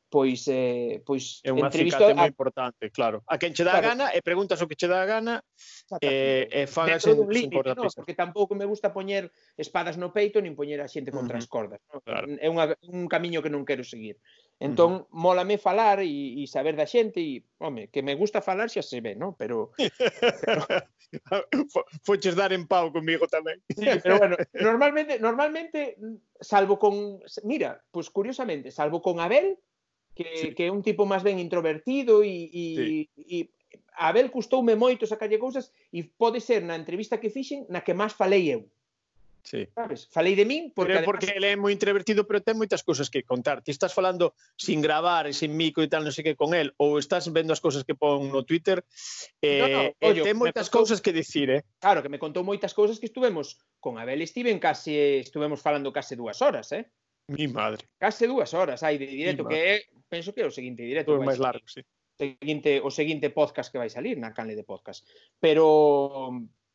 pois 0.10 0.46
eh, 0.50 1.02
pois 1.06 1.42
é 1.46 1.54
unha 1.54 1.70
entrevisto 1.70 2.02
a... 2.02 2.14
moi 2.14 2.30
importante, 2.30 2.90
claro. 2.90 3.22
A 3.30 3.38
quen 3.38 3.54
che 3.54 3.66
dá 3.66 3.78
claro. 3.78 3.94
gana 3.94 4.06
e 4.14 4.22
preguntas 4.26 4.62
o 4.62 4.70
que 4.70 4.78
che 4.78 4.90
dá 4.90 5.06
gana 5.06 5.42
e 6.02 6.50
eh, 6.50 6.66
e 6.66 6.70
fagas 6.70 7.06
en 7.06 7.18
un 7.22 7.30
límite, 7.30 7.74
no, 7.78 7.90
porque 7.90 8.18
tampouco 8.18 8.58
me 8.58 8.66
gusta 8.66 8.94
poñer 8.94 9.30
espadas 9.58 9.98
no 9.98 10.10
peito 10.14 10.42
nin 10.42 10.58
poñer 10.58 10.82
a 10.82 10.90
xente 10.90 11.14
contra 11.14 11.38
uh 11.38 11.42
-huh. 11.42 11.46
as 11.46 11.48
cordas, 11.50 11.82
no? 11.94 12.02
claro. 12.02 12.26
É 12.42 12.50
unha, 12.50 12.74
un 12.90 13.06
camiño 13.06 13.42
que 13.46 13.54
non 13.54 13.66
quero 13.66 13.86
seguir. 13.86 14.18
Entón, 14.60 15.08
mm. 15.08 15.16
mólame 15.16 15.58
falar 15.58 16.04
e, 16.04 16.36
e 16.36 16.44
saber 16.44 16.76
da 16.76 16.84
xente 16.84 17.24
e, 17.24 17.48
home, 17.64 17.88
que 17.88 18.04
me 18.04 18.12
gusta 18.20 18.44
falar 18.44 18.68
xa 18.68 18.84
se 18.84 19.00
ve, 19.00 19.16
non? 19.16 19.32
Pero... 19.40 19.72
pero... 20.44 20.68
Foches 22.04 22.36
dar 22.36 22.52
en 22.52 22.68
pau 22.68 22.92
comigo 22.92 23.24
tamén. 23.32 23.64
sí, 23.72 23.88
pero 24.04 24.20
bueno, 24.20 24.36
normalmente, 24.60 25.16
normalmente 25.18 25.96
salvo 26.44 26.76
con... 26.76 27.24
Mira, 27.48 27.80
pois 27.88 28.12
pues 28.12 28.14
curiosamente, 28.14 28.68
salvo 28.68 29.00
con 29.00 29.24
Abel, 29.24 29.56
que, 30.12 30.28
sí. 30.36 30.48
que 30.52 30.68
é 30.68 30.72
un 30.76 30.84
tipo 30.84 31.08
máis 31.08 31.24
ben 31.24 31.40
introvertido 31.40 32.28
e, 32.28 32.52
e, 32.52 32.66
sí. 32.76 32.86
e 33.16 33.38
Abel 33.96 34.28
custoume 34.28 34.76
moito 34.76 35.08
sacalle 35.08 35.40
cousas 35.40 35.72
e 35.96 36.04
pode 36.04 36.44
ser 36.44 36.68
na 36.68 36.76
entrevista 36.76 37.24
que 37.24 37.32
fixen 37.32 37.64
na 37.72 37.80
que 37.80 37.96
máis 37.96 38.12
falei 38.12 38.52
eu. 38.52 38.68
Sí. 39.44 39.68
Sabes? 39.74 40.08
Falei 40.12 40.36
de 40.36 40.46
min 40.46 40.72
porque... 40.76 40.94
Pero 40.94 41.06
porque 41.06 41.32
además... 41.32 41.38
ele 41.38 41.48
é 41.52 41.56
moi 41.56 41.72
introvertido, 41.74 42.28
pero 42.28 42.44
ten 42.44 42.60
moitas 42.60 42.84
cousas 42.84 43.10
que 43.10 43.24
contar. 43.24 43.64
Ti 43.64 43.72
estás 43.72 43.96
falando 43.96 44.36
sin 44.60 44.84
gravar 44.84 45.26
e 45.26 45.34
sin 45.34 45.56
micro 45.56 45.82
e 45.82 45.90
tal, 45.90 46.04
non 46.04 46.14
sei 46.14 46.22
que 46.22 46.38
con 46.38 46.54
el, 46.54 46.76
ou 46.78 47.00
estás 47.00 47.32
vendo 47.32 47.56
as 47.56 47.64
cousas 47.64 47.88
que 47.88 47.96
pon 47.96 48.30
no 48.30 48.46
Twitter, 48.46 48.84
eh, 49.42 49.60
no, 49.60 49.68
no, 49.68 49.82
eh, 49.90 50.06
ollo, 50.06 50.24
ten 50.28 50.38
moitas 50.38 50.68
contou... 50.68 50.86
cousas 50.86 51.00
que 51.00 51.16
dicir, 51.16 51.50
eh? 51.50 51.62
Claro, 51.80 52.04
que 52.04 52.12
me 52.12 52.22
contou 52.22 52.44
moitas 52.46 52.76
cousas 52.76 53.00
que 53.00 53.08
estuvemos 53.08 53.58
con 53.80 53.98
Abel 53.98 54.22
Steven 54.28 54.60
case, 54.60 55.24
estuvemos 55.24 55.64
falando 55.64 55.90
case 55.96 56.20
dúas 56.20 56.44
horas, 56.44 56.70
eh? 56.76 56.86
Mi 57.30 57.48
madre. 57.48 57.86
Case 57.98 58.28
dúas 58.28 58.54
horas 58.54 58.82
hai 58.82 58.98
de 58.98 59.08
directo, 59.08 59.46
que 59.46 59.58
é, 59.58 59.74
penso 60.10 60.34
que 60.34 60.42
é 60.42 60.48
o 60.50 60.54
seguinte 60.54 60.82
pois 60.84 60.90
directo. 60.90 61.16
O 61.16 61.24
máis 61.24 61.40
largo, 61.40 61.66
sí. 61.70 61.82
Seguinte, 62.20 62.84
o 62.84 62.92
seguinte 62.92 63.32
podcast 63.32 63.72
que 63.72 63.80
vai 63.80 63.88
salir 63.88 64.20
na 64.20 64.36
canle 64.36 64.52
de 64.52 64.68
podcast. 64.68 65.08
Pero 65.40 66.28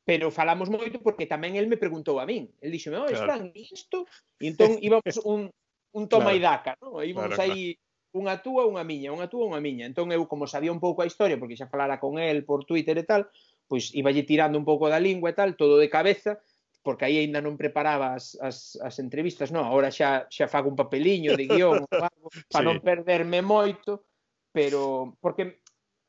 pero 0.04 0.28
falamos 0.30 0.68
moito 0.68 1.00
porque 1.00 1.24
tamén 1.24 1.56
el 1.56 1.66
me 1.66 1.80
preguntou 1.80 2.20
a 2.20 2.28
min. 2.28 2.52
El 2.60 2.70
dixo, 2.70 2.92
oh, 2.92 3.08
claro. 3.08 3.24
Fran, 3.24 3.42
isto? 3.56 4.04
E 4.36 4.52
entón 4.52 4.76
íbamos 4.86 5.16
un, 5.24 5.48
un 5.96 6.04
toma 6.12 6.36
claro. 6.36 6.38
e 6.38 6.44
daca, 6.44 6.72
non? 6.76 7.00
Íbamos 7.00 7.32
claro, 7.32 7.48
aí 7.48 7.74
claro. 7.74 8.20
unha 8.20 8.34
túa, 8.44 8.62
unha 8.68 8.84
miña, 8.84 9.16
unha 9.16 9.32
túa, 9.32 9.48
unha 9.48 9.64
miña. 9.64 9.88
Entón 9.88 10.12
eu, 10.12 10.28
como 10.28 10.44
sabía 10.44 10.70
un 10.70 10.78
pouco 10.78 11.00
a 11.00 11.08
historia, 11.08 11.40
porque 11.40 11.56
xa 11.56 11.72
falara 11.72 11.96
con 11.96 12.20
el 12.20 12.44
por 12.44 12.68
Twitter 12.68 13.00
e 13.00 13.08
tal, 13.08 13.32
pois 13.64 13.96
iba 13.96 14.12
lle 14.12 14.28
tirando 14.28 14.60
un 14.60 14.68
pouco 14.68 14.92
da 14.92 15.00
lingua 15.00 15.32
e 15.32 15.36
tal, 15.36 15.56
todo 15.56 15.80
de 15.80 15.88
cabeza, 15.88 16.36
porque 16.84 17.08
aí 17.08 17.16
aínda 17.16 17.40
non 17.40 17.56
preparaba 17.56 18.12
as, 18.12 18.36
as, 18.44 18.76
as 18.76 19.00
entrevistas, 19.00 19.48
non, 19.48 19.64
agora 19.64 19.88
xa, 19.88 20.28
xa 20.28 20.52
fago 20.52 20.68
un 20.68 20.76
papeliño 20.76 21.32
de 21.32 21.48
guión, 21.48 21.80
algo, 21.88 22.28
para 22.52 22.60
sí. 22.60 22.68
non 22.68 22.84
perderme 22.84 23.40
moito, 23.40 24.04
pero 24.52 25.16
porque 25.24 25.63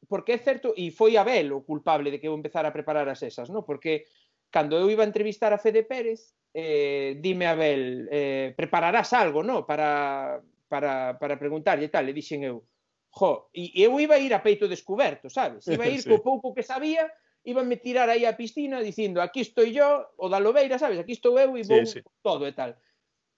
porque 0.07 0.33
é 0.33 0.39
certo, 0.39 0.73
e 0.77 0.91
foi 0.91 1.17
Abel 1.17 1.53
o 1.55 1.65
culpable 1.65 2.11
de 2.11 2.19
que 2.19 2.27
eu 2.27 2.37
empezara 2.37 2.69
a 2.69 2.75
preparar 2.75 3.09
as 3.09 3.21
esas, 3.21 3.49
non? 3.49 3.65
Porque 3.65 4.05
cando 4.49 4.77
eu 4.77 4.87
iba 4.89 5.03
a 5.03 5.09
entrevistar 5.09 5.51
a 5.51 5.61
Fede 5.61 5.83
Pérez, 5.83 6.33
eh, 6.53 7.19
dime 7.19 7.45
Abel, 7.45 8.07
eh, 8.09 8.53
prepararás 8.55 9.11
algo, 9.13 9.43
non? 9.43 9.67
Para, 9.67 10.39
para, 10.67 11.19
para 11.19 11.35
preguntarlle 11.35 11.91
tal, 11.91 12.07
e 12.07 12.13
dixen 12.15 12.47
eu, 12.47 12.63
jo, 13.11 13.51
e 13.55 13.71
eu 13.75 13.95
iba 13.99 14.15
a 14.15 14.21
ir 14.21 14.33
a 14.33 14.43
peito 14.43 14.67
descoberto, 14.67 15.29
sabes? 15.29 15.67
Iba 15.67 15.85
a 15.85 15.91
ir 15.91 16.01
sí. 16.05 16.09
co 16.09 16.23
pouco 16.23 16.55
que 16.55 16.63
sabía, 16.63 17.07
iba 17.45 17.61
a 17.61 17.67
me 17.67 17.77
tirar 17.77 18.09
aí 18.09 18.25
a 18.25 18.35
piscina 18.35 18.81
dicindo, 18.81 19.21
aquí 19.21 19.41
estou 19.41 19.65
yo, 19.65 20.11
o 20.17 20.27
da 20.27 20.39
Lobeira, 20.39 20.79
sabes? 20.79 20.99
Aquí 20.99 21.13
estou 21.13 21.37
eu 21.39 21.55
e 21.57 21.63
vou 21.63 21.85
sí, 21.85 21.99
sí. 21.99 22.01
todo 22.21 22.47
e 22.47 22.53
tal. 22.53 22.75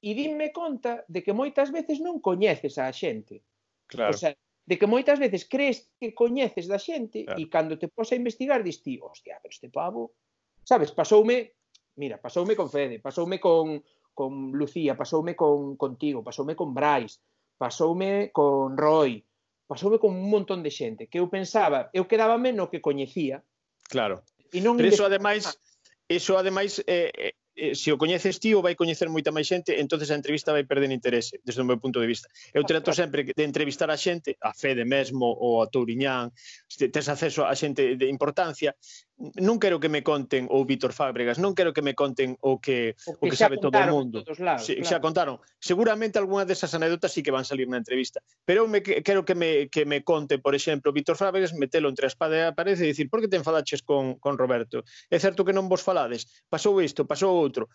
E 0.02 0.14
dime 0.14 0.54
conta 0.54 1.04
de 1.10 1.22
que 1.22 1.34
moitas 1.34 1.74
veces 1.74 2.00
non 2.00 2.22
coñeces 2.22 2.78
a 2.78 2.94
xente. 2.94 3.42
Claro. 3.90 4.14
O 4.14 4.18
sea, 4.18 4.38
de 4.68 4.76
que 4.78 4.86
moitas 4.86 5.16
veces 5.18 5.48
crees 5.48 5.88
que 5.96 6.12
coñeces 6.12 6.68
da 6.68 6.76
xente 6.76 7.24
claro. 7.24 7.40
e 7.40 7.48
cando 7.48 7.80
te 7.80 7.88
pos 7.88 8.12
a 8.12 8.20
investigar 8.20 8.68
dis 8.68 8.84
ti, 8.84 9.00
hostia, 9.00 9.40
pero 9.40 9.56
este 9.56 9.72
pavo, 9.72 10.20
sabes, 10.68 10.92
pasoume, 10.92 11.56
mira, 11.96 12.20
pasoume 12.20 12.52
con 12.52 12.68
Fede, 12.68 13.00
pasoume 13.00 13.40
con 13.40 13.80
con 14.18 14.52
Lucía, 14.52 14.98
pasoume 14.98 15.38
con 15.38 15.78
contigo, 15.78 16.26
pasoume 16.26 16.58
con 16.58 16.74
Brais, 16.74 17.22
pasoume 17.56 18.32
con 18.34 18.76
Roy, 18.76 19.24
pasoume 19.70 20.00
con 20.00 20.12
un 20.12 20.28
montón 20.28 20.66
de 20.66 20.74
xente 20.74 21.08
que 21.08 21.22
eu 21.22 21.32
pensaba, 21.32 21.88
eu 21.94 22.10
quedaba 22.10 22.36
menos 22.36 22.68
que 22.68 22.84
coñecía. 22.84 23.46
Claro. 23.88 24.26
E 24.52 24.60
non 24.60 24.76
Pero 24.76 24.92
iso 24.92 25.08
ademais, 25.08 25.48
iso 26.12 26.36
ademais 26.36 26.84
eh, 26.90 27.14
eh 27.14 27.37
Eh, 27.58 27.74
se 27.74 27.90
o 27.90 27.98
coñeces 27.98 28.38
ti 28.38 28.54
o 28.54 28.62
vai 28.62 28.78
coñecer 28.78 29.10
moita 29.10 29.34
máis 29.34 29.50
xente, 29.50 29.82
entonces 29.82 30.14
a 30.14 30.20
entrevista 30.20 30.54
vai 30.54 30.62
perder 30.62 30.94
interese, 30.94 31.42
desde 31.42 31.66
o 31.66 31.66
meu 31.66 31.82
punto 31.82 31.98
de 31.98 32.06
vista. 32.06 32.30
Eu 32.54 32.62
trato 32.62 32.94
sempre 32.94 33.26
de 33.26 33.44
entrevistar 33.44 33.90
a 33.90 33.98
xente, 33.98 34.38
a 34.38 34.54
Fede 34.54 34.86
mesmo 34.86 35.26
ou 35.26 35.66
a 35.66 35.66
Touriñán, 35.66 36.30
tes 36.70 37.10
acceso 37.10 37.42
a 37.50 37.58
xente 37.58 37.98
de 37.98 38.06
importancia, 38.14 38.78
non 39.18 39.58
quero 39.58 39.82
que 39.82 39.90
me 39.90 40.06
conten 40.06 40.46
ou 40.54 40.62
Víctor 40.62 40.94
Fábregas, 40.94 41.42
non 41.42 41.58
quero 41.58 41.74
que 41.74 41.82
me 41.82 41.98
conten 41.98 42.38
o 42.46 42.62
que 42.62 42.94
o 43.10 43.18
que, 43.18 43.26
o 43.26 43.32
que 43.34 43.38
sabe 43.38 43.58
todo 43.58 43.74
o 43.74 43.90
mundo. 43.90 44.22
Lados, 44.38 44.70
sí, 44.70 44.78
claro. 44.78 44.86
Xa 44.86 45.02
contaron. 45.02 45.36
Seguramente 45.58 46.22
algunha 46.22 46.46
desas 46.46 46.78
anécdotas 46.78 47.10
sí 47.18 47.26
que 47.26 47.34
van 47.34 47.42
salir 47.42 47.66
na 47.66 47.82
entrevista, 47.82 48.22
pero 48.46 48.64
eu 48.64 48.70
me 48.70 48.86
quero 48.86 49.26
que 49.26 49.34
me 49.34 49.74
que 49.74 49.90
me 49.90 50.06
conte, 50.06 50.38
por 50.38 50.54
exemplo, 50.54 50.94
Víctor 50.94 51.18
Fábregas 51.18 51.58
metelo 51.58 51.90
entre 51.90 52.06
a 52.06 52.14
espada 52.14 52.38
e 52.38 52.46
a 52.46 52.54
parede 52.54 52.86
e 52.86 52.94
dicir, 52.94 53.10
"Por 53.10 53.26
que 53.26 53.30
te 53.32 53.42
enfadaches 53.42 53.82
con 53.82 54.22
con 54.22 54.38
Roberto? 54.38 54.86
É 55.10 55.18
certo 55.18 55.42
que 55.42 55.56
non 55.56 55.66
vos 55.66 55.82
falades. 55.82 56.46
Pasou 56.46 56.78
isto, 56.78 57.10
pasou 57.10 57.34
outro." 57.34 57.66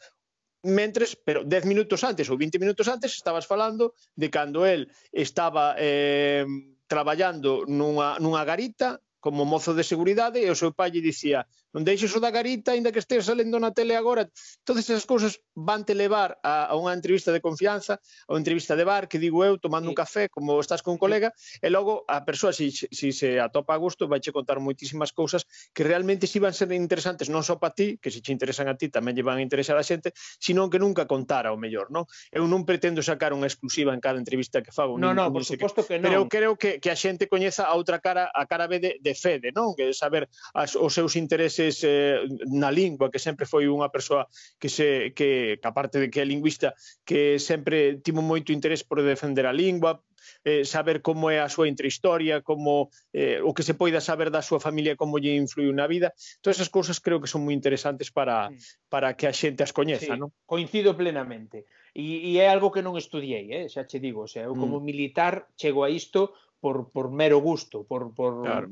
mentres, 0.63 1.19
pero 1.19 1.43
10 1.43 1.67
minutos 1.67 2.07
antes 2.07 2.31
ou 2.31 2.39
20 2.39 2.63
minutos 2.63 2.87
antes 2.87 3.19
estabas 3.19 3.51
falando 3.51 3.99
de 4.15 4.31
cando 4.31 4.63
el 4.63 4.87
estaba 5.11 5.75
eh, 5.75 6.47
traballando 6.87 7.67
nunha, 7.67 8.23
nunha 8.23 8.47
garita 8.47 9.03
como 9.25 9.47
mozo 9.53 9.71
de 9.79 9.85
seguridade 9.93 10.39
e 10.43 10.51
o 10.51 10.59
seu 10.59 10.71
pai 10.79 10.91
lle 10.91 11.07
dicía 11.11 11.41
non 11.73 11.89
deixes 11.89 12.13
o 12.13 12.21
da 12.21 12.29
garita, 12.29 12.77
aínda 12.77 12.93
que 12.93 13.01
estea 13.01 13.25
salendo 13.25 13.57
na 13.57 13.73
tele 13.73 13.97
agora, 13.97 14.29
todas 14.65 14.85
esas 14.85 15.09
cousas 15.09 15.41
vante 15.57 15.97
levar 15.97 16.37
a, 16.45 16.69
a 16.69 16.75
unha 16.77 16.93
entrevista 16.93 17.33
de 17.33 17.41
confianza, 17.41 17.97
a 17.97 18.31
unha 18.37 18.45
entrevista 18.45 18.77
de 18.77 18.85
bar, 18.85 19.09
que 19.09 19.17
digo 19.17 19.41
eu, 19.41 19.57
tomando 19.57 19.89
sí. 19.89 19.93
un 19.93 19.97
café, 19.97 20.29
como 20.29 20.61
estás 20.61 20.85
con 20.85 20.97
un 20.97 21.01
colega, 21.01 21.33
sí. 21.33 21.65
e 21.65 21.69
logo 21.73 22.05
a 22.09 22.29
persoa, 22.29 22.53
se, 22.53 22.69
si, 22.69 22.85
se, 22.85 22.87
si 22.93 23.09
se 23.13 23.41
atopa 23.41 23.73
a 23.73 23.81
gusto, 23.81 24.05
vai 24.05 24.21
che 24.21 24.37
contar 24.37 24.61
moitísimas 24.61 25.17
cousas 25.17 25.49
que 25.73 25.81
realmente 25.81 26.29
si 26.29 26.37
van 26.37 26.53
ser 26.53 26.69
interesantes 26.77 27.33
non 27.33 27.41
só 27.41 27.57
para 27.57 27.73
ti, 27.73 27.97
que 27.97 28.13
se 28.13 28.21
che 28.21 28.37
interesan 28.37 28.69
a 28.69 28.77
ti 28.77 28.93
tamén 28.93 29.17
lle 29.17 29.25
van 29.25 29.41
a 29.41 29.45
interesar 29.45 29.81
a 29.81 29.85
xente, 29.85 30.13
sino 30.37 30.69
que 30.69 30.77
nunca 30.77 31.09
contara 31.09 31.57
o 31.57 31.59
mellor, 31.59 31.89
non? 31.89 32.05
Eu 32.29 32.45
non 32.45 32.69
pretendo 32.69 33.01
sacar 33.01 33.33
unha 33.33 33.49
exclusiva 33.49 33.97
en 33.97 34.01
cada 34.05 34.21
entrevista 34.21 34.61
que 34.61 34.77
fago. 34.77 35.01
Non, 35.01 35.17
nin, 35.17 35.33
por 35.33 35.49
suposto 35.49 35.89
que, 35.89 35.97
que 35.97 36.05
non. 36.05 36.13
Pero 36.13 36.17
eu 36.21 36.27
creo 36.29 36.53
que, 36.61 36.77
que 36.85 36.93
a 36.93 36.97
xente 36.99 37.33
coñeza 37.33 37.65
a 37.65 37.73
outra 37.73 37.97
cara, 38.05 38.29
a 38.29 38.45
cara 38.45 38.69
B 38.69 38.77
de, 38.77 38.91
de 39.01 39.13
Fede, 39.17 39.57
non? 39.57 39.73
Que 39.73 39.97
saber 39.97 40.29
as, 40.53 40.77
os 40.77 40.93
seus 40.93 41.17
intereses 41.17 41.62
francés 41.63 41.85
eh, 41.85 42.27
na 42.47 42.71
lingua, 42.71 43.11
que 43.11 43.19
sempre 43.19 43.47
foi 43.47 43.69
unha 43.71 43.89
persoa 43.89 44.27
que, 44.59 44.69
se, 44.69 45.13
que, 45.15 45.59
que 45.61 45.69
aparte 45.69 46.01
de 46.03 46.11
que 46.11 46.21
é 46.21 46.27
lingüista, 46.27 46.75
que 47.07 47.39
sempre 47.39 48.03
timo 48.03 48.23
moito 48.23 48.51
interés 48.51 48.83
por 48.83 49.03
defender 49.03 49.47
a 49.47 49.55
lingua, 49.55 50.03
eh, 50.45 50.65
saber 50.65 51.03
como 51.03 51.31
é 51.31 51.39
a 51.39 51.51
súa 51.51 51.69
intrahistoria, 51.71 52.43
como 52.43 52.91
eh, 53.15 53.39
o 53.43 53.55
que 53.55 53.63
se 53.63 53.75
poida 53.75 54.03
saber 54.03 54.31
da 54.31 54.43
súa 54.43 54.59
familia, 54.59 54.99
como 54.99 55.19
lle 55.19 55.35
influiu 55.39 55.71
na 55.71 55.87
vida. 55.87 56.15
Todas 56.43 56.59
esas 56.59 56.71
cousas 56.71 56.99
creo 56.99 57.23
que 57.23 57.31
son 57.31 57.47
moi 57.47 57.55
interesantes 57.55 58.11
para, 58.11 58.51
para 58.91 59.15
que 59.15 59.27
a 59.31 59.35
xente 59.35 59.63
as 59.63 59.75
coñeza. 59.75 60.15
Sí, 60.15 60.19
non? 60.19 60.35
Coincido 60.47 60.95
plenamente. 60.99 61.67
E, 61.95 62.33
e 62.33 62.41
é 62.41 62.49
algo 62.49 62.73
que 62.73 62.83
non 62.83 62.99
estudiei, 62.99 63.53
eh? 63.53 63.65
xa 63.69 63.87
che 63.87 64.01
digo, 64.01 64.25
o 64.25 64.31
sea, 64.31 64.49
eu 64.49 64.55
como 64.57 64.81
mm. 64.81 64.85
militar 64.87 65.35
chego 65.61 65.85
a 65.85 65.93
isto 65.93 66.33
por, 66.63 66.89
por 66.95 67.11
mero 67.11 67.43
gusto, 67.43 67.85
por, 67.85 68.15
por, 68.15 68.47
claro 68.47 68.71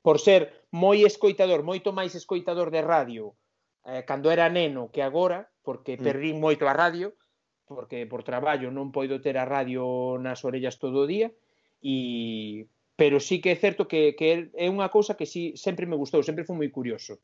por 0.00 0.18
ser 0.18 0.66
moi 0.72 1.04
escoitador, 1.04 1.60
moito 1.62 1.92
máis 1.92 2.16
escoitador 2.16 2.72
de 2.72 2.80
radio 2.80 3.36
eh, 3.86 4.04
cando 4.04 4.30
era 4.30 4.48
neno 4.48 4.90
que 4.92 5.02
agora, 5.02 5.48
porque 5.62 5.96
mm. 5.96 6.02
perdín 6.02 6.36
moito 6.40 6.68
a 6.68 6.76
radio, 6.76 7.16
porque 7.64 8.06
por 8.06 8.22
traballo 8.24 8.68
non 8.70 8.90
poido 8.90 9.22
ter 9.22 9.38
a 9.38 9.46
radio 9.46 10.18
nas 10.18 10.42
orellas 10.44 10.76
todo 10.76 11.04
o 11.04 11.08
día, 11.08 11.32
e 11.80 12.66
pero 13.00 13.16
sí 13.16 13.40
que 13.40 13.52
é 13.52 13.56
certo 13.56 13.88
que, 13.88 14.12
que 14.12 14.52
é 14.52 14.66
unha 14.68 14.92
cousa 14.92 15.16
que 15.16 15.24
sí, 15.24 15.56
sempre 15.56 15.88
me 15.88 15.96
gustou, 15.96 16.20
sempre 16.20 16.44
foi 16.44 16.56
moi 16.56 16.68
curioso. 16.68 17.16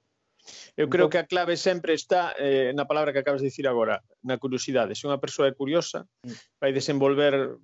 Eu 0.78 0.86
creo 0.88 1.10
que 1.10 1.18
a 1.18 1.26
clave 1.26 1.58
sempre 1.58 1.92
está 1.92 2.32
eh, 2.38 2.70
na 2.72 2.86
palabra 2.86 3.12
que 3.12 3.20
acabas 3.20 3.42
de 3.42 3.50
dicir 3.50 3.66
agora, 3.68 4.00
na 4.22 4.38
curiosidade. 4.38 4.94
Se 4.94 5.04
unha 5.04 5.20
persoa 5.20 5.50
é 5.50 5.58
curiosa, 5.58 6.08
mm. 6.24 6.62
vai 6.62 6.70
desenvolver 6.72 7.60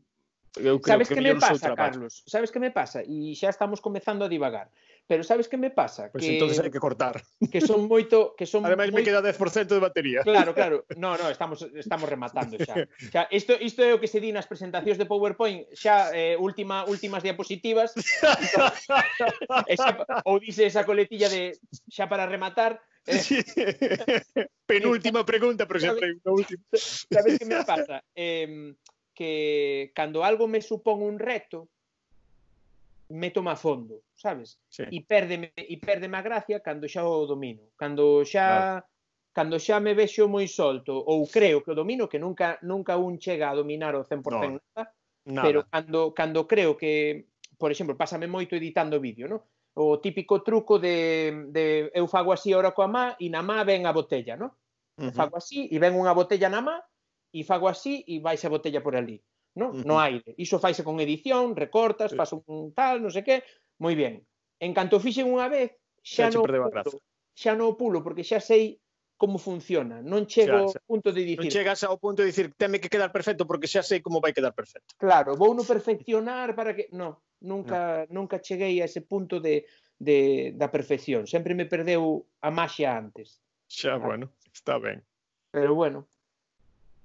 Eu 0.56 0.80
creo 0.80 1.00
sabes 1.00 1.08
que, 1.08 1.14
que 1.14 1.20
me 1.20 1.34
pasa, 1.36 1.74
Carlos? 1.74 2.22
Sabes 2.26 2.50
que 2.52 2.60
me 2.60 2.70
pasa? 2.70 3.00
E 3.00 3.32
xa 3.32 3.48
estamos 3.48 3.80
comezando 3.80 4.24
a 4.24 4.28
divagar. 4.28 4.68
Pero 5.08 5.24
sabes 5.24 5.48
que 5.48 5.56
me 5.56 5.70
pasa? 5.70 6.12
Pois 6.12 6.12
pues 6.12 6.24
que... 6.28 6.32
entonces 6.36 6.60
hai 6.60 6.68
que 6.68 6.78
cortar. 6.78 7.24
Que 7.48 7.64
son 7.64 7.88
moito... 7.88 8.36
Que 8.36 8.44
son 8.44 8.60
Ademais 8.68 8.92
moi... 8.92 9.00
me 9.00 9.06
queda 9.06 9.24
10% 9.24 9.32
de 9.72 9.80
batería. 9.80 10.20
Claro, 10.22 10.52
claro. 10.52 10.84
No, 11.00 11.16
no, 11.16 11.32
estamos, 11.32 11.64
estamos 11.72 12.04
rematando 12.04 12.60
xa. 12.60 12.84
xa 13.08 13.26
isto, 13.32 13.56
isto 13.56 13.80
é 13.80 13.96
o 13.96 14.00
que 14.00 14.12
se 14.12 14.20
di 14.20 14.28
nas 14.28 14.44
presentacións 14.44 15.00
de 15.00 15.08
PowerPoint 15.08 15.72
xa 15.72 16.12
eh, 16.12 16.36
última, 16.36 16.84
últimas 16.84 17.24
diapositivas. 17.24 17.96
esa, 19.72 19.88
ou 20.28 20.36
dice 20.36 20.68
esa 20.68 20.84
coletilla 20.84 21.32
de 21.32 21.56
xa 21.88 22.12
para 22.12 22.28
rematar, 22.28 22.76
Eh, 23.02 23.18
sí. 23.18 23.42
Penúltima 24.62 25.26
pregunta, 25.26 25.66
pero 25.66 25.82
sempre 25.82 26.22
última. 26.22 26.62
Sabes 26.70 27.34
que 27.34 27.46
me 27.50 27.64
pasa? 27.66 27.98
Eh, 28.14 28.78
que 29.22 29.92
cando 29.94 30.26
algo 30.26 30.50
me 30.50 30.58
supón 30.58 30.98
un 30.98 31.22
reto, 31.22 31.70
me 33.06 33.30
toma 33.30 33.52
a 33.52 33.56
fondo, 33.56 34.02
sabes? 34.18 34.58
Sí. 34.66 34.82
E 34.90 34.98
perdeme 35.06 35.54
e 35.54 35.78
perdeme 35.78 36.18
a 36.18 36.26
gracia 36.26 36.58
cando 36.58 36.90
xa 36.90 37.06
o 37.06 37.22
domino, 37.22 37.70
cando 37.78 38.26
xa 38.26 38.82
claro. 38.82 38.86
cando 39.30 39.56
xa 39.62 39.78
me 39.78 39.94
vexo 39.94 40.26
moi 40.26 40.50
solto 40.50 40.98
ou 40.98 41.22
creo 41.30 41.62
que 41.62 41.70
o 41.70 41.78
domino 41.78 42.10
que 42.10 42.18
nunca 42.18 42.58
nunca 42.66 42.98
un 42.98 43.22
chega 43.22 43.54
a 43.54 43.54
dominar 43.54 43.94
o 43.94 44.02
100% 44.02 44.26
no, 44.26 44.58
nada, 44.58 44.90
nada, 45.30 45.46
pero 45.46 45.58
cando 45.70 46.10
cando 46.10 46.40
creo 46.50 46.74
que, 46.74 47.30
por 47.54 47.70
exemplo, 47.70 47.94
pásame 47.94 48.26
moito 48.26 48.58
editando 48.58 48.98
vídeo, 48.98 49.30
¿no? 49.30 49.46
O 49.78 50.02
típico 50.02 50.42
truco 50.42 50.82
de, 50.82 51.46
de 51.54 51.94
eu 51.94 52.10
fago 52.10 52.34
así 52.34 52.50
ahora 52.50 52.74
coa 52.74 52.90
má 52.90 53.04
e 53.22 53.30
na 53.30 53.46
má 53.46 53.62
ven 53.62 53.86
a 53.86 53.94
botella, 53.94 54.34
¿no? 54.34 54.58
Uh 54.98 55.08
-huh. 55.08 55.14
Fago 55.14 55.38
así 55.38 55.70
e 55.70 55.78
ven 55.78 55.94
unha 55.94 56.10
botella 56.10 56.50
na 56.50 56.58
má 56.58 56.76
e 57.32 57.40
fago 57.42 57.66
así 57.66 58.04
e 58.06 58.20
vais 58.20 58.44
a 58.44 58.52
botella 58.52 58.84
por 58.84 58.94
ali, 58.94 59.18
non? 59.56 59.72
Uh 59.72 59.80
-huh. 59.80 59.88
No 59.88 59.96
aire. 59.98 60.36
Iso 60.36 60.60
faise 60.60 60.84
con 60.84 61.00
edición, 61.00 61.56
recortas, 61.56 62.12
paso 62.12 62.44
un 62.46 62.76
tal, 62.76 63.00
non 63.00 63.10
sei 63.10 63.24
que, 63.24 63.42
moi 63.80 63.96
ben. 63.96 64.20
En 64.60 64.76
canto 64.76 65.00
fixen 65.00 65.26
unha 65.26 65.48
vez, 65.48 65.74
xa, 66.04 66.28
xa 66.28 66.36
non 66.36 66.44
pulo, 66.44 67.00
xa 67.34 67.52
non 67.56 67.72
pulo, 67.74 67.98
porque 68.04 68.22
xa 68.22 68.38
sei 68.38 68.78
como 69.22 69.38
funciona. 69.38 70.02
Non 70.02 70.26
chego 70.26 70.66
ao 70.66 70.74
punto 70.82 71.14
de 71.14 71.22
dicir... 71.22 71.46
Non 71.46 71.54
chegas 71.54 71.80
ao 71.86 71.94
punto 71.94 72.26
de 72.26 72.34
dicir, 72.34 72.50
teme 72.58 72.82
que 72.82 72.90
quedar 72.90 73.14
perfecto, 73.14 73.46
porque 73.46 73.70
xa 73.70 73.78
sei 73.86 74.02
como 74.02 74.18
vai 74.18 74.34
quedar 74.34 74.50
perfecto. 74.50 74.98
Claro, 74.98 75.38
vou 75.38 75.54
no 75.54 75.62
perfeccionar 75.62 76.58
para 76.58 76.74
que... 76.74 76.90
Non, 76.90 77.14
nunca, 77.38 78.02
no. 78.10 78.26
nunca 78.26 78.42
cheguei 78.42 78.82
a 78.82 78.88
ese 78.90 79.06
punto 79.06 79.38
de, 79.38 79.62
de, 80.02 80.50
da 80.58 80.74
perfección. 80.74 81.30
Sempre 81.30 81.54
me 81.54 81.70
perdeu 81.70 82.26
a 82.42 82.50
maxia 82.50 82.98
antes. 82.98 83.38
Xa, 83.70 83.94
claro. 83.94 84.02
bueno, 84.10 84.24
está 84.50 84.82
ben. 84.82 85.06
Pero 85.54 85.78
bueno, 85.78 86.10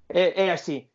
É, 0.09 0.47
é 0.47 0.51
así. 0.51 0.89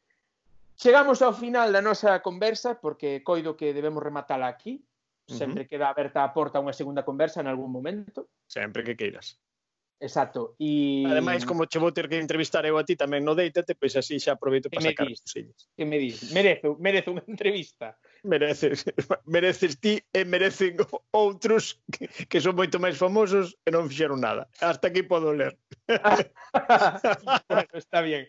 Chegamos 0.76 1.22
ao 1.22 1.36
final 1.36 1.70
da 1.70 1.84
nosa 1.84 2.20
conversa, 2.20 2.80
porque 2.80 3.22
coido 3.22 3.56
que 3.56 3.76
debemos 3.76 4.02
rematala 4.02 4.48
aquí. 4.48 4.84
Sempre 5.28 5.62
uh 5.62 5.64
-huh. 5.64 5.70
queda 5.70 5.86
aberta 5.88 6.24
a 6.24 6.32
porta 6.34 6.58
a 6.58 6.64
unha 6.64 6.74
segunda 6.74 7.06
conversa 7.06 7.40
en 7.40 7.46
algún 7.46 7.70
momento. 7.70 8.26
Sempre 8.50 8.82
que 8.82 8.98
queiras. 8.98 9.38
Exacto. 10.02 10.56
E... 10.58 11.04
Ademais, 11.06 11.46
como 11.46 11.64
che 11.70 11.78
vou 11.78 11.94
ter 11.94 12.10
que 12.10 12.18
entrevistar 12.18 12.66
eu 12.66 12.74
a 12.74 12.82
ti 12.82 12.98
tamén 12.98 13.22
no 13.22 13.38
Deítate, 13.38 13.78
pois 13.78 13.94
así 13.94 14.18
xa 14.18 14.34
aproveito 14.34 14.66
para 14.66 14.82
sacar 14.82 15.06
as 15.06 15.22
cosillas. 15.22 15.70
Que 15.78 15.86
me 15.86 16.02
dis? 16.02 16.34
Merezo, 16.34 16.74
merezo 16.82 17.14
unha 17.14 17.22
entrevista. 17.30 17.94
Mereces, 18.26 18.82
mereces 19.30 19.78
ti 19.78 20.02
e 20.10 20.26
merecen 20.26 20.74
outros 21.14 21.78
que, 21.86 22.10
que 22.26 22.42
son 22.42 22.58
moito 22.58 22.82
máis 22.82 22.98
famosos 22.98 23.54
e 23.62 23.70
non 23.70 23.86
fixeron 23.86 24.18
nada. 24.18 24.50
Hasta 24.58 24.90
aquí 24.90 25.06
podo 25.06 25.30
ler. 25.30 25.54
bueno, 27.46 27.74
está 27.78 28.02
bien. 28.02 28.26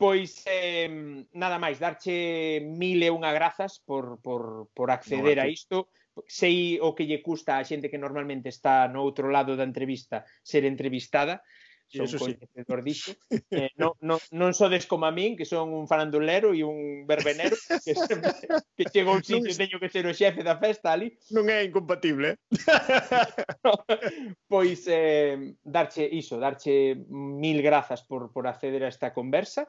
Pois, 0.00 0.48
eh, 0.48 0.88
nada 1.36 1.60
máis, 1.60 1.76
darche 1.76 2.64
mil 2.64 3.04
e 3.04 3.12
unha 3.12 3.36
grazas 3.36 3.84
por, 3.84 4.16
por, 4.24 4.72
por 4.72 4.88
acceder 4.88 5.36
no, 5.36 5.44
a 5.44 5.46
isto. 5.52 5.92
Sei 6.24 6.80
o 6.80 6.96
que 6.96 7.04
lle 7.04 7.20
custa 7.20 7.60
a 7.60 7.66
xente 7.68 7.92
que 7.92 8.00
normalmente 8.00 8.48
está 8.48 8.88
no 8.88 9.04
outro 9.04 9.28
lado 9.28 9.60
da 9.60 9.68
entrevista 9.68 10.24
ser 10.40 10.64
entrevistada. 10.64 11.44
Son 11.92 12.08
Eso 12.08 12.16
coñecedor 12.16 12.80
sí. 12.80 12.86
disto. 12.88 13.12
Eh, 13.60 13.68
non, 13.76 13.92
non, 14.00 14.16
non 14.32 14.56
sodes 14.56 14.88
como 14.88 15.04
a 15.04 15.12
min, 15.12 15.36
que 15.36 15.44
son 15.44 15.68
un 15.68 15.84
farandulero 15.84 16.56
e 16.56 16.64
un 16.64 17.04
verbenero, 17.04 17.52
que, 17.84 17.92
sempre, 17.92 18.32
que 18.72 18.88
chego 18.88 19.12
a 19.12 19.20
un 19.20 19.24
sitio 19.26 19.52
e 19.52 19.58
teño 19.58 19.76
que 19.76 19.92
ser 19.92 20.08
o 20.08 20.16
xefe 20.16 20.40
da 20.40 20.56
festa 20.56 20.96
ali. 20.96 21.12
Non 21.28 21.44
é 21.52 21.60
incompatible. 21.60 22.40
Eh? 22.40 22.56
pois, 24.48 24.80
eh, 24.88 25.60
darche 25.60 26.08
iso, 26.08 26.40
darche 26.40 26.96
mil 27.12 27.60
grazas 27.60 28.00
por, 28.00 28.32
por 28.32 28.48
acceder 28.48 28.80
a 28.80 28.88
esta 28.88 29.12
conversa 29.12 29.68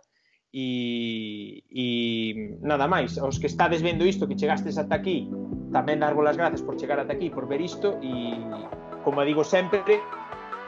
e, 0.51 1.63
e 1.71 1.85
nada 2.59 2.87
máis, 2.87 3.15
aos 3.17 3.39
que 3.39 3.47
estades 3.47 3.81
vendo 3.81 4.03
isto 4.03 4.27
que 4.27 4.35
chegastes 4.35 4.75
ata 4.75 4.99
aquí, 4.99 5.31
tamén 5.71 6.03
darvos 6.03 6.27
as 6.27 6.35
gracias 6.35 6.61
por 6.61 6.75
chegar 6.75 6.99
ata 6.99 7.15
aquí, 7.15 7.31
por 7.31 7.47
ver 7.47 7.63
isto 7.63 7.95
e 8.03 8.35
como 9.01 9.23
digo 9.23 9.47
sempre, 9.47 9.97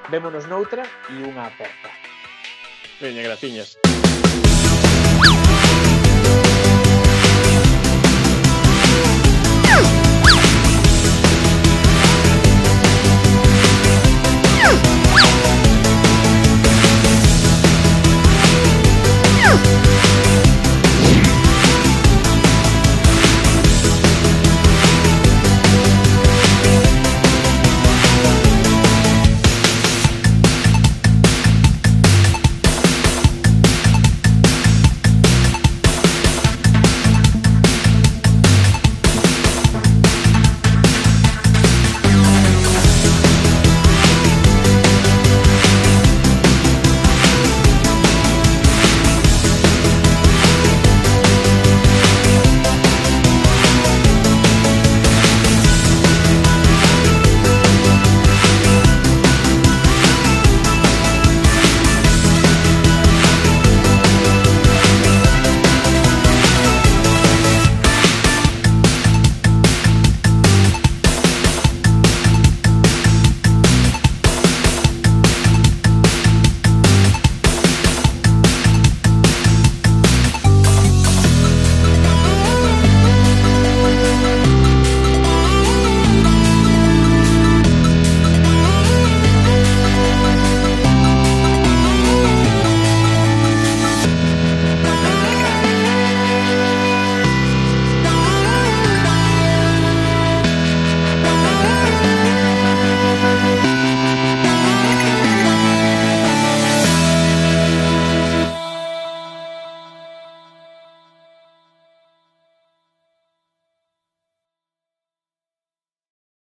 vémonos 0.10 0.48
noutra 0.48 0.88
e 1.12 1.16
unha 1.28 1.52
aperta. 1.52 1.92
Veña, 3.04 3.22
graciñas. 3.22 3.83